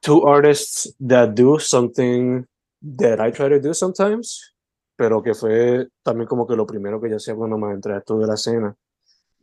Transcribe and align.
two 0.00 0.22
artists 0.26 0.94
that 0.98 1.34
do 1.34 1.58
something 1.58 2.44
that 2.82 3.20
I 3.20 3.30
try 3.30 3.48
to 3.48 3.60
do 3.60 3.74
sometimes, 3.74 4.54
pero 4.96 5.22
que 5.22 5.34
fue 5.34 5.88
también 6.02 6.26
como 6.26 6.46
que 6.46 6.56
lo 6.56 6.66
primero 6.66 7.00
que 7.00 7.10
yo 7.10 7.16
hacía 7.16 7.34
cuando 7.34 7.58
me 7.58 7.72
entré 7.72 7.94
a 7.94 7.98
esto 7.98 8.18
de 8.18 8.26
la 8.26 8.34
escena. 8.34 8.74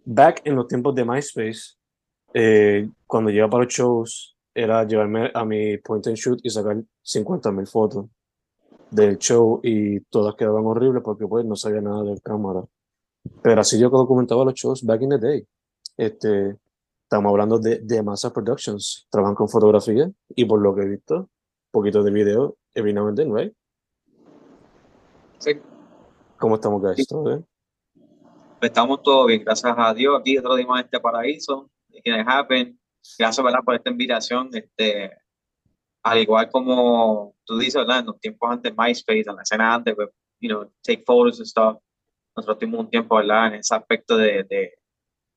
Back 0.05 0.41
en 0.45 0.55
los 0.55 0.67
tiempos 0.67 0.95
de 0.95 1.05
MySpace, 1.05 1.75
eh, 2.33 2.89
cuando 3.05 3.29
llegaba 3.29 3.51
para 3.51 3.63
los 3.65 3.73
shows, 3.73 4.37
era 4.53 4.83
llevarme 4.85 5.31
a 5.33 5.45
mi 5.45 5.77
point 5.77 6.07
and 6.07 6.15
shoot 6.15 6.39
y 6.43 6.49
sacar 6.49 6.77
50.000 7.03 7.67
fotos 7.67 8.05
del 8.89 9.17
show 9.17 9.59
y 9.61 9.99
todas 10.01 10.35
quedaban 10.35 10.65
horribles 10.65 11.03
porque 11.03 11.27
pues 11.27 11.45
no 11.45 11.55
sabía 11.55 11.81
nada 11.81 12.03
de 12.03 12.19
cámara. 12.21 12.63
Pero 13.43 13.61
así 13.61 13.79
yo 13.79 13.89
documentaba 13.89 14.45
los 14.45 14.55
shows 14.55 14.83
back 14.83 15.01
in 15.01 15.09
the 15.09 15.17
day. 15.17 15.47
Este, 15.97 16.55
estamos 17.07 17.29
hablando 17.29 17.57
de, 17.57 17.79
de 17.79 18.03
Massa 18.03 18.33
Productions. 18.33 19.07
Trabajan 19.09 19.33
con 19.33 19.47
fotografía 19.47 20.11
y 20.27 20.43
por 20.43 20.61
lo 20.61 20.75
que 20.75 20.81
he 20.81 20.87
visto, 20.89 21.15
un 21.15 21.29
poquito 21.71 22.03
de 22.03 22.11
video 22.11 22.57
every 22.75 22.93
now 22.93 23.07
and 23.07 23.17
then, 23.17 23.33
right? 23.33 23.53
Sí. 25.39 25.53
¿Cómo 26.37 26.55
estamos, 26.55 26.81
guys? 26.81 27.07
¿Todo 27.07 27.23
bien? 27.23 27.47
Estamos 28.59 29.01
todos 29.03 29.27
bien, 29.27 29.41
gracias 29.45 29.73
a 29.77 29.93
Dios. 29.93 30.19
Aquí 30.19 30.37
otro 30.37 30.55
día 30.55 30.67
más 30.67 30.81
en 30.81 30.85
este 30.85 30.99
paraíso. 30.99 31.69
It 31.91 32.03
happen. 32.27 32.77
Gracias 33.17 33.43
¿verdad? 33.43 33.59
por 33.63 33.75
esta 33.75 33.89
invitación. 33.89 34.49
Este, 34.51 35.17
al 36.03 36.17
igual 36.17 36.51
como 36.51 37.35
tú 37.45 37.57
dices, 37.57 37.75
¿verdad? 37.75 37.99
En 37.99 38.07
los 38.07 38.19
tiempos 38.19 38.51
antes 38.51 38.73
MySpace, 38.77 39.29
en 39.29 39.35
la 39.37 39.43
escena 39.43 39.75
antes, 39.75 39.95
pues, 39.95 40.09
you 40.41 40.49
know, 40.49 40.69
take 40.81 41.03
photos 41.05 41.39
and 41.39 41.47
stuff. 41.47 41.77
Nosotros 42.35 42.59
tuvimos 42.59 42.81
un 42.81 42.89
tiempo, 42.89 43.15
¿verdad? 43.15 43.47
En 43.47 43.53
ese 43.55 43.73
aspecto 43.73 44.17
de, 44.17 44.43
de... 44.43 44.73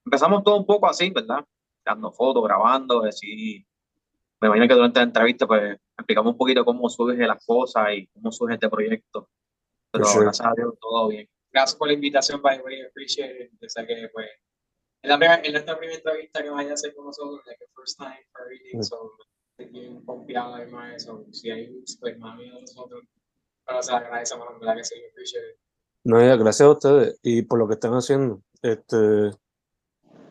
Empezamos 0.05 0.43
todo 0.43 0.57
un 0.57 0.67
poco 0.67 0.89
así, 0.89 1.11
¿verdad? 1.11 1.45
Dando 1.85 2.13
fotos, 2.13 2.45
grabando, 2.45 3.05
así. 3.05 3.67
Me 4.41 4.49
imagino 4.49 4.69
que 4.69 4.75
durante 4.75 5.01
la 5.01 5.05
entrevista, 5.05 5.47
pues, 5.47 5.79
explicamos 5.97 6.33
un 6.33 6.39
poquito 6.39 6.65
cómo 6.65 6.89
surge 6.89 7.27
las 7.27 7.45
cosas 7.45 7.89
y 7.93 8.07
cómo 8.09 8.33
surge 8.33 8.55
este 8.55 8.69
proyecto. 8.69 9.29
Pero 9.91 10.05
For 10.05 10.13
sure. 10.13 10.25
gracias 10.25 10.49
a 10.49 10.53
Dios, 10.57 10.75
todo 10.81 11.09
bien. 11.09 11.29
Gracias 11.53 11.77
por 11.77 11.89
la 11.89 11.95
invitación, 11.95 12.41
by 12.41 12.59
the 12.59 12.63
way, 12.65 12.81
appreciate 12.83 13.45
it. 13.45 13.51
Yo 13.61 13.69
sé 13.69 13.87
que, 13.87 14.09
pues, 14.13 14.29
es 15.03 15.09
la 15.09 15.19
primera, 15.19 15.41
es 15.43 15.53
nuestra 15.53 15.77
primera 15.79 15.99
entrevista 15.99 16.43
que 16.43 16.51
vaya 16.51 16.71
a 16.71 16.75
hacer 16.75 16.95
con 16.95 17.07
nosotros, 17.07 17.41
like, 17.47 17.59
the 17.59 17.71
first 17.75 17.99
time 17.99 18.25
for 18.33 18.43
everything, 18.43 18.83
so, 18.83 19.13
estoy 19.59 19.73
bien 19.73 20.05
confiado, 20.05 20.55
además, 20.55 21.03
so, 21.03 21.25
si 21.33 21.51
hay, 21.51 21.83
pues, 21.99 22.19
más 22.19 22.37
miedo 22.37 22.55
de 22.55 22.61
nosotros, 22.63 23.03
pero 23.67 23.83
se 23.83 23.93
agradecemos, 23.93 24.47
en 24.53 24.61
verdad 24.61 24.77
que 24.77 24.85
sí, 24.85 24.95
appreciate 25.11 25.51
it. 25.51 25.57
No, 26.05 26.21
ya, 26.21 26.37
gracias 26.37 26.67
a 26.67 26.71
ustedes 26.71 27.21
y 27.23 27.43
por 27.43 27.59
lo 27.59 27.69
que 27.69 27.75
están 27.75 27.93
haciendo. 27.93 28.43
Este, 28.63 29.33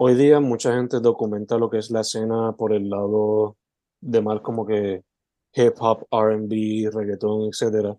hoy 0.02 0.16
día 0.16 0.40
mucha 0.40 0.74
gente 0.76 1.00
documenta 1.00 1.58
lo 1.58 1.70
que 1.70 1.78
es 1.80 1.92
la 1.92 2.02
escena 2.02 2.54
por 2.54 2.74
el 2.74 2.90
lado 2.90 3.58
de 4.02 4.22
más 4.22 4.42
como 4.42 4.66
que 4.66 5.04
hip 5.54 5.74
hop, 5.80 6.08
R&B, 6.12 6.90
reggaetón, 6.92 7.50
etcétera. 7.50 7.98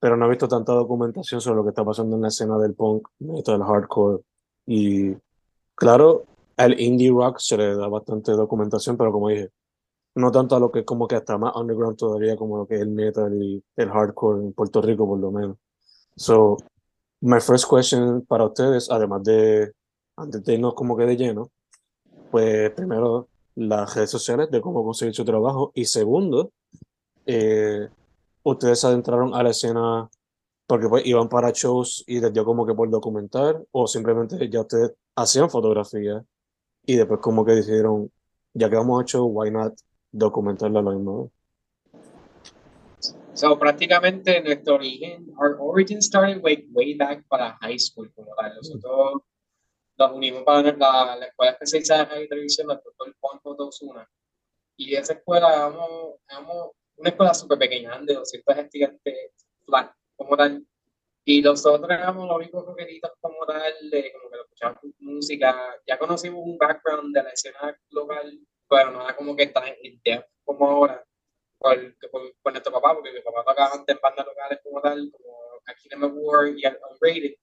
Pero 0.00 0.16
no 0.16 0.26
he 0.26 0.30
visto 0.30 0.48
tanta 0.48 0.72
documentación 0.72 1.40
sobre 1.40 1.56
lo 1.56 1.64
que 1.64 1.70
está 1.70 1.84
pasando 1.84 2.16
en 2.16 2.22
la 2.22 2.28
escena 2.28 2.58
del 2.58 2.74
punk, 2.74 3.08
metal, 3.20 3.62
hardcore. 3.62 4.22
Y 4.66 5.14
claro, 5.74 6.24
al 6.56 6.80
indie 6.80 7.10
rock 7.10 7.38
se 7.38 7.56
le 7.56 7.76
da 7.76 7.88
bastante 7.88 8.32
documentación, 8.32 8.96
pero 8.96 9.12
como 9.12 9.28
dije, 9.28 9.50
no 10.14 10.30
tanto 10.32 10.56
a 10.56 10.60
lo 10.60 10.72
que 10.72 10.80
es 10.80 10.86
como 10.86 11.06
que 11.08 11.16
hasta 11.16 11.38
más 11.38 11.54
underground 11.56 11.96
todavía 11.98 12.36
como 12.36 12.58
lo 12.58 12.66
que 12.66 12.76
es 12.76 12.82
el 12.82 12.90
metal 12.90 13.34
y 13.42 13.62
el 13.76 13.90
hardcore 13.90 14.40
en 14.42 14.52
Puerto 14.54 14.82
Rico 14.82 15.06
por 15.06 15.18
lo 15.18 15.30
menos. 15.30 15.56
So, 16.16 16.58
My 17.24 17.38
first 17.40 17.66
question 17.70 18.26
para 18.26 18.46
ustedes, 18.46 18.90
además 18.90 19.22
de, 19.22 19.72
antes 20.16 20.44
de 20.44 20.54
irnos 20.54 20.74
como 20.74 20.96
que 20.96 21.04
de 21.04 21.16
lleno, 21.16 21.50
pues 22.30 22.70
primero 22.70 23.28
las 23.54 23.94
redes 23.94 24.10
sociales 24.10 24.50
de 24.50 24.60
cómo 24.60 24.84
conseguir 24.84 25.14
su 25.14 25.24
trabajo 25.24 25.72
y 25.74 25.84
segundo, 25.84 26.52
eh, 27.26 27.88
ustedes 28.42 28.80
se 28.80 28.86
adentraron 28.86 29.34
a 29.34 29.42
la 29.42 29.50
escena 29.50 30.08
porque 30.66 30.88
pues 30.88 31.04
iban 31.06 31.28
para 31.28 31.50
shows 31.50 32.04
y 32.06 32.20
les 32.20 32.32
dio 32.32 32.44
como 32.44 32.66
que 32.66 32.74
por 32.74 32.88
documentar 32.90 33.62
o 33.72 33.86
simplemente 33.86 34.48
ya 34.48 34.60
ustedes 34.60 34.92
hacían 35.14 35.50
fotografía 35.50 36.24
y 36.84 36.96
después 36.96 37.20
como 37.20 37.44
que 37.44 37.52
decidieron, 37.52 38.10
ya 38.54 38.70
que 38.70 38.76
vamos 38.76 39.02
a 39.02 39.06
show, 39.06 39.26
why 39.26 39.50
not 39.50 39.74
documentarla 40.10 40.80
a 40.80 40.82
la 40.82 40.90
misma? 40.92 41.28
So, 43.34 43.58
prácticamente 43.58 44.42
nuestro 44.42 44.74
origen, 44.74 45.32
our 45.38 45.56
origin 45.58 46.02
started 46.02 46.42
way, 46.42 46.66
way 46.72 46.94
back 46.94 47.24
para 47.28 47.56
high 47.62 47.78
school, 47.78 48.12
como 48.14 48.28
tal. 48.38 48.54
Nosotros 48.54 49.22
nos 50.02 50.16
unimos 50.16 50.42
para 50.42 50.62
la, 50.62 51.16
la 51.16 51.26
escuela 51.26 51.52
especializada 51.52 52.04
de 52.04 52.10
radio 52.10 52.24
y 52.24 52.28
televisión, 52.28 52.66
la 52.68 52.74
doctor 52.74 53.14
Juan. 53.20 53.40
Osuna. 53.44 54.08
Y 54.76 54.94
esa 54.94 55.12
escuela, 55.14 55.48
éramos, 56.28 56.70
una 56.96 57.08
escuela 57.08 57.34
súper 57.34 57.58
pequeña, 57.58 57.98
de 58.00 58.14
200 58.14 58.56
estudiantes, 58.56 59.30
flat, 59.64 59.92
como 60.16 60.36
tal. 60.36 60.66
Y 61.24 61.40
nosotros 61.40 61.88
éramos 61.88 62.26
los 62.26 62.36
únicos 62.36 62.66
rockeritos 62.66 63.12
como 63.20 63.46
tal, 63.46 63.90
de 63.90 64.12
como 64.12 64.30
que 64.30 64.36
lo 64.36 64.42
escuchábamos 64.42 64.82
música. 64.98 65.76
Ya 65.86 65.98
conocimos 65.98 66.42
un 66.44 66.58
background 66.58 67.14
de 67.14 67.22
la 67.22 67.30
escena 67.30 67.78
local, 67.90 68.38
pero 68.68 69.02
era 69.02 69.14
como 69.14 69.36
que 69.36 69.46
tan 69.46 69.64
depth 70.04 70.28
como 70.44 70.68
ahora 70.68 71.04
por, 71.58 71.78
por, 72.10 72.34
por 72.42 72.52
nuestro 72.52 72.72
papá, 72.72 72.94
porque 72.94 73.12
mi 73.12 73.20
papá 73.20 73.44
tocaba 73.44 73.74
antes 73.74 73.94
en 73.94 74.00
bandas 74.02 74.26
locales 74.26 74.58
como 74.64 74.80
tal, 74.80 75.12
como 75.12 75.36
aquí 75.66 75.88
en 75.92 76.02
Award 76.02 76.56
y 76.56 76.66
Unrated. 76.66 77.34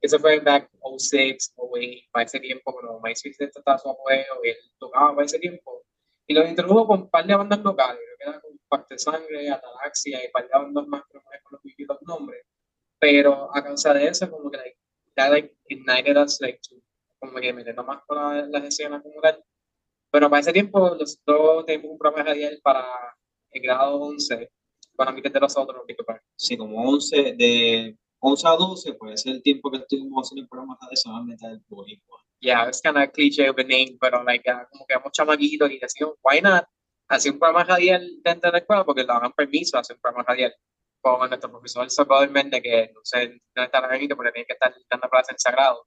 Eso 0.00 0.18
fue 0.18 0.38
back 0.40 0.70
06, 0.98 1.52
08, 1.56 2.08
para 2.12 2.24
ese 2.24 2.40
tiempo, 2.40 2.72
cuando 2.72 3.00
MySpace 3.02 3.44
estaba 3.44 3.78
su 3.78 3.90
apogeo, 3.90 4.40
y 4.44 4.48
él 4.50 4.56
tocaba 4.78 5.14
para 5.14 5.26
ese 5.26 5.38
tiempo. 5.38 5.82
Y 6.26 6.34
lo 6.34 6.46
introdujo 6.46 6.86
con 6.86 7.02
un 7.02 7.10
par 7.10 7.26
de 7.26 7.34
bandas 7.34 7.60
locales, 7.60 8.00
creo 8.04 8.16
que 8.18 8.30
era 8.30 8.40
con 8.40 8.58
Pacto 8.68 8.94
de 8.94 8.98
Sangre, 8.98 9.50
Atalaxia 9.50 10.22
y 10.22 10.26
un 10.26 10.32
par 10.32 10.42
de 10.44 10.50
bandas 10.52 10.86
más, 10.86 11.02
que 11.10 11.18
no 11.18 11.20
acuerdo 11.20 11.60
muy 11.64 11.74
bien 11.76 11.88
los 11.88 12.02
nombres. 12.02 12.44
Pero 12.98 13.50
a 13.56 13.62
causa 13.64 13.94
de 13.94 14.08
eso, 14.08 14.30
como 14.30 14.50
que 14.50 14.56
like, 14.58 14.76
that 15.16 15.30
like 15.30 15.56
ignited 15.68 16.16
us 16.16 16.40
like 16.40 16.60
to, 16.68 16.76
como 17.18 17.38
que 17.40 17.52
meternos 17.52 17.86
más 17.86 18.02
con 18.06 18.16
la- 18.18 18.46
las 18.46 18.64
escenas 18.64 19.02
como 19.02 19.20
tal. 19.20 19.42
Pero 20.10 20.30
para 20.30 20.40
ese 20.40 20.52
tiempo 20.52 20.80
nosotros 20.96 21.66
teníamos 21.66 21.92
un 21.92 21.98
programa 21.98 22.30
radial 22.30 22.60
para 22.62 22.84
el 23.50 23.62
grado 23.62 23.96
11, 24.00 24.50
para 24.96 25.12
mí 25.12 25.22
que 25.22 25.30
de 25.30 25.40
los 25.40 25.56
otros, 25.56 25.86
disculpa. 25.86 26.20
Sí, 26.36 26.56
como 26.56 26.88
11, 26.90 27.34
de 27.34 27.96
11 28.20 28.48
a 28.48 28.50
12, 28.52 28.92
pues 28.94 29.20
es 29.20 29.26
el 29.26 29.42
tiempo 29.42 29.70
que 29.70 29.78
estuvimos 29.78 30.26
haciendo 30.26 30.42
el 30.42 30.48
programa 30.48 30.78
de 30.90 30.96
Semana 30.96 31.24
Metal 31.24 31.62
Boricua. 31.68 32.18
Yeah, 32.40 32.68
it's 32.68 32.80
kind 32.80 32.96
of 32.96 33.12
cliche 33.12 33.48
of 33.48 33.58
a 33.58 33.62
name, 33.62 33.96
pero 34.00 34.22
like, 34.24 34.48
uh, 34.48 34.66
como 34.70 34.86
que 34.86 34.94
éramos 34.94 35.12
chamaquitos 35.12 35.70
y 35.70 35.78
decíamos, 35.78 36.16
why 36.22 36.40
not? 36.40 36.64
hacía 37.08 37.32
un 37.32 37.38
programa 37.38 37.64
radial 37.64 38.06
dentro 38.22 38.48
de 38.48 38.52
la 38.52 38.58
escuela 38.58 38.84
porque 38.84 39.02
le 39.02 39.06
daban 39.06 39.32
permiso 39.32 39.76
a 39.76 39.80
hacer 39.80 39.96
un 39.96 40.02
programa 40.02 40.24
radial 40.28 40.54
con 41.00 41.28
nuestro 41.28 41.50
profesor 41.50 41.90
Socorro 41.90 42.30
Méndez, 42.30 42.62
que 42.62 42.90
no 42.94 43.00
sé 43.02 43.40
dónde 43.54 43.64
está 43.64 43.98
gente 43.98 44.14
porque 44.14 44.32
tenía 44.32 44.46
que 44.46 44.52
estar 44.52 44.74
dando 44.90 45.08
clases 45.08 45.32
en 45.32 45.38
sagrado. 45.38 45.86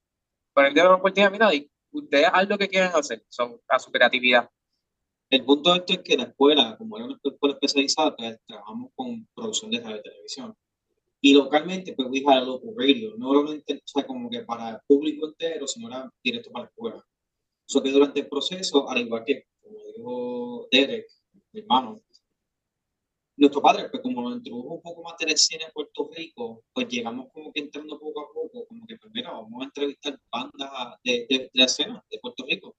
Pero 0.54 0.68
él 0.68 0.74
dio 0.74 0.84
la 0.84 0.96
oportunidad, 0.96 1.32
mira, 1.32 1.54
y 1.54 1.70
ustedes 1.92 2.28
haz 2.32 2.48
lo 2.48 2.58
que 2.58 2.68
quieran 2.68 2.92
hacer, 2.96 3.24
son 3.30 3.60
a 3.68 3.80
su 3.80 3.92
creatividad. 3.92 4.50
El 5.30 5.46
punto 5.46 5.72
de 5.72 5.80
esto 5.80 5.94
es 5.94 6.00
que 6.00 6.18
la 6.18 6.24
escuela, 6.24 6.76
como 6.78 6.98
era 6.98 7.06
una 7.06 7.18
escuela 7.24 7.54
especializada, 7.54 8.16
pues, 8.16 8.38
trabajamos 8.46 8.92
con 8.96 9.28
producción 9.34 9.72
de 9.72 9.80
radio 9.80 9.98
y 9.98 10.02
televisión. 10.02 10.56
Y 11.22 11.34
localmente, 11.34 11.94
pues, 11.94 12.08
we 12.10 12.24
had 12.26 12.40
a 12.40 12.46
local 12.46 12.74
radio. 12.76 13.16
No 13.18 13.28
solamente, 13.28 13.76
o 13.76 13.88
sea, 13.88 14.06
como 14.06 14.30
que 14.30 14.42
para 14.42 14.72
el 14.72 14.78
público 14.88 15.28
entero, 15.28 15.68
sino 15.68 15.88
era 15.88 16.10
directo 16.24 16.52
para 16.52 16.66
la 16.66 16.70
escuela. 16.70 17.06
Eso 17.68 17.84
que 17.84 17.92
durante 17.92 18.20
el 18.22 18.28
proceso, 18.28 18.90
al 18.90 19.02
igual 19.02 19.24
que, 19.26 19.46
como 19.62 19.78
dijo 19.96 20.68
Derek, 20.72 21.06
mi 21.54 21.62
hermano, 21.62 22.02
nuestro 23.38 23.62
padre, 23.62 23.90
pues 23.90 24.04
como 24.04 24.22
nos 24.22 24.38
introdujo 24.38 24.76
un 24.76 24.82
poco 24.82 25.04
más 25.04 25.16
del 25.18 25.38
cine 25.38 25.66
en 25.66 25.72
Puerto 25.72 26.10
Rico, 26.16 26.64
pues 26.74 26.88
llegamos 26.90 27.28
como 27.34 27.52
que 27.52 27.62
entrando 27.62 28.00
poco 28.00 28.22
a 28.22 28.34
poco, 28.34 28.66
como 28.68 28.86
que, 28.86 28.98
pues 28.98 29.12
vamos 29.24 29.62
a 29.62 29.66
entrevistar 29.66 30.20
bandas 30.32 30.96
de, 31.04 31.26
de, 31.30 31.38
de 31.40 31.50
la 31.54 31.66
escena 31.66 32.04
de 32.10 32.20
Puerto 32.20 32.46
Rico 32.46 32.76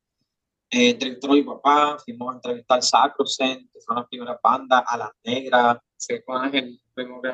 eh, 0.75 0.89
entrevistaron 0.89 1.37
a 1.37 1.41
mi 1.41 1.45
papá, 1.45 1.99
fuimos 2.03 2.33
a 2.33 2.37
entrevistar 2.37 2.83
Sacrosen, 2.83 3.69
que 3.71 3.81
fueron 3.81 4.03
las 4.03 4.09
primeras 4.09 4.39
bandas, 4.43 4.83
a 4.87 4.97
las 4.97 5.11
negras, 5.23 5.79
con 6.25 6.43
Ángel, 6.43 6.81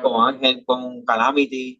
con 0.01 0.27
Ángel, 0.27 0.63
con 0.65 1.03
Calamity. 1.03 1.79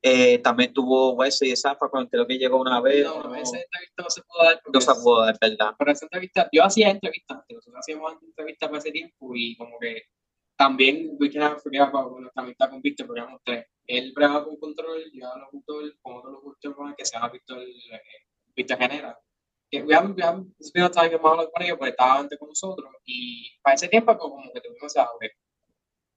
Eh, 0.00 0.38
también 0.38 0.72
tuvo 0.72 1.14
Wesley 1.14 1.52
y 1.52 1.56
Zafa, 1.56 1.88
con 1.88 2.06
creo 2.06 2.26
que 2.26 2.38
llegó 2.38 2.60
una 2.60 2.80
vez. 2.80 3.04
No, 3.04 3.34
esa 3.34 3.56
entrevista 3.58 4.02
no 4.02 4.10
se 4.10 4.22
pudo 4.22 4.44
dar. 4.44 4.60
No 4.72 4.80
se 4.80 4.94
pudo 4.94 5.24
dar, 5.24 5.38
¿verdad? 5.40 5.74
Pero 5.78 5.90
esa 5.90 6.04
entrevista, 6.04 6.48
yo 6.52 6.64
hacía 6.64 6.90
entrevistas, 6.90 7.38
nosotros 7.48 7.76
hacíamos 7.78 8.12
entrevistas 8.22 8.68
para 8.68 8.78
ese 8.78 8.92
tiempo 8.92 9.32
y 9.34 9.56
como 9.56 9.78
que 9.78 10.02
también, 10.56 11.16
we 11.20 11.30
can 11.30 11.42
have 11.42 11.60
about 11.80 12.18
nuestra 12.18 12.42
amistad 12.42 12.70
con 12.70 12.82
Víctor, 12.82 13.06
porque 13.06 13.20
éramos 13.20 13.40
tres. 13.44 13.66
Él 13.86 14.12
brava 14.12 14.44
con 14.44 14.56
control, 14.56 15.04
yo 15.12 15.26
hablo 15.28 15.48
control, 15.50 15.96
con 16.02 16.16
otro 16.16 16.32
locutor 16.32 16.96
que 16.96 17.04
se 17.04 17.14
llama 17.14 17.28
Víctor, 17.28 17.62
eh, 17.62 18.02
Víctor 18.54 18.78
Genera 18.78 19.18
que 19.70 19.82
we 19.82 19.94
haven't, 19.94 20.16
we 20.16 20.22
haven't 20.22 20.54
que 20.60 21.14
hemos 21.14 21.30
hablado 21.30 21.50
con 21.50 21.62
ellos, 21.62 21.76
porque 21.78 21.90
estaba 21.90 22.18
antes 22.18 22.38
con 22.38 22.48
nosotros, 22.48 22.90
y 23.04 23.50
para 23.62 23.74
ese 23.74 23.88
tiempo 23.88 24.16
como 24.16 24.50
que 24.52 24.60
tuvimos 24.60 24.94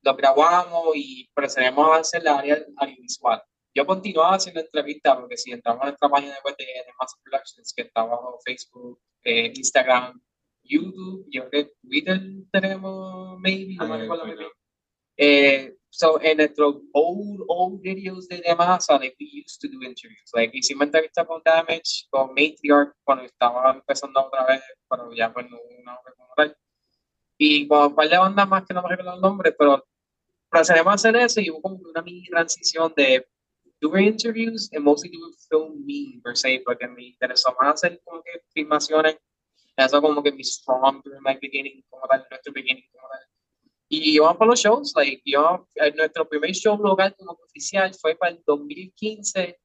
lo 0.02 0.16
grabamos 0.16 0.96
y 0.96 1.30
procedemos 1.34 1.88
a 1.96 2.00
hacer 2.00 2.24
la 2.24 2.40
área 2.40 2.64
audiovisual. 2.78 3.42
Yo 3.74 3.86
continuaba 3.86 4.36
haciendo 4.36 4.60
entrevistas, 4.60 5.16
porque 5.16 5.38
si 5.38 5.52
entramos 5.52 5.82
a 5.84 5.86
nuestra 5.88 6.10
página 6.10 6.36
web 6.44 6.56
de, 6.58 6.66
Master 7.00 7.22
Productions, 7.24 7.74
que 7.74 7.84
está 7.84 8.04
bajo 8.04 8.38
Facebook, 8.46 9.00
eh, 9.24 9.54
Instagram, 9.56 10.22
YouTube, 10.64 11.26
yo 11.30 11.50
creo 11.50 11.66
que 11.66 11.74
Twitter 11.82 12.22
tenemos, 12.52 13.40
maybe, 13.40 13.76
no 13.76 13.88
me 13.88 14.36
bien. 14.36 14.50
Eh, 15.18 15.76
so 15.90 16.20
in 16.22 16.38
nuestros 16.38 16.78
old 16.94 17.44
old 17.48 17.82
videos 17.82 18.28
de 18.28 18.42
Demasa, 18.42 18.98
like 18.98 19.16
we 19.20 19.44
used 19.46 19.60
to 19.62 19.68
do 19.68 19.84
interviews, 19.84 20.32
like 20.34 20.52
hicimos 20.58 20.86
entrevistas 20.88 21.28
con 21.28 21.42
Damage, 21.44 22.08
con 22.10 22.30
Matriarch 22.34 22.94
cuando 23.04 23.26
estaba 23.26 23.72
empezando 23.72 24.20
otra 24.20 24.46
vez, 24.46 24.64
pero 24.90 25.14
ya 25.14 25.32
pues 25.32 25.50
no 25.50 25.58
una 25.80 25.98
como 26.18 26.34
tal. 26.36 26.58
Y 27.38 27.68
con 27.68 27.88
un 27.88 27.96
par 27.96 28.10
de 28.10 28.18
bandas 28.18 28.48
más 28.48 28.66
que 28.66 28.74
no 28.74 28.82
me 28.82 28.90
recuerdo 28.90 29.16
el 29.16 29.22
nombre, 29.22 29.52
pero 29.52 29.86
procedemos 30.52 30.92
a 30.92 30.96
hacer 30.96 31.16
eso 31.16 31.40
y 31.40 31.50
hubo 31.50 31.62
como 31.62 31.78
una 31.78 32.02
mini 32.02 32.28
transición 32.28 32.94
de 32.96 33.26
doing 33.80 34.08
interviews 34.08 34.70
and 34.74 34.84
mostly 34.84 35.10
doing 35.10 35.34
filming 35.50 36.22
per 36.22 36.36
se, 36.36 36.62
porque 36.66 36.88
me 36.88 37.06
interesó 37.06 37.56
más 37.60 37.76
hacer 37.76 38.00
como 38.04 38.22
que 38.22 38.44
filmaciones, 38.54 39.18
eso 39.78 40.02
como 40.02 40.22
que 40.22 40.32
mi 40.32 40.44
strong 40.44 41.02
during 41.04 41.24
my 41.24 41.38
beginning, 41.42 41.84
como 41.90 42.06
tal, 42.08 42.28
nuestro 42.30 42.54
beginning, 42.54 42.84
como 42.92 43.08
tal. 43.08 43.20
Y 43.88 44.16
íbamos 44.16 44.38
para 44.38 44.52
los 44.52 44.60
shows, 44.60 44.94
like, 44.96 45.22
yo, 45.26 45.68
nuestro 45.96 46.28
primer 46.28 46.52
show 46.52 46.78
local 46.78 47.16
como 47.18 47.32
oficial 47.32 47.94
fue 47.94 48.16
para 48.16 48.34
el 48.34 48.44
2015, 48.46 49.58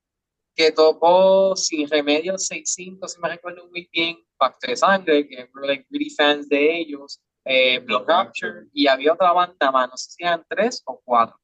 que 0.55 0.73
tocó 0.73 1.55
Sin 1.55 1.89
Remedio 1.89 2.35
6.5, 2.35 3.09
si 3.09 3.21
me 3.21 3.29
recuerdo 3.29 3.69
muy 3.69 3.89
bien, 3.93 4.19
Pacto 4.39 4.69
de 4.69 4.77
Sangre, 4.77 5.29
que 5.29 5.47
fueron 5.49 5.69
like, 5.69 5.87
really 5.91 6.11
fans 6.11 6.49
de 6.49 6.79
ellos, 6.79 7.21
eh, 7.47 7.79
Blood 7.79 8.07
Rapture, 8.07 8.67
y 8.73 8.87
había 8.87 9.15
otra 9.15 9.33
banda 9.33 9.71
más, 9.71 9.89
no 9.89 9.97
sé 9.97 10.11
si 10.11 10.25
eran 10.25 10.45
tres 10.49 10.83
o 10.85 11.01
cuatro. 11.05 11.39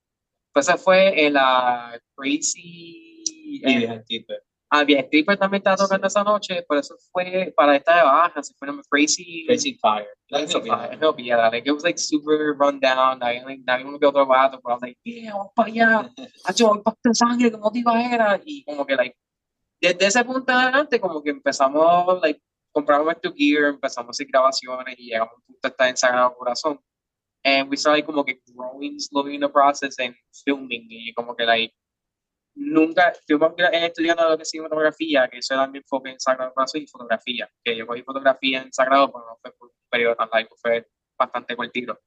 Pues 0.52 0.68
esa 0.68 0.76
fue 0.76 1.26
en 1.26 1.34
la 1.34 1.98
Crazy... 2.14 3.24
Eh, 3.64 4.02
Ah, 4.74 4.84
bien, 4.84 5.04
Stripper 5.04 5.36
también 5.36 5.58
estaba 5.60 5.76
tocando 5.76 6.06
esa 6.06 6.24
noche, 6.24 6.62
por 6.66 6.78
eso 6.78 6.96
fue 7.12 7.52
para 7.54 7.76
esta 7.76 7.94
de 7.94 8.04
baja, 8.04 8.42
se 8.42 8.54
fue 8.54 8.68
Crazy, 8.88 9.44
Crazy 9.46 9.74
Fire. 9.74 10.08
Crazy 10.30 10.62
Fire, 10.62 10.98
no, 10.98 11.14
yeah, 11.18 11.50
like 11.50 11.68
it 11.68 11.72
was 11.72 11.84
like 11.84 11.98
super 11.98 12.54
run 12.58 12.80
down, 12.80 13.22
había 13.22 13.44
like, 13.44 13.62
había 13.66 13.86
uno 13.86 13.98
que 13.98 14.06
otro 14.06 14.24
vato, 14.24 14.62
pero 14.62 14.70
I 14.70 14.72
was 14.72 14.80
like, 14.80 14.98
yeah, 15.04 15.32
vamos 15.34 15.52
para 15.54 15.68
allá, 15.68 16.10
hacho, 16.46 16.82
pacto 16.82 17.10
de 17.10 17.14
sangre, 17.14 17.52
como 17.52 17.64
motiva 17.64 18.02
era, 18.02 18.40
y 18.46 18.64
como 18.64 18.86
que 18.86 18.96
like, 18.96 19.14
desde 19.78 20.06
ese 20.06 20.24
punto 20.24 20.50
adelante, 20.50 20.98
como 20.98 21.22
que 21.22 21.28
empezamos, 21.28 22.22
like, 22.22 22.40
compramos 22.72 23.06
nuestro 23.06 23.32
gear, 23.34 23.64
empezamos 23.70 24.08
a 24.08 24.10
hacer 24.12 24.26
grabaciones 24.26 24.98
y 24.98 25.10
llegamos 25.10 25.32
a 25.32 25.36
un 25.36 25.42
punto 25.42 25.60
de 25.62 25.68
estar 25.68 25.88
en 25.88 25.96
Sagrado 25.96 26.34
Corazón. 26.34 26.80
And 27.44 27.68
we 27.68 27.76
started 27.76 28.04
como 28.04 28.24
que 28.24 28.40
growing 28.54 29.00
slowly 29.00 29.34
in 29.34 29.40
the 29.40 29.48
process 29.48 29.98
and 29.98 30.14
filming, 30.44 30.86
y 30.88 31.12
como 31.12 31.34
que 31.34 31.44
like, 31.44 31.74
nunca, 32.54 33.08
estuvimos 33.08 33.54
estudiando 33.56 34.28
lo 34.28 34.36
que 34.36 34.42
es 34.42 34.50
cinematografía, 34.50 35.28
que 35.28 35.38
eso 35.38 35.54
era 35.54 35.66
mi 35.66 35.78
enfoque 35.78 36.10
en 36.10 36.20
Sagrado 36.20 36.52
Corazón 36.54 36.82
y 36.82 36.86
fotografía, 36.86 37.50
que 37.64 37.76
yo 37.76 37.86
cogí 37.86 38.02
fotografía 38.02 38.62
en 38.62 38.72
Sagrado, 38.72 39.10
pero 39.12 39.24
no 39.26 39.36
fue 39.40 39.52
por 39.52 39.68
un 39.68 39.74
periodo 39.90 40.16
tan 40.16 40.28
largo, 40.32 40.54
fue 40.56 40.86
bastante 41.18 41.56
cortito. 41.56 41.98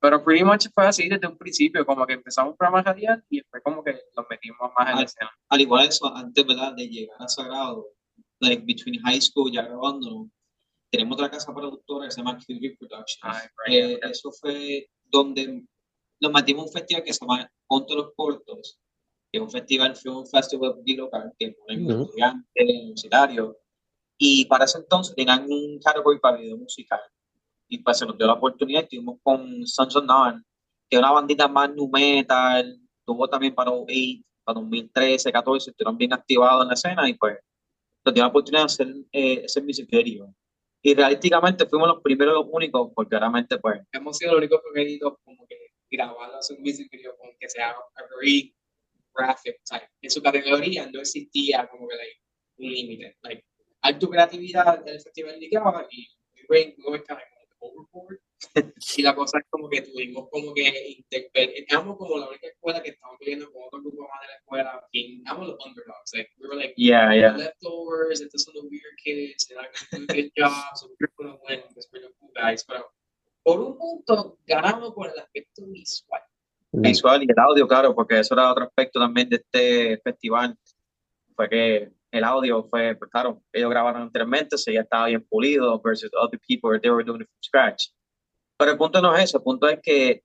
Pero 0.00 0.24
pretty 0.24 0.44
much 0.44 0.66
fue 0.72 0.86
así 0.86 1.08
desde 1.08 1.26
un 1.26 1.36
principio, 1.36 1.84
como 1.84 2.06
que 2.06 2.14
empezamos 2.14 2.52
un 2.52 2.56
programa 2.56 2.82
radial 2.82 3.22
y 3.28 3.38
después 3.38 3.62
como 3.62 3.84
que 3.84 4.00
nos 4.16 4.26
metimos 4.30 4.70
más 4.76 4.86
en 4.86 4.92
al, 4.92 4.98
la 4.98 5.04
escena. 5.04 5.30
Al 5.48 5.60
igual 5.60 5.86
eso, 5.86 6.14
antes 6.14 6.46
¿verdad? 6.46 6.72
de 6.74 6.88
llegar 6.88 7.16
a 7.20 7.28
Sagrado, 7.28 7.86
like 8.40 8.64
between 8.64 9.00
high 9.02 9.20
school, 9.20 9.50
ya 9.52 9.62
grabando, 9.62 10.28
tenemos 10.90 11.14
otra 11.14 11.30
casa 11.30 11.54
productora 11.54 12.06
que 12.06 12.10
se 12.12 12.20
llama 12.20 12.38
QV 12.38 12.76
Productions. 12.78 13.20
Ay, 13.22 13.48
right, 13.66 14.00
Eh, 14.00 14.00
eso 14.10 14.32
fue 14.32 14.88
donde 15.04 15.64
nos 16.20 16.32
metimos 16.32 16.66
un 16.66 16.72
festival 16.72 17.04
que 17.04 17.12
se 17.12 17.20
llama 17.24 17.50
Ponte 17.66 17.94
los 17.94 18.12
Cortos, 18.16 18.78
que 19.30 19.38
es 19.38 19.42
un 19.42 19.50
festival, 19.50 19.94
fue 19.94 20.12
un 20.12 20.26
festival 20.26 20.74
local 20.84 21.32
que 21.38 21.52
ponen 21.52 21.84
Ujú. 21.84 22.02
estudiantes, 22.02 22.44
universitarios, 22.56 23.56
y 24.18 24.44
para 24.46 24.64
ese 24.64 24.78
entonces 24.78 25.14
tenían 25.14 25.46
un 25.48 25.78
category 25.78 26.18
para 26.18 26.38
video 26.38 26.56
musical. 26.56 27.00
Y 27.68 27.78
pues 27.78 27.98
se 27.98 28.06
nos 28.06 28.18
dio 28.18 28.26
la 28.26 28.34
oportunidad, 28.34 28.82
estuvimos 28.82 29.18
con 29.22 29.66
Sons 29.66 29.94
of 29.96 30.04
None, 30.04 30.42
que 30.88 30.96
es 30.96 30.98
una 30.98 31.12
bandita 31.12 31.46
más 31.46 31.72
nu 31.74 31.88
metal, 31.88 32.78
tuvo 33.06 33.28
también 33.28 33.54
para 33.54 33.70
2008, 33.70 34.22
para 34.44 34.60
2013, 34.60 35.30
14, 35.30 35.70
estuvieron 35.70 35.96
bien 35.96 36.12
activados 36.12 36.62
en 36.62 36.68
la 36.68 36.74
escena 36.74 37.08
y 37.08 37.14
pues 37.14 37.38
nos 38.04 38.14
dio 38.14 38.22
la 38.22 38.28
oportunidad 38.28 38.62
de 38.62 38.66
hacer 38.66 38.88
eh, 39.12 39.42
ese 39.44 39.60
music 39.62 39.88
video. 39.90 40.34
Y 40.82 40.94
realísticamente 40.94 41.66
fuimos 41.66 41.88
los 41.88 42.02
primeros, 42.02 42.34
los 42.34 42.46
únicos, 42.50 42.90
porque 42.94 43.18
realmente 43.18 43.58
pues 43.58 43.80
Hemos 43.92 44.16
sido 44.16 44.32
los 44.32 44.38
únicos 44.38 44.60
pequeñitos 44.72 45.14
como 45.24 45.46
que 45.46 45.56
hacer 46.38 46.56
un 46.56 46.62
music 46.62 46.88
video 46.90 47.16
como 47.16 47.32
que 47.38 47.48
sea 47.48 47.74
very 48.18 48.54
graphic 49.14 49.60
type. 49.64 49.88
En 50.00 50.10
su 50.10 50.22
categoría 50.22 50.88
no 50.90 51.00
existía 51.00 51.68
como 51.68 51.88
que 51.88 51.96
like, 51.96 52.20
un 52.58 52.70
límite. 52.70 53.16
Like, 53.22 53.44
hay 53.82 53.98
tu 53.98 54.08
creatividad 54.08 54.80
en 54.86 54.94
el 54.94 55.00
festival 55.00 55.34
de 55.34 55.40
Nicaragua 55.40 55.86
y 55.90 56.08
we 56.48 56.74
went 56.86 57.06
kind 57.06 57.18
of 57.18 57.56
overboard. 57.60 58.20
y 58.96 59.02
la 59.02 59.14
cosa 59.14 59.38
es 59.38 59.44
como 59.50 59.68
que 59.68 59.82
tuvimos 59.82 60.28
como 60.30 60.54
que 60.54 61.04
interpel- 61.10 61.64
éramos 61.68 61.96
como 61.98 62.18
la 62.18 62.28
única 62.28 62.46
escuela 62.46 62.82
que 62.82 62.90
estábamos 62.90 63.18
peleando 63.18 63.52
con 63.52 63.62
otro 63.66 63.80
grupo 63.80 64.02
más 64.08 64.20
de 64.22 64.26
la 64.28 64.36
escuela 64.36 64.88
y 64.92 65.20
éramos 65.22 65.48
los 65.48 65.66
underdogs 65.66 66.10
like, 66.14 66.30
we 66.38 66.48
were 66.48 66.56
like 66.56 66.74
yeah, 66.76 67.32
the 67.32 67.38
leftovers 67.38 68.20
estos 68.20 68.44
son 68.44 68.54
los 68.54 68.64
weird 68.64 68.96
kids 69.02 69.46
they're 69.46 69.60
not 69.60 69.70
do 69.92 70.04
a 70.04 70.14
good 70.14 70.32
job 70.36 70.76
so 70.76 70.88
we're 70.98 71.10
gonna 71.16 71.38
win 71.48 71.60
because 71.68 71.88
we're 71.92 72.00
the 72.00 72.12
cool 72.18 72.30
guys. 72.34 72.64
Pero 72.64 72.90
por 73.42 73.60
un 73.60 73.76
punto 73.76 74.38
ganamos 74.46 74.92
por 74.94 75.08
el 75.08 75.18
aspecto 75.18 75.66
visual. 75.66 76.22
Visual 76.72 77.22
y 77.22 77.26
el 77.28 77.38
audio, 77.38 77.66
claro, 77.66 77.94
porque 77.94 78.20
eso 78.20 78.34
era 78.34 78.50
otro 78.50 78.64
aspecto 78.64 79.00
también 79.00 79.28
de 79.28 79.36
este 79.36 79.98
festival, 79.98 80.56
fue 81.34 81.48
que 81.48 81.90
el 82.12 82.24
audio 82.24 82.62
fue, 82.64 82.94
pues 82.94 83.10
claro, 83.10 83.42
ellos 83.52 83.70
grabaron 83.70 84.02
anteriormente, 84.02 84.56
se 84.56 84.72
ya 84.72 84.82
estaba 84.82 85.06
bien 85.06 85.24
pulido 85.28 85.80
versus 85.80 86.10
other 86.14 86.38
people, 86.46 86.78
they 86.80 86.90
were 86.90 87.04
doing 87.04 87.22
it 87.22 87.28
from 87.28 87.42
scratch. 87.42 87.88
Pero 88.60 88.72
el 88.72 88.76
punto 88.76 89.00
no 89.00 89.16
es 89.16 89.24
eso, 89.24 89.38
el 89.38 89.42
punto 89.42 89.66
es 89.70 89.80
que 89.82 90.22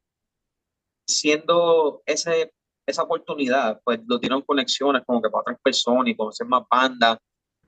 siendo 1.07 2.01
ese, 2.05 2.51
esa 2.85 3.03
oportunidad, 3.03 3.79
pues 3.85 4.01
lo 4.05 4.17
dieron 4.17 4.41
conexiones 4.41 5.03
como 5.05 5.21
que 5.21 5.29
para 5.29 5.39
otras 5.39 5.59
personas 5.63 6.09
y 6.09 6.17
conocer 6.17 6.45
más 6.45 6.63
bandas 6.69 7.17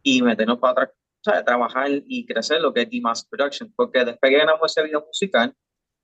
y 0.03 0.21
meternos 0.21 0.59
para 0.59 0.73
otras, 0.73 0.89
o 0.89 1.31
sea, 1.31 1.45
trabajar 1.45 1.89
y 2.05 2.25
crecer 2.25 2.59
lo 2.59 2.73
que 2.73 2.81
es 2.81 2.89
D-Mass 2.89 3.25
Production, 3.29 3.71
porque 3.77 4.03
después 4.03 4.29
que 4.29 4.39
ganamos 4.39 4.69
ese 4.69 4.83
video 4.83 5.05
musical, 5.05 5.53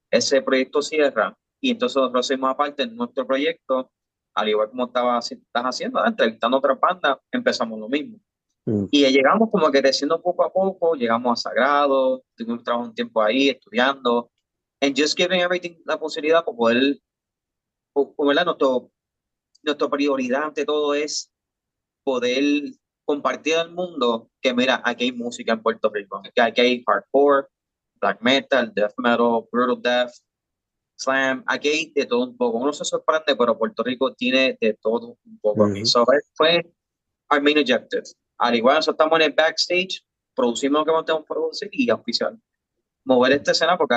ese 0.10 0.41
proyecto 0.41 0.82
cierra 0.82 1.38
y 1.60 1.72
entonces 1.72 1.98
nosotros 1.98 2.25
hacemos 2.25 2.50
aparte 2.50 2.84
en 2.84 2.96
nuestro 2.96 3.27
proyecto, 3.27 3.91
al 4.34 4.48
igual 4.48 4.70
como 4.70 4.86
estaba, 4.86 5.20
estás 5.20 5.43
haciendo, 5.55 6.05
entrevistando 6.05 6.55
a 6.55 6.60
otras 6.60 6.79
bandas, 6.79 7.17
empezamos 7.34 7.77
lo 7.77 7.89
mismo. 7.89 8.17
Mm. 8.65 8.86
Y 8.91 9.12
llegamos 9.12 9.50
como 9.51 9.70
que 9.70 9.82
creciendo 9.82 10.22
poco 10.22 10.46
a 10.46 10.53
poco, 10.53 10.96
llegamos 10.96 11.38
a 11.38 11.50
Sagrado, 11.50 12.24
tuvimos 12.34 12.63
trabajo 12.63 12.88
un 12.88 12.96
tiempo 12.96 13.22
ahí 13.22 13.50
estudiando, 13.50 14.29
and 14.83 14.95
just 14.95 15.17
giving 15.17 15.39
everything 15.39 15.77
la 15.85 15.97
posibilidad 15.97 16.43
para 16.43 16.57
poder, 16.57 16.99
¿verdad? 18.17 18.45
Nuestro, 18.45 18.91
nuestra 19.63 19.89
prioridad 19.89 20.43
ante 20.43 20.65
todo 20.65 20.93
es 20.93 21.31
poder 22.03 22.43
compartir 23.05 23.55
al 23.55 23.71
mundo 23.71 24.29
que 24.41 24.53
mira, 24.53 24.81
aquí 24.83 25.05
hay 25.05 25.11
música 25.13 25.53
en 25.53 25.61
Puerto 25.61 25.89
Rico, 25.89 26.21
aquí 26.37 26.61
hay 26.61 26.83
hardcore, 26.85 27.47
black 28.01 28.21
metal, 28.21 28.73
death 28.73 28.93
metal, 28.97 29.47
brutal 29.49 29.81
death, 29.81 30.11
slam, 30.97 31.43
aquí 31.47 31.69
hay 31.69 31.91
de 31.93 32.05
todo 32.05 32.25
un 32.25 32.35
poco. 32.35 32.57
Uno 32.57 32.73
se 32.73 32.83
sorprende, 32.83 33.37
pero 33.37 33.57
Puerto 33.57 33.83
Rico 33.83 34.13
tiene 34.13 34.57
de 34.59 34.73
todo 34.73 35.17
un 35.25 35.39
poco. 35.39 35.63
Ujú. 35.63 35.85
So, 35.85 36.05
fue 36.33 36.69
our 37.31 37.41
main 37.41 37.57
objective. 37.57 38.03
Al 38.37 38.55
igual, 38.55 38.75
nosotros 38.75 38.95
estamos 38.95 39.19
en 39.19 39.25
el 39.27 39.33
backstage, 39.33 40.03
producimos 40.35 40.85
lo 40.85 40.85
que 40.85 41.05
tenemos 41.05 41.23
que 41.23 41.33
producir 41.33 41.69
y 41.71 41.89
oficial. 41.89 42.37
Mover 43.05 43.33
esta 43.33 43.51
escena 43.51 43.77
porque 43.77 43.95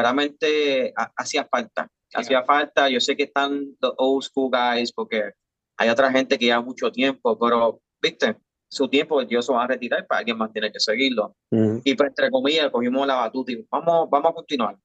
ha- 0.97 1.13
hacía 1.17 1.45
falta. 1.45 1.89
Hacía 2.15 2.43
falta. 2.45 2.89
Yo 2.89 3.01
sé 3.01 3.17
que 3.17 3.25
están 3.25 3.67
los 3.81 3.95
old 3.99 4.23
school 4.25 4.51
guys 4.51 4.93
porque 4.93 5.33
hay 5.79 5.89
otra 5.89 6.11
gente 6.11 6.39
que 6.39 6.47
lleva 6.47 6.61
mucho 6.63 6.91
tiempo, 6.91 7.39
pero, 7.39 7.81
viste, 8.01 8.37
su 8.69 8.89
tiempo 8.89 9.21
ellos 9.21 9.45
se 9.47 9.53
van 9.53 9.65
a 9.65 9.67
retirar 9.69 10.07
para 10.07 10.21
alguien 10.21 10.39
más 10.39 10.53
tiene 10.53 10.73
que 10.73 10.81
seguirlo. 10.81 11.37
Ujú. 11.51 11.81
Y 11.85 11.95
pues, 11.95 12.09
entre 12.09 12.31
comillas, 12.31 12.71
cogimos 12.71 13.07
la 13.07 13.15
batuta 13.17 13.53
y 13.53 13.67
vamos, 13.71 14.09
vamos 14.11 14.31
a 14.31 14.35
continuar. 14.35 14.77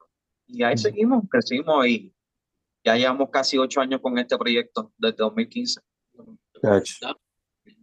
Y 0.48 0.64
ahí 0.64 0.74
Ujú. 0.74 0.82
seguimos, 0.84 1.24
crecimos 1.30 1.88
y 1.88 2.14
ya 2.86 2.96
llevamos 2.98 3.30
casi 3.32 3.58
ocho 3.58 3.80
años 3.82 4.02
con 4.02 4.18
este 4.18 4.38
proyecto 4.38 4.92
desde 4.98 5.18
2015. 5.18 5.80
Gotcha. 6.62 7.16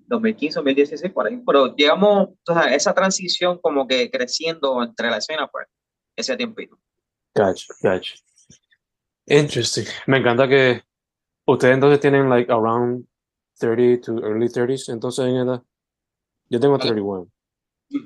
2015, 0.06 0.58
2016, 0.60 1.12
por 1.12 1.26
ahí. 1.26 1.40
Pero 1.46 1.74
llegamos, 1.74 2.28
o 2.48 2.52
sea, 2.54 2.74
esa 2.74 2.94
transición 2.94 3.58
como 3.60 3.86
que 3.86 4.10
creciendo 4.10 4.82
entre 4.82 5.10
la 5.10 5.18
escena, 5.18 5.48
pues, 5.48 5.66
ese 6.18 6.36
tiempito. 6.36 6.78
Gotcha, 7.34 7.66
gotcha. 7.82 8.14
Interesting. 9.26 9.86
Me 10.06 10.18
encanta 10.18 10.48
que 10.48 10.82
ustedes 11.46 11.74
entonces 11.74 12.00
tienen 12.00 12.28
like 12.28 12.50
around 12.50 13.06
30 13.58 14.00
to 14.04 14.18
early 14.24 14.48
30s, 14.48 14.92
entonces 14.92 15.26
en 15.26 15.36
edad. 15.36 15.62
Yo 16.48 16.58
tengo 16.58 16.78
31. 16.78 17.28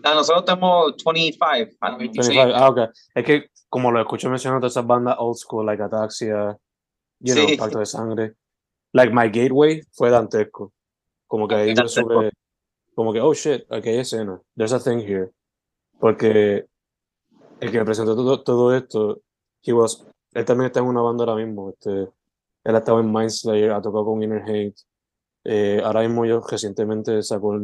Ah, 0.04 0.14
nosotros 0.14 0.44
tenemos 0.44 0.94
25. 1.04 1.76
ah, 1.80 1.96
25. 1.96 2.40
Ah, 2.54 2.68
ok. 2.68 2.78
Es 3.14 3.24
que 3.24 3.50
como 3.68 3.90
lo 3.90 4.00
escucho 4.00 4.28
mencionando 4.28 4.60
todas 4.60 4.72
esas 4.72 4.86
bandas 4.86 5.16
old 5.18 5.36
school, 5.36 5.64
like 5.64 5.82
Ataxia, 5.82 6.56
you 7.20 7.34
know, 7.34 7.48
Sí. 7.48 7.56
Pacto 7.56 7.78
de 7.78 7.86
Sangre. 7.86 8.34
Like 8.92 9.12
my 9.14 9.28
gateway 9.28 9.82
fue 9.92 10.10
Dantesco. 10.10 10.72
Como 11.26 11.48
que 11.48 11.54
ahí 11.54 11.74
yo 11.74 11.88
supe, 11.88 12.30
como 12.94 13.12
que, 13.12 13.20
oh 13.20 13.32
shit, 13.32 13.64
aquí 13.72 13.88
hay 13.88 13.98
escena. 14.00 14.38
There's 14.54 14.72
a 14.72 14.78
thing 14.78 14.98
here. 14.98 15.30
Porque 15.98 16.66
el 17.62 17.70
que 17.70 17.78
me 17.78 17.84
presentó 17.84 18.16
todo, 18.16 18.42
todo 18.42 18.76
esto, 18.76 19.22
he 19.62 19.72
was, 19.72 20.04
él 20.34 20.44
también 20.44 20.66
está 20.66 20.80
en 20.80 20.86
una 20.86 21.00
banda 21.00 21.22
ahora 21.22 21.44
mismo. 21.44 21.70
Este, 21.70 21.90
él 22.64 22.74
ha 22.74 22.78
estado 22.78 22.98
en 22.98 23.12
Mindslayer, 23.12 23.70
ha 23.70 23.80
tocado 23.80 24.04
con 24.04 24.20
Inner 24.20 24.42
Hate. 24.42 24.74
Eh, 25.44 25.80
ahora 25.84 26.00
mismo 26.00 26.26
yo 26.26 26.40
recientemente 26.40 27.22
sacó 27.22 27.60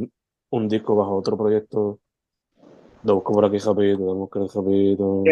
un, 0.51 0.69
disco 0.69 0.95
bajo 0.95 1.17
otro 1.17 1.37
proyecto. 1.37 1.99
Lo 3.03 3.17
busco 3.17 3.33
por 3.33 3.45
aquí 3.45 3.59
rapidito, 3.59 3.99
lo 3.99 4.15
busco 4.15 4.47
rapidito. 4.47 5.25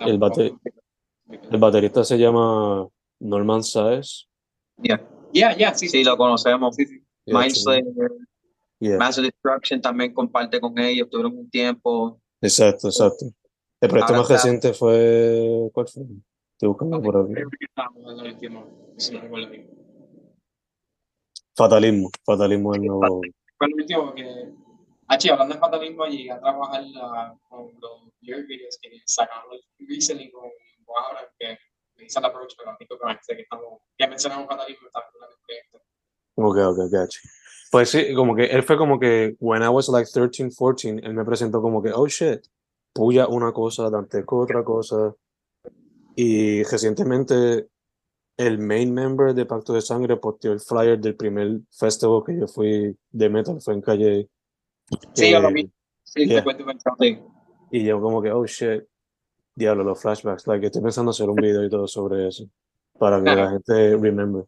El 0.00 0.18
bate- 0.18 0.54
El 1.50 1.58
baterista 1.58 2.04
se 2.04 2.18
llama 2.18 2.86
Norman 3.20 3.62
Saez. 3.62 4.26
Yeah. 4.82 5.00
Yeah, 5.32 5.56
yeah, 5.56 5.74
sí, 5.74 5.88
Sí, 5.88 6.04
lo 6.04 6.18
conocemos. 6.18 6.76
Sí, 6.76 6.84
sí. 6.84 7.02
Mindslayer. 7.26 7.84
Massive 8.98 9.28
Destruction 9.28 9.80
también 9.80 10.12
comparte 10.12 10.60
con 10.60 10.78
ellos, 10.78 11.08
tuvieron 11.08 11.38
un 11.38 11.48
tiempo. 11.48 12.20
Exacto, 12.44 12.88
exacto. 12.88 13.26
El 13.80 13.88
proyecto 13.88 14.12
más 14.14 14.28
reciente 14.28 14.72
fue. 14.74 15.70
¿Cuál 15.72 15.88
fue? 15.88 16.02
Estoy 16.52 16.68
buscando 16.68 17.02
por 17.02 17.16
aquí. 17.16 17.34
Fatalismo. 21.56 22.10
Fatalismo 22.24 22.74
es 22.74 22.80
el 22.80 22.86
nuevo. 22.86 23.20
Fue 23.58 23.66
el 23.68 23.74
último 23.74 24.14
que, 24.14 24.52
H, 25.08 25.30
hablando 25.30 25.54
de 25.54 25.60
fatalismo, 25.60 26.06
llegué 26.06 26.30
a 26.32 26.40
trabajar 26.40 26.82
la- 26.84 27.38
con 27.48 27.70
los 27.80 28.12
videos 28.20 28.78
que 28.80 29.00
sacamos 29.06 29.60
recently 29.78 30.30
con 30.30 30.50
ahora 30.96 31.28
que 31.38 31.58
me 31.96 32.04
hizo 32.04 32.20
la 32.20 32.28
approach, 32.28 32.54
pero 32.56 32.72
me 32.72 33.14
dice 33.14 33.36
que 33.36 33.42
estamos, 33.42 33.80
ya 33.98 34.06
mencionamos 34.08 34.46
fatalismo, 34.46 34.86
estamos 34.86 35.08
en 35.14 35.22
el 35.22 35.36
proyecto. 35.46 35.78
Ok, 36.36 36.56
ok, 36.56 36.90
gotcha. 36.90 37.20
Pues 37.74 37.90
sí, 37.90 38.14
como 38.14 38.36
que 38.36 38.44
él 38.44 38.62
fue 38.62 38.78
como 38.78 39.00
que, 39.00 39.34
when 39.40 39.60
I 39.60 39.66
was 39.66 39.88
like 39.88 40.08
13, 40.08 40.50
14, 40.56 40.90
él 41.02 41.12
me 41.12 41.24
presentó 41.24 41.60
como 41.60 41.82
que, 41.82 41.90
oh 41.92 42.06
shit, 42.06 42.40
Puya 42.92 43.26
una 43.26 43.50
cosa, 43.50 43.90
Dantesco 43.90 44.38
otra 44.38 44.62
cosa. 44.62 45.12
Y 46.14 46.62
recientemente 46.62 47.66
el 48.36 48.60
main 48.60 48.94
member 48.94 49.34
de 49.34 49.44
Pacto 49.44 49.72
de 49.72 49.80
Sangre 49.80 50.18
posteó 50.18 50.52
el 50.52 50.60
flyer 50.60 51.00
del 51.00 51.16
primer 51.16 51.62
festival 51.72 52.22
que 52.24 52.38
yo 52.38 52.46
fui 52.46 52.96
de 53.10 53.28
metal, 53.28 53.60
fue 53.60 53.74
en 53.74 53.80
Calle. 53.80 54.28
Sí, 55.12 55.32
yo 55.32 55.40
lo 55.40 55.50
vi. 55.52 55.68
Sí, 56.04 56.28
Yeah. 56.28 56.44
te 56.44 56.44
cuento. 56.44 56.64
Y 57.72 57.82
yo 57.82 58.00
como 58.00 58.22
que, 58.22 58.30
oh 58.30 58.46
shit, 58.46 58.84
diablo, 59.56 59.82
los 59.82 60.00
flashbacks. 60.00 60.46
Like, 60.46 60.66
estoy 60.66 60.80
pensando 60.80 61.10
hacer 61.10 61.28
un 61.28 61.34
video 61.34 61.64
y 61.64 61.68
todo 61.68 61.88
sobre 61.88 62.28
eso, 62.28 62.48
para 63.00 63.18
que 63.18 63.34
la 63.34 63.50
gente 63.58 63.96
remember. 63.96 64.44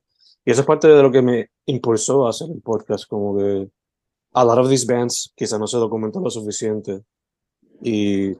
Y 0.46 0.52
eso 0.52 0.60
es 0.60 0.66
parte 0.66 0.86
de 0.86 1.02
lo 1.02 1.10
que 1.10 1.22
me 1.22 1.50
impulsó 1.66 2.24
a 2.24 2.30
hacer 2.30 2.48
el 2.48 2.62
podcast, 2.62 3.06
como 3.08 3.36
que 3.36 3.68
a 4.32 4.44
lot 4.44 4.58
of 4.58 4.68
these 4.68 4.86
bands 4.86 5.32
quizá 5.34 5.58
no 5.58 5.66
se 5.66 5.76
documentan 5.76 6.22
lo 6.22 6.30
suficiente 6.30 7.02
y 7.82 8.32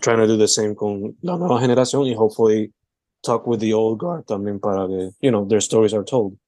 trying 0.00 0.18
to 0.18 0.26
do 0.26 0.38
the 0.38 0.48
same 0.48 0.74
con 0.74 1.16
la 1.20 1.36
nueva 1.36 1.60
generación 1.60 2.06
y 2.06 2.14
hopefully 2.14 2.72
talk 3.20 3.46
with 3.46 3.58
the 3.58 3.74
old 3.74 3.98
guard 3.98 4.24
también 4.24 4.58
para 4.58 4.88
que, 4.88 5.10
you 5.20 5.30
know, 5.30 5.46
their 5.46 5.60
stories 5.60 5.92
are 5.92 6.04
told. 6.04 6.38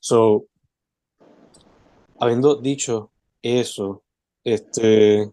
So, 0.00 0.46
habiendo 2.18 2.56
dicho 2.56 3.12
eso, 3.42 4.02
este, 4.42 5.30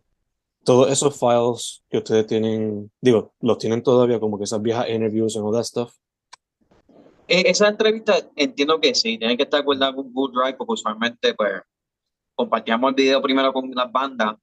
todos 0.63 0.91
esos 0.91 1.17
files 1.17 1.83
que 1.89 1.97
ustedes 1.97 2.27
tienen, 2.27 2.91
digo, 3.01 3.33
los 3.41 3.57
tienen 3.57 3.81
todavía 3.81 4.19
como 4.19 4.37
que 4.37 4.43
esas 4.43 4.61
viejas 4.61 4.87
interviews 4.87 5.35
and 5.35 5.45
all 5.45 5.53
that 5.53 5.63
stuff. 5.63 5.95
Eh, 7.29 7.43
esa 7.45 7.67
entrevista 7.67 8.15
entiendo 8.35 8.79
que 8.81 8.95
sí, 8.95 9.17
tiene 9.19 9.37
que 9.37 9.43
estar 9.43 9.63
guardada 9.63 9.93
con 9.93 10.11
Good 10.11 10.31
Drive 10.33 10.57
porque 10.57 10.73
usualmente 10.73 11.33
pues 11.35 11.61
compartíamos 12.35 12.89
el 12.89 12.95
video 12.95 13.21
primero 13.21 13.53
con 13.53 13.69
las 13.71 13.91
bandas, 13.91 14.35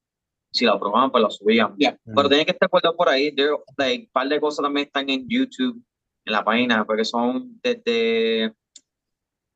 si 0.52 0.64
lo 0.64 0.74
aprobaban 0.74 1.10
pues 1.10 1.22
lo 1.22 1.30
subían. 1.30 1.74
Yeah. 1.76 1.98
Pero 2.04 2.28
tiene 2.28 2.44
que 2.44 2.52
estar 2.52 2.68
guardado 2.68 2.96
por 2.96 3.08
ahí, 3.08 3.34
there, 3.34 3.56
like, 3.76 4.04
un 4.04 4.10
par 4.12 4.28
de 4.28 4.40
cosas 4.40 4.62
también 4.62 4.86
están 4.86 5.10
en 5.10 5.26
YouTube, 5.28 5.82
en 6.24 6.32
la 6.32 6.44
página, 6.44 6.84
porque 6.84 7.04
son 7.04 7.58
desde 7.62 8.54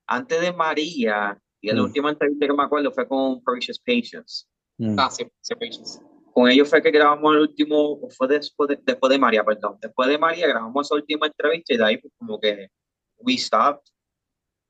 antes 0.08 0.40
de 0.40 0.52
María, 0.52 1.38
y 1.60 1.68
la 1.68 1.74
Mm. 1.82 1.84
última 1.84 2.10
entrevista 2.10 2.46
que 2.46 2.52
me 2.52 2.64
acuerdo 2.64 2.90
fue 2.90 3.06
con 3.06 3.42
Precious 3.44 3.78
Patience. 3.78 4.46
Mm. 4.78 4.96
Ah, 4.98 5.10
sí, 5.10 5.24
sí, 5.40 5.54
patience. 5.54 6.00
Con 6.32 6.48
ellos 6.50 6.68
fue 6.68 6.82
que 6.82 6.90
grabamos 6.90 7.32
el 7.34 7.40
último, 7.42 7.92
o 7.92 8.08
fue 8.10 8.26
después 8.26 8.68
de, 8.70 8.78
después 8.82 9.10
de 9.10 9.18
María, 9.18 9.44
perdón. 9.44 9.76
Después 9.80 10.08
de 10.08 10.18
María 10.18 10.48
grabamos 10.48 10.86
esa 10.86 10.94
última 10.96 11.26
entrevista 11.26 11.74
y 11.74 11.76
de 11.76 11.84
ahí 11.84 11.96
pues, 11.98 12.12
como 12.18 12.40
que 12.40 12.68
we 13.22 13.36
stopped 13.36 13.90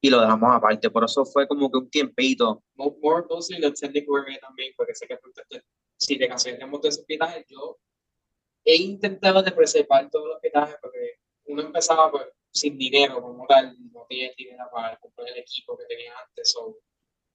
y 0.00 0.10
lo 0.10 0.20
dejamos 0.20 0.54
aparte. 0.54 0.90
Por 0.90 1.04
eso 1.04 1.24
fue 1.24 1.46
como 1.46 1.70
que 1.70 1.78
un 1.78 1.90
tiempito. 1.90 2.62
More, 2.74 3.26
closely 3.26 3.60
lo 3.60 3.72
técnico 3.72 4.14
que 4.24 4.38
también, 4.38 4.72
porque 4.76 4.94
sé 4.94 5.06
que 5.06 5.18
si 5.96 6.16
de 6.16 6.28
canciones 6.28 6.58
tenemos 6.58 6.80
todos 6.80 6.94
esos 6.94 7.06
pitajes, 7.06 7.44
yo 7.48 7.78
he 8.64 8.76
intentado 8.76 9.42
de 9.42 9.52
preservar 9.52 10.08
todos 10.10 10.28
los 10.28 10.40
pitajes 10.40 10.76
porque 10.80 11.18
uno 11.44 11.62
empezaba 11.62 12.10
pues, 12.10 12.26
sin 12.50 12.78
dinero, 12.78 13.20
como 13.20 13.46
tal, 13.46 13.76
no 13.92 14.06
tenía 14.08 14.30
dinero 14.36 14.64
para 14.72 14.96
comprar 14.98 15.28
el 15.28 15.38
equipo 15.38 15.76
que 15.76 15.84
tenía 15.84 16.12
antes. 16.26 16.52
So, 16.52 16.78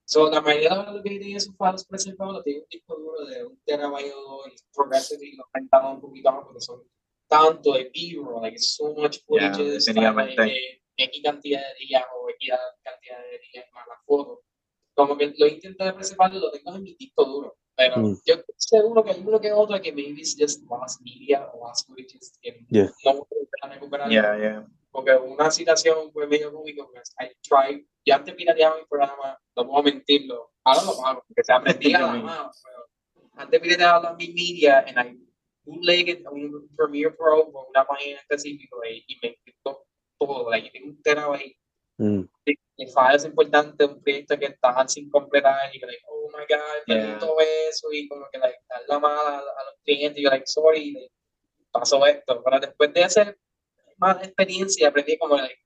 so, 0.05 0.29
la 0.31 0.41
mayoría 0.41 0.69
de 0.69 0.93
los 0.93 1.03
que 1.03 1.09
tenía 1.11 1.37
esos 1.37 1.55
files 1.55 1.85
preservados, 1.85 2.43
tenía 2.43 2.61
un 2.61 2.67
disco 2.69 2.95
duro 2.95 3.25
de 3.25 3.45
un 3.45 3.59
terabyte 3.65 4.07
y 4.07 4.73
progressive 4.73 5.27
y 5.27 5.35
los 5.35 5.45
rentaba 5.53 5.91
un 5.91 6.01
poquito 6.01 6.31
más 6.31 6.45
porque 6.45 6.61
son 6.61 6.83
tanto 7.27 7.73
de 7.73 7.91
B-roll, 7.93 8.41
like 8.41 8.57
so 8.57 8.93
much 8.93 9.17
Yeah, 9.27 9.53
footage, 9.53 9.63
definitivamente. 9.71 10.81
De 10.97 11.03
X 11.05 11.21
cantidad 11.23 11.61
de 11.61 11.85
días 11.85 12.03
o 12.15 12.29
X 12.29 12.49
cantidad 12.83 13.17
de 13.19 13.39
días 13.51 13.65
más 13.73 13.85
las 13.87 13.97
fotos. 14.05 14.39
Como 14.93 15.17
que 15.17 15.33
lo 15.37 15.47
intenté 15.47 15.91
preservarlo, 15.93 16.39
lo 16.39 16.51
tengo 16.51 16.75
en 16.75 16.83
mi 16.83 16.95
disco 16.95 17.25
duro. 17.25 17.57
Pero 17.77 17.97
Mm. 17.97 18.15
yo 18.25 18.35
estoy 18.35 18.55
seguro 18.57 19.03
que 19.03 19.11
hay 19.11 19.21
uno 19.25 19.39
que 19.41 19.51
otro 19.51 19.81
que 19.81 19.91
maybe 19.91 20.21
es 20.21 20.35
just 20.39 20.63
lost 20.69 21.01
media 21.01 21.45
o 21.53 21.67
lost 21.67 21.87
footage 21.87 22.19
que 22.41 22.65
Yeah. 22.69 22.89
no 23.03 23.25
puedo 23.25 23.47
recuperar. 23.69 24.09
Yeah, 24.09 24.37
yeah. 24.37 24.67
Porque 24.91 25.11
una 25.13 25.51
situación 25.51 26.09
fue 26.13 26.25
medio 26.25 26.53
cómico, 26.53 26.89
pues, 26.89 27.13
I 27.19 27.33
tried, 27.41 27.85
yo 28.05 28.15
antes 28.15 28.33
pirateaba 28.33 28.77
mi 28.77 28.85
programa, 28.85 29.37
no 29.57 29.67
puedo 29.67 29.83
mentirlo, 29.83 30.53
ahora 30.63 30.83
lo 30.83 31.05
hago, 31.05 31.23
porque 31.27 31.43
se 31.43 31.51
aprendía 31.51 31.97
a 31.97 32.01
la 32.15 32.23
mano, 32.23 32.51
antes 33.33 33.59
pirateaba 33.59 34.13
mi 34.13 34.29
media 34.29 34.85
and 34.87 34.97
I 34.97 35.21
bootlegged 35.65 36.25
un 36.31 36.69
Premiere 36.77 37.11
Pro 37.11 37.41
o 37.41 37.67
una 37.67 37.85
página 37.85 38.19
específica 38.19 38.75
y, 38.89 39.03
y 39.05 39.17
me 39.21 39.35
quitó 39.43 39.84
todo, 40.19 40.49
like, 40.49 40.69
tengo 40.71 40.89
un 40.89 41.01
terabyte 41.01 41.57
Mm. 41.97 42.23
de 42.77 42.87
files 42.87 43.23
importantes, 43.23 43.87
un 43.87 44.01
proyecto 44.01 44.37
que 44.37 44.47
estaban 44.47 44.89
sin 44.89 45.09
completar 45.09 45.73
y 45.73 45.79
que, 45.79 45.85
like, 45.85 46.03
oh 46.09 46.27
my 46.27 46.43
god, 46.49 46.83
perdí 46.85 47.07
Yeah. 47.07 47.19
todo 47.19 47.37
eso 47.39 47.87
y 47.91 48.07
como 48.09 48.27
que, 48.29 48.37
like, 48.37 48.59
dar 48.67 48.81
la 48.87 48.99
mala 48.99 49.37
a, 49.39 49.63
los 49.63 49.75
clientes 49.83 50.19
y 50.19 50.23
yo, 50.23 50.29
like, 50.29 50.45
sorry, 50.45 50.91
like, 50.91 51.11
pasó 51.71 52.05
esto, 52.05 52.43
pero 52.43 52.59
después 52.59 52.93
de 52.93 53.03
hacer 53.03 53.39
más 53.97 54.21
experiencia 54.23 54.89
aprendí 54.89 55.17
como, 55.17 55.37
like, 55.37 55.57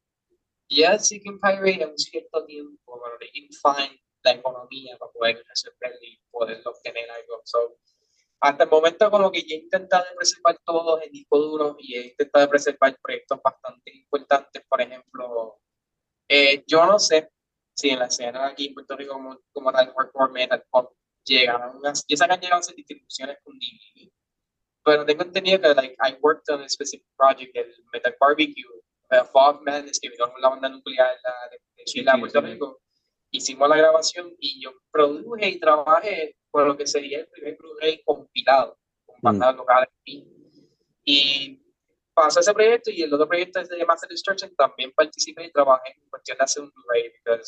yes, 0.67 1.09
you 1.09 1.19
can 1.23 1.39
pirate 1.39 1.81
en 1.83 1.89
un 1.89 1.97
cierto 1.97 2.45
tiempo, 2.45 3.01
pero 3.03 3.31
you 3.33 3.47
can 3.47 3.75
find 3.75 3.99
la 4.23 4.31
economía 4.33 4.97
para 4.97 5.11
poder 5.11 5.43
resolver 5.47 5.97
y 6.01 6.19
poder 6.29 6.61
obtener 6.65 7.09
algo. 7.09 7.41
So, 7.45 7.77
hasta 8.41 8.63
el 8.63 8.69
momento 8.69 9.11
como 9.11 9.31
que 9.31 9.41
yo 9.41 9.55
he 9.55 9.59
intentado 9.59 10.05
preservar 10.15 10.57
todos 10.63 11.01
en 11.03 11.11
disco 11.11 11.37
duro 11.37 11.75
y 11.79 11.95
he 11.95 12.07
intentado 12.07 12.49
preservar 12.49 12.97
proyectos 13.01 13.39
bastante 13.43 13.91
importantes, 13.93 14.63
por 14.67 14.81
ejemplo, 14.81 15.59
eh, 16.27 16.63
yo 16.65 16.85
no 16.85 16.99
sé 16.99 17.29
si 17.75 17.89
en 17.89 17.99
la 17.99 18.05
escena 18.05 18.47
aquí 18.47 18.67
en 18.67 18.73
Puerto 18.73 18.95
Rico 18.95 19.13
como, 19.13 19.39
como 19.51 19.71
tal 19.71 19.93
hardcore 19.93 20.31
metal 20.31 20.63
pop 20.69 20.93
llegaron 21.25 21.81
sé 21.81 22.03
que 22.07 22.15
han 22.23 22.39
llegado 22.39 22.61
a 22.61 22.73
distribuciones 22.73 23.37
con 23.43 23.57
DVD, 23.57 24.11
pero 24.83 25.05
tengo 25.05 25.23
entendido 25.23 25.61
que 25.61 25.73
like, 25.75 25.95
I 25.99 26.17
worked 26.21 26.53
on 26.53 26.61
a 26.61 26.69
specific 26.69 27.05
project, 27.17 27.55
el 27.55 27.73
Metal 27.93 28.15
Barbecue, 28.19 28.63
uh, 29.11 29.25
Fog 29.25 29.63
que 29.99 30.09
vino 30.09 30.33
la 30.39 30.49
banda 30.49 30.69
nuclear 30.69 31.15
de, 31.51 31.57
de 31.77 31.83
Chile 31.85 32.09
a 32.11 32.17
Puerto 32.17 32.41
Rico, 32.41 32.81
hicimos 33.31 33.69
la 33.69 33.77
grabación 33.77 34.33
y 34.39 34.63
yo 34.63 34.71
produje 34.91 35.49
y 35.49 35.59
trabajé 35.59 36.35
por 36.51 36.67
lo 36.67 36.77
que 36.77 36.87
sería 36.87 37.19
el 37.19 37.27
primer 37.27 37.57
Blu-ray 37.57 38.01
compilado, 38.03 38.77
con 39.05 39.17
bandas 39.21 39.55
locales. 39.55 39.89
Y 41.03 41.61
pasó 42.13 42.39
ese 42.39 42.53
proyecto 42.53 42.91
y 42.91 43.01
el 43.01 43.13
otro 43.13 43.27
proyecto 43.27 43.59
es 43.59 43.69
de 43.69 43.85
Master 43.85 44.09
Destruction, 44.09 44.53
también 44.55 44.91
participé 44.93 45.45
y 45.45 45.51
trabajé 45.51 45.93
en 45.93 46.09
cuestión 46.09 46.37
de 46.37 46.43
hacer 46.43 46.63
un 46.63 46.71
Blu-ray, 46.71 47.11
porque 47.23 47.41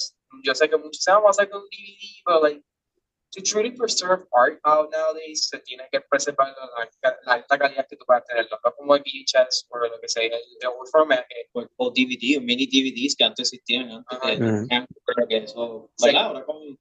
yo 0.43 0.55
sé 0.55 0.69
que 0.69 0.77
muchos 0.77 1.03
se 1.03 1.11
van 1.11 1.25
a 1.25 1.29
hacer 1.29 1.49
con 1.49 1.61
un 1.61 1.67
DVD, 1.67 2.21
pero 2.25 2.41
like, 2.41 2.63
to 3.31 3.41
truly 3.41 3.71
preserve 3.71 4.27
art 4.33 4.59
out 4.65 4.91
nowadays, 4.91 5.47
se 5.47 5.59
tiene 5.59 5.87
que 5.91 6.01
preservar 6.01 6.53
la, 6.53 6.89
la, 7.25 7.33
alta 7.33 7.57
calidad 7.57 7.87
que 7.87 7.95
tú 7.95 8.05
puedas 8.05 8.25
tener, 8.25 8.47
no 8.51 8.57
como 8.75 8.95
el 8.95 9.01
VHS 9.01 9.67
o 9.69 9.77
lo 9.77 9.99
que 9.99 10.09
sea, 10.09 10.23
el 10.23 10.31
de 10.59 10.67
old 10.67 10.89
format. 10.91 11.25
O, 11.53 11.65
o 11.77 11.91
DVD, 11.91 12.37
o 12.37 12.41
mini 12.41 12.65
DVDs 12.67 13.15
que 13.15 13.23
antes 13.23 13.53
existían, 13.53 14.03
antes 14.07 14.39
uh 14.39 14.43
-huh. 14.43 14.67
de, 14.67 14.87
creo 15.05 15.27
que 15.27 15.37
eso, 15.37 15.89
¿verdad? 16.03 16.25
Ahora 16.25 16.45
con, 16.45 16.77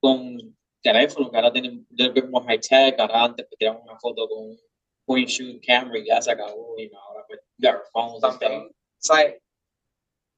con 0.00 0.56
teléfono, 0.82 1.30
que 1.30 1.36
ahora 1.36 1.50
bit 1.50 2.28
more 2.28 2.44
high 2.46 2.58
tech, 2.58 2.98
ahora 2.98 3.24
antes 3.24 3.46
que 3.48 3.56
tiraban 3.56 3.82
una 3.82 3.98
foto 3.98 4.28
con 4.28 4.38
un 4.50 4.60
point 5.06 5.28
shoot 5.28 5.62
camera 5.64 5.98
y 5.98 6.06
ya 6.06 6.20
se 6.20 6.32
acabó, 6.32 6.74
y 6.78 6.90
ahora 6.94 7.24
pues 7.26 7.40
ya 7.56 7.82
phones 7.92 8.20
también. 8.20 8.70
¿sabes? 8.98 9.40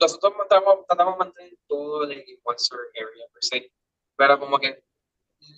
Nosotros 0.01 0.33
tratamos, 0.49 0.87
tratamos 0.87 1.15
de 1.15 1.19
mantener 1.19 1.59
todo 1.67 2.05
el 2.05 2.25
Monster 2.45 2.79
area 2.95 3.27
per 3.33 3.45
se, 3.45 3.73
pero 4.17 4.39
como 4.39 4.59
que 4.59 4.83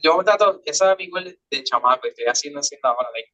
yo 0.03 0.23
trato, 0.25 0.61
esa 0.65 0.93
es 0.93 0.99
mi 0.99 1.09
goal 1.09 1.39
de 1.51 1.65
chamaco, 1.65 2.07
estoy 2.07 2.27
haciendo, 2.27 2.61
haciendo 2.61 2.89
ahora, 2.89 3.11
like, 3.13 3.33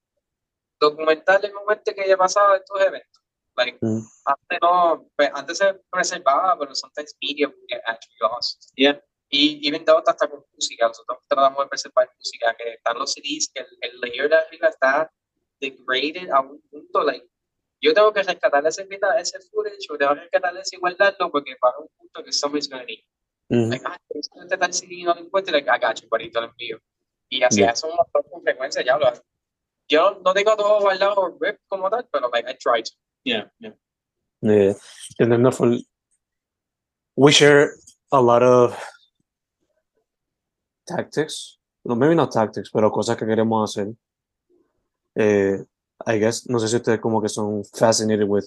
documentar 0.78 1.44
el 1.44 1.52
momento 1.52 1.94
que 1.94 2.02
haya 2.02 2.16
pasado 2.16 2.54
estos 2.54 2.80
eventos. 2.80 3.22
Like, 3.56 3.78
mm. 3.80 4.00
antes 4.24 4.58
no, 4.62 5.10
pues, 5.16 5.30
antes 5.34 5.58
se 5.58 5.74
preservaba, 5.90 6.58
pero 6.58 6.74
sometimes 6.74 7.14
media 7.20 7.48
would 7.48 7.68
get 7.68 7.82
actually 7.86 8.16
lost. 8.20 8.72
Yeah. 8.76 9.00
Y 9.34 9.66
even 9.66 9.82
though 9.86 10.02
hasta 10.06 10.28
con 10.28 10.44
música, 10.54 10.88
nosotros 10.88 11.20
tratamos 11.26 11.64
de 11.64 11.68
preservar 11.70 12.10
música, 12.18 12.54
que 12.54 12.74
están 12.74 12.98
los 12.98 13.14
CDs, 13.14 13.50
que 13.54 13.62
el, 13.62 13.78
el 13.80 14.00
layer 14.00 14.28
de 14.28 14.36
arriba 14.36 14.68
está 14.68 15.10
degraded 15.58 16.28
a 16.30 16.40
un 16.40 16.60
punto, 16.70 17.02
like, 17.02 17.26
yo 17.80 17.94
tengo 17.94 18.12
que 18.12 18.22
rescatar 18.22 18.66
ese, 18.66 18.86
ese 19.18 19.40
footage, 19.50 19.88
o 19.88 19.96
tengo 19.96 20.14
que 20.14 20.20
rescatar 20.20 20.54
ese 20.58 20.76
igualarlo, 20.76 21.30
porque 21.30 21.56
para 21.58 21.78
un 21.78 21.88
punto 21.96 22.22
que 22.22 22.30
somebody's 22.30 22.68
gonna 22.68 22.84
need. 22.84 23.02
Mm. 23.48 23.70
Like, 23.70 23.84
ah, 23.86 23.96
este 24.10 24.58
tal 24.58 24.74
CD 24.74 25.02
no 25.02 25.14
lo 25.14 25.20
encuentro, 25.22 25.54
like, 25.54 25.66
I 25.66 25.78
got 25.78 25.98
you, 26.02 26.08
parito, 26.10 26.38
lo 26.38 26.48
envío. 26.48 26.78
Y 27.30 27.42
así 27.42 27.60
Yeah. 27.60 27.72
eso 27.72 27.88
un 27.88 27.96
montón 27.96 28.30
con 28.30 28.42
frecuencia, 28.42 28.84
ya 28.84 28.98
lo 28.98 29.06
hago. 29.06 29.22
Yo 29.88 30.20
no 30.22 30.34
tengo 30.34 30.54
todo 30.56 30.80
guardado 30.80 31.14
o 31.16 31.38
rip 31.40 31.58
como 31.68 31.88
tal, 31.88 32.06
pero 32.12 32.28
like, 32.28 32.46
I 32.50 32.54
try 32.58 32.82
to. 32.82 32.90
Yeah, 33.24 33.50
yeah. 33.58 33.72
Yeah. 34.42 34.74
And 35.18 35.32
then 35.32 35.50
for, 35.52 35.78
we 37.16 37.32
share 37.32 37.74
a 38.10 38.20
lot 38.20 38.42
of 38.42 38.76
tactics. 40.84 41.58
No, 41.84 41.96
maybe 41.96 42.14
not 42.14 42.32
tactics, 42.32 42.70
pero 42.72 42.90
cosas 42.90 43.16
que 43.16 43.26
queremos 43.26 43.70
hacer. 43.70 43.92
Eh, 45.14 45.58
I 46.06 46.18
guess, 46.18 46.48
no 46.48 46.58
sé 46.58 46.68
si 46.68 46.76
ustedes 46.76 47.00
como 47.00 47.20
que 47.20 47.28
son 47.28 47.64
fascinated 47.64 48.26
with 48.26 48.44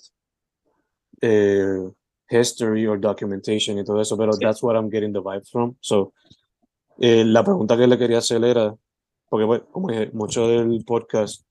eh, 1.21 1.89
history 2.29 2.85
or 2.87 2.99
documentation 2.99 3.77
y 3.77 3.83
todo 3.83 4.01
eso, 4.01 4.17
pero 4.17 4.33
Sí. 4.33 4.39
that's 4.41 4.61
what 4.63 4.75
I'm 4.75 4.89
getting 4.89 5.13
the 5.13 5.21
vibes 5.21 5.49
from. 5.51 5.75
So, 5.79 6.13
eh, 6.99 7.23
la 7.25 7.43
pregunta 7.43 7.77
que 7.77 7.87
le 7.87 7.97
quería 7.97 8.17
hacer 8.19 8.43
era, 8.43 8.75
porque 9.29 9.45
pues, 9.45 9.61
como 9.71 9.89
dije, 9.89 10.09
mucho 10.13 10.47
del 10.47 10.83
podcast 10.85 11.43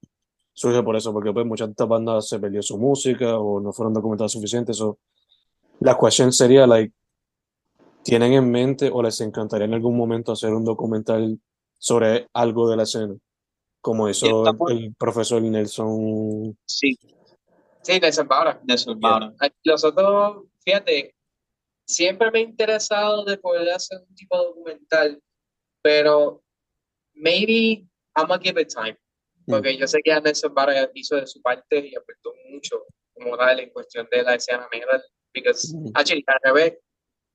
surge 0.52 0.82
por 0.82 0.96
eso, 0.96 1.12
porque 1.12 1.32
pues 1.32 1.46
muchas 1.46 1.68
de 1.68 1.72
estas 1.72 1.88
bandas 1.88 2.28
se 2.28 2.38
perdió 2.38 2.62
su 2.62 2.78
música 2.78 3.38
o 3.38 3.60
no 3.60 3.72
fueron 3.72 3.92
documentadas 3.94 4.32
suficientes. 4.32 4.76
So, 4.76 4.98
la 5.80 5.94
cuestión 5.96 6.32
sería, 6.32 6.66
like, 6.66 6.94
¿tienen 8.04 8.34
en 8.34 8.50
mente 8.50 8.90
o 8.92 9.02
les 9.02 9.20
encantaría 9.20 9.66
en 9.66 9.74
algún 9.74 9.96
momento 9.96 10.32
hacer 10.32 10.52
un 10.52 10.64
documental 10.64 11.40
sobre 11.78 12.28
algo 12.32 12.68
de 12.68 12.76
la 12.76 12.82
escena? 12.84 13.14
Como 13.80 14.08
hizo 14.08 14.44
el, 14.68 14.94
profesor 14.96 15.42
Nelson. 15.42 16.56
Sí, 16.64 16.96
Sí, 17.84 18.00
Nelson 18.00 18.26
Bauer. 18.26 18.58
de 18.62 18.74
eso, 18.74 18.92
hermano. 18.92 19.34
Nosotros, 19.64 20.44
fíjate, 20.64 21.14
siempre 21.86 22.30
me 22.30 22.38
he 22.38 22.42
interesado 22.42 23.24
de 23.24 23.36
poder 23.36 23.68
hacer 23.70 24.00
un 24.08 24.14
tipo 24.14 24.38
de 24.38 24.46
documental, 24.46 25.22
pero 25.82 26.42
maybe 27.12 27.86
I'm 28.16 28.26
gonna 28.26 28.42
give 28.42 28.58
it 28.60 28.68
time. 28.68 28.96
Porque 29.46 29.76
yo 29.76 29.86
sé 29.86 30.00
que 30.02 30.18
Nelson 30.18 30.54
Bauer 30.54 30.90
hizo 30.94 31.16
de 31.16 31.26
su 31.26 31.42
parte 31.42 31.86
y 31.86 31.94
aportó 31.94 32.32
mucho 32.50 32.84
como 33.12 33.36
tal 33.36 33.60
en 33.60 33.68
cuestión 33.68 34.08
de 34.10 34.22
la 34.22 34.36
escena 34.36 34.66
metal. 34.72 35.02
Because, 35.34 35.76
Ujú. 35.76 35.90
actually, 35.94 36.24
al 36.26 36.38
revés, 36.42 36.78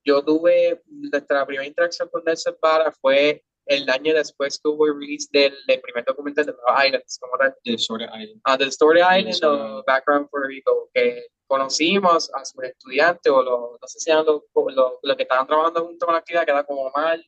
yo 0.10 0.24
tuve 0.24 0.82
nuestra 0.88 1.46
primera 1.46 1.66
interacción 1.68 2.10
con 2.10 2.24
Nelson 2.26 2.56
Vara 2.62 2.92
fue 2.92 3.44
el 3.66 3.88
año 3.90 4.14
después 4.16 4.60
que 4.60 4.68
hubo 4.70 4.88
el 4.88 4.96
release 5.00 5.28
del, 5.32 5.54
del 5.68 5.80
primer 5.82 6.04
documental 6.04 6.46
de 6.46 6.54
Islands, 6.88 7.20
como 7.20 7.38
tal, 7.38 7.56
De 7.64 7.78
Sword 7.78 8.02
Island. 8.02 8.42
ah, 8.44 8.58
del 8.58 8.70
Story 8.70 9.00
Island 9.02 9.44
o 9.46 9.84
Background 9.86 10.28
Puerto 10.30 10.48
Rico, 10.48 10.90
que 10.94 11.26
conocimos 11.48 12.32
a 12.34 12.44
sus 12.46 12.64
estudiantes 12.64 13.32
o 13.32 13.44
los, 13.44 13.60
no 13.82 13.88
sé 13.88 14.00
si 14.00 14.10
eran 14.10 14.26
los 14.26 14.42
los- 14.76 14.94
los 15.04 15.16
que 15.18 15.24
estaban 15.24 15.46
trabajando 15.46 15.86
junto 15.86 16.06
con 16.06 16.14
la 16.14 16.20
actividad, 16.20 16.46
que 16.46 16.52
era 16.52 16.64
como 16.64 16.82
Omar, 16.88 17.20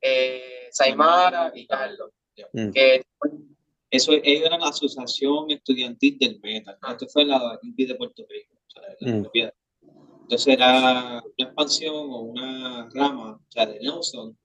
eh, 0.00 0.68
Saimara 0.70 1.52
y 1.54 1.66
Carlos. 1.66 2.10
Mm. 2.52 2.70
Que 2.70 3.02
Eso, 3.90 4.10
ellos 4.12 4.46
eran 4.46 4.60
la 4.60 4.68
Asociación 4.68 5.50
Estudiantil 5.50 6.18
del 6.18 6.40
Metal. 6.42 6.76
Ah. 6.82 6.92
Esto 6.92 7.06
fue 7.08 7.22
en 7.22 7.28
la 7.28 7.60
UPI 7.62 7.86
de 7.86 7.94
Puerto 7.94 8.24
Rico. 8.28 8.54
o 8.66 8.70
sea, 8.70 8.82
la 8.82 9.12
Mm. 9.12 9.22
Entonces 10.24 10.54
era 10.54 10.78
una 10.78 11.22
expansión 11.36 11.94
o 11.94 12.20
una 12.20 12.88
rama 12.94 13.32
o 13.34 13.46
sea, 13.52 13.66
de 13.66 13.78
Nelson. 13.78 14.36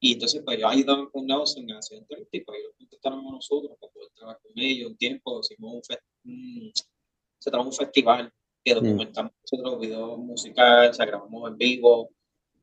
Y 0.00 0.14
entonces, 0.14 0.42
pues 0.44 0.58
yo 0.58 0.68
ayudaba 0.68 1.10
con 1.10 1.26
Nelson 1.26 1.70
a 1.72 1.78
hacer 1.78 1.98
entrevistas 1.98 2.40
y 2.40 2.44
pues 2.44 2.58
ellos 2.58 2.72
contactaron 2.78 3.26
a 3.26 3.30
nosotros 3.32 3.76
para 3.78 3.92
poder 3.92 4.08
trabajar 4.14 4.40
con 4.42 4.52
ellos 4.56 4.90
un 4.90 4.96
tiempo. 4.96 5.40
Hicimos 5.40 5.72
un, 6.24 6.32
un- 6.32 6.72
se 7.38 7.50
un 7.56 7.72
festival 7.72 8.32
que 8.64 8.74
documentamos 8.74 9.32
nosotros, 9.42 9.80
videos 9.80 10.18
musicales, 10.18 10.90
o 10.90 10.94
sea, 10.94 11.06
grabamos 11.06 11.50
en 11.50 11.56
vivo. 11.58 12.10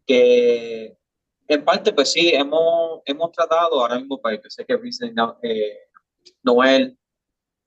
Que 0.06 0.98
en 1.48 1.64
parte, 1.66 1.94
pues 1.94 2.12
sí, 2.12 2.30
hemos, 2.34 3.02
hemos 3.06 3.32
tratado 3.32 3.80
ahora 3.82 4.00
mismo, 4.00 4.20
pues 4.20 4.40
yo 4.44 4.50
sé 4.50 4.66
que 4.66 4.74
eh, 5.44 5.78
Noel 6.44 6.98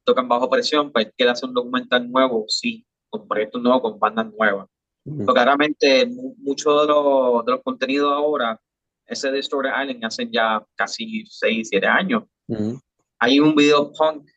tocan 0.04 0.28
bajo 0.28 0.48
presión, 0.50 0.90
pues 0.92 1.12
quiere 1.16 1.30
hacer 1.32 1.48
un 1.48 1.54
documental 1.54 2.10
nuevo, 2.10 2.44
sí, 2.48 2.84
con 3.10 3.26
proyectos 3.26 3.62
nuevos, 3.62 3.82
con 3.82 3.98
bandas 3.98 4.32
nuevas. 4.32 4.66
Mm. 5.04 5.24
Porque 5.24 5.44
realmente 5.44 6.06
mu- 6.06 6.34
mucho 6.38 6.80
de, 6.80 6.86
los 6.86 7.44
de 7.44 7.52
los 7.52 7.62
contenidos 7.62 8.12
ahora, 8.12 8.60
ese 9.06 9.30
de 9.30 9.38
Story 9.40 9.68
Island, 9.68 10.04
hacen 10.04 10.30
ya 10.30 10.64
casi 10.74 11.24
6, 11.26 11.68
7 11.70 11.86
años. 11.86 12.24
Mm. 12.46 12.74
Hay 13.20 13.40
un 13.40 13.54
video 13.54 13.92
punk 13.92 14.28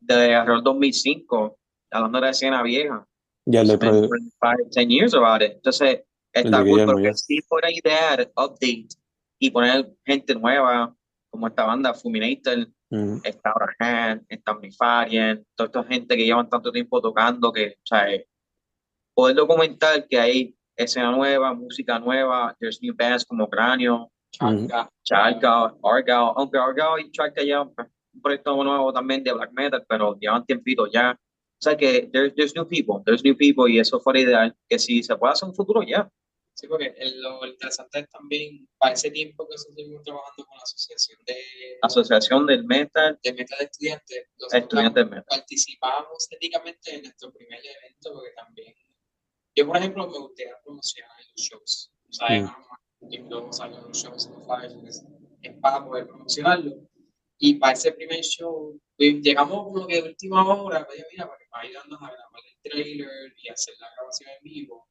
de 0.00 0.34
alrededor 0.34 0.62
2005, 0.64 1.58
hablando 1.90 2.18
de 2.18 2.22
la 2.22 2.30
escena 2.30 2.62
vieja. 2.62 3.06
Ya 3.46 3.62
le 3.64 3.74
Spent 3.74 4.08
25, 4.08 4.70
10 4.74 4.88
years 4.88 5.14
about 5.14 5.42
it. 5.42 5.52
Entonces, 5.56 6.02
está 6.32 6.64
cool, 6.64 6.84
porque 6.86 7.12
sí 7.14 7.40
fuera 7.48 7.68
idea 7.70 8.16
de 8.16 8.24
update 8.36 8.88
y 9.38 9.50
poner 9.50 9.90
gente 10.04 10.34
nueva, 10.34 10.94
como 11.30 11.48
esta 11.48 11.64
banda 11.64 11.92
Fulminator, 11.94 12.68
Mm. 12.92 13.20
está 13.22 13.52
Abraham, 13.52 14.24
está 14.28 14.52
Omnifarian, 14.52 15.44
toda 15.54 15.66
esta 15.68 15.84
gente 15.84 16.16
que 16.16 16.24
llevan 16.24 16.48
tanto 16.48 16.72
tiempo 16.72 17.00
tocando 17.00 17.52
que, 17.52 17.76
o 17.78 17.86
sea, 17.86 18.10
eh, 18.12 18.26
poder 19.14 19.36
documentar 19.36 20.06
que 20.08 20.18
hay 20.18 20.56
escena 20.76 21.10
nueva, 21.12 21.54
música 21.54 21.98
nueva, 22.00 22.56
there's 22.58 22.80
new 22.82 22.94
bands 22.96 23.24
como 23.24 23.48
Cráneo, 23.48 24.10
Charca, 24.32 24.88
Charca, 25.04 25.74
Argyle, 25.84 26.32
aunque 26.36 26.58
Argyle 26.58 27.06
y 27.06 27.10
Charca 27.12 27.42
ya 27.44 27.62
un 27.62 27.74
proyecto 28.22 28.62
nuevo 28.64 28.92
también 28.92 29.22
de 29.22 29.32
black 29.32 29.52
metal, 29.52 29.84
pero 29.88 30.16
llevan 30.18 30.44
tiempito 30.44 30.86
ya. 30.86 31.12
O 31.12 31.62
sea 31.62 31.76
que 31.76 32.10
there- 32.10 32.32
there's 32.34 32.54
new 32.56 32.66
people, 32.66 33.02
there's 33.04 33.22
new 33.22 33.36
people 33.36 33.70
y 33.70 33.78
eso 33.78 34.00
fuera 34.00 34.18
ideal, 34.20 34.56
que 34.68 34.78
si 34.78 35.02
se 35.02 35.14
puede 35.16 35.32
hacer 35.34 35.48
un 35.48 35.54
futuro 35.54 35.82
ya. 35.82 36.08
Sí, 36.60 36.68
porque 36.68 36.92
el- 36.98 37.22
lo 37.22 37.46
interesante 37.46 38.00
es 38.00 38.08
también, 38.10 38.68
para 38.76 38.92
ese 38.92 39.10
tiempo 39.10 39.48
que 39.48 39.54
nosotros 39.54 39.78
estuvimos 39.78 40.04
trabajando 40.04 40.44
con 40.44 40.56
la 40.58 40.62
Asociación 40.62 41.18
de, 41.24 41.36
Asociación 41.80 42.46
del 42.46 42.64
Metal, 42.64 43.18
de 43.22 43.32
Meta 43.32 43.56
de 43.58 43.64
Estudiantes, 43.64 44.26
Estudiantes 44.52 45.04
Metal. 45.06 45.24
participábamos 45.26 46.28
éticamente 46.30 46.94
en 46.96 47.02
nuestro 47.04 47.32
primer 47.32 47.60
evento, 47.64 48.12
porque 48.12 48.32
también, 48.36 48.74
yo 49.54 49.66
por 49.66 49.76
ejemplo 49.78 50.06
me 50.08 50.18
gustaría 50.18 50.52
promocionar 50.62 51.16
los 51.34 51.46
shows, 51.46 51.92
o 52.08 52.12
sea, 52.12 52.28
Mm. 52.42 53.12
y 53.12 53.18
luego 53.20 53.50
salen 53.54 53.80
los 53.82 53.96
shows 53.96 54.26
en 54.26 54.32
los 54.34 54.44
flyers, 54.44 54.74
es, 55.42 55.50
para 55.62 55.82
poder 55.86 56.06
promocionarlo. 56.08 56.76
Y 57.38 57.54
para 57.54 57.72
ese 57.72 57.92
primer 57.92 58.20
show, 58.20 58.78
pues, 58.98 59.14
llegamos 59.22 59.64
como 59.64 59.86
que 59.86 60.02
de 60.02 60.08
última 60.10 60.46
hora, 60.46 60.86
pues, 60.86 61.02
mira, 61.10 61.26
para, 61.26 61.40
para 61.50 61.64
ayudarnos 61.64 62.02
a 62.02 62.12
grabar 62.12 62.42
el 62.44 62.70
trailer 62.70 63.32
y 63.38 63.48
hacer 63.48 63.74
la 63.80 63.88
grabación 63.96 64.28
en 64.28 64.42
vivo. 64.42 64.86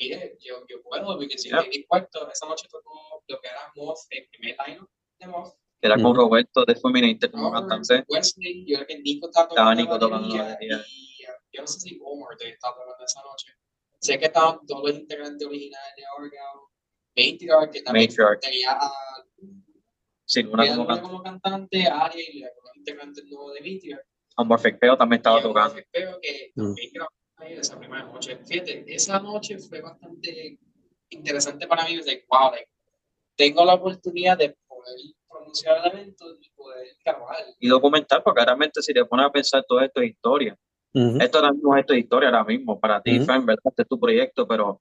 Eh, 0.00 0.36
yo, 0.40 0.64
yo 0.66 0.82
puedo, 0.82 1.16
porque 1.18 1.36
si 1.38 1.48
Yeah. 1.48 1.62
me 1.62 1.68
di 1.68 1.84
cuarto, 1.84 2.30
esa 2.30 2.46
noche 2.46 2.66
tocó 2.70 3.22
lo 3.28 3.40
que 3.40 3.48
era 3.48 3.70
Moth, 3.76 3.98
el 4.10 4.28
primer 4.30 4.56
line 4.66 4.80
de 5.18 5.26
Moth. 5.26 5.54
era 5.82 5.96
con. 5.96 6.14
Roberto 6.14 6.64
de 6.64 6.74
Fulminator 6.74 7.30
como 7.30 7.52
cantante. 7.52 8.04
Wesley, 8.08 8.64
yo 8.66 8.76
creo 8.76 8.86
que 8.86 8.98
Nico 9.00 9.26
estaba 9.28 9.48
Estaba 9.48 9.70
tocando 9.74 9.82
Nico 9.82 9.92
la 9.94 9.98
tocando 10.00 10.28
y 10.60 10.72
eh, 10.72 11.26
yo 11.52 11.60
no 11.62 11.66
sé 11.66 11.80
si 11.80 11.98
Omar 12.02 12.36
estaba 12.40 12.74
tocando 12.76 13.04
esa 13.04 13.22
noche. 13.22 13.52
Sé 14.00 14.18
que 14.18 14.26
estaban 14.26 14.64
todos 14.66 14.82
los 14.90 14.98
integrantes 14.98 15.46
originales 15.46 15.94
de 15.96 16.02
Orgao, 16.16 16.70
Matriarch, 17.16 17.70
que 17.72 17.82
también 17.82 18.08
Matriarch. 18.08 18.40
tenía 18.40 18.72
a 18.72 18.90
Sin 20.24 20.46
una 20.48 20.64
como 20.68 20.86
como, 21.02 21.22
cantante. 21.22 21.82
cantante, 21.82 21.86
Ariel 21.88 22.34
y 22.36 22.40
los 22.40 22.76
integrantes 22.76 23.24
nuevos 23.26 23.52
de 23.54 23.60
Matriarch. 23.60 24.06
Amorphic 24.36 24.78
Peo 24.78 24.96
también 24.96 25.18
estaba 25.18 25.42
tocando. 25.42 25.74
Creo 25.92 26.18
que 26.22 26.52
Mm. 26.54 26.62
también 26.64 26.90
grabó 26.94 27.10
ahí 27.40 27.54
esa 27.54 27.78
primera 27.78 28.04
noche. 28.04 28.36
Fíjate, 28.46 28.84
esa 28.94 29.18
noche 29.20 29.58
fue 29.58 29.80
bastante 29.80 30.58
interesante 31.10 31.66
para 31.66 31.84
mí. 31.84 31.96
Like, 31.96 32.24
wow, 32.30 32.50
like, 32.52 32.68
tengo 33.36 33.64
la 33.64 33.74
oportunidad 33.74 34.38
de 34.38 34.56
poder 34.66 34.96
promocionar 35.28 35.86
el 35.86 35.92
evento 35.92 36.24
y 36.40 36.50
poder 36.50 36.86
grabar. 37.04 37.36
Y 37.58 37.68
documentar, 37.68 38.22
porque 38.22 38.44
realmente 38.44 38.82
si 38.82 38.92
te 38.92 39.04
pones 39.04 39.26
a 39.26 39.32
pensar 39.32 39.64
todo 39.66 39.80
esto 39.80 40.00
es 40.00 40.10
historia. 40.10 40.56
Ujú. 40.92 41.18
Esto 41.20 41.38
ahora 41.38 41.52
mismo 41.52 41.76
es 41.76 41.84
historia 41.96 42.28
ahora 42.28 42.44
mismo, 42.44 42.78
para 42.80 43.00
ti, 43.00 43.16
Ujú. 43.16 43.24
Fran, 43.24 43.46
¿verdad? 43.46 43.62
Este 43.64 43.82
es 43.82 43.88
tu 43.88 43.98
proyecto, 44.00 44.46
pero 44.46 44.80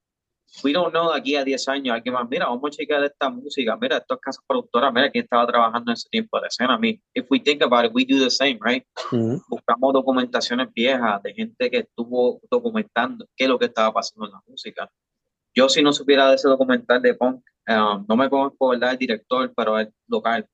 we 0.63 0.73
don't 0.73 0.91
know 0.91 1.11
de 1.11 1.19
aquí 1.19 1.35
a 1.35 1.43
10 1.43 1.67
años, 1.67 1.95
alguien 1.95 2.13
más, 2.13 2.27
mira, 2.29 2.47
vamos 2.47 2.63
a 2.65 2.69
chequear 2.69 3.03
esta 3.03 3.29
música, 3.29 3.77
mira, 3.77 3.97
estas 3.97 4.19
casas 4.19 4.43
productoras, 4.47 4.93
mira, 4.93 5.09
quién 5.09 5.23
estaba 5.23 5.45
trabajando 5.47 5.91
en 5.91 5.93
ese 5.93 6.09
tiempo 6.09 6.39
de 6.39 6.47
escena. 6.47 6.75
I 6.75 6.79
mean, 6.79 7.01
if 7.13 7.25
we 7.29 7.39
think 7.39 7.61
about 7.61 7.85
it, 7.85 7.91
we 7.93 8.05
do 8.05 8.19
the 8.19 8.29
same, 8.29 8.59
right? 8.61 8.85
Ujú. 9.11 9.41
Buscamos 9.47 9.93
documentaciones 9.93 10.67
viejas 10.73 11.21
de 11.23 11.33
gente 11.33 11.69
que 11.69 11.77
estuvo 11.79 12.41
documentando 12.49 13.25
qué 13.35 13.45
es 13.45 13.49
lo 13.49 13.59
que 13.59 13.65
estaba 13.65 13.93
pasando 13.93 14.25
en 14.25 14.31
la 14.33 14.41
música. 14.47 14.89
Yo 15.55 15.69
si 15.69 15.81
no 15.81 15.91
supiera 15.93 16.29
de 16.29 16.35
ese 16.35 16.47
documental 16.47 17.01
de 17.01 17.13
punk, 17.15 17.43
um, 17.67 18.05
no 18.07 18.15
me 18.15 18.29
conozco, 18.29 18.69
¿verdad? 18.69 18.91
El 18.91 18.97
director, 18.97 19.51
pero 19.55 19.79
es 19.79 19.89
local. 20.07 20.47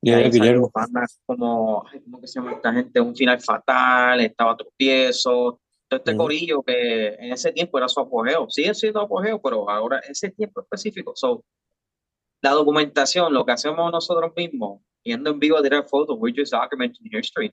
Y 0.00 0.10
Ya, 0.10 0.54
bandas 0.72 1.20
como, 1.26 1.84
ay, 1.92 2.00
¿cómo 2.00 2.20
que 2.20 2.28
se 2.28 2.38
llama 2.38 2.52
esta 2.52 2.72
gente? 2.72 3.00
Un 3.00 3.16
final 3.16 3.40
fatal, 3.40 4.20
estaba 4.20 4.56
tropiezo, 4.56 5.60
todo 5.88 5.98
este 5.98 6.10
Ujú. 6.12 6.18
corillo 6.18 6.62
que 6.62 7.08
en 7.14 7.32
ese 7.32 7.52
tiempo 7.52 7.78
era 7.78 7.88
su 7.88 8.00
apogeo. 8.00 8.48
Sigue 8.50 8.74
siendo 8.74 9.00
apogeo, 9.00 9.40
pero 9.40 9.68
ahora 9.68 10.00
ese 10.08 10.30
tiempo 10.30 10.60
específico. 10.60 11.12
So, 11.16 11.44
la 12.42 12.50
documentación, 12.50 13.32
lo 13.32 13.44
que 13.44 13.52
hacemos 13.52 13.90
nosotros 13.90 14.32
mismos, 14.36 14.82
yendo 15.02 15.30
en 15.30 15.38
vivo 15.38 15.56
a 15.56 15.62
tirar 15.62 15.84
fotos, 15.88 16.16
we're 16.20 16.34
just 16.38 16.52
documenting 16.52 17.08
history. 17.12 17.52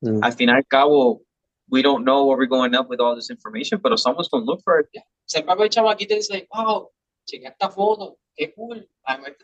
Ujú. 0.00 0.20
Al 0.22 0.32
final 0.32 0.56
y 0.56 0.58
al 0.58 0.66
cabo, 0.66 1.22
we 1.70 1.82
don't 1.82 2.04
know 2.04 2.24
where 2.26 2.36
we're 2.38 2.48
going 2.48 2.74
up 2.74 2.88
with 2.90 3.00
all 3.00 3.14
this 3.14 3.30
information, 3.30 3.80
pero 3.80 3.96
someone's 3.96 4.28
going 4.28 4.44
to 4.44 4.50
look 4.52 4.62
for 4.62 4.80
it. 4.80 5.02
Siempre 5.26 5.54
veo 5.54 5.68
chamaquito 5.68 6.14
y 6.14 6.18
dice, 6.18 6.48
wow, 6.52 6.90
chequea 7.26 7.50
esta 7.50 7.70
foto, 7.70 8.18
qué 8.34 8.52
cool. 8.54 8.88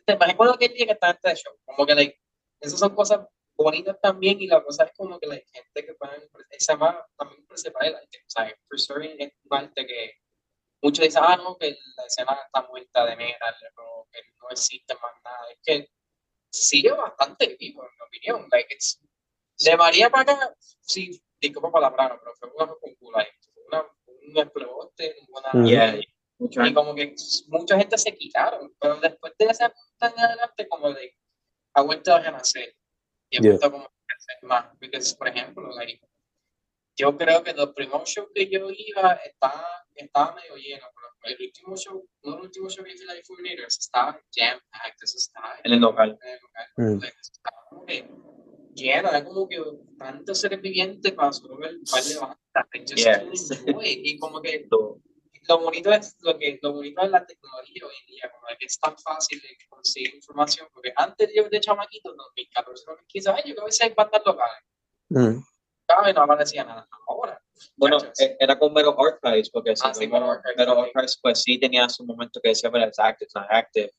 Te- 0.07 0.17
me 0.17 0.33
acuerdo 0.33 0.57
que 0.59 0.69
día 0.69 0.87
que 0.87 0.93
estaba 0.93 1.13
en 1.13 1.19
este 1.23 1.43
show. 1.43 1.53
Como 1.65 1.87
que, 1.87 1.95
like, 1.95 2.17
esas 2.61 2.79
son 2.79 2.95
cosas 2.95 3.21
bonitas 3.57 4.01
también 4.01 4.41
y 4.41 4.47
la 4.47 4.63
cosa 4.63 4.85
es 4.85 4.93
como 4.97 5.19
que 5.19 5.27
la 5.27 5.35
gente 5.35 5.87
que 5.87 5.95
pueden, 5.95 6.29
esa 6.51 6.77
más 6.77 6.97
también 7.17 7.47
preservar 7.47 7.85
el 7.87 7.95
arte. 7.97 8.19
O 8.19 8.31
sea, 8.31 8.57
preserving 8.69 9.17
es 9.19 9.33
un 9.45 9.59
arte 9.59 9.87
que 9.87 10.15
muchos 10.83 11.05
dicen, 11.05 11.23
ah, 11.25 11.37
no, 11.37 11.57
que 11.57 11.77
la 11.97 12.05
escena 12.07 12.39
está 12.45 12.63
muerta 12.69 13.07
de 13.07 13.17
metal, 13.17 13.55
o 13.77 14.07
que 14.11 14.21
no 14.41 14.51
existe 14.51 14.95
más 14.95 15.13
nada. 15.25 15.51
Es 15.51 15.59
que 15.63 15.89
sigue 16.51 16.91
bastante 16.93 17.57
vivo, 17.59 17.83
en 17.85 17.91
mi 17.99 18.07
opinión. 18.07 18.49
Like, 18.51 18.75
it's, 18.75 19.01
de 19.59 19.77
María 19.77 20.11
para 20.11 20.33
acá, 20.33 20.55
sí, 20.81 21.23
disculpa 21.41 21.71
palabra, 21.71 22.19
pero 22.19 22.35
fue 22.35 22.51
una 22.55 22.67
con 22.67 22.95
culo 22.97 23.19
una, 23.69 23.87
un 24.07 24.39
explote, 24.39 25.17
una... 25.29 25.65
Yeah, 25.65 26.01
Y 26.39 26.75
como 26.75 26.95
que 26.95 27.15
mucha 27.49 27.79
gente 27.79 27.97
se 27.97 28.15
quitaron, 28.15 28.75
pero 28.79 28.97
después 28.97 29.33
de 29.39 29.47
ese 29.47 29.65
punto 29.71 30.17
en 30.17 30.25
adelante, 30.25 30.69
como 30.69 30.93
de, 30.93 31.17
ha 31.75 31.83
vuelto 31.83 32.15
a 32.15 32.21
renacer. 32.21 32.75
Y 33.39 33.43
Yeah. 33.43 33.51
vuelto 33.53 33.71
como 33.73 33.85
a 33.85 33.93
crecer 34.07 34.37
más. 34.43 34.67
Porque, 34.79 34.99
por 35.19 35.29
ejemplo, 35.29 35.69
like, 35.75 36.01
yo 36.97 37.17
creo 37.17 37.43
que 37.43 37.53
los 37.53 37.73
primeros 37.75 38.09
shows 38.09 38.29
que 38.35 38.49
yo 38.49 38.69
iba 38.71 39.15
estaba, 39.25 39.67
estaba 39.95 40.35
medio 40.35 40.57
lleno. 40.57 40.87
Pero 40.95 41.37
el 41.37 41.47
último 41.47 41.77
show, 41.77 42.09
no 42.23 42.35
el 42.37 42.41
último 42.43 42.69
show 42.69 42.85
que 42.85 42.93
hice 42.93 43.05
la 43.05 43.15
Fulminators, 43.25 43.79
estaba 43.79 44.13
jam 44.35 44.61
packed, 44.71 45.03
eso 45.03 45.17
estaba 45.19 45.57
En 45.65 45.73
el 45.73 45.81
local. 45.81 46.19
en 46.23 46.29
el 46.29 46.41
local. 46.41 46.67
Mm. 46.77 47.01
Like, 47.01 47.17
estaba 47.21 47.67
como 47.71 47.87
que 47.87 48.09
lleno, 48.75 49.09
era 49.09 49.25
como 49.25 49.49
que 49.49 49.63
tantos 49.99 50.41
seres 50.41 50.61
vivientes 50.61 51.13
para 51.13 51.33
solo 51.33 51.57
ver 51.59 51.75
un 51.77 51.85
par 51.91 52.03
de 52.05 52.17
bandas. 52.17 52.95
Yeah. 52.95 53.25
Y 53.83 54.19
como 54.19 54.41
que 54.43 54.69
lo 55.49 55.59
bonito 55.59 55.93
es 55.93 56.17
lo 56.23 56.39
que 56.39 56.59
lo 56.63 56.73
bonito 56.73 57.03
es 57.03 57.11
la 57.11 57.25
tecnología 57.27 57.83
hoy 57.87 57.95
en 58.01 58.07
día, 58.15 58.31
como 58.33 58.47
que 58.59 58.67
es 58.67 58.79
tan 58.79 58.97
fácil 58.99 59.41
de 59.41 59.49
conseguir 59.69 60.15
información, 60.15 60.69
porque 60.73 60.93
antes 60.97 61.31
yo 61.35 61.49
de 61.49 61.61
chamaquito, 61.61 62.11
en 62.11 62.17
2014, 62.17 62.85
2015, 62.87 63.31
ay, 63.31 63.43
yo 63.47 63.55
que 63.55 63.61
a 63.61 63.65
veces 63.65 63.83
hay 63.83 63.95
bandas 63.95 64.23
locales, 64.25 64.63
Ujú. 65.11 65.45
cada 65.87 66.03
vez 66.05 66.15
no 66.15 66.23
aparecía 66.23 66.65
nada. 66.65 66.89
Ahora, 67.07 67.41
Bueno, 67.77 67.97
muchachos, 67.97 68.21
eh, 68.21 68.37
era 68.41 68.59
con 68.59 68.73
Mero 68.73 68.97
Archives, 68.99 69.51
porque 69.51 69.75
Ah, 69.83 69.95
sí, 69.95 70.07
Mero 70.07 70.31
Archives. 70.31 70.69
Archives, 70.69 71.19
pues 71.23 71.43
sí 71.43 71.59
tenía 71.59 71.89
su 71.89 72.05
momento 72.05 72.41
que 72.43 72.51
decía, 72.51 72.71
mira, 72.71 72.87
it's 72.87 72.99
active, 72.99 73.27
it's 73.27 73.35
not 73.35 73.47
active. 73.51 73.91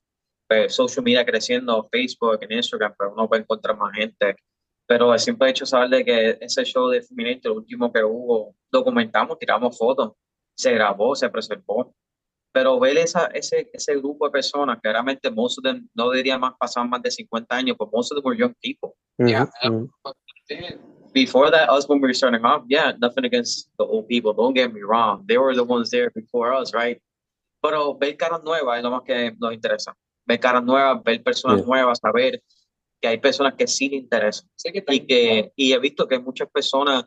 Pero 0.48 0.70
social 0.70 1.04
media 1.04 1.26
creciendo, 1.26 1.88
Facebook, 1.92 2.38
en 2.42 2.52
Instagram, 2.52 2.94
pero 2.98 3.14
uno 3.14 3.28
puede 3.28 3.42
encontrar 3.42 3.76
más 3.78 3.94
gente. 3.96 4.36
Pero 4.88 5.12
el 5.14 5.20
simple 5.20 5.50
hecho 5.50 5.66
saber 5.66 5.90
de 5.90 6.06
que 6.06 6.38
ese 6.42 6.64
show 6.64 6.88
de 6.90 7.02
Fulminator, 7.02 7.52
el 7.52 7.58
último 7.58 7.92
que 7.92 8.04
hubo, 8.04 8.56
documentamos, 8.70 9.40
tiramos 9.40 9.76
fotos, 9.76 10.12
se 10.56 10.74
grabó, 10.74 11.16
se 11.16 11.30
preservó. 11.30 11.94
Pero 12.54 12.80
ver 12.80 12.98
esa, 12.98 13.26
ese, 13.28 13.70
ese 13.74 13.96
grupo 13.98 14.26
de 14.26 14.32
personas, 14.32 14.80
que 14.82 14.90
realmente 14.90 15.30
most 15.30 15.58
of 15.58 15.64
them, 15.64 15.90
no 15.94 16.10
diría 16.12 16.38
más, 16.38 16.54
pasaban 16.58 16.90
más 16.90 17.02
de 17.02 17.12
50 17.12 17.54
años, 17.54 17.76
but 17.78 17.90
most 17.92 18.12
of 18.12 18.16
them 18.16 18.24
were 18.26 18.38
young 18.38 18.54
people. 18.62 18.96
Yeah, 19.18 19.50
sí, 20.48 20.58
before 21.14 21.50
that, 21.52 21.70
us 21.70 21.88
when 21.88 22.00
we 22.00 22.08
were 22.08 22.14
starting 22.14 22.46
off, 22.46 22.64
yeah, 22.68 22.94
nothing 23.00 23.26
against 23.26 23.70
the 23.78 23.84
old 23.86 24.08
people. 24.08 24.34
Don't 24.34 24.54
get 24.54 24.74
me 24.74 24.82
wrong; 24.82 25.26
they 25.28 25.38
were 25.38 25.56
the 25.56 25.64
ones 25.64 25.90
there 25.90 26.12
before 26.12 26.54
us, 26.54 26.74
right? 26.74 27.02
Pero 27.62 27.96
ver 27.98 28.16
caras 28.16 28.42
nuevas 28.44 28.78
es 28.78 28.84
lo 28.84 28.92
más 28.92 29.04
que 29.04 29.34
nos 29.40 29.54
interesa. 29.54 29.94
Ver 30.26 30.40
caras 30.40 30.64
nuevas, 30.64 31.04
ver 31.04 31.24
personas 31.24 31.60
Yeah. 31.60 31.66
nuevas, 31.66 32.00
saber 32.00 32.42
que 33.02 33.08
hay 33.08 33.18
personas 33.18 33.54
que 33.56 33.68
sí 33.68 33.90
le 33.90 33.98
interesan 33.98 34.50
sé 34.56 34.72
que 34.72 34.84
y 34.88 35.06
que 35.06 35.52
y 35.56 35.74
he 35.74 35.80
visto 35.80 36.08
que 36.08 36.16
hay 36.16 36.22
muchas 36.22 36.50
personas 36.50 37.06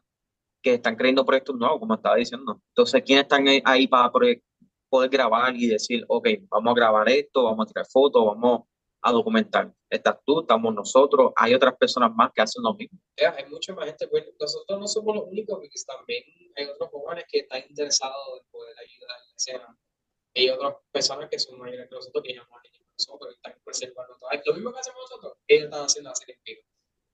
que 0.63 0.75
están 0.75 0.97
creyendo 0.97 1.25
proyectos 1.25 1.57
nuevos, 1.57 1.79
como 1.79 1.95
estaba 1.95 2.17
diciendo. 2.17 2.61
Entonces, 2.69 3.03
¿quiénes 3.05 3.25
están 3.25 3.47
ahí- 3.65 3.87
para 3.87 4.11
poder 4.11 5.09
grabar 5.11 5.55
y 5.55 5.67
decir, 5.69 6.05
ok, 6.09 6.29
vamos 6.49 6.73
a 6.73 6.75
grabar 6.75 7.09
esto, 7.09 7.45
vamos 7.45 7.65
a 7.65 7.67
tirar 7.67 7.87
fotos, 7.87 8.25
vamos 8.25 8.63
a 9.03 9.13
documentar? 9.13 9.73
Estás 9.91 10.17
tú, 10.27 10.41
estamos 10.41 10.75
nosotros, 10.75 11.33
hay 11.37 11.55
otras 11.55 11.77
personas 11.77 12.11
más 12.15 12.31
que 12.35 12.43
hacen 12.43 12.63
lo 12.63 12.75
mismo. 12.75 12.99
Hay 13.17 13.47
mucha 13.49 13.75
más 13.75 13.87
gente. 13.87 14.07
Bueno, 14.07 14.27
nosotros 14.41 14.79
no 14.81 14.87
somos 14.89 15.17
los 15.17 15.25
únicos, 15.27 15.57
porque 15.59 15.71
también 15.87 16.25
hay 16.57 16.65
otros 16.67 16.91
jóvenes 16.91 17.25
que 17.31 17.39
están 17.41 17.63
interesados 17.69 18.17
en 18.43 18.51
poder 18.51 18.75
ayudar 18.79 19.17
en 19.23 19.29
la 19.31 19.35
escena. 19.37 19.79
Hay 20.35 20.51
otras 20.51 20.75
personas 20.93 21.29
que 21.31 21.39
son 21.39 21.59
mayores 21.59 21.89
que 21.89 21.95
nosotros, 21.95 22.23
que 22.25 22.35
más 22.35 22.47
años 22.51 22.73
que 22.73 22.85
nosotros, 22.99 23.31
y 23.33 23.35
están 23.37 23.55
preservando 23.65 24.17
todo. 24.19 24.31
Lo 24.45 24.55
mismo 24.55 24.73
que 24.73 24.79
hacemos 24.81 25.01
nosotros, 25.03 25.33
ellos 25.47 25.65
están 25.65 25.85
haciendo 25.85 26.11
hacer 26.11 26.31
en 26.31 26.37
vivo. 26.45 26.63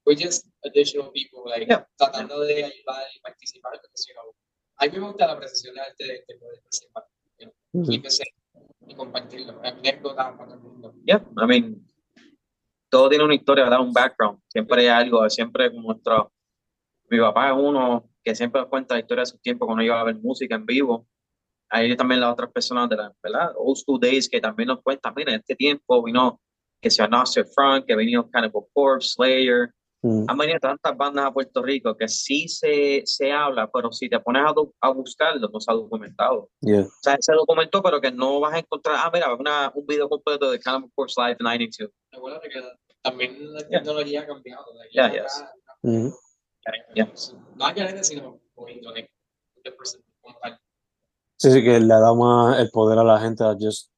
We're 0.05 0.15
just 0.15 0.47
additional 0.63 1.11
people, 1.11 1.43
like, 1.49 1.65
Yeah. 1.67 1.85
tratando 1.97 2.41
de 2.41 2.63
ayudar 2.65 3.03
y 3.15 3.19
participar. 3.21 3.73
Because, 3.81 4.05
you 4.07 4.13
know, 4.13 4.35
a 4.77 4.85
mí 4.85 4.91
me 4.99 5.07
gusta 5.07 5.25
la 5.27 5.33
apreciación 5.33 5.73
de 5.75 5.81
arte 5.81 6.03
de, 6.05 6.23
de 6.27 6.35
poder 6.39 6.61
participar, 6.61 7.03
you 7.39 7.45
know, 7.47 7.81
Ujú. 7.81 7.91
y, 7.91 8.03
y 8.87 8.95
compartirlo. 8.95 9.59
Anécdotas 9.63 10.37
para 10.37 10.45
todo 10.45 10.55
el 10.55 10.61
mundo. 10.61 10.93
Yeah, 11.05 11.25
I 11.41 11.45
mean, 11.47 11.87
todo 12.89 13.09
tiene 13.09 13.23
una 13.23 13.35
historia, 13.35 13.63
¿verdad? 13.63 13.81
Un 13.81 13.91
background. 13.93 14.39
Siempre 14.47 14.81
hay 14.83 14.87
algo, 14.87 15.27
siempre 15.29 15.71
como 15.71 15.91
nuestro. 15.91 16.31
Mi 17.09 17.19
papá 17.19 17.49
es 17.49 17.55
uno 17.57 18.09
que 18.23 18.35
siempre 18.35 18.61
nos 18.61 18.69
cuenta 18.69 18.95
la 18.95 19.01
historia 19.01 19.21
de 19.21 19.27
su 19.27 19.37
tiempo 19.39 19.65
cuando 19.65 19.83
iba 19.83 19.99
a 19.99 20.03
ver 20.03 20.15
música 20.15 20.55
en 20.55 20.65
vivo. 20.65 21.07
Hay 21.69 21.95
también 21.97 22.21
las 22.21 22.31
otras 22.31 22.51
personas 22.51 22.87
de 22.89 22.95
la, 22.95 23.13
¿verdad? 23.21 23.53
Old 23.57 23.77
School 23.77 23.99
Days 23.99 24.29
que 24.29 24.39
también 24.39 24.67
nos 24.67 24.81
cuentan, 24.81 25.13
mira, 25.15 25.33
en 25.33 25.39
este 25.39 25.55
tiempo 25.55 26.03
vino 26.03 26.39
que 26.81 26.89
sea 26.91 27.07
Nasser 27.07 27.45
Frank, 27.53 27.85
que 27.85 27.95
vino 27.95 28.29
Cannibal 28.29 28.63
Corpse, 28.73 29.09
Slayer, 29.09 29.71
Mm, 30.05 30.25
Han 30.29 30.37
venido 30.37 30.59
tantas 30.59 30.95
bandas 30.95 31.25
a 31.25 31.31
Puerto 31.33 31.63
Rico 31.63 31.97
que 31.97 32.07
sí 32.07 32.47
se, 32.47 33.01
se 33.05 33.31
habla, 33.31 33.71
pero 33.73 33.91
si 33.91 34.07
te 34.07 34.19
pones 34.19 34.43
a, 34.45 34.53
do- 34.53 34.71
a 34.79 34.89
buscarlo, 34.91 35.49
no 35.51 35.59
se 35.59 35.71
ha 35.71 35.73
documentado. 35.73 36.49
yeah. 36.61 36.81
O 36.83 36.89
sea, 37.01 37.17
se 37.19 37.33
documentó, 37.33 37.81
pero 37.81 37.99
que 37.99 38.11
no 38.11 38.39
vas 38.39 38.53
a 38.53 38.59
encontrar, 38.59 38.97
ah, 38.99 39.09
mira, 39.11 39.33
una, 39.33 39.71
un 39.73 39.83
video 39.87 40.07
completo 40.07 40.51
de 40.51 40.59
Cannibal 40.59 40.91
Corpse 40.93 41.19
Live 41.19 41.37
92. 41.39 41.89
Recuerda 42.11 42.39
que 42.41 42.49
también 43.01 43.51
la 43.51 43.61
Yeah. 43.61 43.79
tecnología 43.79 44.21
ha 44.21 44.27
cambiado. 44.27 44.65
de 44.73 44.83
aquí 44.85 44.95
Yeah, 44.95 45.05
acá, 45.07 45.23
yes. 45.23 45.45
Mhm. 45.81 46.13
Yeah. 46.93 47.11
No 47.55 47.65
hay 47.65 47.73
gente, 47.73 48.03
sino 48.03 48.39
por 48.53 48.69
internet. 48.69 49.09
Sí, 51.37 51.51
sí, 51.51 51.63
que 51.63 51.79
le 51.79 51.87
da 51.87 52.13
más 52.13 52.59
el 52.59 52.69
poder 52.69 52.99
a 52.99 53.03
la 53.03 53.19
gente 53.19 53.43
a 53.43 53.55
just 53.59 53.91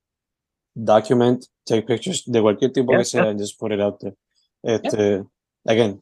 document, 0.74 1.44
take 1.66 1.84
pictures 1.84 2.24
de 2.26 2.42
cualquier 2.42 2.72
tipo 2.72 2.92
Yeah, 2.94 3.00
que 3.00 3.06
sea, 3.06 3.24
and 3.30 3.40
just 3.40 3.60
put 3.60 3.72
it 3.72 3.80
out 3.82 4.00
there. 4.00 4.16
Este, 4.64 5.24
again, 5.68 6.02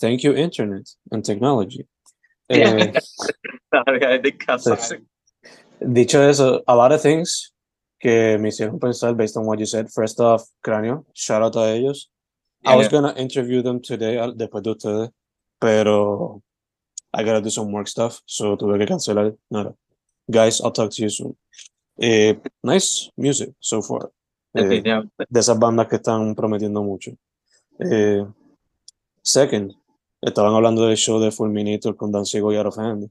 thank 0.00 0.22
you, 0.22 0.34
internet 0.34 0.88
and 1.10 1.24
technology. 1.24 1.86
Eh. 2.48 2.92
Sí. 4.68 4.96
dicho 5.80 6.20
eso, 6.20 6.62
a 6.66 6.76
lot 6.76 6.92
of 6.92 7.00
things 7.00 7.52
que 7.98 8.36
me 8.38 8.48
hicieron 8.48 8.78
pensar 8.78 9.16
based 9.16 9.36
on 9.38 9.46
what 9.46 9.58
you 9.58 9.64
said. 9.64 9.88
First 9.90 10.20
off, 10.20 10.42
Cráneo, 10.62 11.06
shout 11.14 11.42
out 11.42 11.56
a 11.56 11.74
ellos. 11.74 12.10
I 12.64 12.76
was 12.76 12.88
gonna 12.88 13.14
interview 13.16 13.62
them 13.62 13.80
today, 13.80 14.18
después 14.36 14.62
de 14.62 14.70
ustedes, 14.70 15.10
pero 15.58 16.42
I 17.14 17.24
gotta 17.24 17.40
do 17.40 17.50
some 17.50 17.72
work 17.72 17.88
stuff, 17.88 18.20
so 18.26 18.56
tuve 18.56 18.78
que 18.78 18.86
cancelar. 18.86 19.34
Nada. 19.50 19.74
Guys, 20.30 20.60
I'll 20.60 20.72
talk 20.72 20.90
to 20.90 21.02
you 21.02 21.08
soon. 21.08 21.36
Eh, 21.98 22.34
nice 22.62 23.10
music 23.16 23.54
so 23.60 23.82
far. 23.82 24.10
Eh, 24.54 24.82
de 24.82 25.40
esas 25.40 25.58
bandas 25.58 25.88
que 25.88 25.96
están 25.96 26.34
prometiendo 26.34 26.82
mucho. 26.82 27.12
Eh, 27.78 28.24
second, 29.22 29.72
estaban 30.20 30.54
hablando 30.54 30.86
del 30.86 30.96
show 30.96 31.18
de 31.20 31.30
Fulminator 31.30 31.96
con 31.96 32.12
Dan 32.12 32.24
Siego 32.26 32.52
y 32.52 32.56
Out 32.56 32.66
of 32.66 32.78
Hand. 32.78 33.10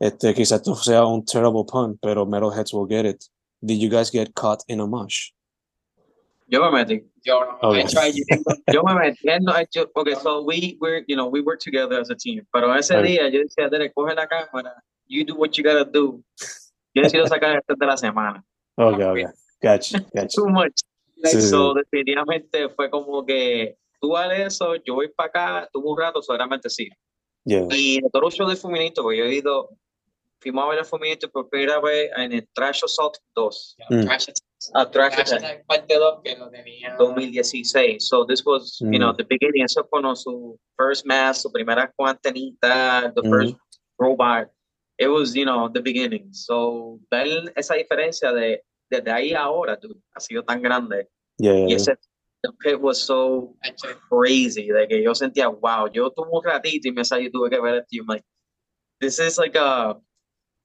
Este, 0.00 0.34
quizás 0.34 0.60
esto 0.60 0.74
sea 0.74 1.04
un 1.06 1.24
terrible 1.24 1.64
pun, 1.64 1.96
pero 2.00 2.26
Metalheads 2.26 2.72
will 2.74 2.86
get 2.88 3.04
it. 3.06 3.24
Did 3.60 3.78
you 3.78 3.88
guys 3.88 4.10
get 4.10 4.32
caught 4.34 4.62
in 4.68 4.80
a 4.80 4.86
mosh? 4.86 5.30
Yo 6.46 6.60
me 6.60 6.70
metí. 6.84 7.04
Yo 7.24 7.40
Okay. 7.62 7.80
I 7.80 7.84
tried, 7.86 8.14
yo 8.72 8.82
me 8.82 8.92
metí. 8.94 9.24
no- 9.40 9.54
yo- 9.72 9.86
okay, 9.94 10.14
so 10.14 10.42
we 10.44 10.76
were, 10.80 11.02
you 11.08 11.16
know, 11.16 11.26
we 11.28 11.40
were 11.40 11.56
together 11.56 11.98
as 11.98 12.10
a 12.10 12.14
team. 12.14 12.46
Pero 12.52 12.74
ese 12.74 12.94
día 13.02 13.28
yo 13.30 13.40
decía, 13.40 13.68
Dere, 13.70 13.90
coge 13.92 14.14
la 14.14 14.26
cámara. 14.26 14.74
You 15.06 15.24
do 15.24 15.34
what 15.36 15.52
you 15.56 15.62
gotta 15.64 15.84
do. 15.84 16.22
Yo 16.94 17.02
decido 17.02 17.26
sacar 17.26 17.56
este 17.56 17.74
de 17.78 17.86
la 17.86 17.96
semana. 17.96 18.44
Okay, 18.76 19.04
okay. 19.04 19.24
Gotcha, 19.62 19.98
gotcha. 20.12 20.28
Too 20.36 20.48
much. 20.48 20.82
Sí, 21.24 21.40
sí, 21.40 21.48
So, 21.48 21.72
sí. 21.72 21.80
definitivamente 21.80 22.68
fue 22.70 22.90
como 22.90 23.24
que 23.24 23.76
tú 24.04 24.16
haces 24.16 24.40
eso, 24.54 24.74
yo 24.84 24.94
voy 24.94 25.08
para 25.08 25.28
acá, 25.28 25.68
tuve 25.72 25.88
un 25.88 25.98
rato, 25.98 26.20
seguramente 26.20 26.68
sí. 26.68 26.88
Yeah. 27.46 27.66
Y 27.70 27.96
el 27.98 28.30
show 28.30 28.46
de 28.48 28.56
Fuminito, 28.56 29.02
porque 29.02 29.18
yo 29.18 29.24
he 29.24 29.34
ido, 29.36 29.70
fuimos 30.40 30.64
a 30.64 30.68
ver 30.68 30.78
a 30.80 30.84
Fuminito 30.84 31.30
por 31.30 31.48
primera 31.48 31.80
vez 31.80 32.10
en 32.16 32.32
el 32.32 32.48
Trash 32.52 32.82
Assault 32.84 33.16
2. 33.34 33.76
Mm. 33.90 34.00
Trash 34.04 34.22
Attack. 34.28 34.44
A 34.74 34.90
Trash 34.90 35.14
Trash 35.14 35.32
Attack 35.32 35.66
parte 35.66 35.94
2 35.94 36.20
que 36.22 36.36
lo 36.36 36.50
tenía. 36.50 36.94
2016. 36.98 38.06
So 38.06 38.26
this 38.26 38.44
was, 38.44 38.78
you 38.80 38.98
know, 38.98 39.12
Mm. 39.12 39.16
the 39.16 39.24
beginning. 39.24 39.64
Eso 39.64 39.80
fue 39.82 39.90
cuando 39.90 40.14
su 40.16 40.58
first 40.76 41.06
mask, 41.06 41.42
su 41.42 41.52
primera 41.52 41.90
cuantanita, 41.96 43.12
the 43.14 43.22
Mm. 43.22 43.30
first 43.30 43.56
robot. 43.98 44.48
It 44.98 45.08
was, 45.08 45.34
you 45.34 45.44
know, 45.44 45.70
the 45.70 45.80
beginning. 45.80 46.32
So 46.32 46.98
ver 47.10 47.52
esa 47.56 47.74
diferencia 47.74 48.32
de 48.32 48.62
desde 48.90 49.10
ahí 49.10 49.32
a 49.32 49.40
ahora, 49.44 49.76
dude, 49.76 49.98
ha 50.14 50.20
sido 50.20 50.42
tan 50.44 50.60
grande. 50.62 51.08
Yeah, 51.38 51.54
yeah, 51.54 51.68
Y 51.68 51.74
ese 51.74 51.96
the 52.44 52.52
pit 52.62 52.78
was 52.78 53.00
so 53.02 53.56
crazy, 54.10 54.68
de 54.68 54.86
que 54.86 55.02
yo 55.02 55.14
sentía, 55.14 55.48
wow, 55.48 55.88
yo 55.90 56.10
tuve 56.10 56.28
un 56.30 56.44
ratito 56.44 56.88
y 56.88 56.92
me 56.92 57.02
salí, 57.04 57.30
tuve 57.30 57.48
que 57.50 57.58
ver 57.60 57.76
esto 57.76 57.88
y 57.90 57.98
I'm 57.98 58.06
like, 58.06 58.24
this 59.00 59.18
is 59.18 59.38
like 59.38 59.56
a, 59.56 59.96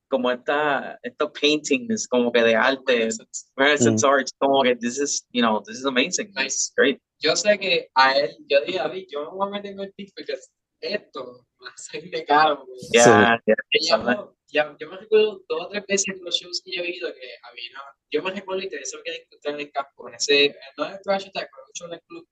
como 0.09 0.29
esta, 0.29 0.99
estos 1.03 1.31
paintings 1.31 2.05
como 2.07 2.31
que 2.31 2.43
de 2.43 2.55
arte, 2.55 3.09
Renaissance 3.55 4.03
Mm. 4.05 4.09
art, 4.09 4.27
como 4.39 4.63
que 4.63 4.75
this 4.75 4.99
is, 4.99 5.25
you 5.31 5.41
know, 5.41 5.61
this 5.65 5.77
is 5.77 5.85
amazing, 5.85 6.31
Nice. 6.35 6.55
it's 6.55 6.73
great. 6.75 6.99
yo 7.21 7.35
sé 7.35 7.57
que 7.59 7.87
a 7.95 8.13
él, 8.17 8.35
yo 8.49 8.59
dije, 8.65 8.79
David, 8.79 9.07
yo 9.09 9.23
no 9.23 9.31
voy 9.35 9.47
a 9.47 9.51
meter 9.51 9.71
en 9.71 9.79
el 9.79 9.93
porque 10.15 10.37
esto 10.81 11.45
me 11.61 11.69
hace 11.69 12.01
de 12.01 12.25
caro. 12.25 12.65
Yeah, 12.91 13.37
yeah, 13.45 14.38
Ya, 14.51 14.65
no, 14.65 14.75
yo 14.79 14.89
me 14.89 14.97
recuerdo 14.97 15.41
dos 15.47 15.61
o 15.65 15.69
tres 15.69 15.85
veces 15.87 16.15
en 16.15 16.23
los 16.23 16.35
shows 16.35 16.61
que 16.65 16.71
yo 16.75 16.81
he 16.83 16.89
ido 16.95 17.13
que 17.13 17.29
había, 17.43 17.69
yo 18.11 18.23
me 18.23 18.31
recuerdo 18.31 18.63
y 18.63 18.69
te 18.69 18.81
eso 18.81 18.97
que 19.03 19.15
encontré 19.15 19.51
en 19.51 19.59
el 19.59 19.71
campo, 19.71 20.07
en 20.09 20.15
ese, 20.15 20.55
no 20.77 20.85
en 20.85 20.93
el 20.93 21.01
Trash 21.01 21.27
Attack, 21.27 21.49
pero 21.51 21.65
mucho 21.67 21.85
en 21.85 21.93
el 21.93 22.01
club, 22.01 22.27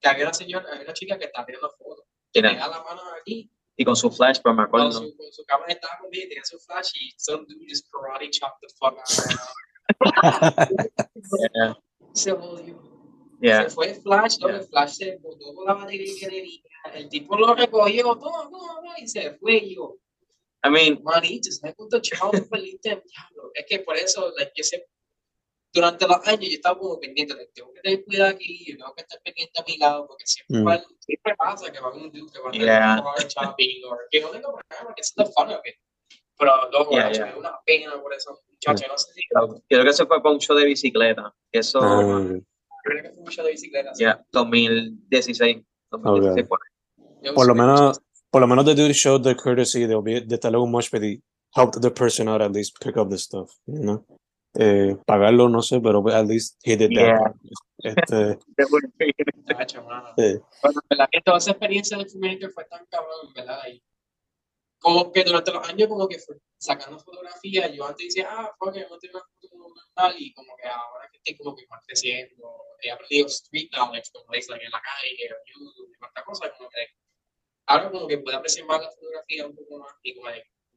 que 0.00 0.08
había 0.08 0.24
una 0.24 0.34
señora, 0.34 0.66
había 0.70 0.84
una 0.84 0.92
chica 0.92 1.18
que 1.18 1.24
estaba 1.26 1.46
tirando 1.46 1.70
fotos, 1.70 2.04
Yeah. 2.34 2.42
tenía 2.50 2.68
la 2.68 2.82
mano 2.82 3.00
aquí, 3.20 3.50
Y 3.76 3.84
con 3.84 3.96
su 3.96 4.10
flash, 4.10 4.38
pero 4.44 4.54
me 4.54 4.62
acuerdo. 4.64 4.90
con 4.92 5.08
su, 5.08 5.16
con 5.16 5.32
su 5.32 5.44
cámara 5.46 5.72
estaba 5.72 5.98
conmigo, 5.98 6.24
y 6.26 6.28
tenía 6.28 6.44
su 6.44 6.58
flash 6.60 6.90
y 6.94 7.10
some 7.16 7.44
dude 7.48 7.64
just 7.68 7.86
karate 7.90 8.28
chopped 8.30 8.58
the 8.60 8.68
fuck 8.78 8.98
out 8.98 9.08
Se 12.14 12.32
jodió. 12.32 12.80
yeah, 13.40 13.64
Se 13.64 13.70
fue 13.70 13.90
el 13.90 14.02
flash, 14.02 14.38
¿no? 14.40 14.48
Yeah. 14.48 14.56
el 14.58 14.64
flash 14.64 14.90
se 14.92 15.16
botó 15.18 15.54
con 15.54 15.64
la 15.66 15.74
batería 15.74 16.12
que 16.20 16.26
tenía, 16.26 16.60
el 16.94 17.08
tipo 17.08 17.36
lo 17.36 17.54
recogió, 17.54 18.04
todo, 18.16 18.48
todo, 18.50 18.82
y 18.98 19.08
se 19.08 19.32
fue 19.38 19.54
y 19.54 19.74
yo, 19.76 19.96
I 20.64 20.70
mean, 20.70 21.00
manitos, 21.04 21.60
chavo, 22.02 22.32
perdiste 22.50 22.90
el 22.90 23.02
diablo. 23.02 23.50
Es 23.54 23.64
que 23.66 23.78
por 23.80 23.96
eso, 23.96 24.32
like, 24.36 24.52
yo 24.56 24.64
sé, 24.64 24.86
durante 25.72 26.06
los 26.08 26.26
años 26.26 26.48
yo 26.48 26.56
estaba 26.56 26.78
como 26.78 26.98
pendiente, 26.98 27.34
like, 27.34 27.52
tengo 27.54 27.72
que 27.72 27.80
tener 27.80 28.04
cuidado 28.04 28.30
aquí, 28.30 28.64
yo 28.66 28.76
tengo 28.76 28.94
que 28.94 29.02
estar 29.02 29.20
pendiente 29.22 29.60
a 29.60 29.64
mi 29.66 29.76
lado, 29.76 30.06
porque 30.08 30.26
siempre, 30.26 30.60
Mm. 30.60 30.66
va- 30.66 30.84
siempre 30.98 31.34
pasa 31.36 31.70
que 31.72 31.78
va 31.80 31.92
un 31.92 32.10
dude 32.10 32.32
que 32.32 32.38
va 32.40 32.48
a 32.48 32.52
estar 32.52 32.64
Yeah. 32.66 33.02
car 33.04 33.28
chopping, 33.28 33.84
o 33.84 33.96
que 34.10 34.20
no 34.20 34.28
tengo 34.30 34.58
problema, 34.68 34.94
que 34.94 35.00
eso 35.02 35.12
es 35.16 35.26
the 35.26 35.32
fun 35.32 35.50
of 35.52 35.60
it. 35.64 35.76
Pero 36.38 36.70
luego, 36.70 36.90
Yeah, 36.92 37.12
yeah. 37.12 37.34
una 37.36 37.52
pena 37.64 38.00
por 38.00 38.12
eso, 38.14 38.40
muchacho, 38.48 38.86
no 38.88 38.96
sé 38.98 39.12
si 39.12 39.22
creo 39.68 39.84
que 39.84 39.92
se 39.92 40.06
fue 40.06 40.22
para 40.22 40.34
un 40.34 40.40
show 40.40 40.56
de 40.56 40.64
bicicleta, 40.64 41.34
que 41.52 41.60
eso, 41.60 41.80
Ah, 41.82 42.24
creo 42.82 43.02
que 43.02 43.10
fue 43.10 43.22
mucho 43.24 43.42
de 43.44 43.50
bicicleta. 43.52 43.94
sí. 43.94 44.02
yeah, 44.04 44.24
2016, 44.32 45.64
2016 45.90 46.48
por 46.48 46.60
ahí. 46.62 47.14
Yo 47.22 47.34
por 47.34 47.46
lo 47.46 47.54
menos, 47.54 48.00
por 48.30 48.40
lo 48.40 48.46
menos 48.46 48.64
the 48.64 48.74
dude 48.74 48.94
showed 48.94 49.22
the 49.22 49.34
courtesy 49.34 49.86
de, 49.86 49.96
de 50.26 50.58
un 50.58 50.70
mosh 50.70 50.90
pit 50.90 51.02
y 51.02 51.22
helped 51.54 51.80
the 51.80 51.90
person 51.90 52.28
out 52.28 52.42
at 52.42 52.52
least 52.52 52.76
pick 52.80 52.96
up 52.96 53.08
the 53.08 53.18
stuff, 53.18 53.50
you 53.66 53.80
know? 53.80 54.04
Eh, 54.54 54.96
pagarlo 55.06 55.48
no 55.48 55.62
sé, 55.62 55.80
pero 55.80 56.06
at 56.08 56.26
least 56.26 56.56
he 56.64 56.74
did 56.76 56.90
that. 56.90 57.04
Yeah. 57.04 57.18
part. 57.18 57.36
Este, 57.78 58.38
mano. 59.82 60.14
eh, 60.16 60.40
Bueno, 60.62 60.80
en 60.82 60.88
verdad 60.90 61.08
que 61.12 61.20
toda 61.20 61.38
esa 61.38 61.50
experiencia 61.52 61.96
de 61.96 62.06
Fuminator 62.06 62.50
fue 62.50 62.64
tan 62.64 62.84
cabrón, 62.86 63.32
¿verdad? 63.34 63.60
Y 63.70 63.82
como 64.80 65.12
que 65.12 65.24
durante 65.24 65.52
los 65.52 65.68
años, 65.68 65.88
como 65.88 66.08
que 66.08 66.18
fue 66.18 66.36
sacando 66.58 66.98
fotografías, 66.98 67.72
yo 67.72 67.86
antes 67.86 68.06
decía, 68.06 68.26
ah, 68.30 68.50
fuck, 68.58 68.74
it, 68.76 68.86
no 68.88 68.98
tengo 68.98 69.18
una 69.18 69.26
foto 69.40 69.56
normal, 69.56 70.14
y 70.18 70.32
como 70.34 70.54
que 70.56 70.68
ahora 70.68 71.08
que 71.12 71.18
estoy 71.18 71.36
como 71.36 71.54
que 71.54 71.66
más 71.68 71.80
creciendo, 71.86 72.64
he 72.82 72.90
aprendido 72.90 73.26
street 73.26 73.68
knowledge, 73.72 74.10
como 74.12 74.32
dice, 74.32 74.50
like, 74.50 74.64
en 74.64 74.72
la 74.72 74.80
calle, 74.80 75.10
en 75.22 75.34
YouTube, 75.46 75.90
y 75.92 75.98
cuantas 75.98 76.24
cosas, 76.24 76.50
como 76.56 76.68
que 76.70 76.86
ahora 77.68 77.90
como 77.90 78.06
que 78.08 78.18
puedo 78.18 78.36
apreciar 78.36 78.66
más 78.66 78.82
la 78.82 78.90
fotografía 78.90 79.46
un 79.46 79.54
poco 79.54 79.78
más, 79.78 79.94
y 80.02 80.14
como 80.14 80.28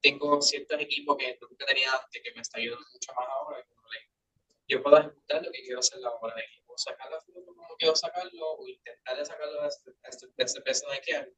tengo 0.02 0.42
ciertos 0.42 0.80
equipos 0.82 1.18
que 1.18 1.38
nunca 1.42 1.66
tenía 1.66 1.92
antes, 1.94 2.22
que 2.24 2.32
me 2.34 2.42
está 2.42 2.60
ayudando 2.60 2.86
mucho 2.92 3.14
más 3.14 3.28
ahora, 3.30 3.60
y 3.60 4.74
yo 4.74 4.82
puedo 4.82 4.98
ejecutar 5.00 5.44
lo 5.44 5.52
que 5.52 5.62
quiero 5.64 5.80
hacer 5.80 6.00
ahora, 6.06 6.36
de 6.36 6.44
que 6.44 6.62
puedo 6.66 6.78
sacar 6.78 7.12
la 7.12 7.20
foto 7.20 7.44
como 7.46 7.76
quiero 7.78 7.96
sacarlo, 7.96 8.54
o 8.54 8.68
intentar 8.68 9.18
de 9.18 9.26
sacarlo 9.26 9.62
de 9.62 9.68
este, 9.68 9.92
de 9.92 10.10
este, 10.10 10.28
de 10.28 10.44
este 10.44 10.62
peso 10.62 10.90
de 10.90 11.02
que 11.02 11.34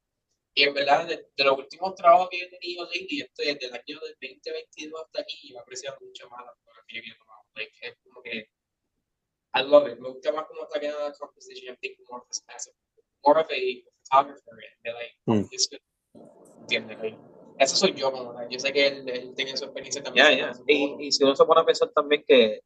y 0.56 0.62
en 0.62 0.72
verdad, 0.72 1.06
de, 1.08 1.28
de 1.36 1.44
los 1.44 1.58
últimos 1.58 1.96
trabajos 1.96 2.28
que 2.30 2.42
he 2.42 2.48
tenido 2.48 2.84
lately, 2.84 3.22
estoy 3.22 3.46
desde 3.46 3.66
el 3.66 3.72
año 3.74 4.00
del 4.00 4.16
2022 4.20 5.02
hasta 5.02 5.20
aquí, 5.22 5.50
yo 5.50 5.56
he 5.56 5.60
apreciado 5.60 5.98
mucho 6.00 6.30
más 6.30 6.44
la 6.44 6.54
fotografía 6.54 7.02
que 7.02 7.08
he 7.10 7.16
tomado. 7.16 7.42
Like, 7.56 7.72
es 7.80 7.96
como 8.04 8.22
que, 8.22 8.50
I 9.56 9.62
love 9.62 9.88
it. 9.88 9.98
Me 9.98 10.10
gusta 10.10 10.32
más 10.32 10.46
cómo 10.46 10.62
está 10.62 10.78
quedando 10.78 11.08
la 11.08 11.12
composition. 11.12 11.74
I 11.74 11.78
think 11.78 11.98
more 12.08 12.22
of 12.22 12.28
a, 12.30 12.56
more 13.24 13.40
of 13.40 13.50
a 13.50 13.93
photographer. 14.10 14.54
De 14.82 14.92
like, 14.92 15.14
Mm. 15.26 15.48
it's 15.50 15.68
good. 15.70 15.80
¿Entiendes? 16.62 16.98
Like, 16.98 17.18
eso 17.58 17.76
soy 17.76 17.92
yo, 17.94 18.10
como 18.12 18.32
tal. 18.34 18.48
Yo 18.48 18.58
sé 18.58 18.72
que 18.72 18.86
él, 18.86 19.08
él 19.08 19.34
tiene 19.34 19.56
su 19.56 19.64
experiencia 19.64 20.02
también. 20.02 20.26
Yeah, 20.26 20.36
yeah. 20.36 20.52
Y, 20.66 21.06
y 21.06 21.12
si 21.12 21.22
uno 21.24 21.34
se 21.36 21.44
pone 21.44 21.60
a 21.60 21.64
pensar 21.64 21.90
también 21.94 22.24
que 22.26 22.60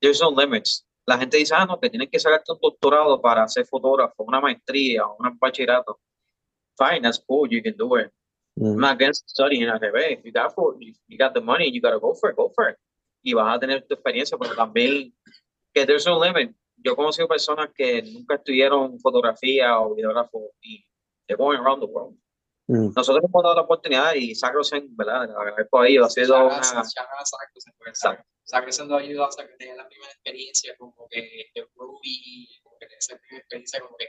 there's 0.00 0.20
no 0.20 0.30
limits. 0.30 0.86
La 1.06 1.18
gente 1.18 1.36
dice, 1.36 1.54
ah, 1.54 1.66
no, 1.66 1.78
que 1.78 1.90
tienes 1.90 2.08
que 2.10 2.18
sacarte 2.18 2.50
un 2.52 2.58
doctorado 2.60 3.20
para 3.20 3.46
ser 3.48 3.66
fotógrafo, 3.66 4.22
una 4.24 4.40
maestría 4.40 5.06
o 5.06 5.16
un 5.18 5.38
bachillerato. 5.38 6.00
Fine, 6.78 7.02
that's 7.02 7.18
cool, 7.28 7.46
you 7.48 7.62
can 7.62 7.76
do 7.76 7.96
it. 7.98 8.10
mm, 8.56 8.72
I'm 8.74 8.80
not 8.80 8.92
against 8.94 9.28
studying 9.28 9.68
al 9.68 9.78
revés. 9.78 10.18
If 10.18 10.24
you 10.24 10.32
got, 10.32 10.54
for, 10.54 10.74
if 10.80 10.96
you 11.08 11.18
got 11.18 11.34
the 11.34 11.40
money, 11.42 11.68
you 11.70 11.80
gotta 11.82 11.98
go 12.00 12.14
for 12.14 12.30
it, 12.30 12.36
go 12.36 12.50
for 12.54 12.70
it. 12.70 12.76
Y 13.22 13.34
vas 13.34 13.56
a 13.56 13.60
tener 13.60 13.82
tu 13.86 13.94
experiencia, 13.94 14.38
pero 14.38 14.54
también 14.54 15.12
que 15.74 15.84
there's 15.86 16.06
no 16.06 16.18
limit. 16.18 16.54
Yo 16.84 16.92
he 16.92 16.96
conocido 16.96 17.26
personas 17.26 17.70
que 17.74 18.02
nunca 18.02 18.34
estudiaron 18.34 19.00
fotografía 19.00 19.80
o 19.80 19.94
videógrafo 19.94 20.52
y 20.60 20.84
they're 21.26 21.36
going 21.42 21.58
around 21.58 21.80
the 21.80 21.86
world. 21.86 22.14
mm, 22.68 22.92
Nosotros 22.94 23.24
hemos 23.24 23.42
dado 23.42 23.54
la 23.54 23.62
oportunidad 23.62 24.14
y 24.14 24.34
Sacrosen, 24.34 24.94
¿verdad? 24.94 25.26
Le 25.28 25.32
agradezco 25.34 25.80
a 25.80 25.88
ellos, 25.88 26.06
ha 26.06 26.10
sido 26.10 26.46
una... 26.46 26.60
Exacto. 27.86 28.24
Sacrosen 28.44 28.88
nos 28.88 29.00
ayudó 29.00 29.24
a 29.24 29.30
sacar- 29.32 29.56
tener 29.58 29.76
la 29.76 29.88
primera 29.88 30.12
experiencia 30.12 30.76
como 30.76 31.06
que 31.10 31.22
de 31.54 31.66
Ruby, 31.74 32.60
como 32.62 32.76
que 32.78 32.86
esa 32.98 33.16
primera 33.18 33.38
experiencia 33.40 33.80
como 33.80 33.96
que 33.96 34.06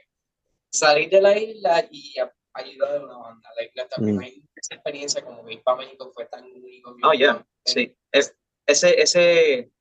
salir 0.70 1.10
de 1.10 1.22
la 1.22 1.38
isla 1.38 1.88
y 1.90 2.20
a- 2.20 2.34
ayudar 2.54 2.98
a 2.98 3.04
una 3.06 3.18
banda. 3.18 3.50
La 3.76 3.86
Mm. 3.86 3.88
también 3.90 4.44
esa 4.56 4.76
experiencia 4.76 5.24
como 5.24 5.46
que 5.46 5.54
ir 5.54 5.64
para 5.64 5.78
México 5.78 6.12
fue 6.14 6.26
tan 6.26 6.44
único. 6.52 6.96
Oh, 7.04 7.14
yeah, 7.14 7.46
sí. 7.66 7.96
Es, 8.12 8.36
ese, 8.68 9.02
ese, 9.02 9.72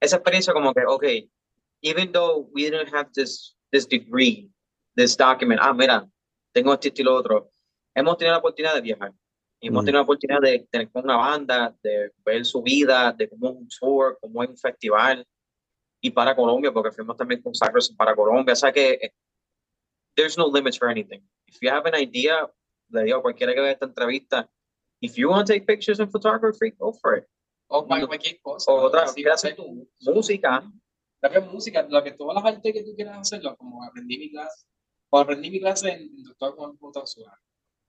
esa 0.00 0.16
experiencia 0.16 0.52
como 0.52 0.72
que, 0.74 0.82
okay, 0.86 1.30
even 1.82 2.12
though 2.12 2.48
we 2.54 2.70
didn't 2.70 2.88
have 2.94 3.08
this, 3.14 3.54
this 3.72 3.86
degree, 3.86 4.48
this 4.96 5.16
document, 5.16 5.60
ah, 5.62 5.72
mira, 5.72 6.06
tengo 6.54 6.72
este 6.74 6.88
estilo 6.88 7.14
otro, 7.14 7.50
hemos 7.94 8.16
tenido 8.16 8.32
la 8.34 8.38
oportunidad 8.38 8.74
de 8.74 8.80
viajar. 8.80 9.12
Y 9.60 9.68
hemos 9.68 9.82
Mm. 9.82 9.86
tenido 9.86 9.98
la 9.98 10.02
oportunidad 10.02 10.40
de 10.40 10.66
tener 10.70 10.90
con 10.90 11.04
una 11.04 11.16
banda, 11.16 11.76
de 11.82 12.10
ver 12.24 12.44
su 12.44 12.62
vida, 12.62 13.12
de 13.12 13.28
cómo 13.28 13.50
es 13.50 13.56
un 13.56 13.68
tour, 13.68 14.18
cómo 14.20 14.42
es 14.42 14.50
un 14.50 14.56
festival. 14.56 15.24
Y 16.00 16.10
para 16.10 16.34
Colombia, 16.34 16.72
porque 16.72 16.90
fuimos 16.90 17.16
también 17.16 17.40
con 17.42 17.54
Sacros 17.54 17.90
para 17.92 18.14
Colombia. 18.16 18.54
O 18.54 18.56
sea 18.56 18.72
que 18.72 18.98
eh, 19.00 19.12
there's 20.16 20.36
no 20.36 20.48
limits 20.48 20.76
for 20.78 20.88
anything. 20.88 21.20
If 21.46 21.60
you 21.60 21.70
have 21.70 21.86
an 21.86 21.94
idea, 21.94 22.50
le 22.90 23.04
digo 23.04 23.18
a 23.18 23.22
cualquiera 23.22 23.54
que 23.54 23.60
vea 23.60 23.70
esta 23.72 23.86
entrevista, 23.86 24.50
if 25.00 25.14
you 25.16 25.28
want 25.30 25.46
to 25.46 25.52
take 25.52 25.64
pictures 25.64 26.00
and 26.00 26.10
photography, 26.10 26.72
go 26.76 26.92
for 26.92 27.16
it. 27.18 27.24
O 27.68 27.86
para 27.86 28.04
cualquier 28.06 28.40
cosa. 28.42 28.70
O 28.72 28.82
otra, 28.82 29.06
Sí, 29.06 29.22
quieres 29.22 29.34
hacer 29.34 29.52
hacer 29.52 29.64
tu 29.64 29.88
música, 30.12 30.62
Lo 31.22 31.30
que 31.30 31.38
es 31.38 31.46
música, 31.46 31.86
lo 31.88 32.02
que 32.02 32.12
todas 32.12 32.34
las 32.34 32.44
artes 32.44 32.72
que 32.72 32.82
tú 32.82 32.94
quieras 32.96 33.18
hacerlo, 33.18 33.56
como 33.56 33.84
aprendí 33.84 34.18
mi 34.18 34.30
clase, 34.30 34.66
o 35.10 35.18
aprendí 35.18 35.50
mi 35.50 35.60
clase 35.60 35.90
en 35.90 36.00
en 36.02 36.22
Doctor 36.24 36.56
Juan 36.56 36.76
Punta 36.76 37.00
Osuna, 37.00 37.38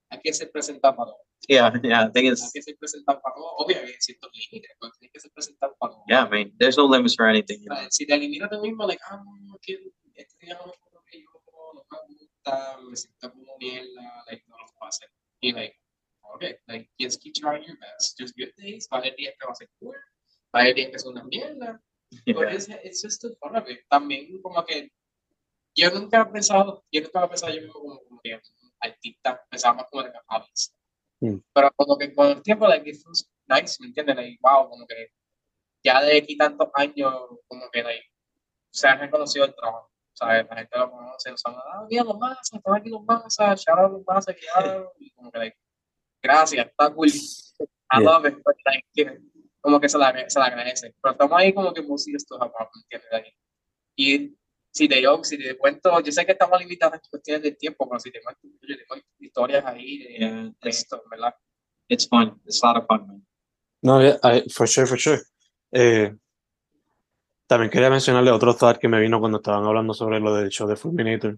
hay 0.10 0.20
que 0.22 0.34
ser 0.34 0.52
presentado 0.52 0.96
para 0.96 1.12
todo. 1.12 1.20
yeah, 1.50 1.74
yeah, 1.84 2.04
I 2.04 2.12
think 2.12 2.26
Hay 2.26 2.32
it's, 2.32 2.52
que 2.54 2.62
ser 2.62 2.78
presentado 2.78 3.20
para 3.22 3.36
todo. 3.36 3.56
Obviamente, 3.58 3.94
hay 3.94 4.02
ciertos 4.02 4.32
límites, 4.34 4.72
pero 4.80 4.92
tienes 5.00 5.12
que 5.14 5.20
ser 5.20 5.32
presentado 5.32 5.76
para 5.80 5.94
todo. 5.94 6.04
yeah, 6.08 6.28
man, 6.28 6.54
there's 6.60 6.78
no 6.78 6.86
limits 6.86 7.16
for 7.16 7.28
anything. 7.28 7.60
you 7.62 7.70
know? 7.70 7.88
Si 7.90 8.06
te 8.06 8.14
eliminas 8.14 8.50
tú 8.52 8.62
mismo, 8.62 8.86
like, 8.86 9.02
ah, 9.10 9.22
no, 9.42 9.58
que 9.62 9.80
este 10.14 10.46
día 10.46 10.56
no 10.56 10.68
me 10.68 10.72
acuerdo 10.72 11.04
que 11.08 11.20
yo 11.20 11.30
no 11.74 11.84
me 12.08 12.16
gusta, 12.16 12.78
me 12.88 12.96
siento 12.96 13.32
como 13.32 13.58
mierda, 13.58 14.24
like, 14.28 14.44
no 14.48 14.56
lo 14.58 14.86
hacer. 14.86 15.10
Y, 15.42 15.52
like, 15.54 15.76
okay, 16.36 16.56
like, 16.68 16.90
just 17.00 17.22
keep 17.22 17.34
trying 17.34 17.64
your 17.64 17.78
best. 17.80 18.20
Just 18.20 18.36
good 18.38 18.54
days, 18.58 18.88
va 18.92 18.98
a 18.98 19.00
haber 19.00 19.16
días 19.16 19.34
que 19.40 19.46
va 19.46 19.52
a 19.52 19.56
ser 19.56 19.70
cool, 19.80 19.96
va 20.54 20.60
a 20.60 20.62
haber 20.62 20.76
días 20.76 20.92
que 20.92 21.00
son 21.00 21.14
una 21.14 21.24
mierda, 21.24 21.82
Yeah. 22.26 23.36
Fun 23.40 23.56
of 23.56 23.70
it. 23.70 23.82
También 23.90 24.42
como 24.42 24.64
que 24.66 24.92
yo 25.76 25.90
nunca 25.92 26.22
he 26.22 26.26
pensado, 26.26 26.84
yo 26.92 27.02
nunca 27.02 27.24
he 27.24 27.28
pensado 27.28 27.54
yo 27.54 27.62
mismo 27.62 27.74
como, 27.80 28.00
como 28.04 28.22
que 28.22 28.40
artista, 28.80 29.44
pensaba 29.50 29.76
más 29.76 29.88
como 29.90 30.04
de 30.04 30.12
hobbies. 30.28 30.76
Mm. 31.22 31.38
Pero 31.54 31.72
como 31.76 31.98
que 31.98 32.14
con 32.14 32.28
el 32.28 32.42
tiempo, 32.42 32.68
like, 32.68 32.90
it 32.90 33.02
feels 33.02 33.30
nice, 33.48 33.78
¿me 33.80 33.88
entiendes? 33.88 34.16
Like, 34.16 34.40
wow, 34.42 34.70
como 34.70 34.86
que 34.86 35.08
ya 35.84 36.02
de 36.02 36.18
aquí 36.18 36.38
tantos 36.38 36.70
años, 36.74 37.14
como 37.48 37.70
que 37.72 37.84
like, 37.84 38.06
se 38.72 38.88
ha 38.88 38.96
reconocido 38.96 39.46
el 39.46 39.56
trabajo. 39.56 39.90
¿Sabes? 40.16 40.46
La 40.48 40.58
gente 40.58 40.78
lo 40.78 40.92
conoce, 40.92 41.32
o 41.32 41.38
sea, 41.38 41.54
ah, 41.54 41.88
mira 41.90 42.04
los 42.04 42.18
masas, 42.20 42.54
están 42.54 42.76
aquí 42.76 42.90
los 42.90 43.04
masas, 43.04 43.60
shout 43.60 43.80
out 43.80 43.92
los 43.92 44.28
hagan, 44.56 44.86
y 45.00 45.10
como 45.12 45.32
que 45.32 45.40
like, 45.40 45.58
gracias, 46.22 46.68
está 46.68 46.94
cool. 46.94 47.08
I 47.94 48.00
Yeah. 48.00 48.10
love 48.10 48.26
it, 48.26 48.36
but 48.44 48.56
like, 48.66 48.86
como 49.64 49.80
que 49.80 49.88
se 49.88 49.98
la, 49.98 50.14
se 50.30 50.38
la 50.40 50.46
agradece. 50.46 50.94
Pero 51.02 51.14
estamos 51.14 51.40
ahí 51.40 51.54
como 51.54 51.74
que 51.74 51.82
música 51.82 52.18
esto 52.18 52.38
¿me 52.38 52.46
entiendes? 52.82 53.10
Like, 53.12 53.34
y 53.96 54.36
si 54.72 54.88
te, 54.90 55.02
yo, 55.02 55.24
si 55.24 55.38
te 55.38 55.58
cuento, 55.58 56.02
yo 56.02 56.12
sé 56.12 56.26
que 56.26 56.34
estamos 56.34 56.60
limitados 56.60 56.96
en 56.96 57.02
cuestiones 57.10 57.44
de 57.44 57.52
tiempo, 57.54 57.88
pero 57.88 58.00
si 58.00 58.12
te 58.12 58.22
cuento, 58.22 58.42
yo 58.68 58.76
tengo 58.78 59.02
historias 59.20 59.66
ahí 59.66 60.00
de, 60.00 60.14
Yeah, 60.20 60.54
esto, 60.62 61.02
¿verdad? 61.10 61.34
it's 61.88 62.08
fun. 62.08 62.42
It's 62.46 62.62
a 62.64 62.68
lot 62.68 62.78
of 62.78 62.86
fun, 62.88 63.08
man. 63.08 63.26
No, 63.82 64.02
yeah, 64.02 64.18
I- 64.24 64.50
for 64.50 64.68
sure, 64.68 64.86
for 64.86 64.98
sure. 65.00 65.22
Eh, 65.72 66.14
también 67.48 67.70
quería 67.72 67.90
mencionarle 67.90 68.32
otro 68.32 68.56
thought 68.56 68.80
que 68.80 68.88
me 68.90 69.00
vino 69.00 69.20
cuando 69.20 69.38
estaban 69.38 69.64
hablando 69.66 69.94
sobre 69.94 70.20
lo 70.20 70.34
del 70.36 70.50
show 70.50 70.68
de 70.68 70.76
Fulminator. 70.76 71.38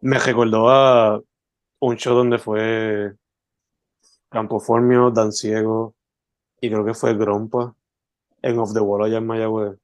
Me 0.00 0.18
recordó 0.18 0.68
a 0.70 1.20
un 1.80 1.96
show 1.96 2.14
donde 2.14 2.38
fue 2.38 3.12
Campo 4.30 4.60
Formio, 4.60 5.10
Dan 5.10 5.32
Ciego 5.32 5.94
y 6.62 6.70
creo 6.70 6.84
que 6.84 6.94
fue 6.94 7.14
Grompa 7.14 7.74
en 8.40 8.58
Off 8.58 8.72
the 8.72 8.80
Wall 8.80 9.04
allá 9.04 9.18
en 9.18 9.26
Mayagüez. 9.26 9.78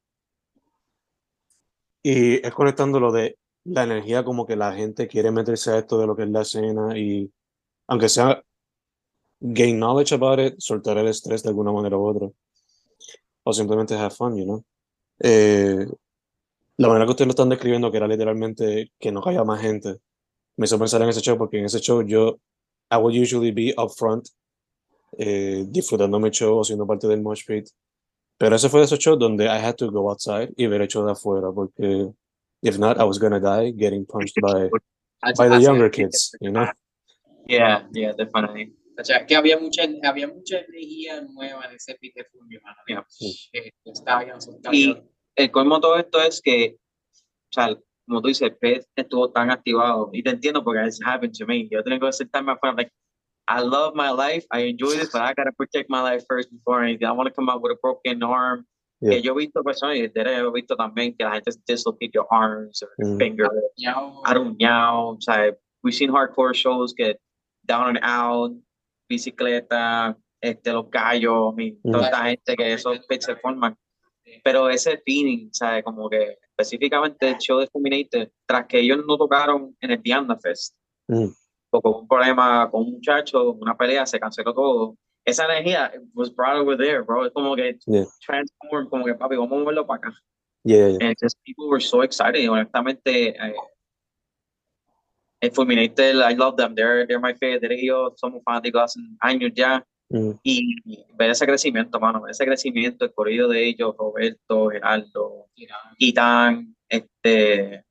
Y 2.01 2.35
es 2.45 2.53
conectando 2.53 3.01
lo 3.01 3.11
de 3.11 3.37
la 3.65 3.83
energía, 3.83 4.23
como 4.23 4.45
que 4.47 4.55
la 4.55 4.73
gente 4.73 5.07
quiere 5.07 5.29
meterse 5.29 5.71
a 5.71 5.79
esto 5.79 5.99
de 5.99 6.07
lo 6.07 6.15
que 6.15 6.23
es 6.23 6.29
la 6.29 6.41
escena 6.41 6.97
y 6.97 7.29
aunque 7.87 8.07
sea 8.07 8.41
gain 9.41 9.77
knowledge 9.77 10.13
about 10.15 10.39
it, 10.39 10.55
soltar 10.59 10.97
el 10.97 11.09
estrés 11.09 11.43
de 11.43 11.49
alguna 11.49 11.73
manera 11.73 11.97
u 11.97 12.07
otra. 12.07 12.29
O 13.43 13.53
simplemente 13.53 13.95
have 13.95 14.15
fun, 14.15 14.37
you 14.37 14.45
know. 14.45 14.63
Eh, 15.19 15.85
la 16.77 16.87
manera 16.87 17.05
que 17.05 17.11
ustedes 17.11 17.27
lo 17.27 17.31
están 17.31 17.49
describiendo, 17.49 17.91
que 17.91 17.97
era 17.97 18.07
literalmente 18.07 18.93
que 18.97 19.11
no 19.11 19.21
caiga 19.21 19.43
más 19.43 19.61
gente, 19.61 19.97
me 20.55 20.65
hizo 20.65 20.79
pensar 20.79 21.01
en 21.01 21.09
ese 21.09 21.19
show, 21.19 21.37
porque 21.37 21.59
en 21.59 21.65
ese 21.65 21.79
show 21.81 22.01
yo, 22.03 22.39
I 22.89 22.95
would 22.95 23.15
usually 23.15 23.51
be 23.51 23.73
up 23.77 23.91
front, 23.97 24.29
eh, 25.17 25.65
disfrutando 25.67 26.19
mi 26.19 26.29
show 26.29 26.57
o 26.57 26.63
siendo 26.63 26.85
parte 26.85 27.07
del 27.07 27.21
mosh 27.21 27.45
pit. 27.45 27.69
Pero 28.37 28.55
ese 28.55 28.69
fue 28.69 28.79
de 28.79 28.85
esos 28.85 28.99
shows 28.99 29.19
donde 29.19 29.45
I 29.45 29.59
had 29.59 29.75
to 29.75 29.91
go 29.91 30.09
outside 30.09 30.53
y 30.55 30.67
ver 30.67 30.81
el 30.81 30.87
show 30.87 31.05
de 31.05 31.11
afuera, 31.11 31.51
porque 31.53 32.09
if 32.61 32.77
not, 32.77 32.97
I 32.97 33.03
was 33.03 33.19
gonna 33.19 33.39
die 33.39 33.73
getting 33.77 34.05
punched 34.05 34.35
by, 34.41 34.69
by 35.37 35.49
the 35.49 35.59
younger 35.59 35.89
kids, 35.89 36.35
you 36.39 36.51
know. 36.51 36.67
Yeah, 37.47 37.83
yeah, 37.91 38.13
definitely. 38.13 38.75
O 38.99 39.03
sea, 39.03 39.25
que 39.25 39.35
había 39.35 39.57
mucha, 39.57 39.83
había 40.03 40.27
mucha 40.27 40.59
energía 40.59 41.21
nueva 41.21 41.65
en 41.65 41.75
ese 41.75 41.95
pique 41.95 42.25
fulmio, 42.25 42.59
mano. 42.61 42.77
Yeah. 42.87 43.05
Eh, 43.53 43.71
Estaba 43.85 44.23
bien, 44.23 44.37
estaba 44.37 44.75
Y 44.75 44.95
el 45.35 45.51
colmo 45.51 45.75
de 45.75 45.81
todo 45.81 45.95
esto 45.97 46.21
es 46.21 46.41
que, 46.41 46.77
o 46.77 47.51
sea, 47.51 47.77
como 48.05 48.21
tú 48.21 48.27
dices, 48.27 48.49
el 48.49 48.57
pez 48.57 48.89
estuvo 48.95 49.31
tan 49.31 49.51
activado, 49.51 50.09
y 50.11 50.21
te 50.21 50.31
entiendo 50.31 50.63
porque 50.63 50.85
it's 50.85 50.99
happened 51.03 51.33
to 51.37 51.45
me. 51.45 51.67
Yo 51.69 51.83
tengo 51.83 52.07
que 52.07 52.13
sentarme 52.13 52.51
afuera, 52.51 52.75
like, 52.75 52.91
I 53.49 53.61
love 53.61 53.95
my 53.95 54.11
life, 54.11 54.45
I 54.51 54.59
enjoy 54.69 54.91
this, 54.91 55.09
but 55.11 55.21
I 55.23 55.33
gotta 55.33 55.51
protect 55.51 55.89
my 55.89 56.01
life 56.01 56.23
first 56.29 56.51
before 56.51 56.83
anything. 56.83 57.07
I 57.07 57.11
want 57.13 57.27
to 57.27 57.33
come 57.33 57.49
out 57.49 57.61
with 57.63 57.71
a 57.71 57.79
broken 57.81 58.21
arm. 58.21 58.65
Yeah. 59.01 59.11
Que 59.11 59.21
yo 59.23 59.33
he 59.33 59.45
visto 59.47 59.63
personas, 59.63 59.95
y 59.97 60.01
he 60.13 60.51
visto 60.53 60.75
también 60.75 61.15
que 61.17 61.23
la 61.25 61.31
gente 61.31 61.51
dislocate 61.65 62.11
your 62.13 62.27
arms 62.29 62.83
or 62.83 62.89
Mm. 62.99 63.17
finger, 63.17 63.47
Ya, 63.77 63.95
aruñado, 64.25 65.15
o 65.15 65.21
sea, 65.21 65.55
we've 65.83 65.95
seen 65.95 66.11
hardcore 66.11 66.53
shows 66.53 66.93
get 66.95 67.17
down 67.65 67.95
and 67.95 67.99
out, 68.03 68.51
bicicleta, 69.09 70.15
este, 70.41 70.71
los 70.71 70.89
gallos, 70.91 71.53
I 71.53 71.55
mean, 71.55 71.79
Mm. 71.83 71.91
toda 71.91 72.05
esta 72.05 72.23
gente 72.25 72.55
que 72.55 72.73
esos 72.73 72.99
pits 73.07 73.25
se 73.25 73.35
forman. 73.37 73.75
Pero 74.43 74.69
ese 74.69 75.01
feeling, 75.05 75.49
¿sabes? 75.51 75.83
Como 75.83 76.07
que 76.09 76.37
específicamente 76.55 77.29
el 77.29 77.37
show 77.39 77.59
de 77.59 77.67
Fulminator, 77.67 78.29
tras 78.45 78.67
que 78.67 78.79
ellos 78.79 78.99
no 79.07 79.17
tocaron 79.17 79.75
en 79.81 79.91
el 79.91 80.01
Diana 80.01 80.37
Fest, 80.37 80.75
Mm. 81.07 81.29
Porque 81.69 81.87
hubo 81.87 82.01
un 82.01 82.07
problema 82.07 82.69
con 82.69 82.81
un 82.81 82.91
muchacho, 82.93 83.51
una 83.53 83.75
pelea, 83.75 84.05
se 84.05 84.19
canceló 84.19 84.53
todo. 84.53 84.95
Esa 85.25 85.45
energía 85.45 85.91
was 86.13 86.33
brought 86.33 86.57
over 86.57 86.77
there, 86.77 87.01
bro. 87.01 87.25
Es 87.25 87.33
como 87.33 87.55
que 87.55 87.77
Yeah. 87.85 88.05
transform, 88.25 88.89
como 88.89 89.05
que 89.05 89.13
papi, 89.13 89.35
vamos 89.35 89.51
a 89.51 89.55
moverlo 89.59 89.85
para 89.85 89.97
acá. 89.97 90.13
Yeah, 90.63 90.89
yeah. 90.89 91.07
And 91.07 91.15
just 91.21 91.37
people 91.43 91.67
were 91.69 91.81
so 91.81 92.03
excited. 92.03 92.41
Y 92.41 92.47
honestamente, 92.47 93.29
eh, 93.29 93.55
el 95.41 95.51
Fulminator, 95.51 96.21
I 96.29 96.35
love 96.35 96.57
them. 96.57 96.75
They're, 96.75 97.05
they're 97.05 97.19
my 97.19 97.33
favorite. 97.33 97.71
Ellos 97.71 98.13
somos 98.17 98.43
fanáticos 98.43 98.81
hace 98.81 98.99
años 99.21 99.51
ya. 99.55 99.85
Mm. 100.09 100.31
Y 100.43 100.75
ver 101.15 101.29
ese 101.29 101.45
crecimiento, 101.45 101.99
mano, 101.99 102.21
ver 102.21 102.31
ese 102.31 102.45
crecimiento, 102.45 103.05
el 103.05 103.13
corrido 103.13 103.47
de 103.47 103.67
ellos, 103.67 103.95
Roberto, 103.97 104.69
Gerardo, 104.69 105.45
Titán, 105.97 106.75
este, 106.89 107.85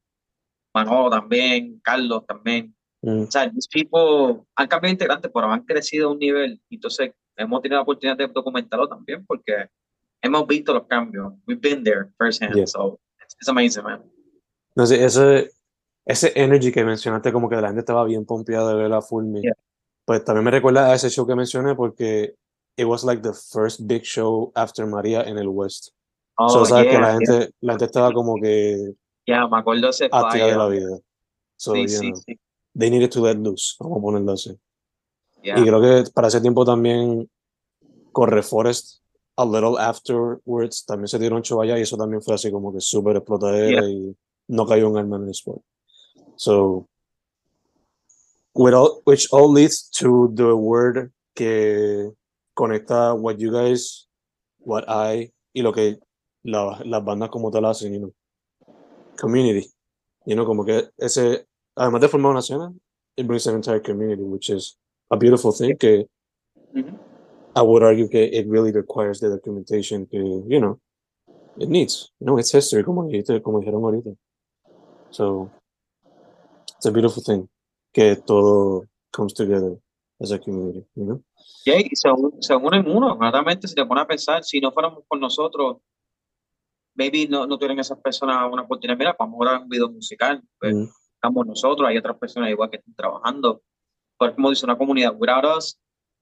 Manolo 0.75 1.11
también, 1.11 1.81
Carlos 1.81 2.27
también. 2.27 2.75
Mm. 3.03 3.23
O 3.23 3.31
sea, 3.31 3.51
these 3.51 3.69
people 3.71 4.45
han 4.57 4.67
cambiado 4.67 4.93
integrantes, 4.93 5.31
pero 5.33 5.51
han 5.51 5.65
crecido 5.65 6.09
a 6.09 6.13
un 6.13 6.19
nivel. 6.19 6.61
Entonces, 6.71 7.13
hemos 7.37 7.63
tenido 7.63 7.79
la 7.79 7.83
oportunidad 7.83 8.17
de 8.17 8.27
documentarlo 8.27 8.89
también 8.89 9.25
porque 9.27 9.69
hemos 10.23 10.47
visto 10.47 10.75
los 10.75 10.87
cambios. 10.87 11.33
We've 11.47 11.61
been 11.61 11.85
there 11.85 12.11
firsthand. 12.19 12.55
Yeah. 12.55 12.67
So, 12.67 12.99
it's, 13.23 13.37
it's 13.41 13.49
amazing, 13.49 13.85
man. 13.85 14.03
No 14.75 14.87
sé, 14.87 15.05
ese, 15.05 15.51
ese 16.05 16.33
energy 16.35 16.73
que 16.73 16.85
mencionaste, 16.85 17.33
como 17.33 17.49
que 17.49 17.57
la 17.57 17.69
gente 17.69 17.81
estaba 17.81 18.05
bien 18.05 18.25
pompeada 18.25 18.71
de 18.71 18.83
ver 18.83 18.93
a 18.93 19.01
Fulmi. 19.01 19.43
Yeah. 19.43 19.55
Pues 20.05 20.25
también 20.25 20.45
me 20.45 20.51
recuerda 20.51 20.91
a 20.91 20.95
ese 20.95 21.11
show 21.11 21.27
que 21.27 21.35
mencioné 21.35 21.75
porque 21.75 22.35
it 22.77 22.87
was 22.87 23.05
like 23.05 23.23
the 23.23 23.35
first 23.35 23.81
big 23.83 24.05
show 24.05 24.51
after 24.55 24.87
María 24.87 25.23
en 25.23 25.37
el 25.37 25.49
West. 25.49 25.91
Oh, 26.37 26.49
so, 26.49 26.65
sabes 26.65 26.87
que 26.87 26.93
yeah, 26.93 27.01
la 27.01 27.09
yeah, 27.09 27.19
gente, 27.19 27.55
la 27.61 27.73
gente 27.73 27.85
estaba 27.85 28.13
como 28.13 28.37
que 28.37 28.95
yeah, 29.27 29.47
me 29.47 29.59
acuerdo 29.59 29.91
ese 29.91 30.05
de 30.05 30.57
la 30.57 30.69
vida. 30.69 30.99
So, 31.57 31.75
Sí, 31.75 31.89
sí, 31.89 32.11
know, 32.13 32.17
sí. 32.17 32.39
They 32.79 32.91
needed 32.91 33.11
to 33.11 33.21
let 33.21 33.37
loose, 33.37 33.77
vamos 33.81 33.99
a 33.99 34.01
ponerlo 34.01 34.33
así. 34.33 34.57
Yeah. 35.43 35.59
Y 35.59 35.65
creo 35.65 35.81
que 35.81 36.11
para 36.13 36.29
ese 36.29 36.41
tiempo 36.41 36.65
también 36.65 37.29
Corre 38.13 38.43
Forest, 38.43 39.01
a 39.37 39.45
little 39.45 39.79
afterwards, 39.79 40.85
también 40.85 41.09
se 41.09 41.19
dieron 41.19 41.43
allá 41.61 41.79
y 41.79 41.83
eso 41.83 41.97
también 41.97 42.23
fue 42.23 42.35
así 42.35 42.51
como 42.51 42.73
que 42.73 42.81
súper 42.81 43.17
explotadera 43.17 43.89
y 43.89 44.17
no 44.49 44.67
cayó 44.67 44.89
un 44.89 44.97
alma 44.97 45.17
en 45.17 45.25
el 45.25 45.31
sport. 45.31 45.63
So, 46.37 46.89
all, 48.55 49.03
which 49.05 49.29
all 49.33 49.53
leads 49.53 49.89
to 49.99 50.31
the 50.35 50.55
word 50.55 51.13
que 51.35 52.11
conecta 52.55 53.15
what 53.15 53.37
you 53.39 53.51
guys, 53.53 54.09
what 54.61 54.85
I 54.89 55.33
y 55.53 55.63
lo 55.63 55.73
que 55.73 55.99
la- 56.43 56.81
las 56.85 57.05
bandas 57.05 57.31
como 57.31 57.51
tal 57.51 57.65
hacen, 57.65 57.93
you 57.93 57.99
know. 57.99 58.15
Community. 59.17 59.69
You 60.27 60.35
know, 60.35 60.45
como 60.45 60.65
que 60.65 60.91
ese 60.97 61.48
además 61.79 62.01
de 62.01 62.09
formar 62.09 62.33
una 62.33 62.41
escena, 62.41 62.73
it 63.17 63.27
brings 63.27 63.47
an 63.47 63.55
entire 63.55 63.81
community, 63.81 64.23
which 64.23 64.51
is 64.51 64.77
a 65.11 65.17
beautiful 65.17 65.53
thing. 65.53 65.77
Que 65.77 66.07
Ujú. 66.75 66.99
I 67.57 67.63
would 67.63 67.83
argue 67.83 68.09
que 68.09 68.25
it 68.25 68.47
really 68.49 68.73
requires 68.73 69.21
the 69.21 69.29
documentation 69.29 70.07
que, 70.07 70.19
you 70.19 70.61
know, 70.61 70.79
it 71.59 71.69
needs. 71.69 72.13
You 72.21 72.27
know, 72.27 72.39
it's 72.39 72.53
history, 72.53 72.85
como, 72.85 73.05
dijiste, 73.05 73.43
como 73.43 73.61
dijeron 73.61 73.83
ahorita. 73.83 74.15
So, 75.11 75.51
it's 76.77 76.87
a 76.87 76.91
beautiful 76.91 77.23
thing 77.23 77.49
que 77.93 78.17
todo 78.17 78.85
comes 79.13 79.33
together 79.33 79.77
as 80.21 80.31
a 80.31 80.39
community, 80.39 80.85
you 80.95 81.05
know? 81.05 81.23
Y 81.65 81.73
ahí 81.73 81.89
se, 81.95 82.09
se 82.41 82.55
unen 82.55 82.87
uno, 82.89 83.19
realmente 83.19 83.67
si 83.67 83.75
te 83.75 83.85
pones 83.85 84.05
a 84.05 84.07
pensar, 84.07 84.45
si 84.45 84.61
no 84.61 84.71
fuéramos 84.71 85.05
por 85.09 85.19
nosotros, 85.19 85.79
maybe 86.95 87.27
no, 87.27 87.47
no 87.47 87.59
tuvieran 87.59 87.79
esas 87.79 87.99
personas 87.99 88.51
una 88.53 88.63
oportunidad, 88.63 88.99
mira, 88.99 89.17
vamos 89.19 89.47
a 89.47 89.61
un 89.61 89.69
video 89.69 89.89
musical, 89.91 90.43
pues, 90.61 90.75
Mm. 90.75 90.89
Estamos 91.19 91.47
nosotros, 91.47 91.89
hay 91.89 91.99
otras 91.99 92.17
personas 92.19 92.51
igual 92.51 92.71
que 92.71 92.77
están 92.77 92.95
trabajando, 92.95 93.63
pero 94.19 94.35
como 94.35 94.51
dice 94.51 94.65
una 94.65 94.79
comunidad, 94.79 95.15
without 95.19 95.45
us, 95.57 95.79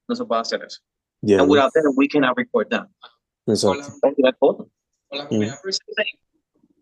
no 0.09 0.16
se 0.16 0.24
puede 0.24 0.40
hacer 0.40 0.62
eso. 0.64 0.80
Yeah, 1.22 1.40
And 1.42 1.51
without 1.51 1.72
them, 1.72 1.84
we 1.97 2.09
cannot 2.09 2.36
record 2.36 2.68
them. 2.68 2.86
exacto. 3.47 3.92
Con 5.09 5.18
la 5.18 5.28
comunidad. 5.28 5.59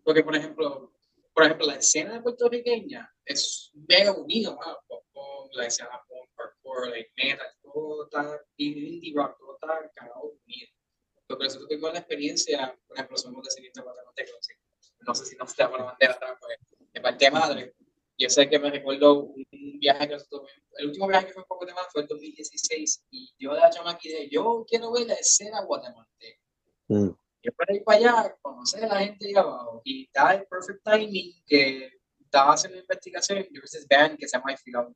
Porque, 0.03 0.23
por 0.23 0.35
ejemplo, 0.35 0.91
por 1.33 1.43
ejemplo, 1.43 1.67
la 1.67 1.75
escena 1.75 2.21
puertorriqueña 2.23 3.11
es 3.25 3.71
mega 3.87 4.13
unida, 4.13 4.51
¿no? 4.51 4.77
Con- 4.87 4.99
con 5.13 5.49
la 5.53 5.65
escena 5.67 5.89
punk, 6.07 6.29
hardcore, 6.37 6.89
like 6.91 7.11
metal, 7.17 7.47
todo 7.61 8.03
está, 8.05 8.39
indie 8.57 9.13
rock, 9.15 9.37
todo 9.39 9.55
está 9.55 9.91
cagado 9.95 10.23
unido. 10.45 10.69
Pero 11.27 11.37
por 11.37 11.45
eso 11.47 11.65
tengo 11.67 11.89
la 11.91 11.99
experiencia, 11.99 12.77
por 12.87 12.97
ejemplo, 12.97 13.17
somos 13.17 13.43
descendientes 13.43 13.83
guatemaltecos, 13.83 14.47
no 15.07 15.15
sé 15.15 15.25
si 15.25 15.35
nos 15.37 15.55
da 15.55 15.69
la 15.69 15.83
bandera 15.83 16.13
atrás, 16.13 16.37
pues, 16.39 16.57
de 16.93 17.01
parte 17.01 17.25
de 17.25 17.31
madre. 17.31 17.75
Yo 18.17 18.29
sé 18.29 18.49
que 18.49 18.59
me 18.59 18.71
recuerdo 18.71 19.23
un 19.23 19.79
viaje 19.79 20.07
que 20.07 20.13
nosotros 20.13 20.49
el 20.77 20.87
último 20.87 21.07
viaje 21.07 21.27
que 21.27 21.33
fue 21.33 21.43
a 21.43 21.45
Guatemala 21.47 21.87
fue 21.91 22.01
el 22.03 22.07
2016, 22.07 23.05
y 23.11 23.33
yo 23.37 23.53
de 23.53 23.59
la 23.59 23.69
chamaquilla, 23.69 24.19
yo 24.29 24.65
quiero 24.67 24.91
ver 24.91 25.07
la 25.07 25.13
escena 25.15 25.61
guatemalteca 25.61 26.39
Mm. 26.87 27.09
yo 27.41 27.51
para 27.53 27.75
ir 27.75 27.83
para 27.83 27.97
allá, 27.97 28.37
conocer 28.43 28.85
a 28.85 28.87
la 28.87 28.99
gente 28.99 29.27
de 29.27 29.39
abajo 29.39 29.81
y 29.83 30.07
da 30.13 30.35
el 30.35 30.45
perfect 30.45 30.83
timing 30.83 31.33
que 31.47 31.91
estaba 32.19 32.53
haciendo 32.53 32.77
investigación. 32.77 33.39
Yo 33.51 33.61
this 33.61 33.87
band 33.89 34.17
que 34.19 34.27
se 34.27 34.37
llama 34.37 34.53
Ifilón. 34.53 34.95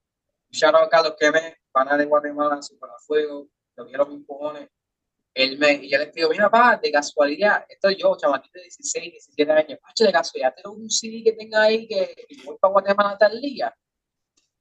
Shout 0.51 0.75
out 0.75 0.83
a 0.83 0.89
Carlos 0.89 1.15
Queme, 1.19 1.55
pana 1.71 1.97
de 1.97 2.05
Guatemala, 2.05 2.61
super 2.61 2.89
a 2.89 2.99
fuego, 2.99 3.49
lo 3.75 3.87
quiero 3.87 4.05
mis 4.05 4.25
cojones. 4.25 4.69
Él 5.33 5.57
me, 5.57 5.73
y 5.73 5.89
yo 5.89 5.97
le 5.97 6.07
pido, 6.07 6.29
mira, 6.29 6.49
pa, 6.49 6.77
de 6.81 6.91
casualidad, 6.91 7.65
estoy 7.69 7.95
yo, 7.95 8.15
chavalito 8.17 8.49
de 8.53 8.63
16, 8.63 9.11
17 9.11 9.51
años, 9.51 9.79
macho, 9.83 10.03
de 10.03 10.11
casualidad, 10.11 10.53
tengo 10.55 10.75
un 10.75 10.89
CD 10.89 11.23
que 11.23 11.33
tenga 11.33 11.63
ahí 11.63 11.87
que 11.87 12.13
que 12.27 12.43
voy 12.43 12.57
para 12.59 12.71
Guatemala 12.71 13.17
tal 13.17 13.39
día. 13.39 13.73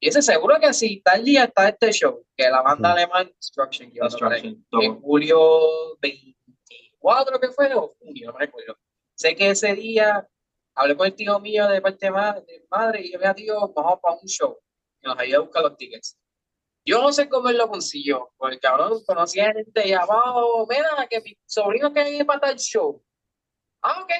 Y 0.00 0.08
ese 0.08 0.22
seguro 0.22 0.60
que 0.60 0.72
sí, 0.72 1.00
tal 1.04 1.24
día 1.24 1.44
está 1.44 1.68
este 1.68 1.92
show, 1.92 2.24
que 2.36 2.48
la 2.48 2.62
banda 2.62 2.90
Mm. 2.90 2.92
alemán 2.92 3.32
Destruction, 3.34 3.92
Destruction, 3.92 4.64
en 4.80 5.00
julio 5.00 5.96
24 6.00 7.40
que 7.40 7.48
fue 7.48 7.74
o 7.74 7.88
junio, 7.98 8.28
no 8.28 8.38
me 8.38 8.46
recuerdo. 8.46 8.76
Sé 9.16 9.34
que 9.34 9.50
ese 9.50 9.74
día 9.74 10.28
hablé 10.76 10.96
con 10.96 11.06
el 11.06 11.14
tío 11.14 11.40
mío 11.40 11.66
de 11.66 11.80
parte 11.80 12.06
de 12.06 12.66
madre 12.70 13.00
y 13.02 13.12
yo, 13.12 13.18
mira 13.18 13.34
tío, 13.34 13.72
vamos 13.74 13.98
para 14.00 14.14
un 14.14 14.28
show. 14.28 14.56
Y 15.02 15.08
nos 15.08 15.18
ayudó 15.18 15.38
a 15.38 15.42
buscar 15.42 15.62
los 15.64 15.76
tickets. 15.76 16.16
Yo 16.88 17.02
no 17.02 17.12
sé 17.12 17.28
cómo 17.28 17.50
él 17.50 17.58
lo 17.58 17.68
consiguió, 17.68 18.30
porque 18.38 18.54
el 18.54 18.60
cabrón 18.62 19.04
conocía 19.06 19.52
gente 19.52 19.86
y 19.86 19.92
abajo, 19.92 20.66
mira, 20.66 21.06
que 21.10 21.20
mi 21.20 21.36
sobrino 21.44 21.92
quiere 21.92 22.10
ir 22.16 22.24
para 22.24 22.40
tal 22.40 22.56
show. 22.58 23.04
Ah, 23.82 24.02
ok. 24.02 24.10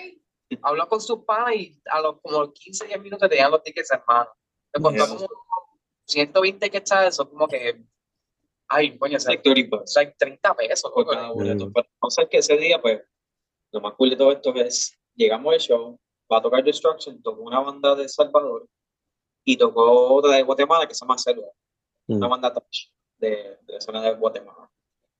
Habló 0.61 0.87
con 0.87 1.01
sus 1.01 1.25
padres 1.25 1.57
y 1.61 1.81
a 1.91 2.01
los 2.03 2.21
como 2.21 2.53
15, 2.53 2.87
10 2.87 3.01
minutos 3.01 3.27
tenían 3.31 3.51
los 3.51 3.63
tickets 3.63 3.91
en 3.93 4.01
mano. 4.07 4.29
Le 4.75 4.83
costó 4.83 4.97
Yeah. 4.99 5.07
como 5.17 5.27
120 6.07 6.71
que 6.71 6.77
está 6.77 7.07
eso, 7.07 7.29
como 7.31 7.49
que, 7.49 7.83
ay, 8.69 8.99
coño, 8.99 9.17
o 9.17 9.21
sea, 9.21 9.31
Like 9.31 9.43
30 9.43 9.77
bucks. 9.77 9.97
like 9.97 10.15
30 10.19 10.55
pesos. 10.55 10.93
por 10.95 11.07
cada 11.07 11.31
boleto. 11.31 11.67
Mm. 11.69 11.73
Pero 11.73 11.89
entonces 11.91 12.29
que 12.31 12.37
ese 12.39 12.57
día, 12.59 12.83
pues, 12.83 13.01
lo 13.73 13.81
más 13.81 13.95
cool 13.95 14.11
de 14.11 14.17
todo 14.17 14.33
esto 14.33 14.55
es, 14.57 14.95
llegamos 15.15 15.55
al 15.55 15.61
show, 15.61 15.99
va 16.31 16.37
a 16.37 16.43
tocar 16.43 16.63
Destruction, 16.63 17.23
tocó 17.23 17.41
una 17.43 17.61
banda 17.61 17.95
de 17.95 18.07
Salvador 18.11 18.69
y 19.45 19.57
tocó 19.57 20.15
otra 20.15 20.37
de 20.37 20.43
Guatemala 20.43 20.87
que 20.87 20.95
se 20.95 21.01
llama 21.05 21.17
Selva, 21.17 21.47
una 22.09 22.27
Mm. 22.27 22.31
banda 22.31 22.53
touch 22.55 22.89
de, 23.19 23.59
de 23.67 23.73
la 23.75 23.81
zona 23.81 24.03
de 24.03 24.15
Guatemala. 24.15 24.71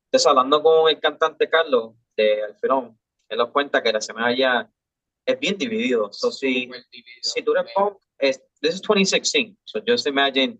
Entonces, 0.07 0.27
hablando 0.27 0.63
con 0.63 0.89
el 0.89 0.99
cantante 1.01 1.49
Carlos 1.49 1.95
de 2.17 2.43
Alferón, 2.43 2.99
él 3.29 3.39
nos 3.39 3.51
cuenta 3.51 3.83
que 3.83 3.93
la 3.93 3.99
escena 3.99 4.27
allá 4.27 4.71
es 5.27 5.39
bien 5.39 5.59
dividido. 5.59 6.11
So, 6.13 6.33
si, 6.33 6.49
dividido. 6.67 7.23
si 7.23 7.43
tú 7.43 7.55
eres 7.55 7.71
punk, 7.75 7.99
es, 8.19 8.43
this 8.63 8.75
is 8.75 8.81
2016, 8.83 9.55
so 9.65 9.81
just 9.87 10.07
imagine, 10.07 10.59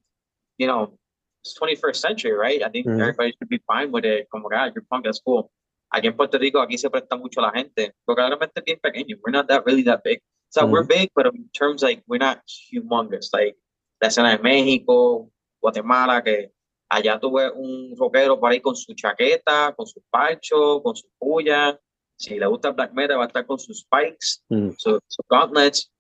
you 0.59 0.67
know, 0.67 0.99
it's 1.43 1.55
21st 1.59 1.97
century, 2.01 2.33
right? 2.35 2.63
I 2.63 2.71
think 2.71 2.87
Mhm. 2.87 3.01
everybody 3.01 3.33
should 3.33 3.49
be 3.49 3.59
fine 3.67 3.91
with 3.91 4.05
it. 4.05 4.29
Como 4.29 4.49
que, 4.51 4.57
ah, 4.57 4.67
you're 4.67 4.85
punk, 4.91 5.05
that's 5.05 5.21
cool. 5.21 5.51
Aquí 5.91 6.09
en 6.09 6.17
Puerto 6.17 6.37
Rico, 6.39 6.61
aquí 6.61 6.77
se 6.77 6.91
presta 6.91 7.17
mucho 7.17 7.41
la 7.41 7.51
gente, 7.51 7.95
porque 8.05 8.21
realmente 8.21 8.61
es 8.61 8.65
bien 8.65 8.79
pequeño. 8.79 9.17
We're 9.25 9.33
not 9.33 9.47
that 9.49 9.65
really 9.65 9.83
that 9.85 10.03
big. 10.05 10.21
So 10.51 10.67
we're 10.67 10.85
big, 10.87 11.11
but 11.15 11.27
in 11.27 11.49
terms 11.53 11.83
like, 11.83 12.03
we're 12.07 12.19
not 12.23 12.43
humongous. 12.47 13.31
Like, 13.33 13.57
la 14.01 14.09
escena 14.09 14.37
de 14.37 14.43
México, 14.43 15.31
Guatemala, 15.73 16.23
que 16.23 16.53
allá 16.91 17.19
tú 17.21 17.33
ves 17.33 17.53
un 17.55 17.95
rockero 17.97 18.39
por 18.41 18.51
ahí 18.51 18.61
con 18.61 18.75
su 18.75 18.95
chaqueta, 18.95 19.75
con 19.77 19.87
su 19.87 20.03
parcho, 20.11 20.83
con 20.83 20.97
su 20.97 21.09
puya. 21.19 21.79
Si 22.17 22.39
le 22.39 22.47
gusta 22.47 22.69
el 22.69 22.75
black 22.75 22.93
metal, 22.93 23.19
va 23.19 23.25
a 23.25 23.27
estar 23.27 23.47
con 23.47 23.59
sus 23.59 23.81
spikes, 23.81 24.43
Mm. 24.49 24.71
sus, 24.77 24.99
sus 25.07 25.25
gauntlets. 25.29 25.93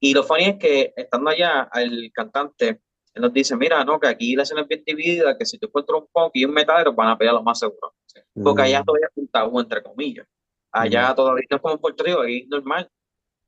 Y 0.00 0.14
lo 0.14 0.22
funny 0.22 0.44
es 0.44 0.56
que 0.58 0.92
estando 0.96 1.30
allá, 1.30 1.68
el 1.74 2.10
cantante, 2.14 2.80
él 3.14 3.22
nos 3.22 3.32
dice, 3.32 3.56
mira, 3.56 3.84
no, 3.84 3.98
que 3.98 4.06
aquí 4.06 4.36
la 4.36 4.44
escena 4.44 4.62
es 4.62 4.68
bien 4.68 4.82
dividida, 4.86 5.36
que 5.36 5.44
si 5.44 5.58
tú 5.58 5.66
encuentras 5.66 6.00
un 6.00 6.06
punk 6.12 6.30
y 6.34 6.44
un 6.44 6.52
metalero, 6.52 6.92
van 6.92 7.08
a 7.08 7.18
pelear 7.18 7.34
lo 7.34 7.42
más 7.42 7.58
seguro. 7.58 7.94
Porque 8.42 8.62
allá 8.62 8.80
Mm. 8.80 8.84
todavía 8.84 9.06
es 9.10 9.16
un 9.16 9.28
tabú, 9.28 9.60
entre 9.60 9.82
comillas. 9.82 10.26
Allá 10.70 11.14
todavía 11.14 11.44
no 11.50 11.56
es 11.56 11.62
como 11.62 11.74
en 11.74 11.80
Puerto 11.80 12.04
Rico, 12.04 12.20
ahí 12.20 12.38
es 12.42 12.48
normal. 12.48 12.88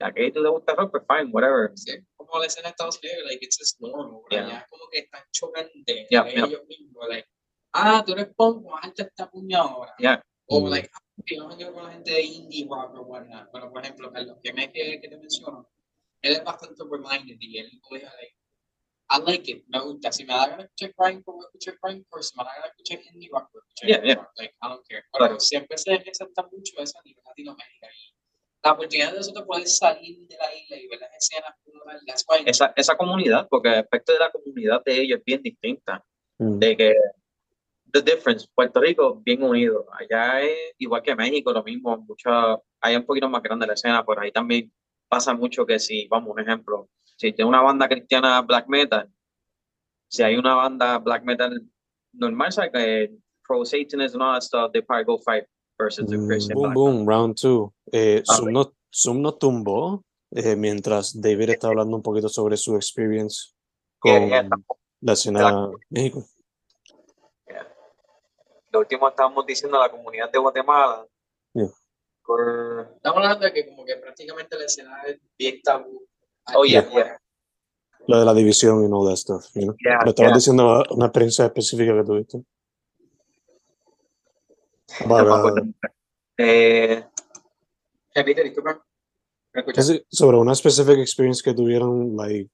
Aquí 0.00 0.32
tú 0.32 0.42
te 0.42 0.48
gusta 0.48 0.74
rock, 0.74 0.90
pues 0.92 1.04
fine, 1.08 1.30
whatever. 1.32 1.70
Sí, 1.76 1.92
como 2.16 2.38
la 2.38 2.46
escena 2.46 2.68
de 2.68 2.70
Estados 2.70 2.98
Unidos, 3.02 3.18
like, 3.26 3.44
it's 3.44 3.58
just 3.58 3.80
normal. 3.80 4.22
Yeah. 4.30 4.46
Yeah. 4.46 4.66
como 4.70 4.88
que 4.90 4.98
están 5.00 5.22
chocando 5.32 5.70
Yeah, 5.86 6.20
entre 6.22 6.32
yeah. 6.32 6.46
ellos 6.46 6.62
mismos. 6.66 7.08
Like, 7.08 7.28
ah, 7.74 8.02
tú 8.04 8.12
eres 8.12 8.28
punk, 8.34 8.62
pues 8.62 8.74
hazte 8.82 9.02
esta 9.02 9.30
puña 9.30 9.58
ahora. 9.60 9.94
O, 10.46 10.68
like, 10.68 10.88
ah, 10.92 11.00
yo 11.26 11.48
me 11.48 11.72
con 11.72 11.84
la 11.84 11.92
gente 11.92 12.10
de 12.12 12.22
indie 12.22 12.66
rock 12.68 12.94
o 12.94 13.02
whatnot. 13.02 13.50
Pero, 13.52 13.70
por 13.70 13.82
ejemplo, 13.84 14.10
Carlos, 14.12 14.38
que, 14.42 14.52
me, 14.52 14.72
que, 14.72 15.00
que 15.00 15.08
te 15.08 15.16
menciono, 15.18 15.68
él 16.22 16.32
es 16.32 16.44
bastante 16.44 16.82
reminded 16.90 17.36
y 17.38 17.58
él 17.58 17.70
like, 17.90 18.36
I 19.12 19.18
like 19.26 19.50
it, 19.50 19.64
me 19.68 19.80
gusta. 19.80 20.12
Si 20.12 20.24
me 20.24 20.32
da 20.34 20.46
ganas 20.48 20.58
de 20.58 20.64
escuchar 20.86 20.94
grindcore, 20.96 21.36
voy 21.36 21.44
a 21.44 21.48
escuchar 21.48 21.78
grindcore. 21.82 22.22
Si 22.22 22.36
me 22.38 22.44
da 22.44 22.50
ganas 22.54 22.62
de 22.64 22.68
escuchar 22.82 23.14
indie 23.14 23.28
rock, 23.32 23.50
voy 23.52 23.60
a 23.60 23.64
escuchar 23.66 23.88
Yeah, 23.88 23.96
indie 23.98 24.14
yeah. 24.14 24.22
rock. 24.22 24.30
Like, 24.38 24.54
I 24.62 24.68
don't 24.68 24.86
care. 24.88 25.02
Pero 25.12 25.18
Claro. 25.26 25.40
siempre 25.40 25.78
se 25.78 25.96
resalta 25.98 26.48
mucho 26.50 26.72
eso 26.78 26.98
a 26.98 27.02
nivel 27.02 27.22
Latinoamérica. 27.26 27.86
Y 27.92 28.09
la 28.62 28.72
oportunidad 28.72 29.12
de 29.12 29.18
nosotros 29.18 29.46
poder 29.46 29.66
salir 29.66 30.26
de 30.26 30.36
la 30.36 30.54
isla 30.54 30.76
y 30.76 30.86
ver 30.86 31.00
las 31.00 31.16
escenas 31.16 31.54
Esa, 32.46 32.72
esa 32.76 32.96
comunidad, 32.96 33.48
porque 33.48 33.68
el 33.68 33.74
aspecto 33.76 34.12
de 34.12 34.18
la 34.18 34.30
comunidad 34.30 34.82
de 34.84 35.00
ellos 35.00 35.18
es 35.18 35.24
bien 35.24 35.42
distinta. 35.42 36.04
Mm. 36.38 36.58
De 36.58 36.76
que, 36.76 36.94
the 37.92 38.02
difference, 38.02 38.46
Puerto 38.54 38.80
Rico 38.80 39.20
bien 39.24 39.42
unido. 39.42 39.86
Allá 39.92 40.42
es 40.42 40.74
igual 40.78 41.02
que 41.02 41.14
México, 41.14 41.52
lo 41.52 41.62
mismo. 41.62 41.96
Mucha, 41.98 42.58
hay 42.80 42.96
un 42.96 43.04
poquito 43.04 43.28
más 43.28 43.42
grande 43.42 43.66
la 43.66 43.74
escena, 43.74 44.04
por 44.04 44.20
ahí 44.20 44.30
también 44.30 44.72
pasa 45.08 45.34
mucho 45.34 45.66
que 45.66 45.78
si, 45.78 46.06
vamos, 46.08 46.30
un 46.32 46.40
ejemplo, 46.40 46.88
si 47.16 47.32
tiene 47.32 47.48
una 47.48 47.62
banda 47.62 47.88
cristiana 47.88 48.40
black 48.42 48.68
metal, 48.68 49.08
si 50.08 50.22
hay 50.22 50.36
una 50.36 50.54
banda 50.54 50.98
black 50.98 51.24
metal 51.24 51.60
normal, 52.12 52.50
o 52.56 52.72
que 52.72 53.10
pro 53.42 53.64
Satanism 53.64 54.20
and 54.20 54.22
all 54.22 54.34
that 54.34 54.42
stuff, 54.42 54.72
they 54.72 54.82
probably 54.82 55.04
go 55.04 55.18
fight 55.18 55.44
versus 55.80 56.06
the 56.06 56.16
Mm, 56.16 56.26
Christian 56.28 56.54
Boom, 56.58 56.74
boom, 56.74 57.08
round 57.08 57.36
two. 57.40 57.72
Eh, 57.92 58.22
Ah, 58.28 58.36
Zoom, 58.36 58.52
no, 58.52 58.72
Zoom 58.92 59.22
no 59.22 59.32
tumbó 59.34 60.02
eh, 60.32 60.54
mientras 60.56 61.18
David 61.20 61.50
está 61.50 61.68
hablando 61.68 61.96
un 61.96 62.02
poquito 62.02 62.28
sobre 62.28 62.56
su 62.56 62.76
experience 62.76 63.52
con 63.98 64.28
Yeah, 64.28 64.42
yeah, 64.42 64.48
la 65.00 65.12
escena 65.14 65.70
México. 65.88 66.24
Lo 68.72 68.78
último 68.80 69.08
estábamos 69.08 69.44
diciendo 69.46 69.76
a 69.78 69.86
la 69.86 69.90
comunidad 69.90 70.30
de 70.30 70.38
Guatemala. 70.38 71.04
Yeah. 71.54 71.70
por- 72.24 72.92
Estamos 72.96 73.16
hablando 73.18 73.44
de 73.46 73.52
que 73.52 73.66
como 73.68 73.84
que 73.84 73.96
prácticamente 73.96 74.56
la 74.56 74.64
escena 74.66 75.02
es 75.08 75.18
bien 75.36 75.60
tabú. 75.62 76.06
Oh, 76.54 76.64
yeah, 76.64 76.80
Aquí, 76.80 76.94
yeah. 76.94 77.18
Lo 78.06 78.18
de 78.20 78.24
la 78.24 78.34
división 78.34 78.82
y 78.82 78.86
all 78.92 79.08
that 79.08 79.16
stuff. 79.16 79.46
You 79.54 79.62
know? 79.62 79.76
Yeah, 79.84 79.98
Pero 79.98 80.10
estabas 80.10 80.30
yeah. 80.30 80.36
diciendo 80.36 80.84
una 80.90 81.06
experiencia 81.06 81.46
específica 81.46 81.92
que 81.94 82.04
tuviste. 82.04 82.42
Para. 85.08 85.52
Eh, 86.38 87.04
casi 89.74 90.04
sobre 90.10 90.36
una 90.38 90.54
specific 90.54 90.98
experience 90.98 91.42
que 91.42 91.54
tuvieron, 91.54 92.16
like, 92.16 92.50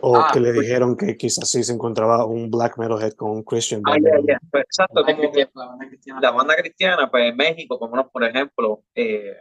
o 0.00 0.16
Ah, 0.16 0.30
que 0.32 0.40
le 0.40 0.52
pues- 0.52 0.66
dijeron 0.66 0.96
que 0.96 1.16
quizás 1.16 1.48
sí 1.48 1.62
se 1.62 1.72
encontraba 1.72 2.24
un 2.26 2.50
black 2.50 2.76
metalhead 2.78 3.12
con 3.14 3.30
un 3.30 3.42
Christian 3.44 3.82
ah, 3.86 3.96
yeah, 4.00 4.18
yeah. 4.26 4.38
Pues, 4.50 4.64
exacto, 4.64 5.00
La 5.00 5.16
cristiana, 5.16 5.50
banda 5.54 5.88
cristiana. 5.88 6.20
la 6.20 6.30
banda 6.30 6.56
cristiana, 6.56 7.10
pues 7.10 7.24
en 7.30 7.36
México, 7.36 7.78
como 7.78 8.08
por 8.08 8.24
ejemplo, 8.24 8.82
eh, 8.94 9.36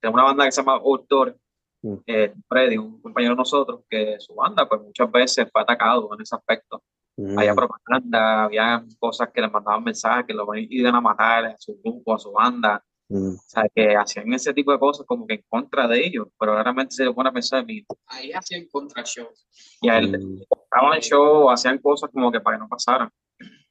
tenemos 0.00 0.18
una 0.20 0.24
banda 0.28 0.44
que 0.44 0.52
se 0.52 0.60
llama 0.62 0.74
Autor, 0.74 1.36
Mm. 1.82 1.94
eh, 2.06 2.34
Freddy, 2.46 2.76
un 2.76 3.00
compañero 3.00 3.32
de 3.32 3.38
nosotros, 3.38 3.80
que 3.88 4.16
su 4.20 4.34
banda, 4.34 4.68
pues 4.68 4.82
muchas 4.82 5.10
veces 5.10 5.48
fue 5.50 5.62
atacado 5.62 6.10
en 6.14 6.20
ese 6.20 6.34
aspecto. 6.36 6.82
Había 7.36 7.52
Mm, 7.52 7.56
propaganda, 7.56 8.44
había 8.44 8.84
cosas 8.98 9.28
que 9.32 9.40
les 9.40 9.50
mandaban 9.52 9.84
mensajes 9.84 10.26
que 10.26 10.32
lo 10.34 10.46
iban 10.54 10.94
a 10.94 11.00
matar 11.00 11.44
a 11.46 11.56
su 11.58 11.78
grupo, 11.82 12.14
a 12.14 12.18
su 12.18 12.32
banda. 12.32 12.82
mm, 13.08 13.34
O 13.34 13.38
sea, 13.46 13.64
que 13.74 13.96
hacían 13.96 14.32
ese 14.32 14.54
tipo 14.54 14.72
de 14.72 14.78
cosas 14.78 15.04
como 15.06 15.26
que 15.26 15.34
en 15.34 15.44
contra 15.48 15.88
de 15.88 16.04
ellos, 16.06 16.28
pero 16.38 16.54
realmente 16.62 16.94
se 16.94 17.04
le 17.04 17.12
pone 17.12 17.28
a 17.28 17.32
pensar, 17.32 17.68
y 17.68 17.84
Ahí 18.06 18.32
hacían 18.32 18.66
contra 18.70 19.02
shows. 19.04 19.46
a 19.88 19.98
él 19.98 20.10
mm, 20.18 20.42
estaban 20.62 20.94
en 20.94 21.00
show, 21.00 21.50
hacían 21.50 21.78
cosas 21.78 22.10
como 22.12 22.30
que 22.30 22.40
para 22.40 22.56
que 22.56 22.60
no 22.62 22.68
pasaran. 22.68 23.10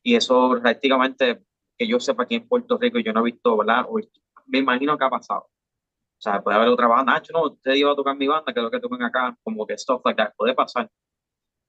Y 0.04 0.16
eso 0.16 0.58
prácticamente, 0.62 1.42
que 1.78 1.88
yo 1.88 2.00
sepa 2.00 2.24
aquí 2.24 2.36
en 2.36 2.48
Puerto 2.48 2.78
Rico, 2.78 3.00
yo 3.00 3.14
no 3.14 3.22
he 3.22 3.32
visto, 3.32 3.58
¿verdad? 3.58 3.86
O 3.90 3.98
me 4.48 4.60
imagino 4.60 4.98
que 4.98 5.06
ha 5.06 5.10
pasado. 5.10 5.42
O 5.42 6.22
sea, 6.22 6.42
puede 6.42 6.58
haber 6.58 6.68
otra 6.70 6.88
banda, 6.88 7.14
Nacho, 7.14 7.32
no, 7.32 7.44
usted 7.46 7.76
iba 7.76 7.92
a 7.92 7.96
tocar 7.96 8.16
mi 8.18 8.28
banda, 8.28 8.52
que 8.52 8.60
es 8.60 8.64
lo 8.64 8.70
que 8.72 8.80
tocan 8.82 9.02
acá, 9.04 9.38
como 9.42 9.66
que 9.66 9.78
stuff 9.78 10.02
like 10.04 10.22
that, 10.22 10.34
puede 10.36 10.54
pasar. 10.54 10.90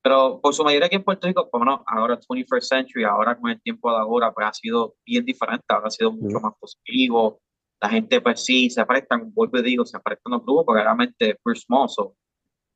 Pero 0.03 0.41
por 0.41 0.55
su 0.55 0.65
mayoría 0.65 0.87
aquí 0.87 0.97
en 0.97 1.05
Puerto 1.05 1.27
Rico, 1.27 1.49
por 1.51 1.61
lo 1.61 1.67
menos 1.67 1.81
ahora 1.87 2.19
21st 2.19 2.63
century, 2.63 3.05
ahora 3.05 3.39
con 3.39 3.51
el 3.51 3.61
tiempo 3.61 3.91
de 3.91 3.99
ahora, 3.99 4.33
pues 4.33 4.47
ha 4.47 4.53
sido 4.55 4.95
bien 5.05 5.25
diferente, 5.25 5.65
ahora 5.69 5.89
ha 5.89 5.91
sido 5.91 6.11
mucho 6.13 6.39
Mm. 6.39 6.43
más 6.43 6.55
positivo. 6.59 7.41
La 7.83 7.89
gente, 7.91 8.21
pues 8.21 8.45
sí, 8.45 8.71
se 8.71 8.85
prestan, 8.87 9.33
vuelvo 9.33 9.59
y 9.59 9.63
digo, 9.63 9.85
se 9.85 9.99
prestan 10.01 10.33
los 10.33 10.43
grupos, 10.43 10.65
porque 10.67 10.83
realmente 10.83 11.39
we're 11.45 11.59
small, 11.59 11.89
so, 11.89 12.15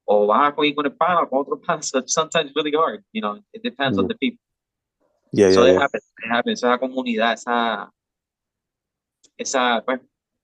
o 0.07 0.27
vas 0.27 0.51
a 0.51 0.55
coger 0.55 0.75
con 0.75 0.87
el 0.87 0.95
pan 0.97 1.16
o 1.25 1.29
con 1.31 1.41
otro 1.41 1.61
pan, 1.61 1.83
so 1.83 2.03
sometimes 2.07 2.53
really 2.55 2.72
hard, 2.77 3.03
you 3.12 3.20
know, 3.22 3.37
it 3.53 3.62
depends 3.62 3.99
on 3.99 4.05
Mm. 4.05 4.09
the 4.09 4.14
people. 4.16 4.41
yeah, 5.33 5.51
So 5.51 5.62
yeah, 5.64 5.70
it 5.70 5.75
yeah. 5.75 5.83
happens, 5.83 6.05
it 6.18 6.31
happens, 6.31 6.59
esa 6.62 6.79
comunidad, 6.79 7.33
esa, 7.35 7.91
esa, 9.37 9.83
pues, 9.85 10.01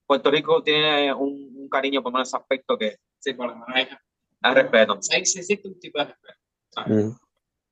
Puerto 0.07 0.29
Rico 0.31 0.61
tiene 0.63 1.13
un, 1.13 1.53
un 1.55 1.69
cariño 1.69 2.01
por 2.03 2.19
ese 2.19 2.35
aspecto 2.35 2.77
que 2.77 2.97
Sí, 3.19 3.33
por 3.35 3.47
lo 3.49 3.55
menos 3.55 3.67
respeto. 4.41 4.99
hay, 5.11 5.23
sí 5.25 5.39
existe 5.39 5.67
un 5.67 5.79
tipo 5.79 5.99
de 5.99 6.05
respeto. 6.05 6.39
Mm. 6.87 7.15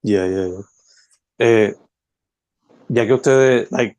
Yeah, 0.03 0.25
yeah, 0.27 0.47
yeah. 0.47 0.61
Eh, 1.39 1.75
ya 2.89 3.05
que 3.05 3.13
ustedes, 3.13 3.71
like, 3.71 3.97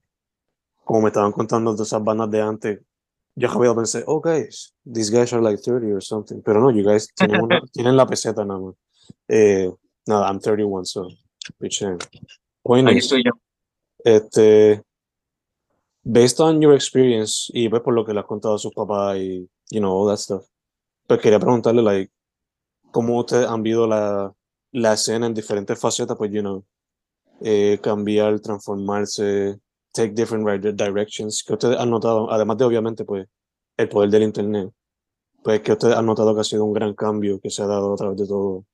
como 0.84 1.00
me 1.02 1.08
estaban 1.08 1.32
contando 1.32 1.74
de 1.74 1.82
esas 1.82 2.02
bandas 2.02 2.30
de 2.30 2.40
antes, 2.40 2.80
yo 3.36 3.48
rápido 3.48 3.74
pensé, 3.76 4.02
oh, 4.06 4.20
guys, 4.20 4.74
these 4.84 5.10
guys 5.10 5.32
are 5.32 5.42
like 5.42 5.60
30 5.62 5.94
or 5.94 6.02
something. 6.02 6.42
Pero 6.42 6.60
no, 6.60 6.70
you 6.70 6.82
guys 6.84 7.08
tienen, 7.16 7.40
una- 7.42 7.60
tienen 7.72 7.96
la 7.96 8.06
peseta 8.06 8.44
nada 8.44 8.60
más. 8.60 8.74
Eh, 9.28 9.70
nada, 10.06 10.26
I'm 10.28 10.40
31, 10.40 10.84
so, 10.84 11.06
eh. 11.60 11.98
Point 12.62 12.88
Aquí 12.88 12.98
estoy 12.98 13.22
yo. 13.24 13.32
este, 14.04 14.82
based 16.04 16.40
on 16.40 16.60
your 16.60 16.74
experience 16.74 17.50
y 17.54 17.68
pues 17.68 17.82
por 17.82 17.94
lo 17.94 18.04
que 18.04 18.12
le 18.12 18.20
has 18.20 18.26
contado 18.26 18.54
a 18.54 18.58
sus 18.58 18.72
papás 18.74 19.16
y, 19.18 19.48
you 19.70 19.80
know, 19.80 19.92
all 19.92 20.08
that 20.08 20.18
stuff, 20.18 20.44
pues 21.06 21.20
quería 21.20 21.38
preguntarle, 21.38 21.82
like, 21.82 22.12
cómo 22.90 23.18
ustedes 23.20 23.46
han 23.48 23.62
visto 23.62 23.86
la, 23.86 24.32
la 24.72 24.92
escena 24.94 25.26
en 25.26 25.34
diferentes 25.34 25.78
facetas, 25.78 26.16
pues, 26.16 26.30
you 26.32 26.40
know, 26.40 26.64
eh, 27.42 27.78
cambiar, 27.82 28.38
transformarse, 28.40 29.58
take 29.92 30.10
different 30.10 30.46
directions, 30.76 31.42
que 31.46 31.54
ustedes 31.54 31.78
han 31.78 31.90
notado, 31.90 32.30
además 32.30 32.56
de 32.58 32.64
obviamente, 32.64 33.04
pues, 33.04 33.26
el 33.76 33.88
poder 33.88 34.10
del 34.10 34.22
internet, 34.24 34.70
pues, 35.42 35.60
que 35.60 35.72
ustedes 35.72 35.96
han 35.96 36.06
notado 36.06 36.34
que 36.34 36.40
ha 36.42 36.44
sido 36.44 36.64
un 36.64 36.72
gran 36.72 36.94
cambio 36.94 37.40
que 37.40 37.50
se 37.50 37.62
ha 37.62 37.66
dado 37.66 37.94
a 37.94 37.96
través 37.96 38.18
de 38.18 38.26
todo 38.26 38.64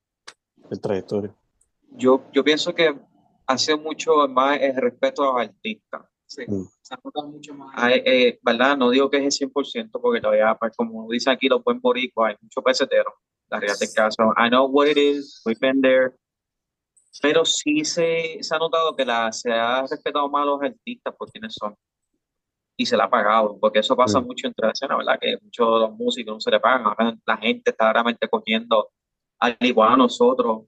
el 0.71 0.81
trayectoria. 0.81 1.35
Yo, 1.93 2.23
yo 2.33 2.43
pienso 2.45 2.75
que 2.75 2.95
ha 3.47 3.59
sido 3.59 3.79
mucho 3.79 4.27
más 4.29 4.61
el 4.61 4.75
respeto 4.77 5.23
a 5.23 5.27
los 5.39 5.49
artistas. 5.49 6.03
Sí, 6.29 6.43
Mm. 6.49 6.65
se 6.83 6.93
ha 6.93 6.99
notado 7.05 7.29
mucho 7.29 7.55
más. 7.55 7.71
Hay, 7.77 8.03
eh, 8.05 8.39
¿Verdad? 8.43 8.77
No 8.77 8.91
digo 8.91 9.09
que 9.09 9.19
es 9.19 9.23
el 9.23 9.31
100% 9.31 10.01
porque 10.01 10.21
todavía, 10.21 10.57
pues, 10.59 10.73
como 10.77 11.09
dicen 11.09 11.33
aquí 11.33 11.47
los 11.49 11.63
buen 11.63 11.81
boricuas, 11.81 12.31
hay 12.31 12.37
mucho 12.43 12.61
pesetero. 12.63 13.15
La 13.49 13.61
realidad 13.61 13.79
del 13.79 13.93
caso, 13.95 14.23
I 14.37 14.49
know 14.49 14.67
what 14.67 14.89
it 14.89 14.97
is, 14.97 15.41
we've 15.45 15.61
been 15.61 15.81
there. 15.81 16.13
Pero 17.23 17.45
sí 17.45 17.85
se, 17.85 18.39
se 18.43 18.55
ha 18.55 18.59
notado 18.59 18.95
que 18.95 19.05
la, 19.05 19.33
se 19.33 19.53
ha 19.53 19.83
respetado 19.83 20.29
más 20.29 20.43
a 20.43 20.47
los 20.47 20.63
artistas 20.63 21.15
por 21.17 21.31
quienes 21.31 21.55
son. 21.55 21.75
Y 22.77 22.85
se 22.85 22.97
la 22.97 23.05
ha 23.05 23.11
pagado, 23.11 23.59
porque 23.59 23.79
eso 23.79 23.97
pasa 23.97 24.21
Mm. 24.21 24.27
mucho 24.27 24.47
entre 24.49 24.67
la 24.67 24.73
escena, 24.73 24.97
¿verdad? 24.97 25.19
Que 25.19 25.39
muchos 25.41 25.67
de 25.67 25.81
los 25.87 25.97
músicos 25.97 26.35
no 26.35 26.41
se 26.41 26.51
le 26.51 26.61
pagan. 26.61 26.87
Ahora 26.87 27.17
la 27.25 27.37
gente 27.39 27.71
está 27.71 27.93
realmente 27.93 28.29
cogiendo, 28.29 28.91
al 29.41 29.57
igual 29.61 29.93
a 29.95 29.97
nosotros, 29.97 30.65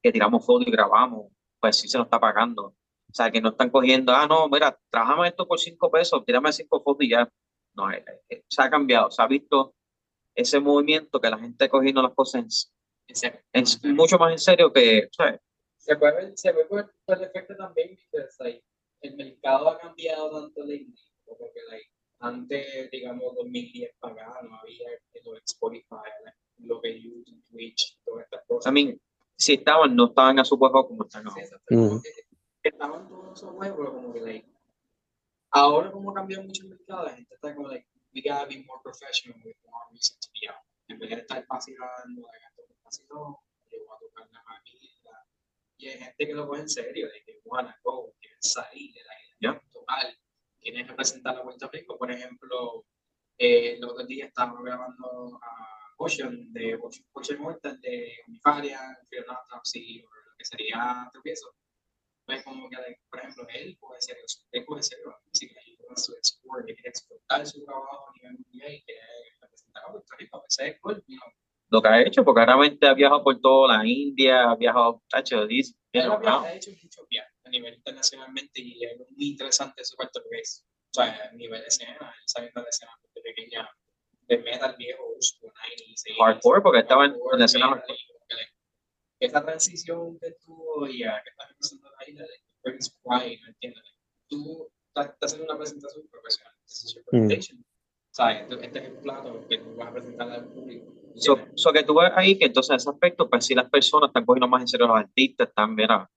que 0.00 0.12
tiramos 0.12 0.44
fotos 0.46 0.68
y 0.68 0.70
grabamos, 0.70 1.32
pues 1.58 1.76
sí 1.76 1.88
se 1.88 1.98
nos 1.98 2.06
está 2.06 2.20
pagando. 2.20 2.66
O 2.66 3.14
sea, 3.14 3.30
que 3.30 3.40
no 3.40 3.50
están 3.50 3.70
cogiendo, 3.70 4.12
ah, 4.12 4.26
no, 4.26 4.48
mira, 4.48 4.78
trabajamos 4.90 5.26
esto 5.26 5.46
por 5.46 5.58
cinco 5.58 5.90
pesos, 5.90 6.24
tírame 6.24 6.52
cinco 6.52 6.80
fotos 6.82 7.04
y 7.04 7.10
ya. 7.10 7.28
No, 7.74 7.90
eh, 7.90 8.04
eh, 8.28 8.42
se 8.48 8.62
ha 8.62 8.70
cambiado, 8.70 9.10
se 9.10 9.22
ha 9.22 9.26
visto 9.26 9.74
ese 10.34 10.60
movimiento 10.60 11.20
que 11.20 11.30
la 11.30 11.38
gente 11.38 11.68
cogiendo 11.68 12.02
las 12.02 12.14
cosas 12.14 12.72
En 13.08 13.34
en, 13.52 13.64
en 13.82 13.96
mucho 13.96 14.18
más 14.18 14.32
en 14.32 14.38
serio 14.38 14.72
que, 14.72 15.08
¿sabes? 15.12 15.40
Se 15.76 15.96
puede 15.96 16.14
ver, 16.14 16.32
se 16.38 16.52
puede 16.52 16.66
por 17.04 17.18
el 17.18 17.24
efecto 17.24 17.56
también, 17.56 17.98
porque 18.10 18.26
like, 18.38 18.64
el 19.00 19.16
mercado 19.16 19.70
ha 19.70 19.78
cambiado 19.78 20.30
tanto 20.30 20.64
de 20.64 20.86
porque 21.26 21.60
like, 21.68 21.90
antes, 22.20 22.90
digamos, 22.90 23.34
2010 23.34 23.96
para 23.98 24.14
acá, 24.14 24.40
no 24.42 24.56
había 24.56 24.88
lo 25.24 25.36
Spotify, 25.38 25.96
lo 26.58 26.80
que 26.80 27.00
YouTube, 27.00 27.42
Twitch, 27.50 27.98
todas 28.04 28.24
estas 28.24 28.44
cosas. 28.46 28.70
I 28.70 28.74
mean, 28.74 29.00
si 29.36 29.54
estaban, 29.54 29.94
no 29.96 30.06
estaban 30.06 30.38
a 30.38 30.44
su 30.44 30.56
juego 30.56 30.86
como 30.86 31.04
están 31.04 31.24
Sí, 31.24 31.40
ahora. 31.40 31.60
como 31.66 32.02
que 32.62 32.68
estaban 32.68 33.08
todos 33.08 33.38
esos 33.38 33.50
juegos, 33.50 33.76
pero 33.76 33.92
como 33.92 34.12
que 34.12 34.20
like, 34.20 34.48
ahora 35.50 35.90
como 35.90 36.10
ha 36.12 36.14
cambiado 36.14 36.44
mucho 36.44 36.62
el 36.62 36.70
mercado, 36.70 37.04
la 37.06 37.16
gente 37.16 37.34
está 37.34 37.54
como 37.54 37.68
like, 37.68 37.88
we 38.14 38.22
gotta 38.22 38.46
be 38.46 38.64
more 38.66 38.80
professional 38.82 39.36
with 39.44 39.56
more 39.64 39.88
reason 39.90 40.16
to 40.20 40.28
be 40.32 40.48
out. 40.48 40.62
En 40.88 40.98
vez 40.98 41.10
de 41.10 41.16
estar 41.16 41.44
vacilando, 41.48 42.22
de 42.22 42.38
esto 42.38 42.62
me 42.68 42.76
vaciló, 42.84 43.40
yo 43.70 43.78
voy 43.86 43.96
a 43.96 43.98
tocar 43.98 44.28
la 44.30 44.42
mamita. 44.44 45.26
Y 45.78 45.88
hay 45.88 45.98
gente 45.98 46.26
que 46.26 46.34
lo 46.34 46.46
coge 46.46 46.60
en 46.60 46.68
serio, 46.68 47.06
de 47.08 47.22
que 47.24 47.40
wanna 47.44 47.76
go, 47.82 48.14
quieren 48.20 48.42
salir 48.42 48.92
de 48.92 49.00
la 49.02 49.14
idea 49.50 49.60
de 49.60 49.70
tocar, 49.72 50.18
quieren 50.60 50.88
representar 50.88 51.36
a 51.36 51.42
Puerto 51.42 51.68
Rico. 51.72 51.98
Por 51.98 52.10
ejemplo, 52.10 52.84
eh, 53.38 53.78
los 53.80 53.92
otros 53.92 54.06
días 54.06 54.28
estábamos 54.28 54.62
grabando 54.62 55.40
a 55.42 55.94
Ocean, 55.96 56.52
de 56.52 56.74
Ocean, 56.74 57.06
Ocean 57.12 57.40
Mortal, 57.40 57.80
de 57.80 58.18
Unifaria, 58.28 58.80
Fear 59.08 59.26
Not 59.26 59.38
Autopsy, 59.50 60.00
o 60.00 60.08
lo 60.08 60.36
que 60.36 60.44
sería 60.44 61.08
Tropiezo. 61.12 61.54
Pues 62.24 62.44
como 62.44 62.68
que, 62.68 62.76
por 63.08 63.18
ejemplo, 63.18 63.46
él 63.48 63.76
coge 63.80 64.00
serio, 64.00 64.24
él 64.52 64.64
coge 64.64 64.82
serio 64.82 65.10
la 65.10 65.20
música 65.26 65.60
to 65.94 66.12
explore, 66.16 66.64
que 66.66 66.74
quiere 66.74 66.90
exportar 66.90 67.46
su 67.46 67.64
trabajo 67.64 68.08
a 68.08 68.12
nivel 68.16 68.38
mundial 68.38 68.72
y 68.72 68.82
quiere 68.82 69.00
representar 69.40 69.84
a 69.84 69.92
Puerto 69.92 70.14
Rico, 70.18 70.42
es 70.48 70.80
cool, 70.80 71.02
you 71.06 71.18
know. 71.18 71.30
Lo 71.72 71.80
que 71.80 71.88
ha 71.88 72.02
hecho, 72.02 72.22
porque 72.22 72.44
realmente 72.44 72.86
ha 72.86 72.92
viajado 72.92 73.24
por 73.24 73.40
toda 73.40 73.78
la 73.78 73.86
India, 73.86 74.50
ha 74.50 74.56
viajado, 74.56 75.02
tacho, 75.08 75.46
dice, 75.46 75.74
ha, 75.94 76.54
hecho 76.54 76.70
muchos 76.70 77.08
viajes 77.08 77.32
a 77.44 77.48
nivel 77.48 77.74
internacionalmente 77.74 78.60
y 78.60 78.84
es 78.84 78.98
muy 78.98 79.30
interesante 79.30 79.82
su 79.82 79.96
parte 79.96 80.20
porque 80.20 80.40
es, 80.40 80.66
o 80.90 81.00
sea, 81.00 81.30
a 81.30 81.32
nivel 81.32 81.62
de 81.62 81.68
escena, 81.68 82.14
sabiendo 82.26 82.62
de 82.62 82.68
escena 82.68 82.92
pequeña, 83.24 83.70
de 84.28 84.38
metal 84.38 84.74
viejo, 84.76 85.02
uso, 85.18 85.36
90s, 85.46 86.04
80s, 86.10 86.16
Hardcore, 86.18 86.60
porque 86.60 86.80
estaba 86.80 87.06
en 87.06 87.14
la 87.38 87.44
escena 87.46 87.68
hardcore. 87.68 87.96
que, 87.96 89.26
esa 89.26 89.42
transición 89.42 90.18
que 90.18 90.32
tuvo 90.44 90.86
y 90.86 91.04
a 91.04 91.22
que 91.22 91.30
está 91.30 91.46
representando 91.48 91.96
ahí, 92.00 92.12
de 92.12 92.26
brings 92.64 92.98
pride, 93.02 93.40
¿me 93.42 93.48
entiendes? 93.48 93.84
Tú 94.28 94.70
estás, 94.94 95.16
haciendo 95.20 95.46
una 95.52 95.58
presentación 95.58 96.06
profesional, 96.08 96.52
this 96.64 96.84
is 96.84 96.94
your 96.94 97.04
Mm. 97.04 97.26
presentation. 97.28 97.60
O 97.60 98.14
sea, 98.14 98.32
este, 98.40 98.54
este 98.66 98.78
es 98.78 98.84
el 98.86 98.92
plato 98.98 99.46
que 99.48 99.58
tú 99.58 99.74
vas 99.76 99.88
a 99.88 99.92
presentar 99.92 100.30
al 100.30 100.44
público. 100.44 100.92
So, 101.16 101.38
so 101.54 101.72
que 101.72 101.82
tú 101.82 101.94
ves 101.94 102.10
ahí 102.14 102.38
que 102.38 102.46
entonces 102.46 102.70
en 102.70 102.76
ese 102.76 102.90
aspecto, 102.90 103.28
pues 103.28 103.44
sí 103.46 103.54
las 103.54 103.68
personas 103.70 104.08
están 104.08 104.24
cogiendo 104.24 104.48
más 104.48 104.62
en 104.62 104.68
serio 104.68 104.86
a 104.86 104.88
los 104.90 104.98
artistas, 104.98 105.48
están, 105.48 105.74
mira, 105.74 106.08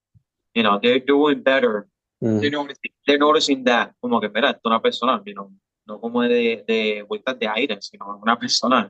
you 0.53 0.61
know, 0.63 0.79
they're 0.79 0.99
doing 1.05 1.41
better, 1.43 1.85
Mm. 2.21 2.39
You 2.41 2.49
know, 2.49 2.65
they're 3.05 3.19
noticing 3.19 3.63
that, 3.65 3.91
como 3.99 4.21
que, 4.21 4.29
mira, 4.29 4.51
esto 4.51 4.61
es 4.63 4.65
una 4.71 4.81
persona, 4.81 5.21
you 5.25 5.33
know, 5.33 5.51
no 5.85 5.99
como 5.99 6.21
de, 6.23 6.63
de 6.65 7.03
vueltas 7.07 7.37
de 7.37 7.45
aire, 7.47 7.77
sino 7.81 8.17
una 8.17 8.39
persona. 8.39 8.89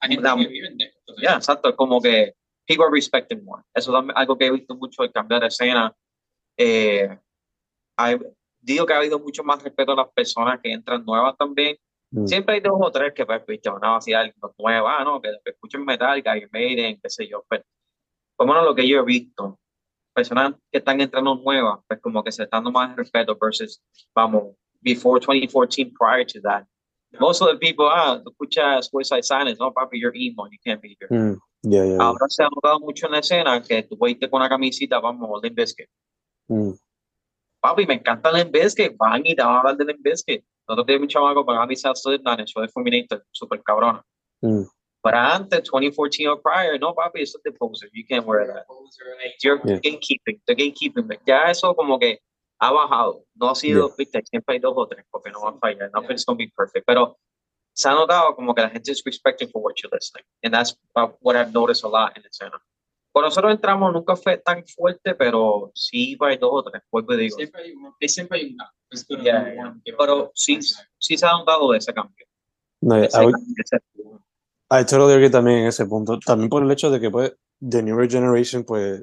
hay 0.00 0.10
gente 0.10 0.22
que 0.36 0.48
de 0.48 0.84
esto. 0.86 1.14
Ya, 1.22 1.34
exacto, 1.34 1.68
es 1.68 1.74
como 1.76 2.00
que 2.00 2.34
people 2.66 2.84
are 2.86 2.90
respecting 2.92 3.44
more. 3.44 3.62
Eso 3.74 3.96
es 3.96 4.04
algo 4.14 4.36
que 4.38 4.46
he 4.46 4.50
visto 4.50 4.74
mucho 4.74 5.02
el 5.04 5.12
cambiar 5.12 5.42
de 5.42 5.48
escena. 5.48 5.94
Eh, 6.56 7.18
hay- 7.96 8.18
digo 8.66 8.84
que 8.84 8.92
ha 8.92 8.98
habido 8.98 9.18
mucho 9.18 9.44
más 9.44 9.62
respeto 9.62 9.92
a 9.92 9.96
las 9.96 10.08
personas 10.12 10.60
que 10.60 10.72
entran 10.72 11.04
nuevas 11.04 11.36
también. 11.36 11.76
Mm. 12.10 12.26
Siempre 12.26 12.56
hay 12.56 12.60
dos 12.60 12.74
o 12.76 12.90
tres 12.90 13.12
que, 13.14 13.24
pues, 13.24 13.46
viste, 13.46 13.70
van 13.70 13.84
a 13.84 13.90
vacilar 13.92 14.32
los 14.42 14.52
nuevos, 14.58 14.90
ah, 14.92 15.04
no, 15.04 15.20
que, 15.20 15.30
que 15.44 15.52
escuchen 15.52 15.84
Metallica, 15.84 16.36
Iron 16.36 16.50
Maiden, 16.52 16.98
qué 17.00 17.08
sé 17.08 17.28
yo. 17.28 17.44
Pero, 17.48 17.62
por 18.36 18.46
lo 18.46 18.52
menos 18.52 18.68
lo 18.68 18.74
que 18.74 18.86
yo 18.86 19.00
he 19.00 19.04
visto, 19.04 19.58
personas 20.12 20.54
que 20.70 20.78
están 20.78 21.00
entrando 21.00 21.36
nuevas, 21.36 21.78
pues 21.86 22.00
como 22.00 22.24
que 22.24 22.32
se 22.32 22.42
están 22.42 22.64
dando 22.64 22.72
más 22.72 22.96
respeto 22.96 23.36
versus, 23.40 23.80
vamos, 24.14 24.56
before 24.82 25.20
2014, 25.20 25.92
prior 25.98 26.24
to 26.26 26.40
that. 26.42 26.64
Most 27.20 27.40
of 27.40 27.48
the 27.48 27.56
people, 27.56 27.86
ah, 27.88 28.20
tú 28.22 28.30
escuchas 28.30 28.88
Suicide 28.88 29.22
Silence, 29.22 29.58
no, 29.60 29.72
papi, 29.72 29.98
you're 29.98 30.12
emo, 30.14 30.46
you 30.50 30.58
can't 30.64 30.82
be 30.82 30.96
here. 30.98 31.08
Mm. 31.08 31.38
Yeah, 31.62 31.84
yeah, 31.84 31.96
yeah. 31.96 32.02
Ahora 32.02 32.28
se 32.28 32.42
ha 32.42 32.48
notado 32.48 32.80
mucho 32.80 33.06
en 33.06 33.12
la 33.12 33.18
escena 33.20 33.62
que 33.62 33.82
tú 33.84 33.96
fuiste 33.96 34.28
con 34.28 34.40
una 34.40 34.48
camisita, 34.48 34.98
vamos, 35.00 35.40
Limp 35.42 35.56
Bizkit. 35.56 35.88
Mm. 36.48 36.72
Papi, 37.66 37.84
me 37.84 37.94
encanta 37.94 38.30
Limp 38.30 38.52
Bizkit, 38.52 38.96
van 38.96 39.26
y 39.26 39.34
te 39.34 39.42
van 39.42 39.54
a 39.54 39.58
hablar 39.58 39.76
de 39.76 39.84
Limp 39.86 40.00
Bizkit. 40.00 40.44
Nosotros 40.68 40.86
tenemos 40.86 41.04
un 41.06 41.08
chamaco 41.08 41.44
para 41.44 41.58
camisa 41.58 41.92
Slipknot 41.92 42.34
en 42.34 42.40
el 42.40 42.46
show 42.46 42.62
de 42.62 42.68
Fulminator, 42.68 43.24
súper 43.32 43.60
cabrona. 43.64 44.04
Mm. 44.40 44.62
Para 45.00 45.34
antes, 45.34 45.64
2014 45.64 46.28
or 46.28 46.40
prior, 46.40 46.78
no, 46.78 46.94
papi, 46.94 47.22
eso 47.22 47.38
es 47.38 47.42
de 47.42 47.50
poser. 47.52 47.90
You 47.92 48.04
can't 48.08 48.24
wear 48.24 48.46
that. 48.46 48.66
You're 49.42 49.60
Yeah. 49.64 49.80
gatekeeping, 49.82 50.40
the 50.46 50.54
gatekeeping. 50.54 51.08
Ya 51.26 51.50
eso 51.50 51.74
como 51.74 51.98
que 51.98 52.20
ha 52.60 52.70
bajado. 52.70 53.24
No 53.34 53.50
ha 53.50 53.54
sido, 53.56 53.92
viste, 53.98 54.22
siempre 54.24 54.54
hay 54.54 54.60
dos 54.60 54.74
o 54.76 54.86
tres, 54.86 55.04
porque 55.10 55.30
no 55.32 55.42
va 55.42 55.50
a 55.50 55.58
fallar. 55.58 55.90
Nothing's 55.92 56.24
gonna 56.24 56.38
be 56.38 56.52
perfect. 56.56 56.86
Pero 56.86 57.18
se 57.74 57.88
ha 57.88 57.94
notado 57.94 58.34
como 58.36 58.54
que 58.54 58.62
la 58.62 58.70
gente 58.70 58.92
es 58.92 59.02
respecting 59.04 59.48
for 59.50 59.60
what 59.60 59.74
you're 59.82 59.94
listening. 59.94 60.24
And 60.44 60.54
that's 60.54 60.76
what 60.94 61.36
I've 61.36 61.52
noticed 61.52 61.84
a 61.84 61.88
lot 61.88 62.16
in 62.16 62.22
the 62.22 62.28
escena. 62.28 62.60
Cuando 63.16 63.28
nosotros 63.28 63.50
entramos 63.52 63.94
nunca 63.94 64.14
fue 64.14 64.36
tan 64.36 64.62
fuerte, 64.66 65.14
pero 65.14 65.70
sí 65.74 66.18
hay 66.20 66.36
dos 66.36 66.50
o 66.52 66.62
tres, 66.62 66.82
vuelvo 66.92 67.14
y 67.14 67.16
digo. 67.16 67.36
Siempre 67.38 67.62
hay 67.62 67.72
un, 67.72 67.94
siempre 68.06 68.38
hay 68.40 68.50
un 68.50 68.56
gap. 68.58 68.68
It's 68.90 69.06
gonna 69.08 69.24
Yeah, 69.24 69.42
be 69.44 69.54
yeah. 69.54 69.96
Pero 69.96 70.30
sí, 70.34 70.58
sí 70.98 71.16
se 71.16 71.24
ha 71.24 71.30
notado 71.32 71.72
ese 71.72 71.94
cambio. 71.94 72.26
No, 72.82 72.96
Ese 72.96 73.16
cambio, 73.16 73.38
ese- 73.64 73.78
I 74.70 74.84
totally 74.84 75.14
agree 75.14 75.30
también 75.30 75.60
en 75.60 75.66
ese 75.68 75.86
punto. 75.86 76.18
También 76.18 76.50
por 76.50 76.62
el 76.62 76.70
hecho 76.70 76.90
de 76.90 77.00
que 77.00 77.10
pues, 77.10 77.32
the 77.66 77.82
newer 77.82 78.06
generation 78.06 78.64
pues 78.64 79.02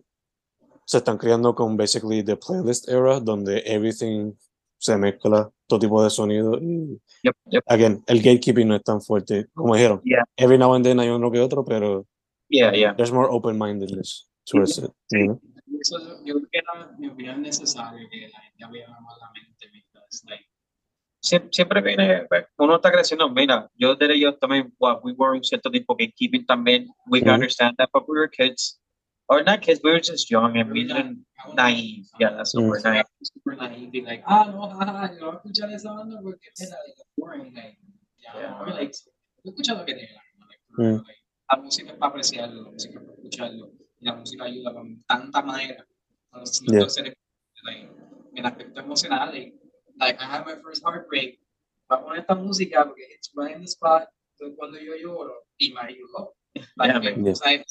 se 0.86 0.98
están 1.00 1.18
criando 1.18 1.56
con 1.56 1.76
basically 1.76 2.24
the 2.24 2.38
playlist 2.38 2.88
era 2.90 3.20
donde 3.20 3.64
everything 3.66 4.34
se 4.78 4.96
mezcla, 4.96 5.50
todo 5.66 5.80
tipo 5.80 6.04
de 6.04 6.12
sonido 6.12 6.60
y 6.62 7.02
Yep, 7.24 7.36
yep. 7.50 7.64
again, 7.66 8.04
el 8.06 8.18
gatekeeping 8.22 8.68
no 8.68 8.76
es 8.76 8.84
tan 8.84 9.02
fuerte 9.02 9.48
como 9.56 9.74
dijeron. 9.74 10.02
Yeah. 10.04 10.24
Every 10.38 10.60
now 10.60 10.76
and 10.76 10.86
then 10.86 11.00
hay 11.00 11.10
uno 11.10 11.32
que 11.32 11.40
otro, 11.40 11.66
pero 11.66 12.06
Yeah, 12.50 12.72
yeah. 12.74 12.94
there's 12.94 13.12
more 13.12 13.30
open-mindedness 13.30 14.28
towards 14.46 14.78
it. 14.78 14.92
you 15.12 15.28
know? 15.28 15.42
Eso 15.82 15.98
yo 16.24 16.36
creo 16.36 16.48
que 16.52 16.60
era 16.60 16.92
mi 17.00 17.08
opinión 17.08 17.42
necesario 17.42 18.08
que 18.10 18.28
la 18.30 18.40
gente 18.42 18.64
abriera 18.64 18.90
más 19.02 19.18
la 19.20 19.32
mente. 19.34 19.68
because, 19.74 20.24
like, 20.30 20.46
Sie- 21.22 21.40
Siempre 21.52 21.82
viene, 21.82 22.26
pues, 22.28 22.46
uno 22.58 22.76
está 22.76 22.92
creciendo. 22.92 23.30
Mira, 23.30 23.70
yo 23.76 23.96
de 23.96 24.14
ellos 24.14 24.38
también, 24.40 24.74
well, 24.80 25.00
we 25.04 25.14
were 25.14 25.32
un 25.38 25.44
cierto 25.44 25.72
tiempo 25.72 25.96
gatekeeping 25.96 26.46
también. 26.46 26.88
We 27.08 27.22
can 27.22 27.30
Mhm. 27.30 27.34
understand 27.36 27.76
that, 27.78 27.90
but 27.94 28.04
we 28.10 28.18
were 28.18 28.28
kids. 28.30 28.80
Or 29.30 29.42
not 29.42 29.62
kids, 29.62 29.80
we 29.82 29.92
were 29.92 30.02
just 30.02 30.30
young 30.30 30.58
and 30.58 30.70
we 30.70 30.84
We're 30.84 30.94
didn't 30.96 31.26
naive. 31.56 32.06
Yeah, 32.20 32.36
that's 32.36 32.52
the 32.52 32.60
Mm. 32.60 32.70
word, 32.70 32.84
naive. 32.84 33.06
super 33.24 33.56
naive, 33.56 33.90
y 33.94 34.02
like, 34.02 34.22
ah, 34.28 34.44
no, 34.52 34.68
jaja, 34.76 35.14
yo 35.16 35.20
no 35.22 35.32
voy 35.32 35.36
a 35.36 35.38
escuchar 35.38 35.72
esa 35.72 35.94
banda 35.94 36.20
porque 36.22 36.50
era 36.60 36.76
like, 36.86 37.02
boring, 37.18 37.54
like, 37.56 37.78
ya, 38.20 38.34
Yeah. 38.36 38.60
no, 38.60 38.74
like, 38.76 38.92
yo 39.44 39.52
escucho 39.52 39.76
lo 39.76 39.86
que 39.86 39.94
te 39.96 40.02
dé 40.02 40.10
la 40.14 40.22
gana, 40.22 40.46
like, 40.50 40.62
Mm. 40.78 41.08
like, 41.08 41.23
la 41.50 41.58
música 41.58 41.92
es 41.92 41.98
para 41.98 42.10
apreciarlo, 42.12 42.64
la 42.64 42.72
música 42.72 43.00
es 43.00 43.06
para 43.06 43.14
escucharlo, 43.16 43.72
y 44.00 44.06
la 44.06 44.16
música 44.16 44.44
ayuda 44.46 44.74
con 44.74 45.04
tanta 45.04 45.42
manera, 45.42 45.86
entonces, 46.32 46.62
Yeah. 46.68 46.74
entonces, 46.80 47.14
like, 47.64 47.92
en 48.32 48.38
el 48.38 48.46
aspecto 48.46 48.80
emocional, 48.82 49.32
like, 49.32 49.54
like, 50.00 50.20
I 50.20 50.26
had 50.26 50.46
my 50.46 50.56
first 50.62 50.84
heartbreak, 50.86 51.40
voy 51.90 51.98
a 51.98 52.02
poner 52.04 52.20
esta 52.22 52.36
música 52.36 52.86
porque 52.86 53.04
it's 53.16 53.32
right 53.36 53.56
in 53.56 53.62
the 53.62 53.68
spot, 53.68 54.08
entonces 54.34 54.58
cuando 54.58 54.80
yo 54.80 54.96
lloro, 54.96 55.46
y 55.58 55.72
me 55.74 55.82
ayudó, 55.82 56.36
like, 56.76 56.94
Yeah, 56.94 57.16
man. 57.16 57.28
o 57.32 57.36
sea, 57.36 57.52
like, 57.52 57.66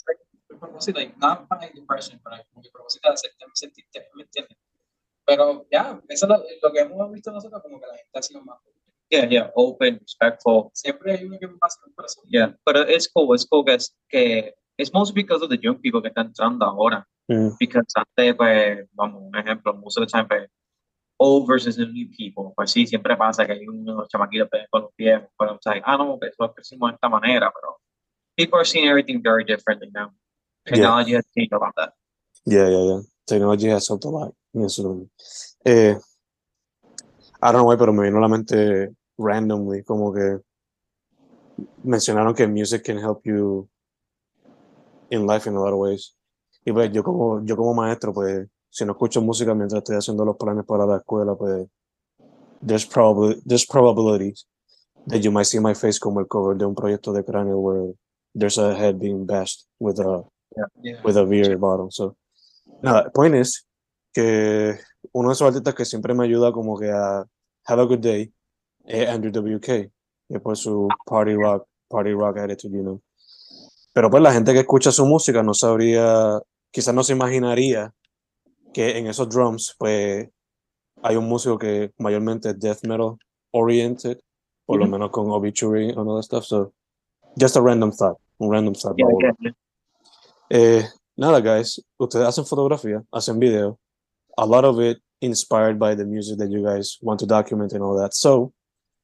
a 0.54 0.58
propósito, 0.58 0.98
like, 1.00 1.14
not 1.18 1.48
by 1.48 1.70
depression, 1.74 2.20
pero 2.22 2.36
como 2.50 2.62
que 2.62 2.68
a 2.68 2.72
propósito 2.72 3.08
de 3.08 3.14
hacerte 3.14 3.44
sentirte, 3.54 4.08
¿me 4.14 4.22
entiendes? 4.22 4.58
Pero 5.24 5.66
ya, 5.70 6.00
eso 6.08 6.26
es 6.26 6.28
lo, 6.30 6.44
lo 6.62 6.72
que 6.72 6.80
hemos 6.80 7.12
visto 7.12 7.30
nosotros, 7.32 7.62
como 7.62 7.80
que 7.80 7.86
la 7.86 7.96
gente 7.96 8.18
ha 8.18 8.22
sido 8.22 8.42
más. 8.42 8.58
Yeah, 9.12 9.26
yeah, 9.28 9.50
open, 9.54 9.98
respectful. 10.00 10.70
Siempre 10.72 11.12
hay 11.12 11.26
uno 11.26 11.38
que 11.38 11.46
por 11.46 12.06
eso. 12.06 12.22
Yeah, 12.30 12.56
pero 12.64 12.80
it's 12.88 13.10
cool, 13.12 13.34
it's 13.34 13.44
cool 13.46 13.62
que, 13.62 13.74
es- 13.74 13.94
que 14.08 14.54
it's 14.78 14.90
mostly 14.90 15.22
because 15.22 15.42
of 15.44 15.50
the 15.50 15.58
young 15.58 15.78
people 15.82 16.00
que 16.00 16.08
están 16.08 16.28
entrando 16.28 16.64
ahora. 16.64 17.06
Mm. 17.28 17.50
Because 17.60 17.86
antes, 17.94 18.34
pues, 18.34 18.88
vamos, 18.94 19.22
un 19.22 19.36
ejemplo, 19.36 19.74
most 19.74 19.98
of 19.98 20.06
the 20.06 20.10
time, 20.10 20.26
pues, 20.26 20.48
old 21.18 21.46
versus 21.46 21.76
the 21.76 21.84
new 21.84 22.08
people. 22.16 22.54
Pues 22.56 22.70
sí, 22.70 22.86
siempre 22.86 23.14
pasa 23.14 23.44
que 23.44 23.52
hay 23.52 23.66
unos 23.68 24.08
chamaquitos 24.08 24.48
con 24.70 24.82
los 24.82 24.94
pies, 24.94 25.20
pero, 25.38 25.56
o 25.56 25.58
sea, 25.60 25.74
ah, 25.84 25.98
no, 25.98 26.18
pues 26.18 26.32
lo 26.38 26.54
hicimos 26.58 26.90
de 26.90 26.94
esta 26.94 27.08
manera, 27.10 27.52
pero 27.54 27.76
people 28.34 28.58
are 28.58 28.64
seeing 28.64 28.88
everything 28.88 29.20
very 29.22 29.44
differently 29.44 29.90
now. 29.92 30.10
Yeah. 30.64 30.74
Technology 30.76 31.14
has 31.16 31.24
changed 31.36 31.52
about 31.52 31.74
that. 31.76 31.92
Yeah, 32.46 32.66
yeah, 32.66 32.82
yeah. 32.82 33.00
Technology 33.26 33.68
has 33.68 33.86
helped 33.86 34.06
a 34.06 34.08
lot. 34.08 34.32
también. 34.54 35.10
Eh, 35.66 35.96
I 37.42 37.52
don't 37.52 37.60
know 37.60 37.64
why, 37.64 37.76
pero 37.76 37.92
me 37.92 38.04
vino 38.04 38.16
a 38.18 38.20
la 38.22 38.28
mente 38.28 38.94
randomly, 39.22 39.82
como 39.82 40.12
que 40.12 40.40
mencionaron 41.82 42.34
que 42.34 42.46
music 42.46 42.84
can 42.84 42.98
help 42.98 43.22
you 43.24 43.68
in 45.10 45.26
life 45.26 45.46
in 45.46 45.54
a 45.54 45.60
lot 45.60 45.72
of 45.72 45.78
ways. 45.78 46.16
Y 46.64 46.72
pues 46.72 46.90
yo 46.92 47.02
como, 47.02 47.44
yo 47.44 47.56
como 47.56 47.74
maestro, 47.74 48.12
pues 48.12 48.48
si 48.70 48.84
no 48.84 48.92
escucho 48.92 49.20
música 49.20 49.54
mientras 49.54 49.82
estoy 49.82 49.96
haciendo 49.96 50.24
los 50.24 50.36
planes 50.36 50.64
para 50.64 50.86
la 50.86 50.96
escuela, 50.96 51.34
pues 51.34 51.68
there's 52.64 52.86
probably 52.86 53.40
there's 53.44 53.66
probabilities 53.66 54.46
that 55.08 55.20
you 55.20 55.30
might 55.30 55.46
see 55.46 55.58
my 55.58 55.74
face 55.74 55.98
como 55.98 56.20
el 56.20 56.26
cover 56.26 56.56
de 56.56 56.64
un 56.64 56.74
proyecto 56.74 57.12
de 57.12 57.24
cráneo 57.24 57.58
where 57.58 57.94
there's 58.34 58.58
a 58.58 58.74
head 58.74 58.98
being 58.98 59.26
bashed 59.26 59.66
with 59.78 59.98
a 59.98 60.22
Yeah. 60.82 61.00
with 61.02 61.16
a 61.16 61.24
beer 61.24 61.56
bottle. 61.56 61.90
So, 61.90 62.16
nada, 62.82 63.10
point 63.10 63.34
is 63.34 63.66
que 64.12 64.78
uno 65.12 65.28
de 65.28 65.32
esos 65.32 65.46
artistas 65.48 65.74
que 65.74 65.84
siempre 65.84 66.14
me 66.14 66.24
ayuda 66.24 66.52
como 66.52 66.76
que 66.76 66.90
a 66.90 67.24
have 67.66 67.80
a 67.80 67.86
good 67.86 68.00
day 68.00 68.32
es 68.86 69.08
Andrew 69.08 69.32
WK, 69.32 69.66
que 70.28 70.40
por 70.40 70.56
su 70.56 70.88
party 71.06 71.34
rock, 71.34 71.66
party 71.88 72.12
rock 72.12 72.38
attitude, 72.38 72.72
you 72.76 72.82
know. 72.82 73.00
Pero 73.92 74.10
pues 74.10 74.22
la 74.22 74.32
gente 74.32 74.52
que 74.52 74.60
escucha 74.60 74.90
su 74.90 75.04
música 75.04 75.42
no 75.42 75.52
sabría, 75.54 76.40
quizás 76.70 76.94
no 76.94 77.02
se 77.02 77.12
imaginaría 77.12 77.92
que 78.72 78.96
en 78.98 79.06
esos 79.06 79.28
drums, 79.28 79.74
pues 79.78 80.28
hay 81.02 81.16
un 81.16 81.28
músico 81.28 81.58
que 81.58 81.92
mayormente 81.98 82.50
es 82.50 82.58
death 82.58 82.84
metal 82.84 83.16
oriented, 83.50 84.18
por 84.64 84.78
lo 84.78 84.84
Ujú. 84.84 84.92
menos 84.92 85.10
con 85.10 85.30
Obituary 85.30 85.90
and 85.90 85.98
all 86.08 86.16
that 86.16 86.22
stuff. 86.22 86.44
So, 86.44 86.72
just 87.38 87.56
a 87.56 87.60
random 87.60 87.92
thought, 87.92 88.16
un 88.40 88.48
random 88.48 88.74
thought. 88.74 88.96
Yeah, 88.96 89.06
yeah. 89.40 89.52
Eh, 90.48 90.82
nada, 91.16 91.40
guys, 91.40 91.82
ustedes 91.98 92.26
hacen 92.26 92.46
fotografía, 92.46 93.04
hacen 93.12 93.38
video. 93.38 93.78
A 94.38 94.46
lot 94.46 94.64
of 94.64 94.80
it 94.80 94.98
inspired 95.20 95.78
by 95.78 95.94
the 95.94 96.04
music 96.04 96.38
that 96.38 96.50
you 96.50 96.62
guys 96.64 96.98
want 97.02 97.20
to 97.20 97.26
document 97.26 97.72
and 97.72 97.82
all 97.82 97.96
that. 97.98 98.14
So, 98.14 98.52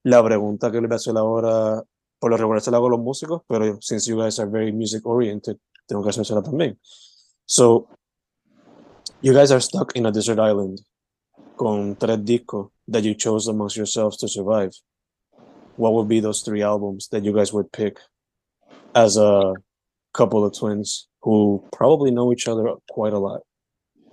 la 0.05 0.23
pregunta 0.23 0.71
que 0.71 0.81
les 0.81 0.89
voy 0.89 0.95
a 0.95 0.97
hacer 0.97 1.17
ahora, 1.17 1.83
por 2.19 2.31
lo 2.31 2.37
regular 2.37 2.61
se 2.61 2.71
la 2.71 2.77
hago 2.79 2.87
a 2.87 2.91
los 2.91 3.01
músicos, 3.01 3.43
pero 3.47 3.81
since 3.81 4.09
you 4.11 4.17
guys 4.17 4.39
are 4.39 4.51
very 4.51 4.73
music 4.73 5.07
oriented, 5.07 5.59
tengo 5.87 6.03
que 6.03 6.11
hacérsela 6.11 6.43
también. 6.43 6.79
So, 7.47 7.89
you 9.23 9.33
guys 9.33 9.51
are 9.51 9.61
stuck 9.61 9.97
in 9.97 10.07
a 10.07 10.13
desert 10.13 10.39
island 10.39 10.81
con 11.57 11.97
tres 11.97 12.25
discos 12.25 12.71
that 12.87 13.03
you 13.03 13.15
chose 13.15 13.49
amongst 13.49 13.77
yourselves 13.77 14.17
to 14.19 14.29
survive. 14.29 14.71
What 15.77 15.93
would 15.93 16.09
be 16.09 16.21
those 16.21 16.43
three 16.43 16.63
albums 16.63 17.09
that 17.09 17.25
you 17.25 17.33
guys 17.33 17.53
would 17.53 17.71
pick 17.73 17.99
as 18.95 19.17
a 19.17 19.55
couple 20.13 20.45
of 20.45 20.53
twins 20.53 21.09
who 21.23 21.65
probably 21.73 22.11
know 22.11 22.33
each 22.33 22.49
other 22.49 22.75
quite 22.91 23.13
a 23.13 23.19
lot. 23.19 23.43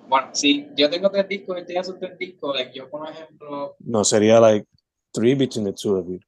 Bueno, 0.08 0.28
sí, 0.34 0.68
yo 0.76 0.90
tengo 0.90 1.10
tres 1.10 1.28
discos, 1.28 1.66
tiene 1.66 1.84
sus 1.84 1.98
tres 1.98 2.18
discos. 2.18 2.56
Like, 2.56 2.72
yo, 2.74 2.90
por 2.90 3.10
ejemplo, 3.10 3.76
No, 3.80 4.04
sería 4.04 4.40
like 4.40 4.68
three 5.16 5.34
between 5.34 5.66
the 5.66 5.72
two 5.72 5.96
of 5.96 6.08
you. 6.10 6.20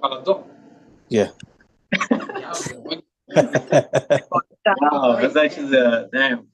para 0.00 0.16
los 0.16 0.24
dos. 0.24 0.38
Yeah. 1.08 1.30
Ya, 2.40 2.52
pero 2.66 2.80
bueno. 2.82 3.02
Wow, 4.92 5.16
that's 5.20 5.36
actually 5.36 5.68
the, 5.70 6.08
damn. 6.12 6.48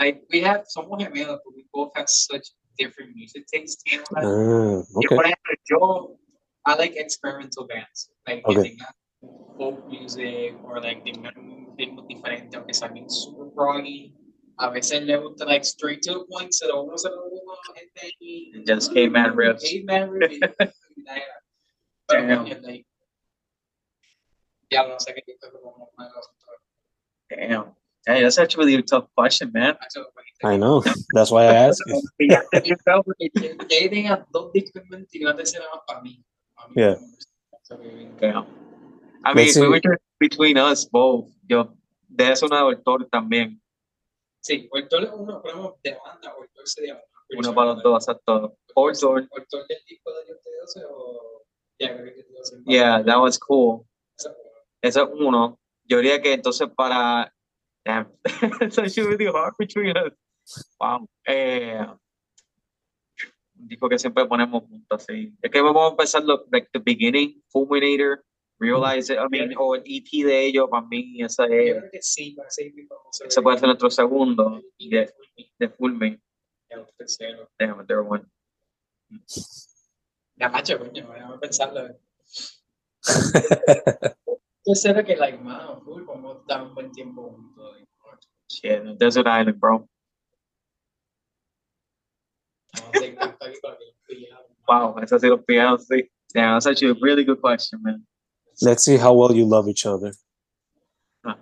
like, 0.00 0.22
we 0.30 0.40
have, 0.40 0.64
somos 0.68 0.98
gemelos, 1.00 1.38
but 1.44 1.54
we 1.54 1.64
both 1.72 1.92
have 1.96 2.08
such 2.08 2.48
different 2.78 3.14
music 3.14 3.44
tastes. 3.52 3.82
You 3.86 3.98
know, 3.98 4.04
like, 4.10 4.24
Ah, 4.24 4.82
Yo, 5.00 5.06
okay. 5.06 5.16
por 5.16 5.24
ejemplo, 5.24 5.52
yo, 5.70 6.18
I 6.66 6.74
like 6.76 6.94
experimental 6.96 7.66
bands, 7.66 8.10
like 8.26 8.42
que 8.44 8.56
Okay. 8.58 8.70
tengan 8.70 8.92
folk 9.56 9.86
music 9.88 10.56
or 10.64 10.80
like 10.80 11.04
tengan 11.04 11.68
ritmos 11.78 12.06
diferentes, 12.08 12.54
aunque 12.54 12.74
sean 12.74 12.92
bien 12.92 13.08
super 13.08 13.46
proggy. 13.54 14.12
A 14.56 14.70
veces 14.70 15.02
le 15.02 15.16
gusta 15.16 15.44
like 15.46 15.64
straight 15.64 16.00
to 16.02 16.20
the 16.20 16.24
point, 16.26 16.52
se 16.52 16.66
lo 16.68 16.82
uno 16.84 16.96
se 16.96 17.08
lo 17.10 17.24
uno, 17.24 17.54
gente 17.74 18.00
ahí, 18.20 18.52
Just 18.66 18.92
caveman 18.94 19.36
riffs. 19.36 19.62
caveman 19.64 20.12
riffs, 20.12 20.36
y- 20.36 21.00
y 21.00 21.02
la 21.02 21.16
era. 21.16 21.40
Pero 22.06 22.26
Damn. 22.26 22.38
coño, 22.44 22.60
like, 22.62 22.86
ya 24.70 24.86
no 24.86 24.98
sé 25.00 25.14
qué 25.14 25.22
tipo 25.22 25.46
de 25.46 25.52
como 25.60 25.90
una 25.96 26.08
cosa. 26.10 26.30
Damn. 27.30 27.74
Hey, 28.06 28.22
that's 28.22 28.38
actually 28.38 28.74
a 28.74 28.82
tough 28.82 29.08
question, 29.16 29.50
man. 29.52 29.76
Macho, 29.80 30.04
pues, 30.12 30.26
I 30.44 30.56
know. 30.58 30.82
That's 31.14 31.30
why 31.30 31.44
I 31.46 31.68
asked 31.68 31.82
you. 31.86 32.00
Fíjate, 32.18 32.62
yo 32.68 32.76
creo 32.84 33.02
que 33.18 33.30
que- 33.30 33.56
que 33.66 33.76
ahí 33.76 33.88
tenga 33.90 34.26
dos 34.30 34.52
discos 34.52 34.82
en 34.82 34.88
mente 34.90 35.18
y 35.18 35.24
una 35.24 35.34
tercera 35.34 35.64
más 35.72 35.80
para 35.86 36.00
mí. 36.02 36.22
Para 36.54 36.68
mí. 36.68 36.74
Yeah. 36.76 36.96
So, 37.62 37.78
que- 37.80 38.10
Damn. 38.20 38.44
I 39.24 39.32
mean, 39.34 39.46
Let's 39.46 39.56
if 39.56 39.62
we 39.62 39.62
see. 39.62 39.68
were 39.68 39.80
to- 39.80 39.98
between 40.20 40.58
us 40.58 40.86
both, 40.88 41.30
yo, 41.48 41.74
de 42.08 42.30
eso 42.32 42.44
una 42.46 42.58
de 42.58 42.74
Doctor 42.76 43.08
también. 43.10 43.60
Sí, 44.44 44.68
Ortol 44.70 45.04
es 45.04 45.10
uno, 45.10 45.40
ponemos 45.40 45.80
de 45.82 45.96
banda, 46.04 46.36
Ortol 46.36 46.66
sería 46.66 46.94
una. 46.94 47.38
Uno 47.38 47.54
para 47.54 47.72
los 47.72 47.82
dos, 47.82 48.06
exacto. 48.06 48.58
Ortol. 48.74 49.26
Ortol 49.30 49.66
del 49.66 49.78
disco 49.88 50.12
de 50.12 50.24
Dios 50.26 50.38
de 50.44 50.50
12 50.60 50.80
o. 50.90 51.46
12. 51.78 52.62
Yeah, 52.66 53.02
that 53.02 53.18
was 53.18 53.38
cool. 53.38 53.86
Una. 54.22 54.34
Eso 54.82 55.04
es 55.04 55.08
uno. 55.14 55.58
Yo 55.84 55.96
diría 55.96 56.20
que 56.20 56.34
entonces 56.34 56.68
para. 56.76 57.32
Damn. 57.86 58.12
It's 58.60 58.78
actually 58.78 59.16
really 59.16 59.32
hard 59.32 59.54
between 59.58 59.96
us. 59.96 60.12
Wow. 60.78 61.08
Eh, 61.26 61.78
un 63.58 63.68
disco 63.68 63.88
que 63.88 63.98
siempre 63.98 64.26
ponemos 64.26 64.64
juntos, 64.64 65.04
sí. 65.04 65.34
Es 65.40 65.50
que 65.50 65.62
vamos 65.62 65.86
a 65.86 65.90
empezar 65.92 66.22
lo, 66.22 66.44
like 66.52 66.68
the 66.70 66.80
beginning, 66.80 67.42
Fulminator, 67.48 68.22
Realize 68.64 69.12
It, 69.12 69.18
I 69.18 69.26
mean, 69.30 69.52
o 69.58 69.74
el 69.74 69.82
EP 69.86 70.24
de 70.24 70.46
ellos, 70.46 70.68
para 70.70 70.86
mí, 70.86 71.18
Yo 71.18 71.26
es- 71.26 71.36
sí, 72.00 72.36
a 72.42 72.46
ese 72.48 73.42
puede 73.42 73.58
ser 73.58 73.66
nuestro 73.68 73.90
segundo 73.90 74.62
Y 74.78 74.88
de, 74.90 75.12
de 75.58 75.68
Fulmin. 75.68 76.20
el 76.70 76.86
tercero. 76.96 77.50
Déjame, 77.58 77.84
third 77.84 78.06
one. 78.08 78.24
La 80.36 80.48
macho, 80.48 80.78
coño, 80.78 80.92
déjame 81.12 81.38
pensarlo. 81.38 81.88
Yo 84.66 84.74
sé 84.74 85.04
que, 85.04 85.16
like, 85.16 85.38
mano, 85.38 85.80
full, 85.82 86.04
como 86.04 86.32
un 86.32 86.74
buen 86.74 86.90
tiempo 86.92 87.30
juntos. 87.30 87.76
Shit, 88.48 88.82
Desert 88.98 89.26
Island, 89.26 89.58
bro. 89.60 89.88
A. 92.72 93.30
Wow, 94.66 94.98
ha 94.98 95.06
sido 95.06 95.42
pillado, 95.44 95.78
sí. 95.78 96.10
Yeah, 96.34 96.54
that's 96.54 96.66
actually 96.66 96.90
a 96.90 96.94
really 97.00 97.24
good 97.24 97.40
question, 97.40 97.80
man. 97.82 98.04
Let's 98.62 98.84
see 98.84 98.96
how 98.96 99.14
well 99.14 99.34
you 99.34 99.46
love 99.46 99.68
each 99.68 99.86
other. 99.86 100.12
Ah. 101.24 101.38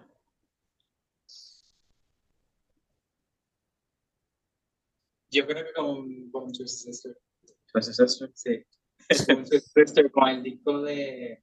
Yo 5.31 5.47
creo 5.47 5.65
que 5.65 5.73
con, 5.75 6.31
con 6.31 6.53
Twisted 6.53 6.93
Sister. 6.93 7.17
Twisted 7.73 7.95
Sister, 7.95 8.31
sí. 8.35 8.65
Con 9.27 9.45
Twisted 9.45 9.87
Sister, 9.87 10.11
con 10.11 10.29
el 10.29 10.43
disco 10.43 10.81
de. 10.83 11.43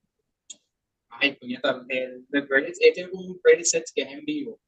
Ay, 1.09 1.35
puñeta, 1.35 1.85
el, 1.89 2.25
el 2.31 2.47
Greatest, 2.47 2.81
este 2.81 3.01
es 3.01 3.09
un 3.11 3.39
Greatest 3.43 3.75
Hits 3.75 3.91
que 3.93 4.01
es 4.03 4.09
en 4.09 4.25
vivo. 4.25 4.59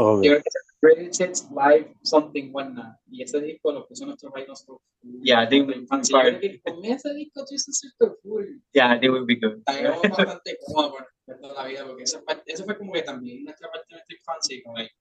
Oh, 0.00 0.22
Yo 0.22 0.30
creo 0.30 0.42
que 0.42 0.48
es 0.48 0.54
el 0.54 0.78
Greatest 0.80 1.20
Hits 1.20 1.50
Live 1.50 1.92
Something 2.02 2.50
Whatnot. 2.52 2.94
Y 3.10 3.22
ese 3.22 3.40
disco 3.40 3.72
lo 3.72 3.86
puso 3.88 4.06
nuestro 4.06 4.30
rey 4.30 4.46
nosotros. 4.46 4.78
Yeah, 5.22 5.48
they 5.48 5.58
think 5.64 5.68
we- 5.68 6.00
Yo 6.02 6.20
creo 6.20 6.40
que 6.40 6.60
con 6.62 6.84
ese 6.84 7.14
disco 7.14 7.44
Twisted 7.44 7.72
Sister 7.72 8.12
full. 8.22 8.44
Yeah, 8.72 8.94
I 8.94 9.00
think 9.00 9.04
it 9.04 9.10
would 9.10 9.26
be 9.26 9.34
good. 9.36 9.58
Estábamos 9.66 10.02
bastante 10.08 10.56
cómodos 10.64 10.92
con 10.92 11.00
el 11.02 11.08
resto 11.26 11.48
de 11.48 11.54
la 11.54 11.64
vida, 11.66 11.84
porque 11.86 12.02
esa 12.04 12.22
parte, 12.22 12.42
eso 12.52 12.64
fue 12.64 12.78
como 12.78 12.92
que 12.92 13.02
también 13.02 13.42
nuestra 13.44 13.68
parte 13.70 13.86
de 13.88 13.94
nuestra 13.96 14.16
infancia, 14.16 14.56
y 14.56 14.62
como 14.62 14.76
like, 14.76 14.92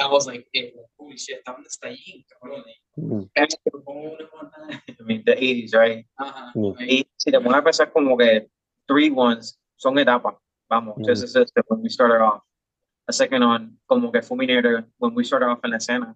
I 0.00 0.06
was 0.10 0.26
like, 0.26 0.48
eh, 0.54 0.74
holy 0.96 1.16
shit, 1.16 1.36
¿hasta 1.38 1.52
dónde 1.52 1.68
está 1.68 1.88
allí, 1.88 2.24
cabrón? 2.28 2.64
mm, 2.96 3.22
Pero 3.32 3.84
como 3.84 4.00
una 4.12 4.26
jornada. 4.28 4.82
I 4.88 5.02
mean, 5.04 5.22
the 5.24 5.36
80s, 5.36 5.72
right? 5.72 6.06
Ajá. 6.16 6.50
Mm. 6.56 6.74
like, 6.78 6.92
Y 6.94 7.08
si 7.16 7.30
te 7.30 7.40
pones 7.40 7.58
a 7.60 7.62
pensar 7.64 7.92
como 7.92 8.16
que 8.16 8.48
three 8.88 9.10
ones 9.14 9.56
son 9.76 9.96
etapas. 10.00 10.34
Vamos, 10.68 10.96
Mm. 10.98 11.04
Twisted 11.04 11.28
Sister, 11.28 11.62
when 11.68 11.80
we 11.82 11.88
started 11.90 12.20
off. 12.20 12.42
The 13.06 13.12
second 13.12 13.42
one, 13.42 13.78
como 13.86 14.10
que 14.12 14.22
Fulminator, 14.22 14.86
when 14.98 15.14
we 15.14 15.24
started 15.24 15.48
off 15.48 15.60
en 15.64 15.70
la 15.70 15.76
escena. 15.78 16.14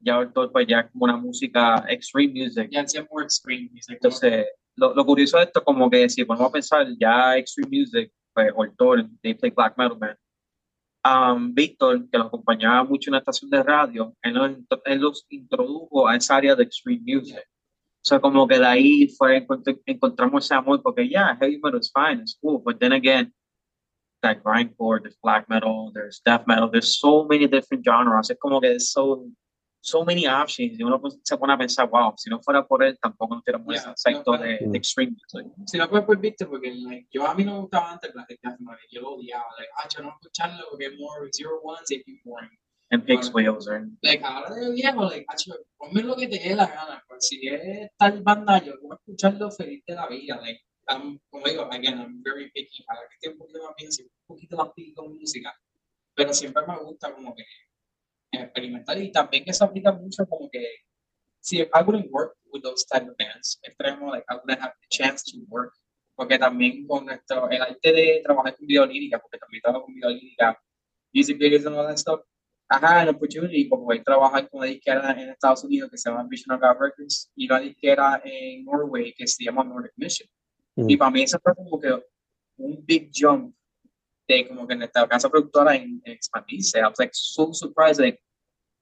Ya 0.00 0.24
todo 0.30 0.52
pues 0.52 0.66
ya 0.66 0.88
como 0.88 1.04
una 1.04 1.16
música 1.16 1.84
extreme 1.88 2.32
music. 2.32 2.68
Ya 2.70 2.82
hacía 2.82 3.06
more 3.10 3.24
extreme 3.24 3.68
music. 3.72 3.94
Entonces, 3.94 4.46
lo, 4.76 4.94
lo 4.94 5.04
curioso 5.04 5.38
de 5.38 5.44
esto, 5.44 5.64
como 5.64 5.90
que 5.90 6.08
si 6.08 6.24
ponemos 6.24 6.48
a 6.48 6.52
pensar 6.52 6.86
ya 7.00 7.36
Extreme 7.36 7.78
Music, 7.78 8.12
pues 8.34 8.52
Hortor, 8.54 9.08
they 9.22 9.34
play 9.34 9.50
Black 9.50 9.76
Metal 9.76 9.98
Man. 9.98 10.16
Um, 11.02 11.54
Víctor, 11.54 12.08
que 12.10 12.18
lo 12.18 12.24
acompañaba 12.24 12.84
mucho 12.84 13.08
en 13.08 13.12
la 13.12 13.18
estación 13.18 13.48
de 13.48 13.62
radio, 13.62 14.12
él 14.22 14.34
los, 14.34 14.50
él 14.84 15.00
los 15.00 15.26
introdujo 15.30 16.08
a 16.08 16.16
esa 16.16 16.36
área 16.36 16.54
de 16.54 16.64
Extreme 16.64 17.00
Music. 17.06 17.38
O 17.38 18.08
sea, 18.08 18.20
como 18.20 18.46
que 18.46 18.58
de 18.58 18.66
ahí 18.66 19.08
fue, 19.16 19.46
encontr- 19.46 19.80
encontramos 19.86 20.44
ese 20.44 20.54
amor, 20.54 20.82
porque 20.82 21.08
ya, 21.08 21.36
heavy 21.40 21.58
metal 21.58 21.80
is 21.80 21.90
fine, 21.92 22.20
it's 22.20 22.36
cool, 22.40 22.60
but 22.62 22.78
then 22.78 22.92
again, 22.92 23.32
that 24.26 24.42
grindcore, 24.42 25.00
there's 25.00 25.16
black 25.22 25.48
metal, 25.48 25.90
there's 25.94 26.20
death 26.24 26.44
metal, 26.46 26.68
there's 26.70 26.98
so 26.98 27.24
many 27.24 27.46
different 27.46 27.84
genres, 27.84 28.30
es 28.30 28.38
como 28.38 28.60
que 28.60 28.68
there's 28.68 28.90
so, 28.90 29.26
so 29.80 30.04
many 30.04 30.26
options, 30.26 30.78
y 30.78 30.82
uno 30.82 31.00
pues, 31.00 31.18
se 31.22 31.36
pone 31.36 31.52
a 31.52 31.56
pensar, 31.56 31.88
wow, 31.88 32.12
si 32.16 32.28
no 32.28 32.40
fuera 32.40 32.66
por 32.66 32.82
él, 32.82 32.98
tampoco 33.00 33.34
nos 33.36 33.44
tuviéramos 33.44 33.72
Yeah, 33.72 33.92
ese 33.92 33.94
sector 33.96 34.40
no, 34.40 34.44
de, 34.44 34.58
de 34.60 34.78
extreme 34.78 35.12
music. 35.12 35.52
Si 35.66 35.78
no 35.78 35.88
fue 35.88 36.04
por 36.04 36.18
Víctor, 36.18 36.48
porque 36.48 36.72
like, 36.74 37.06
yo 37.10 37.26
a 37.26 37.34
mí 37.34 37.44
no 37.44 37.54
me 37.54 37.60
gustaba 37.60 37.92
antes 37.92 38.12
Black 38.12 38.28
Death 38.28 38.58
Metal, 38.58 38.78
yo 38.90 39.00
lo 39.02 39.10
odiaba. 39.14 39.46
Like, 39.58 39.70
ah, 39.76 39.88
yo 39.94 40.02
no 40.02 40.10
escucharlo 40.10 40.64
porque 40.70 40.86
es 40.86 40.98
more 40.98 41.28
zero 41.32 41.60
ones 41.62 41.90
y 41.90 41.96
es 41.96 42.22
boring. 42.24 42.50
And 42.90 43.04
Pig's 43.04 43.30
Bueno. 43.32 43.52
Wheels, 43.52 43.68
or 43.68 43.88
Like, 44.02 44.22
ahora 44.24 44.54
de 44.54 44.70
viejo, 44.70 45.04
like, 45.04 45.26
acho, 45.28 45.52
ponme 45.76 46.02
lo 46.02 46.14
que 46.14 46.28
te 46.28 46.38
dé 46.38 46.54
la 46.54 46.66
gana. 46.66 47.02
Pues 47.08 47.26
si 47.26 47.48
es 47.48 47.90
tal 47.98 48.22
banda, 48.22 48.62
yo 48.62 48.74
voy 48.80 48.92
a 48.92 48.94
escucharlo 48.94 49.50
feliz 49.50 49.82
de 49.86 49.94
la 49.94 50.06
vida. 50.06 50.36
Like, 50.40 50.60
I'm, 50.88 51.18
como 51.30 51.46
digo, 51.46 51.62
again, 51.72 51.98
I'm 51.98 52.22
very 52.22 52.50
picky. 52.50 52.84
Para 52.84 53.00
que 53.08 53.14
esté 53.14 53.28
un 53.30 53.38
poquito 53.38 53.62
más 53.64 53.74
bien, 53.76 53.90
un 53.90 54.26
poquito 54.26 54.56
más 54.56 54.70
picky 54.74 54.94
con 54.94 55.16
música. 55.18 55.54
Pero 56.14 56.32
siempre 56.32 56.62
me 56.66 56.76
gusta 56.78 57.12
como 57.12 57.34
que 57.34 57.44
experimentar 58.32 58.98
y 58.98 59.10
también 59.10 59.44
eso 59.46 59.64
aplica 59.64 59.92
mucho 59.92 60.26
como 60.26 60.50
que 60.50 60.64
si 61.40 61.58
I 61.58 61.82
wouldn't 61.84 62.10
work 62.10 62.36
with 62.52 62.62
those 62.62 62.84
type 62.86 63.08
of 63.08 63.16
bands, 63.16 63.58
extremo, 63.62 64.10
like 64.10 64.24
I 64.28 64.34
wouldn't 64.34 64.60
have 64.60 64.74
the 64.80 64.88
chance 64.88 65.22
to 65.30 65.38
work. 65.48 65.72
Porque 66.14 66.38
también 66.38 66.86
con 66.86 67.04
nuestro, 67.04 67.48
el 67.50 67.60
arte 67.60 67.92
de 67.92 68.20
trabajar 68.24 68.56
con 68.56 68.66
video 68.66 68.86
lírica, 68.86 69.18
porque 69.18 69.38
también 69.38 69.62
trabajo 69.62 69.84
con 69.84 69.94
video 69.94 70.10
lírica, 70.10 70.58
music 71.12 71.38
videos 71.38 71.66
and 71.66 71.76
all 71.76 71.86
that 71.86 71.98
stuff, 71.98 72.20
I 72.68 72.78
had 72.82 73.08
an 73.08 73.14
opportunity 73.14 73.68
como 73.68 73.92
de 73.92 74.00
trabajar 74.00 74.48
con 74.48 74.58
una 74.60 74.66
disquera 74.66 75.12
en 75.12 75.30
Estados 75.30 75.62
Unidos 75.62 75.90
que 75.90 75.98
se 75.98 76.10
llama 76.10 76.26
Vision 76.28 76.56
of 76.56 76.60
God 76.60 76.80
Records 76.80 77.30
y 77.36 77.46
una 77.46 77.60
disquera 77.60 78.20
en 78.24 78.64
Norway 78.64 79.12
que 79.12 79.26
se 79.26 79.44
llama 79.44 79.62
Nordic 79.62 79.92
Mission. 79.96 80.28
Mm. 80.76 80.90
Y 80.90 80.96
para 80.96 81.10
mí 81.10 81.22
eso 81.22 81.38
fue 81.42 81.54
como 81.54 81.80
que 81.80 81.92
un 82.58 82.84
big 82.84 83.10
jump 83.14 83.54
de 84.28 84.48
como 84.48 84.66
que 84.66 84.74
nuestra 84.74 85.06
casa 85.08 85.28
productora 85.28 85.74
en, 85.74 86.00
en 86.04 86.12
expandirse. 86.12 86.78
I 86.78 86.82
was 86.82 86.98
like 86.98 87.12
so 87.14 87.52
surprised, 87.52 88.00
like, 88.00 88.20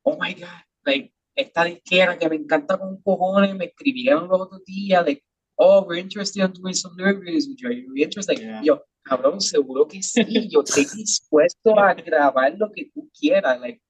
oh 0.04 0.16
my 0.18 0.32
God, 0.34 0.62
like, 0.84 1.12
esta 1.36 1.64
disquera 1.64 2.16
que 2.18 2.28
me 2.28 2.36
encanta 2.36 2.78
con 2.78 3.00
cojones, 3.02 3.54
me 3.54 3.66
escribieron 3.66 4.28
los 4.28 4.40
otros 4.40 4.64
días, 4.64 5.04
like, 5.04 5.22
oh, 5.56 5.84
we're 5.86 5.98
interested 6.00 6.44
in 6.44 6.52
doing 6.52 6.74
some 6.74 6.94
lyrics 6.96 7.46
with 7.48 7.56
you, 7.58 7.68
are 7.68 7.74
you 7.74 7.94
interested? 7.96 8.38
Yeah. 8.38 8.62
yo, 8.62 8.84
cabrón, 9.04 9.40
seguro 9.40 9.86
que 9.86 10.02
sí, 10.02 10.48
yo 10.48 10.62
estoy 10.62 10.84
dispuesto 10.96 11.78
a 11.78 11.94
grabar 11.94 12.54
lo 12.56 12.70
que 12.72 12.90
tú 12.94 13.10
quieras, 13.18 13.60
like, 13.60 13.80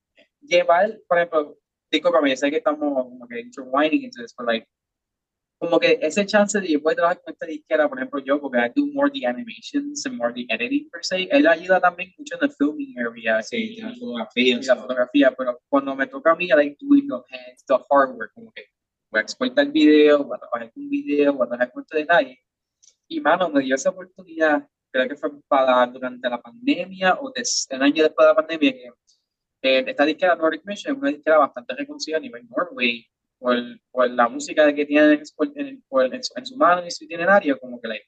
llevar, 0.40 0.98
por 1.06 1.18
ejemplo, 1.18 1.58
discúlpame, 1.90 2.30
yo 2.30 2.36
sé 2.36 2.50
que 2.50 2.56
estamos 2.58 2.80
como 2.80 3.28
que 3.28 3.40
intertwining 3.40 4.04
into 4.04 4.22
this, 4.22 4.34
but 4.36 4.46
like, 4.46 4.66
como 5.64 5.80
que 5.80 5.98
ese 6.02 6.26
chance 6.26 6.60
de 6.60 6.68
yo 6.68 6.82
poder 6.82 6.96
trabajar 6.96 7.22
con 7.22 7.32
esta 7.32 7.46
disquera, 7.46 7.88
por 7.88 7.98
ejemplo, 7.98 8.20
yo, 8.20 8.40
porque 8.40 8.58
I 8.58 8.70
do 8.74 8.86
more 8.92 9.10
the 9.10 9.26
animations 9.26 10.04
and 10.04 10.16
more 10.16 10.32
the 10.32 10.46
editing 10.50 10.90
per 10.90 11.02
se, 11.02 11.22
él 11.30 11.46
ayuda 11.46 11.80
también 11.80 12.12
mucho 12.18 12.36
en 12.36 12.44
el 12.44 12.52
filming 12.52 12.98
area, 12.98 13.42
Sí, 13.42 13.76
y, 13.78 13.80
la 13.80 13.94
fotografía, 13.94 14.58
y 14.60 14.62
la 14.62 14.76
fotografía, 14.76 15.34
pero 15.36 15.60
cuando 15.68 15.96
me 15.96 16.06
toca 16.06 16.32
a 16.32 16.36
mí, 16.36 16.46
I 16.46 16.54
like 16.54 16.76
doing 16.80 17.08
the 17.08 17.14
hands, 17.14 17.64
the 17.66 17.76
hardware, 17.90 18.30
como 18.34 18.52
que 18.52 18.66
voy 19.10 19.20
a 19.20 19.22
exportar 19.22 19.64
el 19.64 19.72
video, 19.72 20.24
voy 20.24 20.36
a 20.36 20.38
trabajar 20.38 20.72
con 20.72 20.82
un 20.82 20.90
video, 20.90 21.32
voy 21.32 21.46
a 21.46 21.48
trabajar 21.48 21.72
con 21.72 21.82
este 21.82 21.98
detalle, 21.98 22.38
y 23.08 23.20
mano, 23.20 23.48
me 23.48 23.62
dio 23.62 23.74
esa 23.74 23.90
oportunidad, 23.90 24.68
creo 24.92 25.08
que 25.08 25.16
fue 25.16 25.30
para 25.48 25.86
durante 25.86 26.28
la 26.28 26.40
pandemia 26.40 27.18
o 27.20 27.30
des, 27.30 27.66
el 27.70 27.82
año 27.82 28.02
después 28.02 28.26
de 28.26 28.30
la 28.30 28.36
pandemia, 28.36 28.72
que 29.62 29.78
eh, 29.78 29.84
esta 29.86 30.04
disquera 30.04 30.36
Nordic 30.36 30.62
Mission 30.66 30.94
es 30.94 31.00
una 31.00 31.10
disquera 31.10 31.38
bastante 31.38 31.74
reconocida 31.74 32.18
a 32.18 32.20
nivel 32.20 32.46
Norway, 32.48 33.06
por, 33.44 33.58
por 33.90 34.10
la 34.10 34.26
música 34.26 34.74
que 34.74 34.86
tienen 34.86 35.12
en, 35.12 35.22
en, 35.54 36.12
en 36.14 36.24
su, 36.24 36.32
en 36.34 36.46
su 36.46 36.56
mano 36.56 36.86
y 36.86 36.90
su 36.90 37.04
itinerario, 37.04 37.58
como 37.60 37.78
que 37.78 37.88
like, 37.88 38.06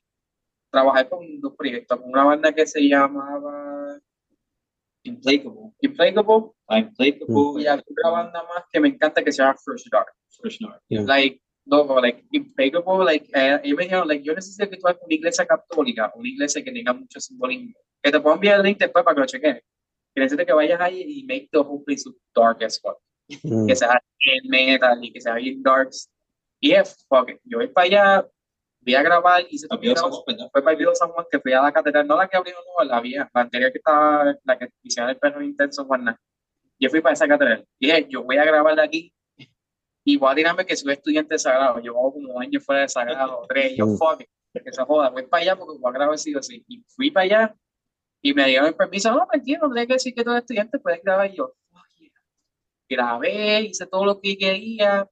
trabajé 0.72 1.06
con 1.10 1.40
dos 1.42 1.54
proyectos, 1.54 2.00
con 2.00 2.08
una 2.08 2.24
banda 2.24 2.52
que 2.52 2.66
se 2.66 2.80
llamaba 2.80 4.00
Implacable. 5.02 5.72
Implacable, 5.82 6.52
Implacable. 6.70 7.62
y 7.62 7.66
otra 7.68 8.10
banda 8.10 8.42
más 8.44 8.64
que 8.72 8.80
me 8.80 8.88
encanta 8.88 9.22
que 9.22 9.30
se 9.30 9.42
llama 9.42 9.54
First 9.62 9.88
Dark. 9.92 10.08
First 10.42 10.62
North. 10.62 10.80
Yeah. 10.88 11.02
Like, 11.02 11.42
no, 11.66 11.84
like, 12.00 12.24
Implacable, 12.32 13.04
like, 13.04 13.28
eh, 13.34 13.60
ellos 13.62 13.76
me 13.76 13.84
dijeron, 13.84 14.08
like, 14.08 14.24
yo 14.24 14.32
necesito 14.32 14.70
que 14.70 14.78
tú 14.78 14.88
hagas 14.88 15.02
una 15.04 15.14
iglesia 15.14 15.44
católica, 15.44 16.10
una 16.16 16.28
iglesia 16.30 16.64
que 16.64 16.72
tenga 16.72 16.94
mucho 16.94 17.20
simbolismo. 17.20 17.78
Que 18.02 18.10
te 18.10 18.20
puedo 18.20 18.36
enviar 18.36 18.56
el 18.60 18.64
link 18.64 18.78
después 18.78 19.04
para 19.04 19.14
que 19.14 19.20
lo 19.20 19.26
cheques. 19.26 19.62
Que 20.14 20.20
necesito 20.22 20.46
que 20.46 20.52
vayas 20.54 20.80
ahí 20.80 21.04
y 21.06 21.26
make 21.26 21.50
the 21.52 21.58
whole 21.58 21.84
place 21.84 22.04
look 22.06 22.16
dark 22.34 22.64
as 22.64 22.80
fuck. 22.80 22.96
Mm. 23.42 23.66
que 23.66 23.76
sea 23.76 24.00
en 24.20 24.48
metal 24.50 25.04
y 25.04 25.12
que 25.12 25.20
sea 25.20 25.34
bien 25.34 25.62
darks. 25.62 26.10
Y 26.60 26.72
es, 26.72 27.04
fuck 27.08 27.30
it, 27.30 27.40
yo 27.44 27.58
voy 27.58 27.68
para 27.68 27.86
allá, 27.86 28.26
voy 28.80 28.94
a 28.94 29.02
grabar, 29.02 29.44
esa 29.50 29.66
grabado. 29.76 30.10
voz, 30.10 30.24
¿verdad? 30.26 30.48
Fue 30.52 30.62
para 30.62 30.72
el 30.72 30.78
video 30.78 30.94
San 30.94 31.10
Juan, 31.10 31.26
que 31.30 31.38
fui 31.40 31.52
a 31.52 31.62
la 31.62 31.72
catedral, 31.72 32.06
no 32.06 32.16
la 32.16 32.28
que 32.28 32.36
abrieron 32.36 32.62
nueva, 32.66 32.84
la 32.94 33.00
vieja, 33.00 33.28
la 33.34 33.40
anterior 33.42 33.72
que 33.72 33.78
estaba, 33.78 34.34
la 34.44 34.58
que 34.58 34.68
hicieron 34.82 35.10
el 35.10 35.16
perro 35.18 35.42
intenso, 35.42 35.84
Juan. 35.84 36.16
Yo 36.78 36.90
fui 36.90 37.00
para 37.00 37.14
esa 37.14 37.26
catedral. 37.26 37.66
Y 37.78 37.86
dije, 37.86 38.06
yo 38.08 38.22
voy 38.22 38.36
a 38.36 38.44
grabar 38.44 38.76
de 38.76 38.82
aquí 38.82 39.12
y 40.04 40.16
voy 40.16 40.30
a 40.32 40.34
tirarme 40.34 40.64
que 40.66 40.76
soy 40.76 40.92
estudiante 40.92 41.34
de 41.34 41.38
sagrado. 41.38 41.78
Llevo 41.80 42.12
como 42.12 42.34
un 42.34 42.42
año 42.42 42.60
fuera 42.60 42.82
de 42.82 42.88
sagrado, 42.88 43.42
tres. 43.48 43.72
Y 43.72 43.76
yo, 43.78 43.86
Mm. 43.86 43.96
fuck 43.98 44.20
it, 44.20 44.28
que 44.64 44.72
se 44.72 44.82
joda, 44.82 45.10
voy 45.10 45.26
para 45.26 45.42
allá 45.42 45.56
porque 45.56 45.78
voy 45.80 45.90
a 45.90 45.92
grabar 45.92 46.18
sí 46.18 46.34
o 46.34 46.42
sí. 46.42 46.64
Y 46.68 46.82
fui 46.88 47.10
para 47.10 47.24
allá 47.24 47.56
y 48.22 48.32
me 48.34 48.46
dieron 48.46 48.66
el 48.68 48.74
permiso. 48.74 49.10
No, 49.12 49.26
mentira, 49.32 49.60
no 49.62 49.68
tenés 49.68 49.86
que 49.88 49.92
decir 49.94 50.14
que 50.14 50.22
tú 50.24 50.30
eres 50.30 50.42
estudiante, 50.42 50.78
puedes 50.78 51.02
grabar. 51.02 51.30
Y 51.30 51.36
yo. 51.36 51.52
Grabé, 52.88 53.62
hice 53.62 53.86
todo 53.86 54.04
lo 54.04 54.20
que 54.20 54.36
quería 54.36 55.08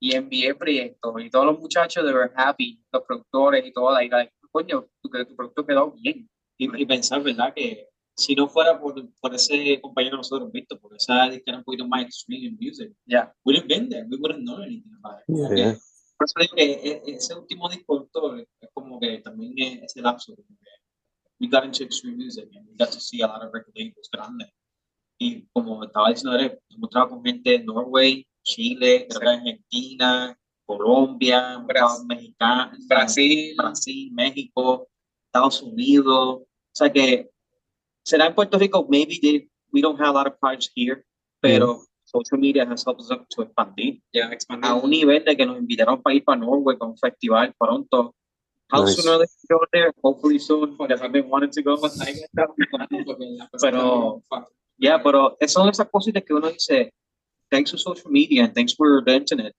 y 0.00 0.14
envié 0.14 0.48
el 0.48 0.56
proyecto. 0.56 1.18
Y 1.18 1.30
todos 1.30 1.46
los 1.46 1.58
muchachos, 1.58 2.04
they 2.04 2.12
were 2.14 2.30
happy, 2.34 2.82
los 2.92 3.02
productores 3.04 3.64
y 3.66 3.72
todo. 3.72 3.92
Like, 3.92 4.14
like, 4.14 4.32
coño, 4.50 4.88
tu, 5.00 5.08
tu 5.10 5.36
producto 5.36 5.64
quedó 5.66 5.92
bien. 5.92 6.28
Y, 6.58 6.82
y 6.82 6.86
pensar, 6.86 7.22
¿verdad? 7.22 7.52
Que 7.54 7.88
si 8.16 8.34
no 8.34 8.48
fuera 8.48 8.78
por, 8.80 8.94
por 9.20 9.34
ese 9.34 9.80
compañero 9.80 10.16
de 10.16 10.18
nosotros, 10.18 10.52
Víctor, 10.52 10.78
por 10.80 10.94
esa 10.94 11.28
disquera 11.30 11.58
un 11.58 11.64
poquito 11.64 11.86
más 11.88 12.04
extreme 12.04 12.50
music, 12.60 12.92
Ya. 13.06 13.32
we 13.44 13.54
wouldn't 13.54 13.68
been 13.68 13.88
there, 13.88 14.04
we 14.10 14.16
wouldn't 14.18 14.42
know 14.44 14.58
anything 14.62 14.92
about 15.02 15.20
it. 15.20 15.24
Yeah, 15.34 15.48
yeah. 15.56 15.72
que- 15.74 15.80
Por 16.18 16.26
eso 16.26 16.34
digo 16.38 16.54
que 16.54 17.02
ese 17.06 17.34
último 17.34 17.68
disco 17.68 17.94
de 17.98 18.00
Hortor 18.02 18.40
es 18.60 18.70
como 18.74 19.00
que 19.00 19.18
también 19.18 19.54
es 19.56 19.82
ese 19.84 20.02
lapso. 20.02 20.34
como 20.36 20.46
que 20.58 20.68
we 21.40 21.48
got 21.48 21.64
into 21.64 21.82
extreme 21.84 22.16
music 22.16 22.48
and 22.54 22.68
we 22.68 22.74
got 22.76 22.90
to 22.92 23.00
see 23.00 23.22
a 23.22 23.26
lot 23.26 23.42
of 23.44 23.52
record 23.52 23.74
labels 23.74 24.08
grandes. 24.12 24.48
Y 25.22 25.46
como 25.52 25.84
estaba 25.84 26.08
diciendo, 26.08 26.36
hemos 26.36 26.90
trabajado 26.90 27.14
con 27.16 27.24
gente 27.24 27.50
de 27.50 27.64
Norway, 27.64 28.26
Chile, 28.42 29.06
Argentina, 29.24 30.36
Colombia, 30.66 31.58
Brasil. 31.58 32.06
Mexicano, 32.08 32.72
Brasil, 32.88 33.54
Brasil, 33.56 34.10
México, 34.12 34.88
Estados 35.26 35.62
Unidos. 35.62 36.40
O 36.40 36.46
sea 36.74 36.92
que 36.92 37.30
será 38.04 38.26
en 38.26 38.34
Puerto 38.34 38.58
Rico, 38.58 38.84
maybe 38.90 39.20
they, 39.20 39.48
we 39.72 39.80
don't 39.80 40.00
have 40.00 40.08
a 40.10 40.12
lot 40.12 40.26
of 40.26 40.36
projects 40.40 40.72
here, 40.74 41.04
pero 41.40 41.84
social 42.04 42.40
media 42.40 42.66
has 42.68 42.84
helped 42.84 43.02
us 43.02 43.08
to 43.30 43.42
expandir 43.42 44.02
ya 44.12 44.28
a 44.62 44.74
un 44.74 44.90
nivel 44.90 45.24
de 45.24 45.36
que 45.36 45.46
nos 45.46 45.56
invitaron 45.56 46.02
para 46.02 46.16
ir 46.16 46.24
para 46.24 46.40
Norway 46.40 46.76
con 46.76 46.90
un 46.90 46.98
festival 46.98 47.54
pronto. 47.56 48.12
How 48.72 48.84
Nice. 48.84 48.96
soon 48.96 49.08
are 49.12 49.18
they 49.18 49.28
go 49.48 49.60
there? 49.70 49.92
Hopefully 50.02 50.38
soon, 50.40 50.76
because 50.76 51.00
I've 51.00 51.12
been 51.12 51.28
wanting 51.28 51.50
to 51.50 51.62
go. 51.62 51.76
Pero- 53.60 54.22
Yeah, 54.82 55.00
pero 55.00 55.36
esas 55.38 55.52
son 55.52 55.68
esas 55.68 55.88
cositas 55.88 56.24
que 56.24 56.34
uno 56.34 56.50
dice, 56.50 56.92
thanks 57.48 57.70
to 57.70 57.78
social 57.78 58.10
media 58.10 58.44
and 58.44 58.52
thanks 58.52 58.74
for 58.74 59.02
the 59.04 59.14
internet, 59.14 59.54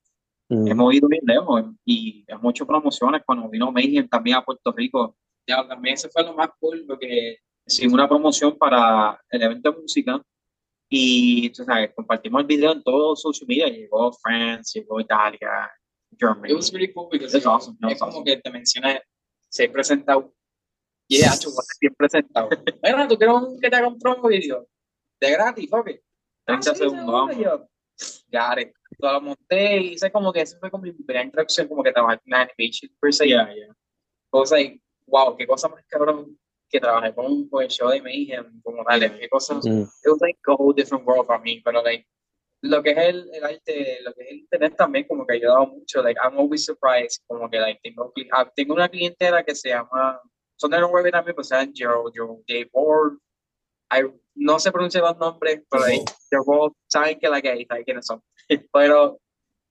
Mm. 0.50 0.68
hemos 0.68 0.94
ido 0.94 1.08
bien 1.08 1.24
lejos 1.26 1.64
y 1.86 2.26
hemos 2.28 2.52
hecho 2.52 2.68
promociones 2.68 3.22
cuando 3.26 3.48
vino 3.50 3.72
Mayhem 3.72 4.08
también 4.10 4.36
a 4.38 4.44
Puerto 4.44 4.72
Rico. 4.74 5.16
Ya, 5.48 5.66
también 5.68 5.94
eso 5.96 6.10
fue 6.12 6.24
lo 6.24 6.34
más 6.34 6.50
cool 6.60 6.84
porque 6.88 7.38
Hicimos 7.66 7.94
una 7.94 8.10
promoción 8.10 8.58
para 8.58 9.18
el 9.30 9.42
evento 9.42 9.72
de 9.72 9.80
música 9.80 10.22
y 10.90 11.50
tú 11.52 11.64
sabes, 11.64 11.92
compartimos 11.96 12.42
el 12.42 12.48
video 12.48 12.74
en 12.74 12.84
todo 12.84 13.16
social 13.16 13.48
media. 13.48 13.68
Llegó 13.70 14.12
France, 14.12 14.78
llegó 14.82 15.00
Italia, 15.00 15.72
Germany. 16.20 16.52
it 16.52 16.56
was 16.58 16.74
really 16.74 16.92
cool 16.94 17.08
because 17.10 17.32
know, 17.42 17.54
awesome, 17.54 17.78
es 17.90 17.98
como 17.98 18.12
awesome. 18.12 18.26
que 18.26 18.36
te 18.42 18.52
menciona 18.52 19.02
ser 19.50 19.72
presentado. 19.72 20.34
Y 21.08 21.20
de 21.20 21.26
hecho, 21.26 21.50
bien 21.80 21.96
presentado. 21.98 22.50
Bueno, 22.82 23.08
tú 23.08 23.18
quieres 23.18 23.36
que 23.62 23.70
te 23.70 23.76
haga 23.78 23.88
un 23.88 23.98
promo 23.98 24.28
video 24.28 24.68
de 25.28 25.32
gratis, 25.32 25.72
ok. 25.72 25.86
30 26.46 26.72
Ah, 26.72 26.74
sí, 26.76 26.76
segundos, 26.76 27.06
vamos. 27.08 27.36
it. 28.62 28.74
Todo 29.00 29.14
lo 29.14 29.22
monté 29.22 29.78
y 29.78 29.94
hice 29.94 30.12
como 30.12 30.32
que 30.34 30.42
eso 30.42 30.58
fue 30.60 30.70
como 30.70 30.84
mi 30.84 30.92
primera 30.92 31.24
introducción, 31.24 31.68
como 31.68 31.84
que 31.84 31.92
trabajé 31.92 32.20
en 32.26 32.34
animation 32.34 32.92
per 33.00 33.14
se. 33.14 33.28
Yeah, 33.28 33.54
yeah. 33.54 33.74
Was 34.32 34.52
like, 34.52 34.82
wow, 35.08 35.36
qué 35.38 35.46
cosa 35.48 35.70
más 35.70 35.84
cabrón 35.88 36.38
que 36.70 36.80
trabajé 36.80 37.14
con, 37.14 37.48
con 37.50 37.64
el 37.64 37.70
show 37.70 37.90
de 37.90 38.02
Mayhem, 38.02 38.62
como 38.64 38.84
tal, 38.84 39.00
qué 39.20 39.30
cosa. 39.30 39.56
Mm. 39.56 39.84
It 39.84 40.10
was 40.10 40.22
like 40.22 40.38
a 40.48 40.54
whole 40.54 40.74
different 40.74 41.06
world 41.06 41.26
for 41.28 41.40
me, 41.40 41.62
pero 41.64 41.82
like, 41.84 42.06
lo 42.62 42.82
que 42.82 42.92
es 42.92 42.98
el, 42.98 43.30
el 43.34 43.44
arte, 43.44 44.00
lo 44.04 44.14
que 44.14 44.22
es 44.24 44.30
el 44.32 44.38
internet 44.40 44.76
también 44.78 45.06
como 45.08 45.26
que 45.26 45.34
ha 45.34 45.36
ayudado 45.36 45.68
mucho, 45.68 46.02
like, 46.02 46.20
I'm 46.24 46.38
always 46.38 46.66
surprised, 46.66 47.22
como 47.28 47.50
que 47.50 47.60
like, 47.60 47.80
tengo, 47.84 48.12
ah, 48.32 48.50
tengo 48.56 48.74
una 48.74 48.90
clientela 48.90 49.44
que 49.44 49.54
se 49.54 49.70
llama, 49.70 50.20
son 50.56 50.72
de 50.72 50.80
Noruega 50.80 51.12
también, 51.12 51.36
pues 51.36 51.48
se 51.50 51.56
llaman 51.56 51.74
Gerald, 51.76 52.12
Gerald 52.14 52.44
Dave 52.48 52.70
Ward, 52.72 53.18
I, 54.00 54.04
no 54.36 54.60
se 54.60 54.72
pronuncian 54.72 55.04
los 55.04 55.18
nombres, 55.18 55.62
pero 55.70 55.84
they're 56.30 56.44
both, 56.46 56.74
saben 56.88 57.20
que 57.20 57.30
like, 57.30 57.48
ahí, 57.50 57.66
saben 57.66 57.84
quiénes 57.84 58.06
son, 58.06 58.22
pero 58.74 59.20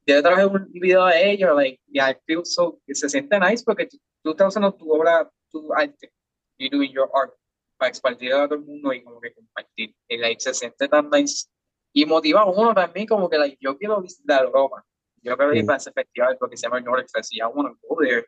yo 0.07 0.23
trabajé 0.23 0.47
un 0.47 0.71
video 0.73 1.07
de 1.07 1.31
ellos, 1.33 1.55
like, 1.55 1.81
yeah, 1.87 2.11
I 2.11 2.17
feel 2.27 2.45
so, 2.45 2.79
se 2.89 3.09
siente 3.09 3.39
nice 3.39 3.63
porque 3.65 3.87
tú, 3.87 3.99
tú 4.23 4.31
estás 4.31 4.49
usando 4.49 4.73
tu 4.75 4.93
obra, 4.93 5.31
tu 5.51 5.73
arte, 5.75 6.11
you 6.59 6.69
doing 6.71 6.93
your 6.93 7.09
art, 7.15 7.33
para 7.77 7.89
expandir 7.89 8.33
a 8.33 8.47
todo 8.47 8.57
el 8.57 8.65
mundo 8.65 8.93
y 8.93 9.03
como 9.03 9.21
que 9.21 9.33
compartir, 9.33 9.95
y 10.09 10.17
like, 10.19 10.41
se 10.41 10.55
siente 10.55 10.89
tan 10.89 11.09
nice, 11.11 11.47
y 11.93 12.05
motiva 12.07 12.41
a 12.43 12.47
uno 12.47 12.75
también 12.75 13.07
como 13.07 13.29
que, 13.29 13.39
like, 13.39 13.57
yo 13.61 13.77
quiero 13.77 14.01
visitar 14.01 14.45
Europa, 14.45 14.85
yo 15.23 15.37
quiero 15.37 15.55
ir 15.55 15.63
Mm. 15.63 15.67
para 15.67 15.77
ese 15.77 15.93
festival 15.93 16.37
porque 16.39 16.57
se 16.57 16.67
llama 16.67 16.81
Nordic 16.81 17.09
Fest, 17.13 17.33
y 17.33 17.39
I 17.39 17.45
want 17.45 17.69
to 17.69 17.87
go 17.89 17.97
there, 18.01 18.27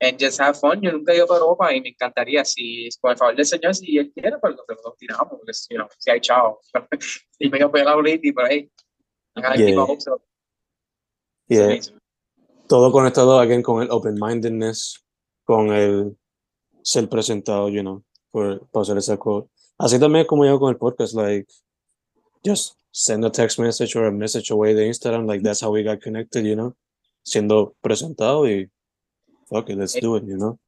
and 0.00 0.18
just 0.18 0.40
have 0.40 0.58
fun, 0.58 0.80
yo 0.80 0.92
nunca 0.92 1.12
he 1.12 1.16
ido 1.16 1.26
para 1.26 1.40
Europa 1.40 1.74
y 1.74 1.80
me 1.80 1.88
encantaría, 1.90 2.44
si, 2.44 2.88
por 3.00 3.16
favor 3.16 3.34
del 3.34 3.46
Señor, 3.46 3.74
si 3.74 3.98
Él 3.98 4.12
quiere, 4.12 4.38
pues 4.38 4.54
dos 4.56 4.96
tiramos, 4.96 5.28
porque, 5.28 5.52
you 5.70 5.76
know, 5.76 5.88
si 5.98 6.10
hay 6.10 6.20
chao, 6.20 6.60
y 7.38 7.48
me 7.48 7.58
voy 7.58 7.68
a 7.68 7.72
pegar 7.72 7.96
Yeah. 9.56 9.84
hopes 9.84 10.06
up. 10.08 10.20
Yeah. 11.48 11.80
Todo 12.68 12.92
conectado 12.92 13.38
again 13.38 13.62
con 13.62 13.82
el 13.82 13.90
open-mindedness, 13.90 15.04
con 15.44 15.72
el 15.72 16.16
ser 16.82 17.08
presentado, 17.08 17.68
you 17.68 17.82
know, 17.82 18.04
por, 18.30 18.66
por 18.68 18.82
hacer 18.82 18.98
esa 18.98 19.16
cosa. 19.16 19.48
Así 19.78 19.98
también 19.98 20.26
como 20.26 20.44
yo 20.44 20.58
con 20.58 20.70
el 20.70 20.76
podcast, 20.76 21.14
like, 21.14 21.46
just 22.44 22.74
send 22.90 23.24
a 23.24 23.30
text 23.30 23.58
message 23.58 23.96
or 23.96 24.06
a 24.06 24.10
message 24.10 24.50
away 24.50 24.74
de 24.74 24.86
Instagram, 24.86 25.26
like, 25.26 25.42
that's 25.42 25.62
how 25.62 25.70
we 25.72 25.82
got 25.82 26.00
connected, 26.00 26.44
you 26.44 26.54
know, 26.54 26.76
siendo 27.24 27.74
presentado 27.80 28.48
y, 28.48 28.70
fuck 29.48 29.68
it, 29.70 29.76
let's 29.78 29.98
do 30.00 30.16
it, 30.16 30.24
you 30.24 30.36
know. 30.36 30.58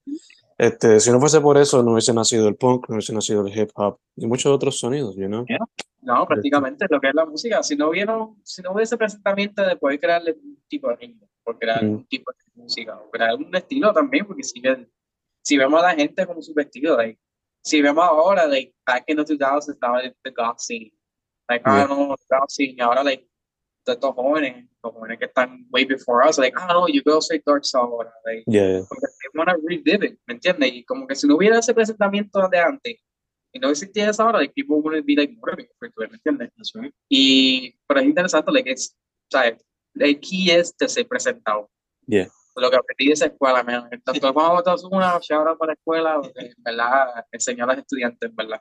Este, 0.58 1.00
si 1.00 1.10
no 1.10 1.18
fuese 1.20 1.40
por 1.40 1.56
eso, 1.56 1.82
no 1.82 1.92
hubiese 1.92 2.12
nacido 2.12 2.46
el 2.46 2.54
punk, 2.54 2.88
no 2.88 2.96
hubiese 2.96 3.14
nacido 3.14 3.46
el 3.46 3.56
hip 3.58 3.70
hop 3.74 3.98
y 4.16 4.26
muchos 4.26 4.52
otros 4.52 4.78
sonidos, 4.78 5.16
you 5.16 5.26
know. 5.26 5.46
No, 6.02 6.26
prácticamente 6.26 6.86
lo 6.90 7.00
que 7.00 7.08
es 7.08 7.14
la 7.14 7.24
música. 7.24 7.62
Si 7.62 7.76
no 7.76 7.90
vieron, 7.90 8.36
si 8.42 8.60
no 8.62 8.72
hubiese 8.72 8.96
presentamiento 8.96 9.62
de 9.62 9.76
poder 9.76 9.98
crearle 10.00 10.32
un 10.32 10.62
tipo 10.68 10.88
de 10.88 10.96
ritmo, 10.96 11.28
por 11.42 11.58
crear 11.58 11.82
Mm. 11.82 11.90
un 11.90 12.04
tipo 12.06 12.30
de 12.32 12.62
música, 12.62 12.98
o 12.98 13.10
crear 13.10 13.34
un 13.36 13.54
estilo 13.54 13.92
también, 13.92 14.26
porque 14.26 14.42
si, 14.42 14.60
si 15.42 15.56
vemos 15.56 15.82
a 15.82 15.86
la 15.88 15.94
gente 15.94 16.26
como 16.26 16.42
su 16.42 16.52
vestido, 16.52 16.96
like, 16.96 17.18
si 17.62 17.80
vemos 17.80 18.04
ahora, 18.04 18.46
like, 18.46 18.74
back 18.86 19.04
in 19.08 19.16
the 19.16 19.24
2000s 19.24 19.68
estaba 19.70 20.00
el 20.00 20.14
the 20.22 20.30
goth 20.30 20.58
scene, 20.58 20.92
like, 21.48 21.62
Yeah. 21.64 21.84
ah, 21.84 21.86
no, 21.88 22.16
the 22.16 22.36
goth 22.36 22.50
scene, 22.50 22.76
ahora, 22.82 23.02
like, 23.02 23.26
estos 23.86 24.14
jóvenes, 24.14 24.66
los 24.82 24.92
jóvenes 24.92 25.18
que 25.18 25.26
están 25.26 25.66
way 25.70 25.84
before 25.84 26.26
us, 26.26 26.38
like, 26.38 26.56
ah, 26.56 26.68
no, 26.68 26.88
you 26.88 27.02
go 27.04 27.18
straight 27.18 27.44
dark 27.44 27.62
ahora, 27.74 28.12
like, 28.24 28.44
Yeah, 28.46 28.82
porque 28.88 29.06
they 29.06 29.30
wanna 29.34 29.56
relive 29.62 30.04
it, 30.04 30.18
¿me 30.26 30.34
entiendes? 30.34 30.72
Y 30.72 30.84
como 30.84 31.06
que 31.06 31.14
si 31.14 31.26
no 31.26 31.36
hubiera 31.36 31.58
ese 31.58 31.74
presentamiento 31.74 32.48
de 32.48 32.58
antes, 32.58 32.96
y 33.52 33.58
no 33.58 33.68
existiera 33.68 34.10
esa 34.10 34.24
hora, 34.24 34.38
like, 34.38 34.54
people 34.54 34.76
wouldn't 34.76 35.06
be, 35.06 35.14
like, 35.16 35.34
motivated 35.34 35.70
for 35.78 35.88
it, 36.04 36.10
¿me 36.10 36.16
entiendes? 36.16 36.50
That's 36.56 36.72
right. 36.74 36.94
Y, 37.08 37.74
pero 37.86 38.00
es 38.00 38.06
interesante, 38.06 38.52
like, 38.52 38.70
es, 38.70 38.96
o 39.32 39.38
sea, 39.38 39.56
el 39.94 40.20
key 40.20 40.50
es 40.50 40.76
de 40.76 40.88
ser 40.88 41.06
presentado. 41.06 41.70
Yeah. 42.06 42.28
Lo 42.56 42.70
que 42.70 42.76
aprendí 42.76 43.06
de 43.06 43.12
esa 43.12 43.26
escuela, 43.26 43.62
man. 43.62 43.88
Tanto 44.04 44.32
vamos 44.32 44.66
a 44.66 44.86
una 44.88 45.12
out 45.12 45.58
para 45.58 45.68
la 45.68 45.72
escuela, 45.72 46.20
porque 46.20 46.46
en 46.46 46.62
verdad 46.62 47.24
enseñó 47.30 47.64
a 47.64 47.68
los 47.68 47.78
estudiantes, 47.78 48.28
en 48.28 48.36
verdad. 48.36 48.60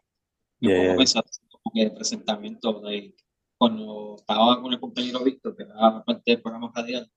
Yo 0.61 0.69
Yeah, 0.69 0.95
yeah. 0.95 1.23
como 1.51 1.73
que 1.73 1.81
el 1.81 1.93
presentamiento 1.93 2.81
de 2.81 3.15
cuando 3.59 4.15
estaba 4.17 4.61
con 4.61 4.71
el 4.71 4.79
compañero 4.79 5.19
Víctor, 5.19 5.55
que 5.55 5.63
era 5.63 6.01
parte 6.03 6.31
del 6.31 6.41
programa 6.41 6.71
radial, 6.73 7.11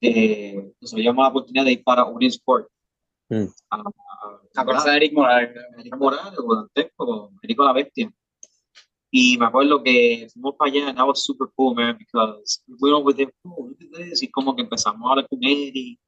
eh, 0.00 0.72
nos 0.80 0.94
habíamos 0.94 1.24
la 1.24 1.28
oportunidad 1.30 1.64
de 1.64 1.72
ir 1.72 1.82
para 1.82 2.04
un 2.04 2.22
sport. 2.22 2.68
Mm. 3.28 3.46
A, 3.70 3.82
A 4.54 4.64
conocer 4.64 4.92
a 4.92 4.96
Eric 4.96 5.12
Morales. 5.12 5.56
Eric 5.78 5.96
Morales 5.96 6.38
o 6.38 6.54
Dantesco, 6.54 7.32
Erico 7.42 7.64
la 7.64 7.72
Bestia. 7.72 8.12
Y 9.10 9.36
me 9.36 9.46
acuerdo 9.46 9.82
que 9.82 10.28
fuimos 10.32 10.54
para 10.56 10.70
allá 10.70 10.88
and 10.88 10.96
that 10.96 11.06
was 11.06 11.24
super 11.24 11.48
cool, 11.56 11.74
man, 11.74 11.98
because 11.98 12.62
we 12.68 12.76
went 12.80 12.94
over 12.94 13.12
there, 13.12 13.32
oh, 13.44 13.68
look 13.68 13.78
at 13.82 13.98
this, 13.98 14.22
y 14.22 14.30
como 14.30 14.54
que 14.54 14.62
empezamos 14.62 15.06
a 15.06 15.10
hablar 15.10 15.28
con 15.28 15.38
y 15.42 15.98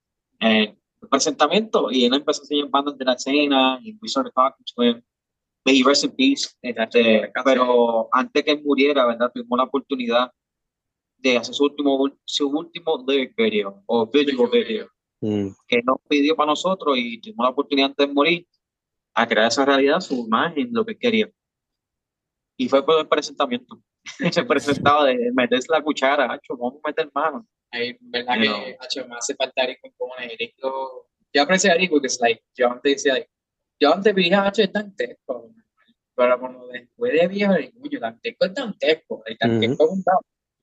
eh, 0.41 0.77
el 1.03 1.09
presentamiento, 1.09 1.91
y 1.91 2.05
él 2.05 2.15
empezó 2.15 2.43
a 2.43 2.45
enseñar 2.45 2.69
bandas 2.71 2.97
de 2.97 3.05
la 3.05 3.15
escena, 3.15 3.81
y 3.83 3.99
we 4.01 4.09
started 4.09 4.33
talking 4.33 4.65
to 4.65 4.83
him. 4.83 5.03
May 5.65 5.81
he 5.81 5.85
rest 5.85 6.05
in 6.05 6.11
peace. 6.13 6.49
Este, 6.63 7.33
pero 7.45 8.09
antes 8.13 8.43
que 8.45 8.57
muriera, 8.57 9.07
¿verdad? 9.07 9.31
Tuvimos 9.33 9.57
la 9.59 9.65
oportunidad 9.65 10.31
de 11.19 11.39
hacer 11.39 11.55
su 11.55 11.65
último, 11.65 12.11
su 12.25 12.49
último 12.49 13.03
lyric 13.07 13.35
video 13.37 13.83
o 13.87 14.07
visual 14.07 14.51
video 14.51 14.95
Mm, 15.25 15.49
que 15.67 15.81
nos 15.83 15.97
pidió 16.07 16.37
para 16.37 16.49
nosotros 16.51 16.99
y 16.99 17.19
tuvimos 17.19 17.45
la 17.45 17.51
oportunidad 17.51 17.89
antes 17.89 18.07
de 18.07 18.13
morir 18.13 18.47
a 19.15 19.27
crear 19.27 19.49
esa 19.49 19.65
realidad, 19.65 20.01
su 20.01 20.27
imagen, 20.27 20.69
lo 20.71 20.85
que 20.85 20.99
quería. 20.99 21.31
Y 22.59 22.69
fue 22.69 22.85
por 22.85 23.01
el 23.01 23.09
presentamiento. 23.09 23.81
Se 24.31 24.45
presentaba 24.45 25.07
de 25.07 25.33
meterse 25.35 25.69
la 25.71 25.83
cuchara, 25.83 26.31
hacho, 26.31 26.59
vamos 26.59 26.75
a 26.85 26.89
meter 26.89 27.11
mano. 27.15 27.47
Ay, 27.71 27.97
en 27.99 28.11
verdad 28.11 28.35
You 28.37 28.43
que, 28.43 28.49
know. 28.49 28.77
hacho, 28.81 29.09
me 29.09 29.17
hace 29.17 29.35
falta 29.35 29.63
Eric 29.63 29.79
como 29.97 30.13
Eric. 30.19 30.55
Lo, 30.59 31.07
yo 31.33 31.43
aprecio 31.43 31.73
a 31.73 31.75
Eric 31.75 31.91
porque 31.91 32.09
es 32.09 32.21
like, 32.21 32.43
yo 32.55 32.71
antes 32.71 32.93
decía, 32.97 33.15
like, 33.15 33.31
yo 33.85 33.95
antes 33.95 34.15
veía 34.15 34.47
hacho 34.47 34.63
es 34.63 34.73
dantesco, 34.73 35.55
pero 36.15 36.41
como 36.41 36.67
después 36.69 37.13
de 37.13 37.29
viejo, 37.29 37.53
like, 37.53 37.79
coño, 37.79 38.01
dantesco 38.01 38.47
es 38.47 38.55
dantesco, 38.55 39.23
el 39.27 39.37
dantesco 39.39 39.85
es 39.85 39.91
un 39.91 40.05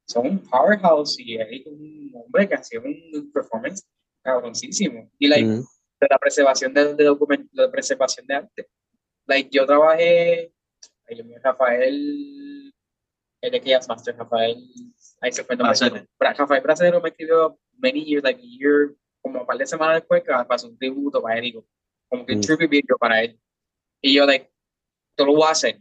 son 0.07 0.27
un 0.27 0.39
powerhouse 0.39 1.19
y 1.19 1.35
Eric 1.35 1.67
un 1.67 2.11
hombre 2.15 2.49
que 2.49 2.55
hacía 2.55 2.79
un 2.79 3.31
performance 3.31 3.85
cabroncísimo. 4.23 5.09
Y 5.19 5.27
like, 5.27 5.47
mm, 5.47 5.61
de 6.01 6.07
la 6.09 6.17
preservación 6.17 6.73
de, 6.73 6.95
de 6.95 7.09
document- 7.09 7.49
de 7.51 7.69
preservación 7.69 8.25
de 8.27 8.33
arte. 8.35 8.67
Like, 9.27 9.49
yo 9.51 9.65
trabajé, 9.65 10.51
Dios 11.07 11.25
mío, 11.25 11.37
Rafael, 11.43 12.73
el 13.41 13.51
de 13.51 13.61
Chaos 13.61 13.87
Master, 13.87 14.15
Rafael, 14.17 14.57
ahí 15.21 15.31
se 15.31 15.43
fue 15.43 15.55
el 15.55 16.07
Rafael 16.19 16.61
Bracero 16.61 17.01
me 17.01 17.09
escribió 17.09 17.57
many 17.77 18.03
years, 18.03 18.23
like 18.23 18.39
a 18.41 18.43
year, 18.43 18.95
como 19.21 19.41
un 19.41 19.45
par 19.45 19.57
de 19.57 19.65
semanas 19.65 19.95
después, 19.95 20.23
que 20.23 20.31
pasó 20.47 20.67
un 20.67 20.77
tributo 20.77 21.21
para 21.21 21.37
Erico, 21.37 21.65
como 22.11 22.25
que 22.25 22.33
un 22.33 22.39
Mm. 22.39 22.41
tribute 22.41 22.67
video 22.67 22.97
para 22.99 23.23
él. 23.23 23.39
Y 24.01 24.13
yo, 24.15 24.25
like, 24.25 24.51
tú 25.15 25.25
lo 25.25 25.33
voy 25.33 25.47
a 25.47 25.51
hacer. 25.51 25.79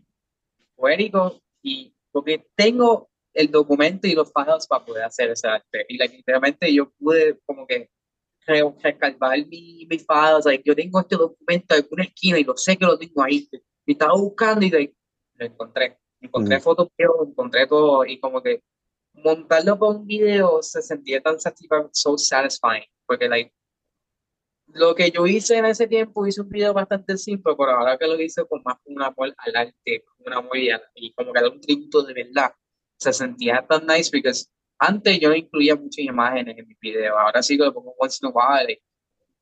Erico, 0.79 1.41
y 1.63 1.95
porque 2.13 2.47
tengo 2.57 3.11
el 3.35 3.51
documento 3.51 4.07
y 4.07 4.15
los 4.15 4.33
files 4.33 4.67
para 4.67 4.85
poder 4.85 5.05
hacer 5.05 5.31
ese 5.31 5.47
arte. 5.49 5.85
Y 5.89 5.99
like, 5.99 6.17
literalmente 6.17 6.73
yo 6.73 6.91
pude 6.99 7.39
como 7.45 7.67
que 7.67 7.91
re- 8.47 8.75
rescatar 8.83 9.47
mi, 9.47 9.87
mis 9.89 10.07
files, 10.07 10.45
like, 10.47 10.63
yo 10.65 10.75
tengo 10.75 11.01
este 11.01 11.17
documento 11.17 11.75
en 11.75 11.87
una 11.91 12.05
esquina 12.05 12.39
y 12.39 12.45
lo 12.45 12.57
sé 12.57 12.77
que 12.77 12.87
lo 12.87 12.99
tengo 12.99 13.23
ahí. 13.23 13.49
Y 13.87 13.93
estaba 13.93 14.15
buscando 14.15 14.65
y 14.65 14.71
like, 14.71 14.95
lo 15.35 15.47
encontré. 15.47 15.99
Encontré 16.21 16.59
Mm. 16.59 16.61
fotos, 16.63 16.89
encontré 16.99 17.67
todo 17.67 18.05
y 18.05 18.19
como 18.21 18.43
que 18.43 18.63
montarlo 19.13 19.79
para 19.79 19.93
un 19.93 20.07
video 20.07 20.63
se 20.63 20.81
sentía 20.83 21.21
tan 21.21 21.39
satisfa- 21.41 21.89
so 21.93 22.17
satisfying, 22.17 22.85
porque 23.07 23.29
like, 23.29 23.53
lo 24.75 24.95
que 24.95 25.11
yo 25.11 25.27
hice 25.27 25.57
en 25.59 25.67
ese 25.67 25.87
tiempo, 25.87 26.27
hice 26.27 26.41
un 26.41 26.49
video 26.49 26.73
bastante 26.73 27.17
simple, 27.17 27.55
pero 27.57 27.71
ahora 27.71 27.99
que 27.99 28.07
lo 28.07 28.21
hice 28.21 28.45
con 28.47 28.63
más 28.65 28.77
un 28.85 29.03
amor 29.03 29.35
al 29.37 29.57
arte, 29.57 30.05
un 30.19 30.33
amor 30.33 30.57
y, 30.57 31.13
como 31.13 31.33
que 31.33 31.41
dar 31.41 31.51
un 31.51 31.61
tributo 31.61 32.03
de 32.03 32.15
verdad, 32.15 32.53
se 32.99 33.13
sentía 33.13 33.65
tan 33.69 33.87
nice, 33.87 34.11
porque 34.11 34.33
antes 34.79 35.21
yo 35.21 35.29
no 35.29 35.37
incluía 35.37 35.77
muchas 35.77 36.05
imágenes 36.05 36.59
en 36.59 36.67
mis 36.67 36.79
videos, 36.79 37.17
ahora 37.19 37.43
sí 37.43 37.57
que 37.57 37.65
lo 37.65 37.75
pongo 37.75 37.95
once 37.99 38.19
like, 38.67 38.83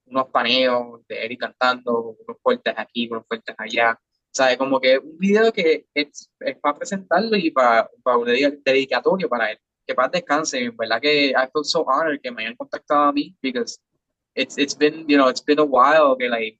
unos 0.07 0.27
paneos 0.29 1.07
de 1.07 1.25
Eric 1.25 1.41
cantando, 1.41 2.17
unos 2.19 2.41
fuertes 2.43 2.75
aquí, 2.77 3.09
unos 3.11 3.27
fuertes 3.27 3.55
allá, 3.59 3.99
¿sabes? 4.31 4.57
Como 4.57 4.81
que 4.81 4.99
un 4.99 5.19
video 5.19 5.53
que 5.53 5.87
es, 5.95 6.31
es 6.41 6.59
para 6.59 6.79
presentarlo 6.79 7.37
y 7.37 7.51
para, 7.51 7.91
para 8.03 8.17
un 8.17 8.27
dedi- 8.27 8.61
dedicatorio 8.65 9.29
para 9.29 9.53
él. 9.53 9.59
Que 9.87 9.95
paz 9.95 10.11
descanse, 10.11 10.59
en 10.63 10.77
verdad 10.77 11.01
que 11.01 11.31
I 11.31 11.49
feel 11.53 11.65
so 11.65 11.83
honored 11.83 12.21
que 12.21 12.31
me 12.31 12.43
hayan 12.43 12.57
contactado 12.57 13.05
a 13.05 13.13
mí, 13.13 13.37
because 13.41 13.79
it's, 14.39 14.57
it's 14.57 14.75
been, 14.75 15.05
you 15.09 15.17
know, 15.17 15.29
it's 15.29 15.41
been 15.45 15.59
a 15.59 15.65
while 15.65 16.17
que, 16.17 16.29
like, 16.29 16.59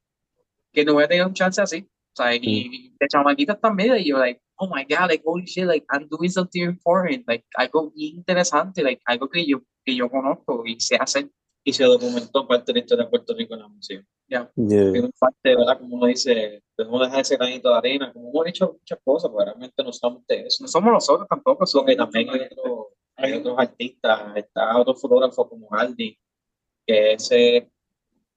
que 0.73 0.83
no 0.85 0.93
voy 0.93 1.03
a 1.03 1.07
tener 1.07 1.25
un 1.25 1.33
chance 1.33 1.61
así, 1.61 1.87
¿sabes? 2.13 2.39
Y 2.43 2.93
de 2.99 3.07
chamaquitas 3.07 3.59
también, 3.59 3.95
y 3.97 4.05
yo, 4.09 4.17
like, 4.17 4.41
oh 4.57 4.67
my 4.67 4.83
God, 4.83 5.07
like, 5.09 5.23
holy 5.25 5.45
shit, 5.45 5.65
like, 5.65 5.85
I'm 5.89 6.07
doing 6.09 6.29
something 6.29 6.63
important, 6.63 7.25
like, 7.27 7.45
algo 7.55 7.91
interesante, 7.95 8.83
like, 8.83 9.01
algo 9.05 9.29
que 9.29 9.45
yo, 9.45 9.61
que 9.85 9.95
yo 9.95 10.09
conozco 10.09 10.63
y 10.65 10.79
sé 10.79 10.97
hacer. 10.97 11.29
Y 11.61 11.73
se 11.73 11.83
documentó 11.83 12.47
parte 12.47 12.71
de 12.71 12.79
la 12.79 12.83
historia 12.83 13.03
de 13.03 13.09
Puerto 13.09 13.33
Rico 13.35 13.53
en 13.53 13.59
la 13.59 13.67
música. 13.67 14.03
Yeah. 14.27 14.49
Y 14.55 14.99
una 14.99 15.09
parte, 15.19 15.55
¿verdad? 15.55 15.77
Como 15.77 15.97
uno 15.97 16.05
dice, 16.07 16.63
debemos 16.77 17.01
dejar 17.01 17.19
ese 17.19 17.35
granito 17.35 17.69
de 17.69 17.77
arena, 17.77 18.13
como 18.13 18.29
hemos 18.29 18.45
dicho 18.45 18.77
muchas 18.79 18.99
cosas, 19.03 19.29
pero 19.29 19.45
realmente 19.45 19.83
no 19.83 19.91
somos 19.91 20.25
de 20.25 20.47
eso. 20.47 20.63
No 20.63 20.67
somos 20.69 20.93
nosotros 20.93 21.27
tampoco, 21.27 21.65
somos 21.65 21.83
Porque 21.83 21.97
también 21.97 22.29
hay, 22.29 22.47
otro- 22.49 22.89
hay 23.17 23.33
otros 23.33 23.55
artistas, 23.59 24.37
está 24.37 24.77
otro 24.77 24.95
fotógrafo 24.95 25.49
como 25.49 25.67
Aldi, 25.71 26.17
que 26.89 27.13
ese 27.13 27.69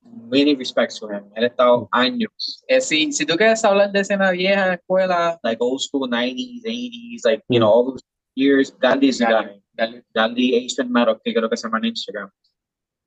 many 0.03 0.55
respects 0.55 0.99
to 1.01 1.09
him. 1.09 1.25
Él 1.35 1.45
ha 1.45 1.47
estado 1.47 1.89
años, 1.91 2.63
Eh, 2.69 2.81
si, 2.81 3.11
si 3.13 3.25
tú 3.25 3.35
quieres 3.37 3.65
hablar 3.65 3.91
de 3.91 4.01
escena 4.01 4.31
vieja, 4.31 4.75
escuela, 4.75 5.39
like 5.43 5.59
old 5.61 5.81
school 5.81 6.09
90s, 6.09 6.63
80s, 6.65 7.25
like, 7.25 7.43
you 7.49 7.59
know, 7.59 7.71
all 7.71 7.85
those 7.85 8.03
years, 8.35 8.75
Galdi 8.79 9.09
is 9.09 9.19
the 9.19 9.25
guy. 9.25 9.63
Galdi 10.15 10.67
Asian 10.67 10.93
Metal, 10.93 11.19
que 11.25 11.33
creo 11.33 11.49
que 11.49 11.57
se 11.57 11.67
llama 11.67 11.79
en 11.79 11.87
Instagram. 11.87 12.31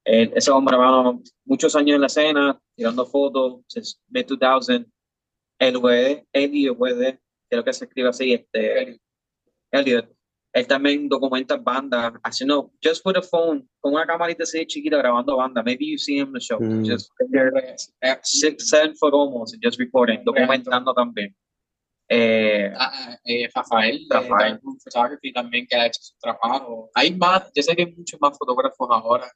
Eh, 0.06 0.32
ese 0.36 0.52
hombre, 0.52 0.76
hermano, 0.76 1.22
muchos 1.46 1.76
años 1.76 1.96
en 1.96 2.02
la 2.02 2.08
escena, 2.08 2.60
tirando 2.76 3.06
fotos, 3.06 3.62
since 3.68 3.98
mid-2000. 4.10 4.86
El 5.60 5.76
WD, 5.76 6.26
Elliot 6.34 6.78
WD, 6.78 7.20
creo 7.50 7.64
que 7.64 7.74
se 7.74 7.86
escribe 7.86 8.10
así, 8.10 8.34
este, 8.34 9.00
Elliot. 9.72 10.15
Él 10.56 10.66
también 10.68 11.10
documenta 11.10 11.58
bandas, 11.58 12.14
haciendo, 12.24 12.72
just 12.82 13.06
with 13.06 13.18
a 13.18 13.22
phone, 13.22 13.68
con 13.82 13.94
una 13.94 14.06
camarita 14.06 14.44
así 14.44 14.66
chiquita 14.66 14.98
grabando 14.98 15.36
bandas. 15.36 15.66
Maybe 15.66 15.86
you 15.86 15.98
see 15.98 16.18
him 16.18 16.28
in 16.28 16.34
the 16.34 16.40
show. 16.40 16.58
Mm. 16.60 16.86
Just 16.86 17.12
eh, 18.02 18.16
six, 18.24 18.70
seven 18.70 18.96
foot 18.96 19.14
almost, 19.14 19.54
and 19.54 19.62
just 19.62 19.78
recording, 19.78 20.24
documentando 20.24 20.94
también. 20.94 21.36
Eh, 22.08 22.72
Ah, 22.74 22.92
ah, 22.94 23.18
eh, 23.26 23.50
Rafael, 23.54 24.06
Rafael. 24.10 24.60
Room 24.64 24.78
Photography 24.80 25.34
también 25.34 25.68
que 25.68 25.76
ha 25.76 25.88
hecho 25.88 26.00
su 26.02 26.14
trabajo. 26.22 26.90
Hay 26.94 27.14
más, 27.14 27.52
yo 27.54 27.62
sé 27.62 27.76
que 27.76 27.84
hay 27.84 27.94
muchos 27.94 28.22
más 28.22 28.38
fotógrafos 28.38 28.88
ahora. 28.90 29.30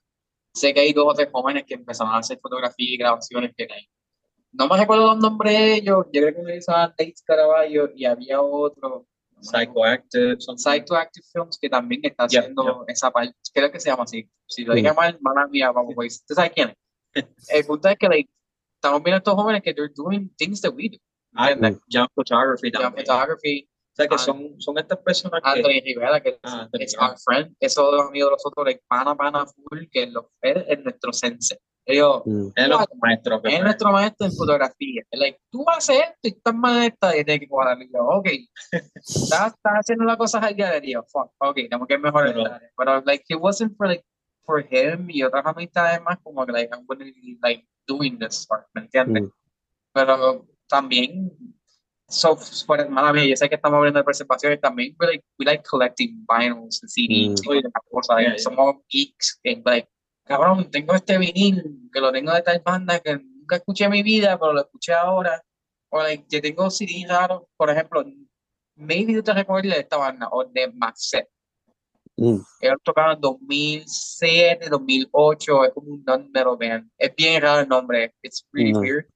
Sé 0.54 0.72
que 0.72 0.80
hay 0.80 0.92
dos 0.94 1.06
o 1.06 1.14
tres 1.14 1.28
jóvenes 1.30 1.64
que 1.66 1.74
empezaron 1.74 2.14
a 2.14 2.18
hacer 2.18 2.38
fotografía 2.40 2.94
y 2.94 2.96
grabaciones 2.96 3.52
que 3.54 3.64
hay. 3.70 3.86
No 4.52 4.66
me 4.68 4.78
recuerdo 4.78 5.06
los 5.08 5.18
nombres 5.18 5.52
de 5.52 5.74
ellos. 5.74 6.06
Yo 6.12 6.22
creo 6.22 6.34
que 6.34 6.40
uno 6.40 6.54
hizo 6.54 6.72
Tate 6.72 7.14
Caraballo 7.26 7.90
y 7.94 8.06
había 8.06 8.40
otro. 8.40 9.06
Psychoactive, 9.42 10.40
something. 10.40 10.62
Psychoactive 10.62 11.24
Films 11.32 11.58
que 11.60 11.68
también 11.68 12.00
está 12.04 12.24
haciendo 12.24 12.84
esa 12.88 13.10
parte. 13.10 13.34
Creo 13.52 13.70
que 13.70 13.80
se 13.80 13.90
llama 13.90 14.04
así. 14.04 14.28
Si 14.46 14.64
lo 14.64 14.72
Mm. 14.72 14.76
dije 14.76 14.92
mal, 14.92 15.18
mala 15.20 15.46
mía, 15.48 15.70
vamos, 15.70 15.94
pues. 15.94 16.24
¿Tú 16.26 16.34
sabes 16.34 16.52
quién 16.52 16.70
es? 16.70 16.76
El 17.50 17.66
punto 17.66 17.88
es 17.88 17.96
que 17.98 18.08
like, 18.08 18.30
estamos 18.76 19.02
viendo 19.02 19.16
a 19.16 19.18
estos 19.18 19.34
jóvenes 19.34 19.62
que 19.62 19.74
they're 19.74 19.92
doing 19.94 20.28
things 20.36 20.60
that 20.60 20.72
we 20.74 20.88
do. 20.90 20.98
Ah, 21.34 21.50
¿entiendes? 21.52 21.80
Jump 21.90 22.10
Photography 22.14 22.70
también. 22.70 23.06
photography, 23.06 23.68
O 23.92 23.96
sea 23.96 24.06
que 24.08 24.14
Ah, 24.14 24.18
son, 24.18 24.60
son 24.60 24.78
estas 24.78 24.98
personas 24.98 25.40
que 25.42 25.48
Anthony 25.50 25.80
Rivera, 25.84 26.20
que 26.20 26.38
Ah, 26.42 26.68
es 26.72 26.94
es 26.94 26.98
our 27.00 27.16
friend, 27.24 27.54
esos 27.60 27.84
dos 27.90 28.00
amigos 28.08 28.30
de 28.30 28.32
nosotros, 28.32 28.64
like, 28.66 28.82
pana, 28.88 29.14
pana, 29.16 29.46
full, 29.46 29.84
que 29.90 30.06
lo, 30.06 30.30
él 30.42 30.64
es 30.68 30.78
nuestro 30.80 31.12
sensei. 31.12 31.58
Ellos, 31.90 32.22
Mm. 32.24 32.48
es 32.56 32.68
maestros 33.00 33.42
que 33.42 33.54
es 33.56 33.62
nuestro 33.62 33.92
maestro 33.92 34.26
en 34.26 34.32
fotografía. 34.32 35.02
Es 35.10 35.18
like, 35.20 35.38
tú 35.50 35.64
haces 35.68 35.96
esto 36.00 36.18
y 36.22 36.28
estás 36.28 36.54
maestra 36.54 37.16
y 37.16 37.24
tienes 37.24 37.40
que 37.40 37.48
cuadrar. 37.48 37.82
Y 37.82 37.90
yo, 37.92 38.00
ok, 38.06 38.28
estás, 38.94 39.52
estás 39.54 39.72
haciendo 39.80 40.04
las 40.04 40.16
cosas 40.16 40.42
al 40.42 40.54
día 40.54 40.70
de 40.70 40.80
fuck, 41.10 41.32
ok, 41.38 41.58
tengo 41.70 41.86
que 41.86 41.98
mejorar 41.98 42.28
Pero- 42.28 42.42
esta 42.44 42.56
área. 42.56 42.70
Pero, 42.76 43.02
like, 43.06 43.24
it 43.28 43.38
wasn't 43.40 43.76
for, 43.76 43.86
like, 43.88 44.04
for 44.44 44.60
him 44.70 45.08
y 45.10 45.22
otras 45.22 45.44
amistades 45.46 46.00
más, 46.02 46.18
como 46.22 46.44
que, 46.46 46.52
like, 46.52 46.70
I'm 46.74 46.84
gonna 46.86 47.04
be, 47.04 47.38
like, 47.42 47.66
doing 47.86 48.18
this, 48.18 48.46
work, 48.50 48.66
¿me 48.74 48.82
entiendes? 48.82 49.22
Mm. 49.24 49.30
Pero 49.92 50.46
también, 50.68 51.30
so, 52.08 52.36
fuera, 52.36 52.88
mala 52.88 53.12
mía, 53.12 53.24
yo 53.26 53.36
sé 53.36 53.48
que 53.48 53.54
estamos 53.56 53.78
hablando 53.78 54.02
de 54.02 54.04
también, 54.58 54.96
we 54.98 55.06
like, 55.06 55.24
we 55.38 55.44
like 55.44 55.62
collecting 55.68 56.24
vinyls 56.28 56.80
and 56.82 56.90
CDs 56.90 57.40
Mm. 57.46 57.54
y 57.54 57.62
cosas, 57.90 58.18
Yeah, 58.20 58.28
yeah. 58.30 58.38
somos 58.38 58.76
geeks, 58.88 59.40
and 59.44 59.64
like, 59.66 59.88
cabrón, 60.30 60.70
tengo 60.70 60.94
este 60.94 61.18
vinil, 61.18 61.90
que 61.92 62.00
lo 62.00 62.12
tengo 62.12 62.32
de 62.32 62.42
tal 62.42 62.62
banda 62.64 63.00
que 63.00 63.16
nunca 63.18 63.56
escuché 63.56 63.84
en 63.86 63.90
mi 63.90 64.02
vida, 64.04 64.38
pero 64.38 64.52
lo 64.52 64.60
escuché 64.60 64.92
ahora, 64.94 65.42
o 65.90 66.00
like, 66.00 66.24
yo 66.28 66.40
tengo 66.40 66.70
CDs 66.70 67.08
raros, 67.08 67.42
por 67.56 67.68
ejemplo, 67.68 68.04
maybe 68.76 69.12
tú 69.14 69.24
te 69.24 69.32
recuerdas 69.34 69.74
de 69.74 69.80
esta 69.80 69.96
banda, 69.96 70.28
o 70.30 70.44
de 70.44 70.68
Maxet, 70.72 71.28
Mm. 72.16 72.36
ellos 72.60 72.76
tocaron 72.84 73.14
en 73.14 73.20
2007, 73.22 74.68
2008, 74.68 75.64
es 75.64 75.72
como 75.72 75.90
un 75.94 76.04
non-metal 76.04 76.56
band, 76.58 76.90
es 76.98 77.14
bien 77.16 77.40
raro 77.42 77.60
el 77.62 77.68
nombre, 77.68 78.14
it's 78.22 78.46
really 78.52 78.72
No. 78.72 78.80
weird, 78.80 79.06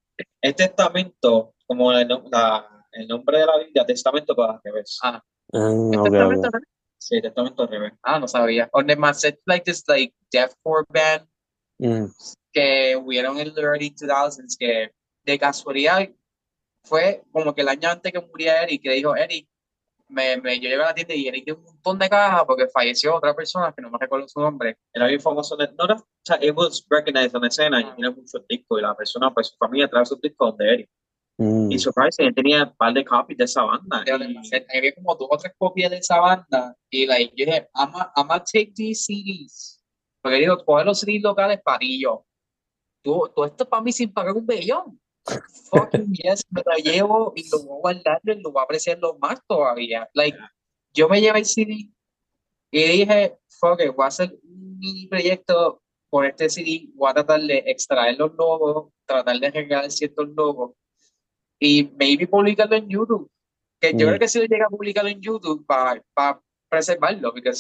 el 0.43 0.55
testamento, 0.55 1.55
como 1.67 1.93
el, 1.93 2.09
la- 2.33 2.87
el 2.93 3.07
nombre 3.07 3.39
de 3.39 3.47
la 3.47 3.59
Biblia, 3.59 3.85
testamento 3.87 4.35
para 4.35 4.55
al 4.55 4.61
revés. 4.65 4.99
Ah. 5.03 5.23
Ah, 5.53 5.71
¿Es 5.93 5.99
ok, 5.99 6.05
testamento, 6.11 6.49
ok. 6.49 6.55
Sí, 7.07 7.21
testamento 7.21 7.63
al 7.65 7.69
revés. 7.69 7.93
Ah, 8.03 8.19
no 8.19 8.27
sabía. 8.27 8.69
On 8.73 8.87
the 8.87 8.97
Macet, 8.97 9.41
like 9.47 9.65
this, 9.65 9.85
like 9.89 10.15
deathcore 10.33 10.85
band 10.89 11.29
Mm. 11.79 12.07
que 12.53 12.97
hubieron 12.97 13.39
en 13.41 13.49
los 13.49 13.59
early 13.59 13.91
2000s 13.91 14.57
que 14.57 14.91
de 15.25 15.39
casualidad 15.39 16.09
fue 16.85 17.23
como 17.33 17.53
que 17.55 17.63
el 17.63 17.69
año 17.69 17.89
antes 17.91 18.13
que 18.13 18.21
muriera 18.21 18.63
Eric, 18.63 18.83
que 18.83 18.93
dijo 18.93 19.17
Eric, 19.17 19.49
me, 20.09 20.37
me, 20.41 20.57
yo 20.61 20.69
llegué 20.69 20.75
a 20.77 20.87
la 20.87 20.95
tienda 20.95 21.15
y 21.15 21.27
Eric 21.27 21.45
dio 21.47 21.57
un 21.57 21.65
montón 21.65 21.99
de 21.99 22.09
cajas 22.09 22.45
porque 22.47 22.69
falleció 22.69 23.17
otra 23.17 23.35
persona 23.35 23.73
que 23.77 23.83
no 23.83 23.91
me 23.91 23.99
recuerdo 23.99 24.29
su 24.29 24.39
nombre. 24.41 24.79
Era 24.93 25.07
bien 25.09 25.21
famoso. 25.21 25.57
de- 25.57 25.73
No 25.77 25.85
era, 25.85 25.95
o 25.97 26.07
sea, 26.25 26.39
it 26.41 26.55
was 26.57 26.87
recognized 26.89 27.35
en 27.35 27.43
la 27.43 27.49
escena 27.49 27.81
y 27.81 27.85
Ah. 27.85 27.95
tiene 27.97 28.11
muchos 28.11 28.47
discos 28.49 28.79
y 28.79 28.83
la 28.83 28.95
persona, 28.95 29.35
pues 29.35 29.49
su 29.49 29.57
familia 29.57 29.89
trae 29.89 30.07
sus 30.07 30.21
discos 30.21 30.57
de 30.57 30.75
Eric. 30.75 30.91
Mm. 31.37 31.73
Y 31.73 31.79
surprising, 31.79 32.27
él 32.27 32.35
tenía 32.35 32.65
un 32.65 32.77
par 32.77 32.93
de 32.95 33.05
copies 33.05 33.39
de 33.39 33.45
esa 33.45 33.63
banda. 33.63 34.05
Había 34.75 34.95
como 34.95 35.15
dos 35.17 35.29
o 35.31 35.37
tres 35.37 35.53
copias 35.59 35.91
de 35.91 35.99
esa 35.99 36.21
banda 36.21 36.77
y 36.91 37.07
like, 37.07 37.33
yo 37.37 37.47
dije, 37.47 37.69
I'm 37.75 37.93
gonna 37.93 38.45
take 38.45 38.73
these 38.75 39.05
CDs. 39.05 39.83
Porque 40.23 40.39
digo, 40.39 40.57
coger 40.65 40.87
los 40.87 41.01
CDs 41.01 41.23
locales 41.23 41.61
para 41.63 41.81
yo. 41.83 42.25
Tú, 43.03 43.31
todo 43.35 43.45
esto 43.45 43.69
para 43.69 43.83
mí 43.83 43.93
sin 43.93 44.13
pagar 44.13 44.35
un 44.35 44.47
bellón. 44.47 45.01
Fucking 45.71 46.13
yes, 46.13 46.45
me 46.51 46.63
lo 46.65 46.77
llevo 46.77 47.33
y 47.35 47.49
lo 47.51 47.59
voy 47.65 47.77
a 47.77 47.81
guardar 47.81 48.21
y 48.25 48.41
lo 48.41 48.53
voy 48.53 48.61
a 48.61 48.65
apreciarlo 48.65 49.19
más 49.19 49.41
todavía. 49.47 50.09
Like, 50.15 50.39
yo 50.93 51.09
me 51.09 51.21
llevé 51.21 51.41
el 51.41 51.47
CD 51.47 51.91
y 52.71 52.83
dije, 52.83 53.37
fuck 53.49 53.81
it, 53.81 53.95
voy 53.95 54.05
a 54.05 54.09
hacer 54.09 54.39
un 54.43 54.79
mini 54.79 55.07
proyecto 55.07 55.83
con 56.11 56.25
este 56.25 56.49
CD, 56.49 56.89
voy 56.95 57.11
a 57.11 57.15
tratar 57.15 57.41
de 57.41 57.65
extraer 57.67 58.17
los 58.19 58.33
logos, 58.35 58.93
tratar 59.05 59.39
de 59.39 59.51
regalar 59.51 59.91
ciertos 59.91 60.29
logos 60.29 60.73
y 61.65 61.91
maybe 61.97 62.27
publicarlo 62.27 62.77
en 62.77 62.89
YouTube. 62.89 63.31
Que 63.81 63.93
yo 63.93 64.07
Mm. 64.07 64.09
creo 64.11 64.19
que 64.19 64.29
si 64.29 64.39
lo 64.39 64.45
llega 64.45 64.67
a 64.67 64.71
publicarlo 64.71 65.11
en 65.11 65.21
YouTube 65.21 65.65
para 65.67 66.41
preservarlo, 66.69 67.33
porque 67.33 67.53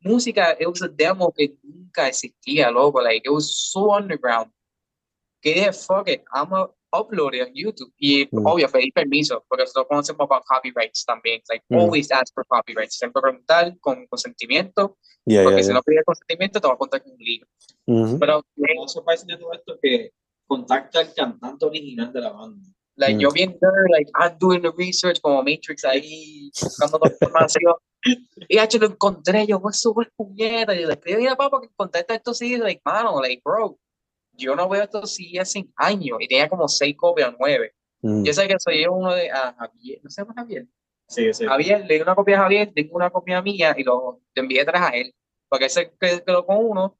música, 0.00 0.56
it 0.58 0.66
was 0.66 0.82
a 0.82 0.88
demo 0.88 1.32
que 1.32 1.54
nunca 1.62 2.08
existía, 2.08 2.70
loco, 2.70 3.00
like, 3.00 3.26
it 3.28 3.32
was 3.32 3.70
so 3.70 3.96
underground. 3.96 4.50
Que 5.40 5.54
dije, 5.54 5.72
fuck 5.72 6.08
it, 6.08 6.22
I'm 6.34 6.48
gonna 6.50 6.70
upload 6.92 7.34
it 7.34 7.42
on 7.48 7.52
YouTube. 7.54 7.92
Y 7.96 8.28
Mm. 8.30 8.46
obvio, 8.46 8.68
pedir 8.68 8.92
permiso, 8.92 9.44
porque 9.48 9.62
nosotros 9.62 9.86
conocemos 9.88 10.20
about 10.20 10.44
copyrights 10.44 11.04
también. 11.04 11.40
Like, 11.48 11.64
Mm. 11.68 11.78
always 11.78 12.10
ask 12.12 12.34
for 12.34 12.44
copyrights. 12.46 12.96
Siempre 12.98 13.22
preguntar 13.22 13.76
con 13.80 14.06
consentimiento, 14.08 14.98
Yeah, 15.24 15.42
porque 15.44 15.56
yeah, 15.58 15.62
si 15.62 15.68
yeah. 15.68 15.74
no 15.74 15.82
pides 15.82 16.04
consentimiento 16.04 16.60
te 16.60 16.66
va 16.68 16.74
a 16.74 16.76
contar 16.76 17.02
con 17.02 17.12
un 17.12 17.18
lío. 17.18 17.46
Mhm. 17.86 18.18
Pero, 18.18 18.42
Lo 18.56 18.80
más 18.82 18.92
surprising 18.92 19.28
de 19.28 19.36
todo 19.36 19.52
esto 19.52 19.74
es 19.74 19.80
que 19.80 20.12
contacta 20.46 21.00
al 21.00 21.14
cantante 21.14 21.64
original 21.64 22.12
de 22.12 22.20
la 22.20 22.30
banda. 22.30 22.68
Like, 22.96 23.16
Mm. 23.16 23.20
yo 23.20 23.30
bien 23.30 23.58
nerd, 23.60 23.90
like, 23.90 24.10
I'm 24.14 24.38
doing 24.38 24.62
the 24.62 24.70
research 24.76 25.20
como 25.20 25.42
Matrix 25.42 25.84
ahí, 25.84 26.50
buscando 26.60 26.98
toda 26.98 27.08
la 27.10 27.14
información. 27.14 27.74
y 28.48 28.58
hecho 28.58 28.78
lo 28.78 28.86
encontré, 28.86 29.46
yo, 29.46 29.60
pues, 29.60 29.80
súper 29.80 30.10
puñeta. 30.16 30.74
Y 30.74 30.84
le 30.84 30.92
escribí 30.92 31.26
a 31.26 31.36
papá 31.36 31.60
que 31.60 31.68
encontraste 31.68 32.14
esto 32.14 32.34
sí, 32.34 32.56
like, 32.56 32.82
mano, 32.84 33.20
like, 33.20 33.40
bro, 33.44 33.78
yo 34.32 34.56
no 34.56 34.68
veo 34.68 34.82
estos 34.82 35.14
CDs 35.14 35.40
hace 35.40 35.66
años 35.76 36.18
y 36.20 36.28
tenía 36.28 36.48
como 36.48 36.66
seis 36.68 36.96
copias, 36.96 37.34
nueve. 37.38 37.74
Mm. 38.00 38.24
Yo 38.24 38.32
sé 38.32 38.48
que 38.48 38.58
soy 38.58 38.84
uno 38.86 39.14
de 39.14 39.30
a 39.30 39.54
Javier, 39.54 40.00
no 40.02 40.10
sé 40.10 40.24
Javier. 40.34 40.66
Sí, 41.08 41.32
sí. 41.32 41.44
Javier, 41.44 41.84
le 41.86 41.94
di 41.94 42.00
una 42.00 42.14
copia 42.14 42.38
a 42.38 42.42
Javier, 42.42 42.72
tengo 42.74 42.96
una 42.96 43.10
copia 43.10 43.42
mía 43.42 43.74
y 43.76 43.84
lo 43.84 44.20
le 44.34 44.42
envié 44.42 44.64
tres 44.64 44.80
a 44.80 44.88
él. 44.88 45.14
Porque 45.48 45.66
él 45.66 45.70
se 45.70 45.92
quedó 46.00 46.44
con 46.46 46.56
uno 46.58 46.98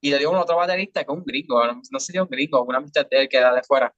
y 0.00 0.10
le 0.10 0.18
dio 0.18 0.34
a 0.34 0.42
otro 0.42 0.56
baterista 0.56 1.02
que 1.02 1.10
es 1.10 1.18
un 1.18 1.24
gringo, 1.24 1.66
no, 1.66 1.80
no 1.90 1.98
sé 2.00 2.12
si 2.12 2.18
es 2.18 2.22
un 2.22 2.28
gringo, 2.28 2.62
una 2.62 2.78
amistad 2.78 3.06
de 3.10 3.22
él 3.22 3.28
que 3.28 3.38
era 3.38 3.54
de 3.54 3.62
fuera. 3.62 3.92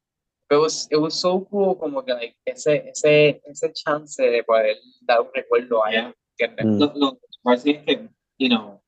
Pero 0.49 0.61
it 0.61 0.65
was, 0.65 0.89
it 0.93 0.97
was 0.97 1.15
so 1.15 1.41
cool 1.51 1.75
como 1.77 2.03
que 2.03 2.15
like, 2.15 2.37
ese, 2.47 2.89
ese, 2.89 3.41
ese 3.45 3.73
chance 3.75 4.23
de 4.23 4.43
poder 4.45 4.77
dar 5.03 5.21
un 5.21 5.29
recuerdo 5.35 5.85
a 5.85 5.91
él. 5.91 6.15
¿entiendes? 6.39 6.67
Mm. 6.67 6.79
Look, 6.79 6.93
look, 6.95 7.19
I 7.47 7.57
think 7.57 7.85
que, 7.87 8.09
you 8.39 8.49
know, 8.49 8.81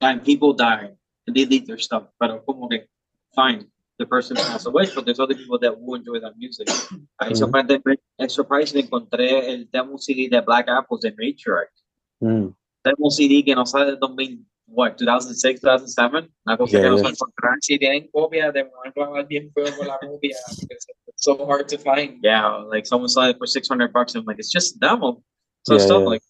and 0.00 0.22
people 0.24 0.52
die, 0.52 0.90
and 1.26 1.36
they 1.36 1.44
leave 1.44 1.66
their 1.66 1.78
stuff, 1.78 2.04
pero 2.18 2.42
como 2.44 2.68
que, 2.68 2.86
fine, 3.34 3.66
the 3.98 4.06
person 4.06 4.36
passed 4.36 4.66
away, 4.66 4.88
but 4.94 5.04
there's 5.04 5.20
other 5.20 5.34
people 5.34 5.58
that 5.58 5.78
will 5.78 5.94
enjoy 5.96 6.18
that 6.20 6.34
music. 6.38 6.66
Ahí 7.20 7.30
Mhm. 7.30 7.36
sorprendente, 7.36 8.00
es 8.18 8.32
surprising 8.32 8.80
encontré 8.82 9.52
el 9.52 9.68
demo 9.70 9.98
CD 9.98 10.28
de 10.28 10.40
Black 10.40 10.68
Apples 10.68 11.02
de 11.02 11.10
Matriarch. 11.10 11.70
Mm. 12.20 12.48
Demo 12.82 13.10
CD 13.10 13.44
que 13.44 13.54
no 13.54 13.66
sale 13.66 13.86
del 13.86 13.98
2000, 13.98 14.44
what, 14.72 14.96
2006, 14.96 15.60
2007? 15.60 16.28
Una 16.46 16.56
cosa 16.56 16.72
Yeah, 16.72 16.82
que 16.82 16.88
no 16.90 16.96
yeah. 16.96 17.04
se 17.04 17.10
encontrará. 17.12 17.56
Si 17.60 17.78
tienen 17.78 18.08
copias, 18.10 18.52
te 18.52 18.62
van 18.62 18.72
a 18.86 18.92
clavar 18.92 19.26
bien 19.26 19.50
feo 19.52 19.64
la 19.84 19.98
copia. 19.98 20.36
It's 20.68 20.86
so 21.16 21.36
hard 21.46 21.68
to 21.68 21.78
find. 21.78 22.18
Yeah, 22.22 22.64
like 22.70 22.86
someone 22.86 23.08
sold 23.08 23.30
it 23.30 23.38
for 23.38 23.46
600 23.46 23.92
bucks, 23.92 24.14
and 24.14 24.22
I'm 24.22 24.26
like, 24.26 24.38
it's 24.38 24.50
just 24.52 24.76
a 24.76 24.78
demo. 24.78 25.22
So 25.66 25.74
Yeah, 25.74 25.84
stuff 25.84 26.02
like, 26.06 26.22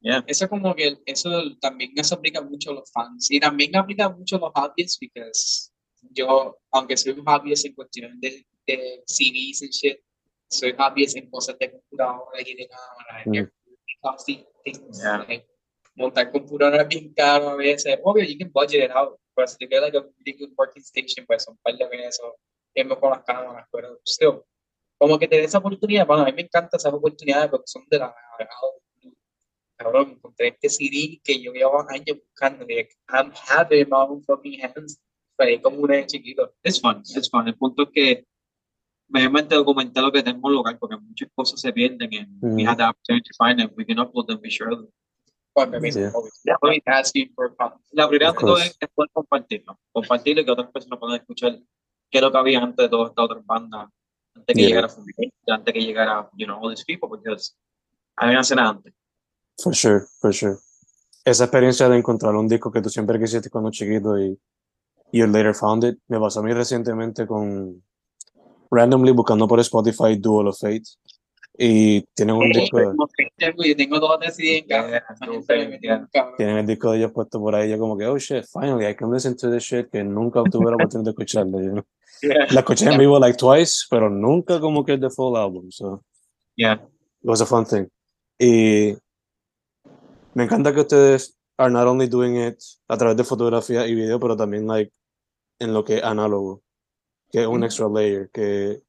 yeah. 0.00 0.22
Eso 0.26 0.48
como 0.48 0.74
que 0.74 0.96
eso 1.06 1.30
también 1.60 1.92
eso 1.96 2.14
aplica 2.14 2.40
mucho 2.40 2.70
a 2.70 2.74
los 2.74 2.90
fans 2.92 3.30
y 3.30 3.38
también 3.40 3.76
aplica 3.76 4.08
mucho 4.08 4.36
a 4.36 4.40
los 4.40 4.52
hobbyists 4.54 4.98
porque 4.98 5.30
yo, 6.12 6.56
aunque 6.72 6.96
soy 6.96 7.12
un 7.12 7.24
hobbyist 7.26 7.66
en 7.66 7.74
cuestiones 7.74 8.18
de, 8.20 8.46
de 8.66 9.02
CDs 9.06 9.62
y 9.62 9.68
shit, 9.68 9.98
soy 10.48 10.72
hobbyist 10.78 11.16
en 11.18 11.28
cosas 11.28 11.58
de 11.58 11.70
computadoras 11.70 12.46
y 12.46 12.54
de 12.54 12.68
cámaras. 12.68 13.26
Mm. 13.26 13.50
and 14.02 14.18
things, 14.64 15.00
Yeah. 15.02 15.24
like, 15.28 15.46
montar 16.00 16.30
computadoras 16.32 16.88
bien 16.88 17.12
caro 17.14 17.50
a 17.50 17.56
veces. 17.56 17.98
Obvio, 18.02 18.24
you 18.24 18.38
can 18.38 18.50
budget 18.52 18.84
it 18.84 18.90
out, 18.90 19.18
pero 19.34 19.46
si 19.46 19.56
te 19.58 19.68
queda 19.68 19.82
like 19.82 19.96
a 19.98 20.00
really 20.24 20.38
good 20.38 20.52
working 20.56 20.82
station, 20.82 21.26
pues 21.26 21.44
son 21.44 21.54
un 21.54 21.58
par 21.62 21.76
de 21.76 21.86
pesos, 21.86 22.32
es 22.74 22.86
mejor 22.86 23.10
las 23.10 23.24
cámaras, 23.24 23.66
pero 23.70 24.00
still, 24.06 24.40
como 24.98 25.18
que 25.18 25.28
te 25.28 25.36
dé 25.36 25.44
esa 25.44 25.58
oportunidad, 25.58 26.06
bueno, 26.06 26.22
a 26.22 26.26
mí 26.26 26.32
me 26.32 26.42
encantan 26.42 26.78
esas 26.78 26.92
oportunidades 26.92 27.50
porque 27.50 27.66
son 27.66 27.84
de 27.90 27.98
la 27.98 28.14
cabrón, 29.76 30.10
encontré 30.10 30.48
este 30.48 30.68
CD 30.68 31.20
que 31.24 31.40
yo 31.40 31.52
llevaba 31.52 31.86
años 31.90 32.18
buscando, 32.18 32.66
like, 32.66 32.90
I'm 33.08 33.32
happy 33.48 33.80
in 33.80 33.88
my 33.88 33.96
own 33.96 34.22
fucking 34.22 34.60
hands, 34.62 35.00
pero 35.36 35.50
es 35.52 35.60
como 35.62 35.78
un 35.78 36.06
chiquito. 36.06 36.52
It's 36.62 36.78
fun, 36.80 37.00
it's 37.00 37.30
fun. 37.30 37.48
El 37.48 37.56
punto 37.56 37.84
es 37.84 37.88
que 37.94 38.26
mayormente 39.08 39.54
documentar 39.54 40.04
lo 40.04 40.12
que 40.12 40.22
tenemos 40.22 40.52
local, 40.52 40.78
porque 40.78 40.96
muchas 40.98 41.28
cosas 41.34 41.60
se 41.60 41.72
pierden 41.72 42.10
and 42.12 42.42
we 42.42 42.62
Mhm. 42.62 42.68
had 42.68 42.76
the 42.76 42.84
opportunity 42.84 43.28
to 43.28 43.34
find 43.42 43.58
them. 43.58 43.72
We 43.76 43.86
can 43.86 43.98
upload 43.98 44.26
them, 44.26 44.38
we 44.42 44.50
share 44.50 44.68
them. 44.70 44.88
Asking 46.86 47.32
for 47.34 47.54
fun. 47.56 47.72
La 47.92 48.06
Of 48.06 48.12
de 48.12 48.18
todo 48.38 48.58
es, 48.58 48.76
es 48.80 48.88
poder 48.94 49.10
compartirlo, 49.12 49.78
compartirlo 49.92 50.42
y 50.42 50.44
que 50.44 50.50
otras 50.50 50.70
personas 50.70 50.98
puedan 50.98 51.16
escuchar 51.20 51.58
qué 52.10 52.18
es 52.18 52.22
lo 52.22 52.30
que 52.32 52.38
había 52.38 52.60
antes 52.60 52.84
de 52.84 52.88
todas 52.88 53.10
estas 53.10 53.24
otras 53.24 53.44
bandas, 53.46 53.88
antes 54.34 54.54
que 54.54 54.60
Yeah. 54.60 54.68
llegara 54.68 54.88
Fumigate, 54.88 55.32
antes 55.48 55.74
que 55.74 55.80
llegara, 55.80 56.30
you 56.36 56.46
know, 56.46 56.58
all 56.60 56.70
these 56.74 56.84
people, 56.84 57.08
because 57.08 57.54
había 58.16 58.32
una 58.32 58.40
escena 58.42 58.68
antes. 58.68 58.92
For 59.62 59.74
sure, 59.74 60.06
for 60.20 60.32
sure. 60.32 60.56
Esa 61.24 61.44
experiencia 61.44 61.88
de 61.88 61.98
encontrar 61.98 62.34
un 62.34 62.48
disco 62.48 62.70
que 62.72 62.80
tú 62.80 62.88
siempre 62.88 63.18
quisiste 63.18 63.50
cuando 63.50 63.70
chiquito 63.70 64.18
y 64.18 64.38
you 65.12 65.26
later 65.26 65.54
found 65.54 65.84
it, 65.84 65.98
me 66.08 66.18
pasó 66.18 66.40
a 66.40 66.42
mí 66.42 66.52
recientemente 66.52 67.26
con 67.26 67.82
randomly 68.70 69.12
buscando 69.12 69.46
por 69.46 69.60
Spotify 69.60 70.16
Duel 70.16 70.48
of 70.48 70.58
Fate 70.58 70.84
y 71.56 72.02
tienen 72.14 72.36
un 72.36 72.50
disco, 72.50 72.78
Tengo, 73.36 73.64
yo 73.64 73.76
tengo 73.76 74.00
dos 74.00 74.18
de 74.20 74.30
CD 74.30 74.58
en 74.58 74.66
casa. 74.66 75.04
Yeah, 75.40 76.08
yeah. 76.12 76.34
tienen 76.36 76.58
el 76.58 76.66
disco 76.66 76.92
de 76.92 76.98
ellos 76.98 77.12
puesto 77.12 77.38
por 77.38 77.54
ahí, 77.54 77.70
yo 77.70 77.78
como 77.78 77.98
que, 77.98 78.06
oh 78.06 78.18
shit, 78.18 78.44
finally 78.44 78.86
I 78.86 78.94
can 78.94 79.12
listen 79.12 79.36
to 79.36 79.50
this 79.50 79.64
shit 79.64 79.90
que 79.90 80.02
nunca 80.02 80.42
tuve 80.50 80.70
la 80.70 80.76
oportunidad 80.76 81.04
de 81.04 81.10
escucharlo. 81.10 81.60
you 81.60 81.72
know. 81.72 81.84
La 82.50 82.60
escuché 82.60 82.86
en 82.90 82.98
vivo 82.98 83.18
like 83.18 83.36
twice, 83.38 83.86
pero 83.90 84.10
nunca 84.10 84.60
como 84.60 84.84
que 84.84 84.98
the 84.98 85.10
full 85.10 85.36
album, 85.36 85.70
so 85.70 86.02
Yeah. 86.56 86.74
it 86.74 87.28
was 87.28 87.40
a 87.40 87.46
fun 87.46 87.64
thing. 87.64 87.86
Y 88.38 88.96
me 90.34 90.44
encanta 90.44 90.72
que 90.72 90.80
ustedes 90.80 91.36
are 91.58 91.70
not 91.70 91.86
only 91.86 92.08
doing 92.08 92.36
it 92.36 92.58
a 92.88 92.96
través 92.96 93.16
de 93.16 93.24
fotografía 93.24 93.86
y 93.86 93.94
video, 93.94 94.18
pero 94.20 94.36
también 94.36 94.66
like 94.66 94.92
en 95.58 95.74
lo 95.74 95.84
que 95.84 95.98
es 95.98 96.02
análogo, 96.04 96.62
que 97.30 97.42
es 97.42 97.46
un 97.46 97.64
extra 97.64 97.88
layer, 97.88 98.30
que 98.30 98.82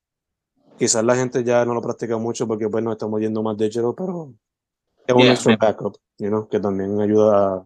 quizás 0.81 1.03
la 1.03 1.15
gente 1.15 1.43
ya 1.43 1.63
no 1.63 1.75
lo 1.75 1.81
practica 1.83 2.17
mucho 2.17 2.47
porque 2.47 2.67
pues 2.67 2.83
nos 2.83 2.93
estamos 2.93 3.21
yendo 3.21 3.43
más 3.43 3.55
digital, 3.55 3.93
pero 3.95 4.33
es 5.05 5.13
un 5.13 5.21
Yeah, 5.21 5.33
extra 5.33 5.55
backup, 5.55 5.95
you 6.17 6.29
know, 6.29 6.49
que 6.49 6.59
también 6.59 6.99
ayuda 6.99 7.53
a 7.53 7.65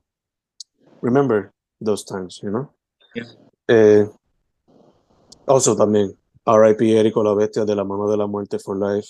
remember 1.01 1.53
those 1.81 2.03
times, 2.03 2.41
you 2.43 2.49
know. 2.49 2.67
Yeah. 3.13 3.23
Eh, 3.69 4.09
also 5.47 5.77
también, 5.77 6.17
R.I.P. 6.45 6.99
Érico 6.99 7.23
la 7.23 7.33
Bestia 7.33 7.63
de 7.63 7.73
la 7.73 7.85
mano 7.85 8.09
de 8.09 8.17
la 8.17 8.27
muerte 8.27 8.59
for 8.59 8.75
life, 8.77 9.07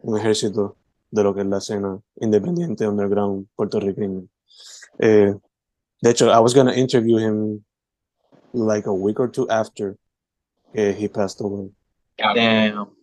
un 0.00 0.16
ejército 0.16 0.78
de 1.10 1.22
lo 1.22 1.34
que 1.34 1.42
es 1.42 1.46
la 1.46 1.58
escena 1.58 2.00
independiente 2.22 2.88
underground 2.88 3.48
puertorriqueña. 3.54 4.22
Eh, 4.98 5.34
de 6.00 6.10
hecho, 6.10 6.30
I 6.30 6.40
was 6.40 6.54
gonna 6.54 6.72
interview 6.72 7.18
him 7.18 7.62
like 8.54 8.88
a 8.88 8.92
week 8.94 9.20
or 9.20 9.30
two 9.30 9.46
after 9.50 9.98
eh, 10.72 10.94
he 10.98 11.06
passed 11.06 11.42
away. 11.42 11.70
Damn. 12.16 12.99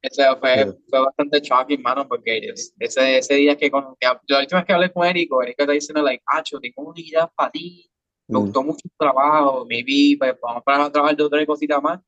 Ese 0.00 0.22
fue, 0.38 0.54
Yeah. 0.54 0.74
fue 0.88 1.00
bastante 1.00 1.40
shocking, 1.40 1.82
mano, 1.82 2.06
porque 2.06 2.36
ellos- 2.38 2.72
ese, 2.78 3.18
ese 3.18 3.34
día 3.34 3.56
que 3.56 3.70
con, 3.70 3.96
que- 3.98 4.06
la 4.28 4.40
última 4.40 4.60
vez 4.60 4.66
que 4.66 4.72
hablé 4.72 4.92
con 4.92 5.04
Erico, 5.06 5.42
Erico 5.42 5.62
está 5.62 5.72
diciendo, 5.72 6.02
like, 6.02 6.22
Acho, 6.26 6.60
tengo 6.60 6.82
una 6.90 7.00
idea 7.00 7.26
para 7.26 7.50
ti, 7.50 7.90
me 8.28 8.38
Mm. 8.38 8.42
gustó 8.42 8.62
mucho 8.62 8.78
tu 8.82 8.94
trabajo, 8.98 9.66
maybe, 9.68 10.16
pues, 10.18 10.36
vamos 10.40 10.62
para 10.64 10.90
trabajar 10.90 11.16
de 11.16 11.22
otra 11.24 11.44
cosita 11.46 11.80
más. 11.80 12.00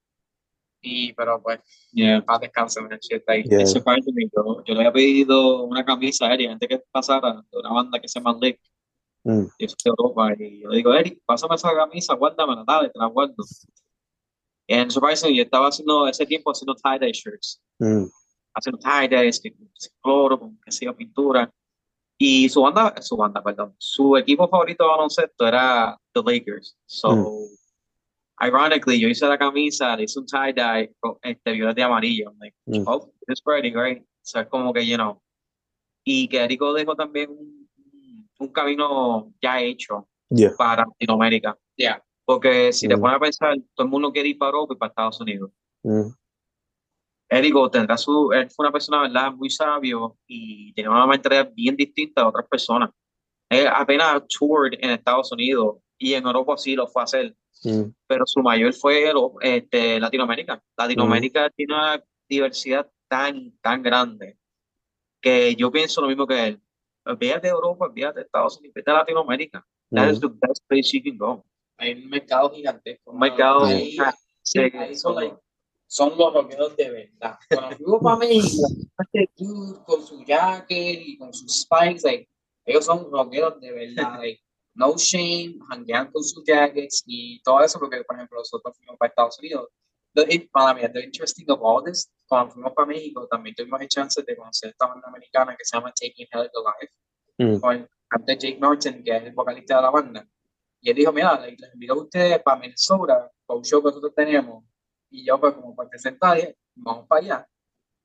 Y, 0.83 1.13
pero, 1.15 1.43
pues, 1.43 1.61
Yeah. 1.93 2.25
paz 2.25 2.41
descanse, 2.41 2.81
man, 2.81 2.99
shit, 3.01 3.23
like, 3.27 3.49
Yeah. 3.49 3.63
Eso 3.63 3.83
fue 3.83 3.97
yo, 4.07 4.65
yo 4.65 4.75
le 4.75 4.81
había 4.81 4.93
pedido 4.93 5.65
una 5.65 5.85
camisa 5.85 6.27
a 6.27 6.35
Eric 6.35 6.51
antes 6.51 6.69
que 6.69 6.83
pasara 6.93 7.43
de 7.51 7.59
una 7.59 7.73
banda 7.73 7.99
que 8.01 8.09
se 8.09 8.21
llama 8.21 8.39
Lick, 8.41 8.59
Mm. 9.25 9.47
y 9.59 9.65
es 9.65 9.75
de 9.85 9.91
Europa, 9.91 10.33
y 10.39 10.63
yo 10.63 10.69
le 10.69 10.77
digo, 10.77 10.95
Eric, 10.95 11.21
pásame 11.27 11.57
esa 11.57 11.75
camisa, 11.75 12.15
guárdamela, 12.15 12.65
dale, 12.67 12.89
te 12.89 12.99
la 12.99 13.07
guardo. 13.07 13.35
En 14.73 14.89
surprisingly, 14.89 15.37
yo 15.37 15.43
estaba 15.43 15.67
haciendo 15.67 16.07
ese 16.07 16.25
tiempo 16.27 16.53
haciendo 16.53 16.75
tie-dye 16.77 17.13
shirts, 17.13 17.61
Mm. 17.81 18.05
haciendo 18.55 18.79
con 18.79 19.69
cloro, 20.01 20.39
con 20.39 20.61
que 20.65 20.71
sea 20.71 20.93
pintura, 20.95 21.53
y 22.17 22.49
su 22.49 22.63
banda, 22.63 22.95
su 23.03 23.17
banda, 23.17 23.43
perdón, 23.43 23.75
su 23.79 24.17
equipo 24.17 24.47
favorito 24.49 24.85
de 24.85 24.91
baloncesto 24.91 25.47
era 25.47 25.99
the 26.15 26.23
Lakers, 26.25 26.77
so, 26.87 27.17
Mm. 27.17 28.47
ironically, 28.47 29.01
yo 29.01 29.09
hice 29.09 29.27
la 29.27 29.37
camisa, 29.37 29.97
le 29.97 30.05
hice 30.05 30.21
un 30.21 30.27
tie-dye, 30.27 30.95
con, 31.01 31.19
este, 31.23 31.51
violeta 31.53 31.81
y 31.81 31.85
amarillo, 31.85 32.31
I'm 32.31 32.39
like, 32.39 32.57
Mm. 32.67 32.85
oh, 32.87 33.13
it's 33.27 33.41
pretty 33.43 33.71
great. 33.71 34.03
O 34.03 34.07
sea, 34.23 34.43
es 34.43 34.49
como 34.49 34.73
que, 34.73 34.87
you 34.87 34.97
know. 34.97 35.21
Y 36.05 36.29
que 36.29 36.39
Erico 36.45 36.73
dejó 36.73 36.95
también 36.95 37.31
un, 37.31 37.69
un 38.39 38.49
camino 38.53 39.33
ya 39.43 39.61
hecho 39.61 40.07
Yeah. 40.31 40.53
para 40.57 40.85
Latinoamérica. 40.87 41.59
yeah. 41.77 42.01
Porque 42.31 42.73
si 42.73 42.87
te 42.87 42.97
Mm. 42.97 43.01
pones 43.01 43.17
a 43.17 43.21
pensar, 43.21 43.57
todo 43.75 43.85
el 43.87 43.91
mundo 43.91 44.13
quiere 44.13 44.29
ir 44.29 44.39
para 44.39 44.51
Europa 44.51 44.75
y 44.75 44.77
para 44.77 44.91
Estados 44.91 45.21
Unidos. 45.21 45.51
Mm. 45.83 46.11
Erico 47.29 47.69
tendrá 47.69 47.97
su, 47.97 48.31
él 48.33 48.49
fue 48.51 48.65
una 48.67 48.73
persona, 48.73 49.03
¿verdad?, 49.03 49.33
muy 49.33 49.51
sabio 49.51 50.17
y 50.29 50.73
tenía 50.75 50.91
una 50.91 51.07
mentalidad 51.09 51.51
bien 51.53 51.75
distinta 51.75 52.23
de 52.23 52.29
otras 52.29 52.47
personas. 52.49 52.91
Él 53.49 53.67
apenas 53.67 54.23
toured 54.29 54.79
en 54.81 54.91
Estados 54.91 55.33
Unidos 55.33 55.79
y 55.99 56.15
en 56.15 56.25
Europa 56.25 56.57
sí 56.57 56.77
lo 56.77 56.87
fue 56.87 57.03
a 57.03 57.05
hacer. 57.05 57.37
Mm. 57.63 57.91
pero 58.07 58.25
su 58.27 58.41
mayor 58.41 58.73
fue 58.73 59.13
este, 59.43 59.99
Latinoamérica. 60.01 60.63
Latinoamérica 60.79 61.51
tiene 61.51 61.75
una 61.75 62.03
diversidad 62.29 62.89
tan, 63.09 63.53
tan 63.61 63.83
grande 63.83 64.39
que 65.21 65.55
yo 65.57 65.71
pienso 65.71 66.01
lo 66.01 66.07
mismo 66.09 66.27
que 66.29 66.47
él. 66.47 66.61
Olvídate 67.05 67.49
de 67.49 67.53
Europa, 67.53 67.85
olvídate 67.87 68.21
de 68.21 68.25
Estados 68.27 68.57
Unidos, 68.59 68.75
vete 68.77 68.91
a 68.93 68.95
Latinoamérica. 68.95 69.67
That 69.91 70.11
is 70.13 70.19
Mm. 70.19 70.21
the 70.23 70.29
best 70.47 70.63
place 70.69 70.91
you 70.97 71.03
can 71.03 71.19
go. 71.19 71.45
Hay 71.81 71.93
un 71.95 72.09
mercado 72.11 72.51
gigantesco. 72.51 73.11
Un 73.11 73.19
mercado 73.19 73.65
Ahí- 73.65 73.93
sí, 73.93 73.99
Sí, 74.43 74.59
ahí 74.77 74.95
son, 74.95 75.39
son 75.87 76.17
los 76.19 76.33
rockeros 76.35 76.77
de 76.77 76.91
verdad. 76.91 77.39
Cuando 77.49 77.77
fuimos 77.77 78.01
para 78.03 78.17
México, 78.17 78.69
con 79.87 80.07
su 80.07 80.23
jacket 80.25 81.01
y 81.07 81.19
con 81.19 81.33
sus 81.33 81.63
spikes, 81.63 82.03
like, 82.05 82.29
ellos 82.65 82.85
son 82.85 83.11
rockeros 83.11 83.61
de 83.61 83.73
verdad. 83.73 84.19
Like, 84.19 84.43
no 84.75 84.95
shame, 84.97 85.59
hanguean 85.71 86.11
con 86.13 86.23
sus 86.23 86.45
jackets 86.45 87.03
y 87.07 87.41
todo 87.43 87.61
eso, 87.63 87.79
porque, 87.79 88.03
por 88.05 88.17
ejemplo, 88.17 88.39
nosotros 88.39 88.77
fuimos 88.77 88.97
para 88.99 89.09
Estados 89.09 89.39
Unidos. 89.39 89.69
Para 90.53 90.75
mí, 90.75 90.81
the 90.93 91.01
interesting 91.05 91.45
of 91.51 91.61
all 91.63 91.83
this, 91.85 92.11
cuando 92.27 92.53
fuimos 92.53 92.73
para 92.73 92.87
México, 92.87 93.27
también 93.31 93.55
tuvimos 93.55 93.81
el 93.81 93.89
chance 93.89 94.23
de 94.23 94.37
conocer 94.37 94.71
esta 94.71 94.87
banda 94.87 95.09
americana 95.09 95.57
que 95.57 95.65
se 95.65 95.77
llama 95.77 95.93
Taking 95.93 96.27
Hell 96.33 96.51
Alive, 96.55 96.93
Mm. 97.39 97.61
con 97.61 97.89
Jake 98.27 98.59
Norton, 98.61 99.03
que 99.05 99.17
es 99.17 99.23
el 99.25 99.33
vocalista 99.33 99.77
de 99.77 99.83
la 99.83 99.91
banda. 99.91 100.27
Y 100.81 100.91
él 100.91 100.97
dijo, 100.97 101.13
mira, 101.13 101.39
like, 101.39 101.61
les 101.61 101.75
invito 101.75 101.93
a 101.93 101.97
ustedes 101.97 102.43
para 102.43 102.59
Minnesota, 102.59 103.31
para 103.47 103.59
un 103.59 103.65
show 103.65 103.83
que 103.83 103.89
nosotros 103.89 104.15
tenemos. 104.15 104.65
Y 105.11 105.27
yo, 105.27 105.39
pues, 105.39 105.55
como 105.55 105.75
para 105.75 105.89
presentar, 105.89 106.37
dije, 106.37 106.57
vamos 106.75 107.07
para 107.07 107.21
allá. 107.21 107.49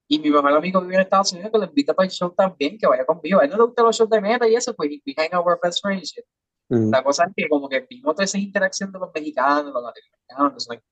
Y 0.07 0.19
mi 0.19 0.29
mejor 0.29 0.53
amigo 0.53 0.81
vive 0.81 0.95
en 0.95 1.01
Estados 1.01 1.31
Unidos, 1.33 1.51
que 1.51 1.57
le 1.57 1.65
invita 1.65 1.93
para 1.93 2.05
el 2.05 2.11
show 2.11 2.33
también, 2.35 2.77
que 2.77 2.85
vaya 2.85 3.05
conmigo. 3.05 3.39
A 3.39 3.45
él 3.45 3.49
no 3.49 3.57
le 3.57 3.63
gustan 3.63 3.85
los 3.85 3.95
shows 3.95 4.09
de 4.09 4.21
meta 4.21 4.47
y 4.47 4.55
eso, 4.55 4.73
pues, 4.75 4.89
we 5.05 5.13
hang 5.17 5.33
our 5.35 5.59
best 5.61 5.81
friends. 5.81 6.11
shit. 6.11 6.25
Mm. 6.69 6.91
La 6.91 7.03
cosa 7.03 7.25
es 7.25 7.33
que 7.35 7.47
como 7.47 7.69
que 7.69 7.85
vimos 7.89 8.15
toda 8.15 8.25
esa 8.25 8.37
interacción 8.37 8.91
de 8.91 8.99
los 8.99 9.09
mexicanos, 9.13 9.71
los 9.71 9.83
latinoamericanos, 9.83 10.67
like, 10.67 10.83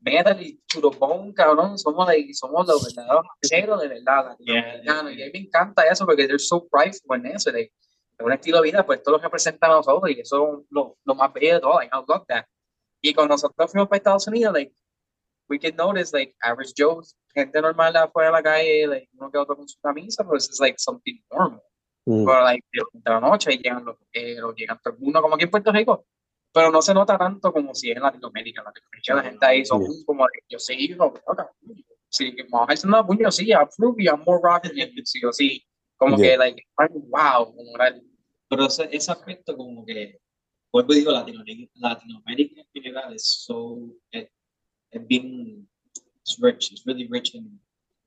metal 0.00 0.42
y 0.42 0.60
churobón, 0.66 1.32
cabrón, 1.32 1.78
somos, 1.78 2.06
like, 2.06 2.34
somos 2.34 2.66
los 2.66 2.84
verdaderos 2.84 3.26
aceros 3.42 3.80
de 3.80 3.88
verdad, 3.88 4.26
latinoamericanos. 4.30 5.12
Y 5.12 5.22
a 5.22 5.26
mí 5.26 5.32
me 5.32 5.38
encanta 5.40 5.86
eso 5.86 6.04
porque 6.04 6.26
they're 6.26 6.38
so 6.38 6.66
prideful 6.68 7.16
en 7.16 7.26
eso, 7.26 7.50
like, 7.52 7.72
un 8.18 8.32
estilo 8.32 8.58
de 8.58 8.70
vida, 8.70 8.86
pues 8.86 9.02
todo 9.02 9.16
lo 9.16 9.22
representa 9.22 9.66
a 9.66 9.70
nosotros 9.70 10.10
y 10.10 10.20
eso 10.20 10.60
es 10.60 10.66
lo, 10.70 10.96
lo 11.04 11.14
más 11.14 11.32
bello 11.32 11.54
de 11.54 11.60
todo, 11.60 11.78
like, 11.78 11.94
I 11.94 12.00
love 12.06 12.24
that. 12.28 12.44
Y 13.00 13.12
cuando 13.12 13.34
nosotros 13.34 13.70
fuimos 13.70 13.88
para 13.88 13.98
Estados 13.98 14.26
Unidos, 14.28 14.52
like, 14.54 14.72
we 15.48 15.58
can 15.58 15.76
notice, 15.76 16.12
like, 16.16 16.34
average 16.42 16.72
Joes, 16.76 17.16
gente 17.34 17.60
normal 17.60 17.94
afuera 17.96 18.28
de 18.28 18.32
la 18.32 18.42
calle, 18.42 18.86
like, 18.86 19.08
uno 19.14 19.30
que 19.30 19.38
otro 19.38 19.56
con 19.56 19.68
su 19.68 19.78
camisa, 19.80 20.24
pues 20.24 20.48
es 20.48 20.58
like 20.60 20.78
something 20.78 21.20
normal. 21.30 21.62
Mm. 22.06 22.24
Pero, 22.24 22.40
like, 22.42 22.66
de 22.72 23.10
la 23.10 23.20
noche 23.20 23.50
llegan 23.56 23.84
los 23.84 23.98
rockeros, 23.98 24.54
llegan 24.54 24.78
todo 24.82 24.94
el 24.94 25.00
mundo, 25.00 25.20
como 25.20 25.34
aquí 25.34 25.44
en 25.44 25.50
Puerto 25.50 25.72
Rico. 25.72 26.06
Pero 26.52 26.70
no 26.70 26.80
se 26.80 26.94
nota 26.94 27.18
tanto 27.18 27.52
como 27.52 27.74
si 27.74 27.90
es 27.90 27.96
en 27.96 28.02
Latinoamérica. 28.04 28.60
En 28.60 28.66
Latinoamérica 28.66 29.14
la 29.14 29.22
gente 29.22 29.46
ahí 29.46 29.64
son 29.66 29.84
Sí. 29.84 30.04
como, 30.06 30.24
de, 30.24 30.32
yo 30.48 30.58
sí, 30.58 30.96
cabrón, 30.96 31.20
sí, 32.08 32.36
vamos 32.48 32.68
a 32.68 32.72
hacer 32.72 32.88
una 32.88 33.04
puño, 33.04 33.30
sí, 33.30 33.48
I'm 33.48 33.68
fruity, 33.70 34.04
I'm 34.04 34.22
more 34.24 34.40
rock 34.42 34.62
than 34.62 34.76
you, 34.76 35.02
sí 35.04 35.24
o 35.24 35.32
sí. 35.32 35.66
Como 35.96 36.16
Yeah. 36.16 36.32
que, 36.32 36.36
like, 36.38 36.62
wow, 37.08 37.54
como 37.54 37.74
era 37.76 37.88
el- 37.88 38.02
Pero 38.48 38.66
ese, 38.66 38.88
ese 38.92 39.10
aspecto 39.10 39.56
como 39.56 39.84
que, 39.84 40.18
vuelvo 40.72 40.92
y 40.92 40.96
digo, 40.96 41.10
Latinoamérica, 41.12 41.72
Latinoamérica 41.76 42.60
en 42.60 42.66
general 42.72 43.14
es 43.14 43.24
so, 43.26 43.78
es, 44.10 44.28
es 44.90 45.06
bien, 45.06 45.68
it's 46.18 46.38
rich, 46.40 46.72
it's 46.72 46.84
really 46.84 47.08
rich 47.10 47.34
en, 47.34 47.60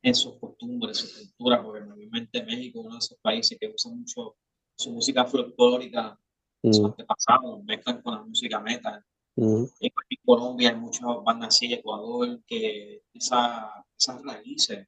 en 0.04 0.16
sus 0.16 0.36
costumbres, 0.40 0.98
su 0.98 1.20
cultura, 1.20 1.62
porque 1.64 1.82
normalmente 1.82 2.44
México 2.44 2.80
es 2.80 2.86
uno 2.86 2.94
de 2.96 3.00
esos 3.00 3.18
países 3.20 3.58
que 3.60 3.68
usa 3.68 3.92
mucho 3.92 4.38
su 4.78 4.92
música 4.92 5.26
folclórica, 5.26 6.18
sus 6.64 6.80
Mm. 6.82 6.86
antepasados, 6.86 7.64
mezclan 7.64 8.02
con 8.02 8.14
la 8.16 8.22
música 8.24 8.60
metal. 8.60 9.04
Mm. 9.36 9.64
En 9.80 9.92
Colombia 10.26 10.70
hay 10.70 10.76
muchas 10.76 11.04
bandas 11.24 11.50
así, 11.56 11.74
Ecuador, 11.74 12.42
que 12.46 13.02
esa, 13.14 13.86
esas 14.00 14.22
raíces 14.24 14.88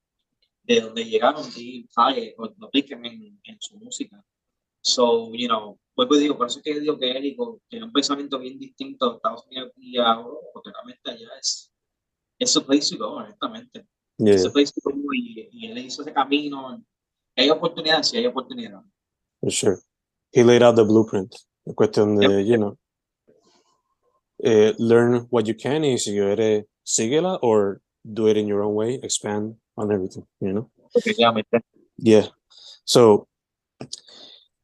de 0.70 0.82
donde 0.82 1.04
llegaron 1.04 1.44
y 1.58 1.88
¿sabes? 1.90 2.36
lo 2.38 2.68
aplican 2.68 3.04
en, 3.04 3.40
en 3.44 3.58
su 3.60 3.76
música. 3.80 4.24
So, 4.82 5.34
you 5.34 5.48
know, 5.48 5.80
vuelvo 5.96 6.16
y 6.16 6.20
digo, 6.20 6.38
por 6.38 6.46
eso 6.46 6.60
es 6.60 6.64
que 6.64 6.80
digo 6.80 6.98
que 6.98 7.10
Érico 7.10 7.60
tiene 7.68 7.86
un 7.86 7.92
pensamiento 7.92 8.38
bien 8.38 8.60
distinto 8.60 9.10
de 9.10 9.16
Estados 9.16 9.46
Unidos 9.48 9.72
y 9.78 9.98
a 9.98 10.14
Europa, 10.14 10.48
porque 10.54 10.70
realmente 10.72 11.10
allá 11.10 11.40
es, 11.40 11.74
es 12.38 12.52
su 12.52 12.64
place 12.64 12.96
to 12.96 13.04
go, 13.04 13.16
honestamente. 13.16 13.88
Yeah. 14.20 14.36
Es 14.36 14.44
su 14.44 14.54
place 14.54 14.72
to 14.72 14.82
go 14.84 15.14
y, 15.14 15.50
y 15.52 15.72
él 15.72 15.78
hizo 15.80 16.04
ese 16.04 16.14
camino. 16.14 16.82
Hay 17.36 17.50
oportunidades, 17.50 18.10
sí 18.10 18.18
hay 18.18 18.28
oportunidades. 18.28 18.86
For 19.42 19.52
sure. 19.52 19.78
He 20.32 20.44
laid 20.44 20.62
out 20.62 20.76
the 20.76 20.84
blueprint. 20.84 21.34
Es 21.66 21.74
cuestión 21.74 22.16
de, 22.16 22.46
you 22.46 22.58
know, 22.58 22.78
eh, 24.44 24.76
learn 24.78 25.28
what 25.32 25.46
you 25.46 25.56
can 25.56 25.84
y 25.84 25.98
si 25.98 26.12
quieres, 26.12 26.66
síguela 26.84 27.40
or 27.42 27.82
do 28.04 28.28
it 28.28 28.38
in 28.38 28.48
your 28.48 28.62
own 28.62 28.76
way, 28.76 29.00
expand 29.02 29.56
on 29.80 29.92
everything, 29.92 30.26
you 30.42 30.54
know? 30.54 30.70
Definitivamente. 30.94 31.64
Yeah. 31.98 32.28
So, 32.86 33.28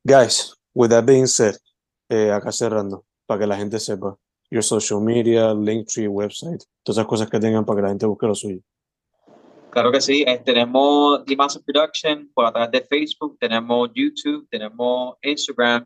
guys, 0.05 0.53
with 0.73 0.89
that 0.91 1.05
being 1.05 1.27
said, 1.27 1.55
eh, 2.09 2.31
acá 2.31 2.51
cerrando, 2.51 3.05
para 3.25 3.39
que 3.39 3.47
la 3.47 3.57
gente 3.57 3.79
sepa, 3.79 4.17
your 4.51 4.63
social 4.63 5.01
media, 5.01 5.53
Linktree, 5.53 6.07
website, 6.07 6.63
todas 6.83 6.97
esas 6.97 7.07
cosas 7.07 7.29
que 7.29 7.39
tengan 7.39 7.65
para 7.65 7.77
que 7.77 7.81
la 7.83 7.89
gente 7.89 8.05
busque 8.05 8.27
lo 8.27 8.35
suyo. 8.35 8.61
Claro 9.71 9.91
que 9.91 9.99
sí, 9.99 10.23
eh, 10.25 10.41
tenemos 10.45 11.23
Massive 11.35 11.65
Production 11.65 12.31
por 12.33 12.45
a 12.45 12.51
través 12.51 12.71
de 12.71 12.81
Facebook, 12.81 13.37
tenemos 13.37 13.89
YouTube, 13.93 14.47
tenemos 14.49 15.15
Instagram, 15.21 15.85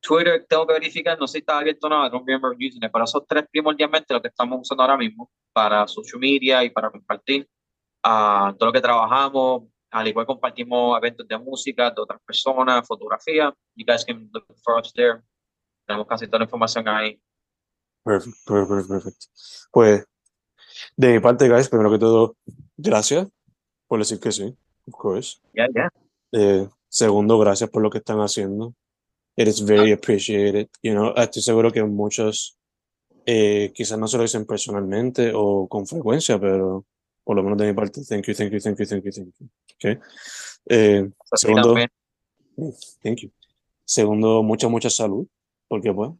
Twitter, 0.00 0.46
tengo 0.48 0.66
que 0.66 0.72
verificar, 0.72 1.18
no 1.18 1.26
sé 1.26 1.32
si 1.32 1.38
está 1.38 1.58
abierto 1.58 1.88
o 1.88 1.90
no, 1.90 2.06
I 2.06 2.10
don't 2.10 2.24
remember 2.26 2.52
using 2.52 2.82
it, 2.82 2.90
pero 2.90 3.04
esos 3.04 3.26
tres 3.26 3.44
primordialmente 3.50 4.14
lo 4.14 4.22
que 4.22 4.28
estamos 4.28 4.60
usando 4.62 4.82
ahora 4.82 4.96
mismo 4.96 5.30
para 5.52 5.86
social 5.88 6.20
media 6.20 6.64
y 6.64 6.70
para 6.70 6.90
compartir 6.90 7.46
ah, 8.02 8.54
todo 8.58 8.68
lo 8.68 8.72
que 8.72 8.80
trabajamos, 8.80 9.64
al 9.90 10.08
igual 10.08 10.26
compartimos 10.26 10.98
eventos 10.98 11.26
de 11.26 11.38
música 11.38 11.90
de 11.90 12.00
otras 12.00 12.20
personas, 12.22 12.86
fotografía, 12.86 13.52
you 13.74 13.84
guys 13.86 14.04
can 14.04 14.28
look 14.32 14.44
for 14.62 14.78
us 14.78 14.92
there, 14.92 15.22
tenemos 15.86 16.06
casi 16.06 16.26
toda 16.26 16.40
la 16.40 16.44
información 16.44 16.88
ahí. 16.88 17.20
Perfect, 18.04 18.36
perfect, 18.46 18.88
perfect. 18.88 19.24
Pues, 19.70 20.06
de 20.96 21.12
mi 21.12 21.20
parte, 21.20 21.48
guys, 21.48 21.68
primero 21.68 21.90
que 21.90 21.98
todo, 21.98 22.36
gracias 22.76 23.26
por 23.86 23.98
decir 23.98 24.20
que 24.20 24.32
sí, 24.32 24.56
of 24.86 24.94
course. 24.94 25.38
Ya, 25.54 25.66
ya. 25.74 25.90
Eh, 26.32 26.68
segundo, 26.88 27.38
gracias 27.38 27.70
por 27.70 27.82
lo 27.82 27.90
que 27.90 27.98
están 27.98 28.18
haciendo. 28.18 28.74
It 29.36 29.48
is 29.48 29.64
very 29.64 29.92
appreciated. 29.92 30.68
You 30.82 30.92
know, 30.92 31.14
estoy 31.16 31.42
seguro 31.42 31.70
que 31.70 31.82
muchos 31.84 32.58
eh, 33.24 33.72
quizás 33.74 33.98
no 33.98 34.08
se 34.08 34.16
lo 34.16 34.24
dicen 34.24 34.44
personalmente 34.44 35.32
o 35.34 35.68
con 35.68 35.86
frecuencia, 35.86 36.40
pero 36.40 36.84
por 37.28 37.36
lo 37.36 37.42
menos 37.42 37.58
de 37.58 37.66
mi 37.66 37.74
parte, 37.74 38.00
thank 38.08 38.24
you, 38.26 38.32
thank 38.32 38.50
you, 38.50 38.58
thank 38.58 38.78
you, 38.78 38.86
thank 38.86 39.04
you, 39.04 39.12
thank 39.12 39.34
you. 39.38 39.48
Okay. 39.74 39.98
Eh, 40.64 41.06
Así 41.30 41.46
segundo, 41.46 41.74
también. 41.74 41.90
thank 43.02 43.18
you. 43.18 43.30
Segundo, 43.84 44.42
mucha, 44.42 44.66
mucha 44.68 44.88
salud, 44.88 45.26
porque 45.68 45.92
pues, 45.92 46.12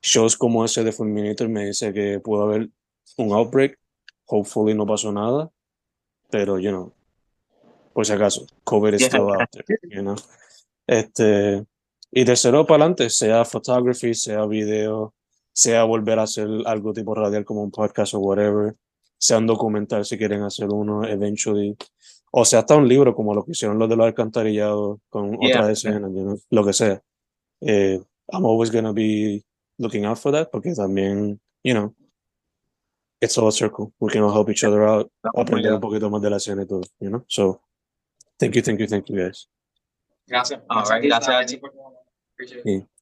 shows 0.00 0.38
como 0.38 0.64
ese 0.64 0.84
de 0.84 0.92
Fulminator 0.92 1.50
me 1.50 1.66
dice 1.66 1.92
que 1.92 2.18
puede 2.18 2.44
haber 2.44 2.70
un 3.18 3.32
outbreak, 3.34 3.78
hopefully 4.24 4.72
no 4.72 4.86
pasó 4.86 5.12
nada, 5.12 5.50
pero, 6.30 6.58
you 6.58 6.70
know, 6.70 6.94
por 7.92 8.06
si 8.06 8.14
acaso, 8.14 8.46
COVID 8.64 8.94
is 8.94 9.02
still 9.02 9.28
out 9.28 9.50
there, 9.50 9.66
you 9.82 10.00
know. 10.00 10.16
Este, 10.86 11.62
y 12.10 12.24
tercero 12.24 12.64
para 12.64 12.84
adelante, 12.84 13.10
sea 13.10 13.44
photography, 13.44 14.14
sea 14.14 14.46
video, 14.46 15.12
sea 15.52 15.84
volver 15.84 16.20
a 16.20 16.22
hacer 16.22 16.48
algo 16.64 16.94
tipo 16.94 17.14
radial 17.14 17.44
como 17.44 17.62
un 17.62 17.70
podcast 17.70 18.14
o 18.14 18.20
whatever, 18.20 18.74
sea 19.20 19.38
un 19.38 19.46
documental 19.46 20.04
si 20.04 20.16
quieren 20.16 20.42
hacer 20.42 20.68
uno 20.70 21.04
eventually, 21.06 21.76
o 22.32 22.44
sea 22.44 22.60
hasta 22.60 22.76
un 22.76 22.88
libro 22.88 23.14
como 23.14 23.34
lo 23.34 23.44
que 23.44 23.52
hicieron 23.52 23.78
los 23.78 23.88
de 23.88 23.96
los 23.96 24.06
alcantarillados 24.06 24.98
con 25.10 25.38
Yeah. 25.40 25.58
otras 25.60 25.70
escenas, 25.70 26.10
you 26.12 26.22
know, 26.22 26.40
lo 26.50 26.64
que 26.64 26.72
sea. 26.72 27.02
Eh, 27.60 28.00
I'm 28.32 28.46
always 28.46 28.70
gonna 28.70 28.92
be 28.92 29.44
looking 29.78 30.06
out 30.06 30.16
for 30.18 30.32
that 30.32 30.50
porque 30.50 30.74
también, 30.74 31.38
you 31.62 31.74
know, 31.74 31.94
it's 33.20 33.36
all 33.36 33.48
a 33.48 33.52
circle. 33.52 33.92
We 33.98 34.10
can 34.10 34.22
all 34.22 34.32
help 34.32 34.48
each 34.48 34.64
other 34.64 34.82
out, 34.84 35.10
aprender 35.36 35.72
un 35.74 35.80
poquito 35.80 36.08
más 36.08 36.22
de 36.22 36.30
la 36.30 36.36
escena 36.36 36.62
y 36.62 36.66
todo, 36.66 36.82
you 37.00 37.10
know. 37.10 37.22
So, 37.28 37.60
thank 38.38 38.54
you, 38.54 38.62
thank 38.62 38.80
you, 38.80 38.86
thank 38.86 39.06
you 39.10 39.16
guys. 39.16 39.48
Gracias. 40.26 40.60
All 40.68 40.84
right, 40.84 41.02
gracias 41.02 41.28
a 41.28 42.99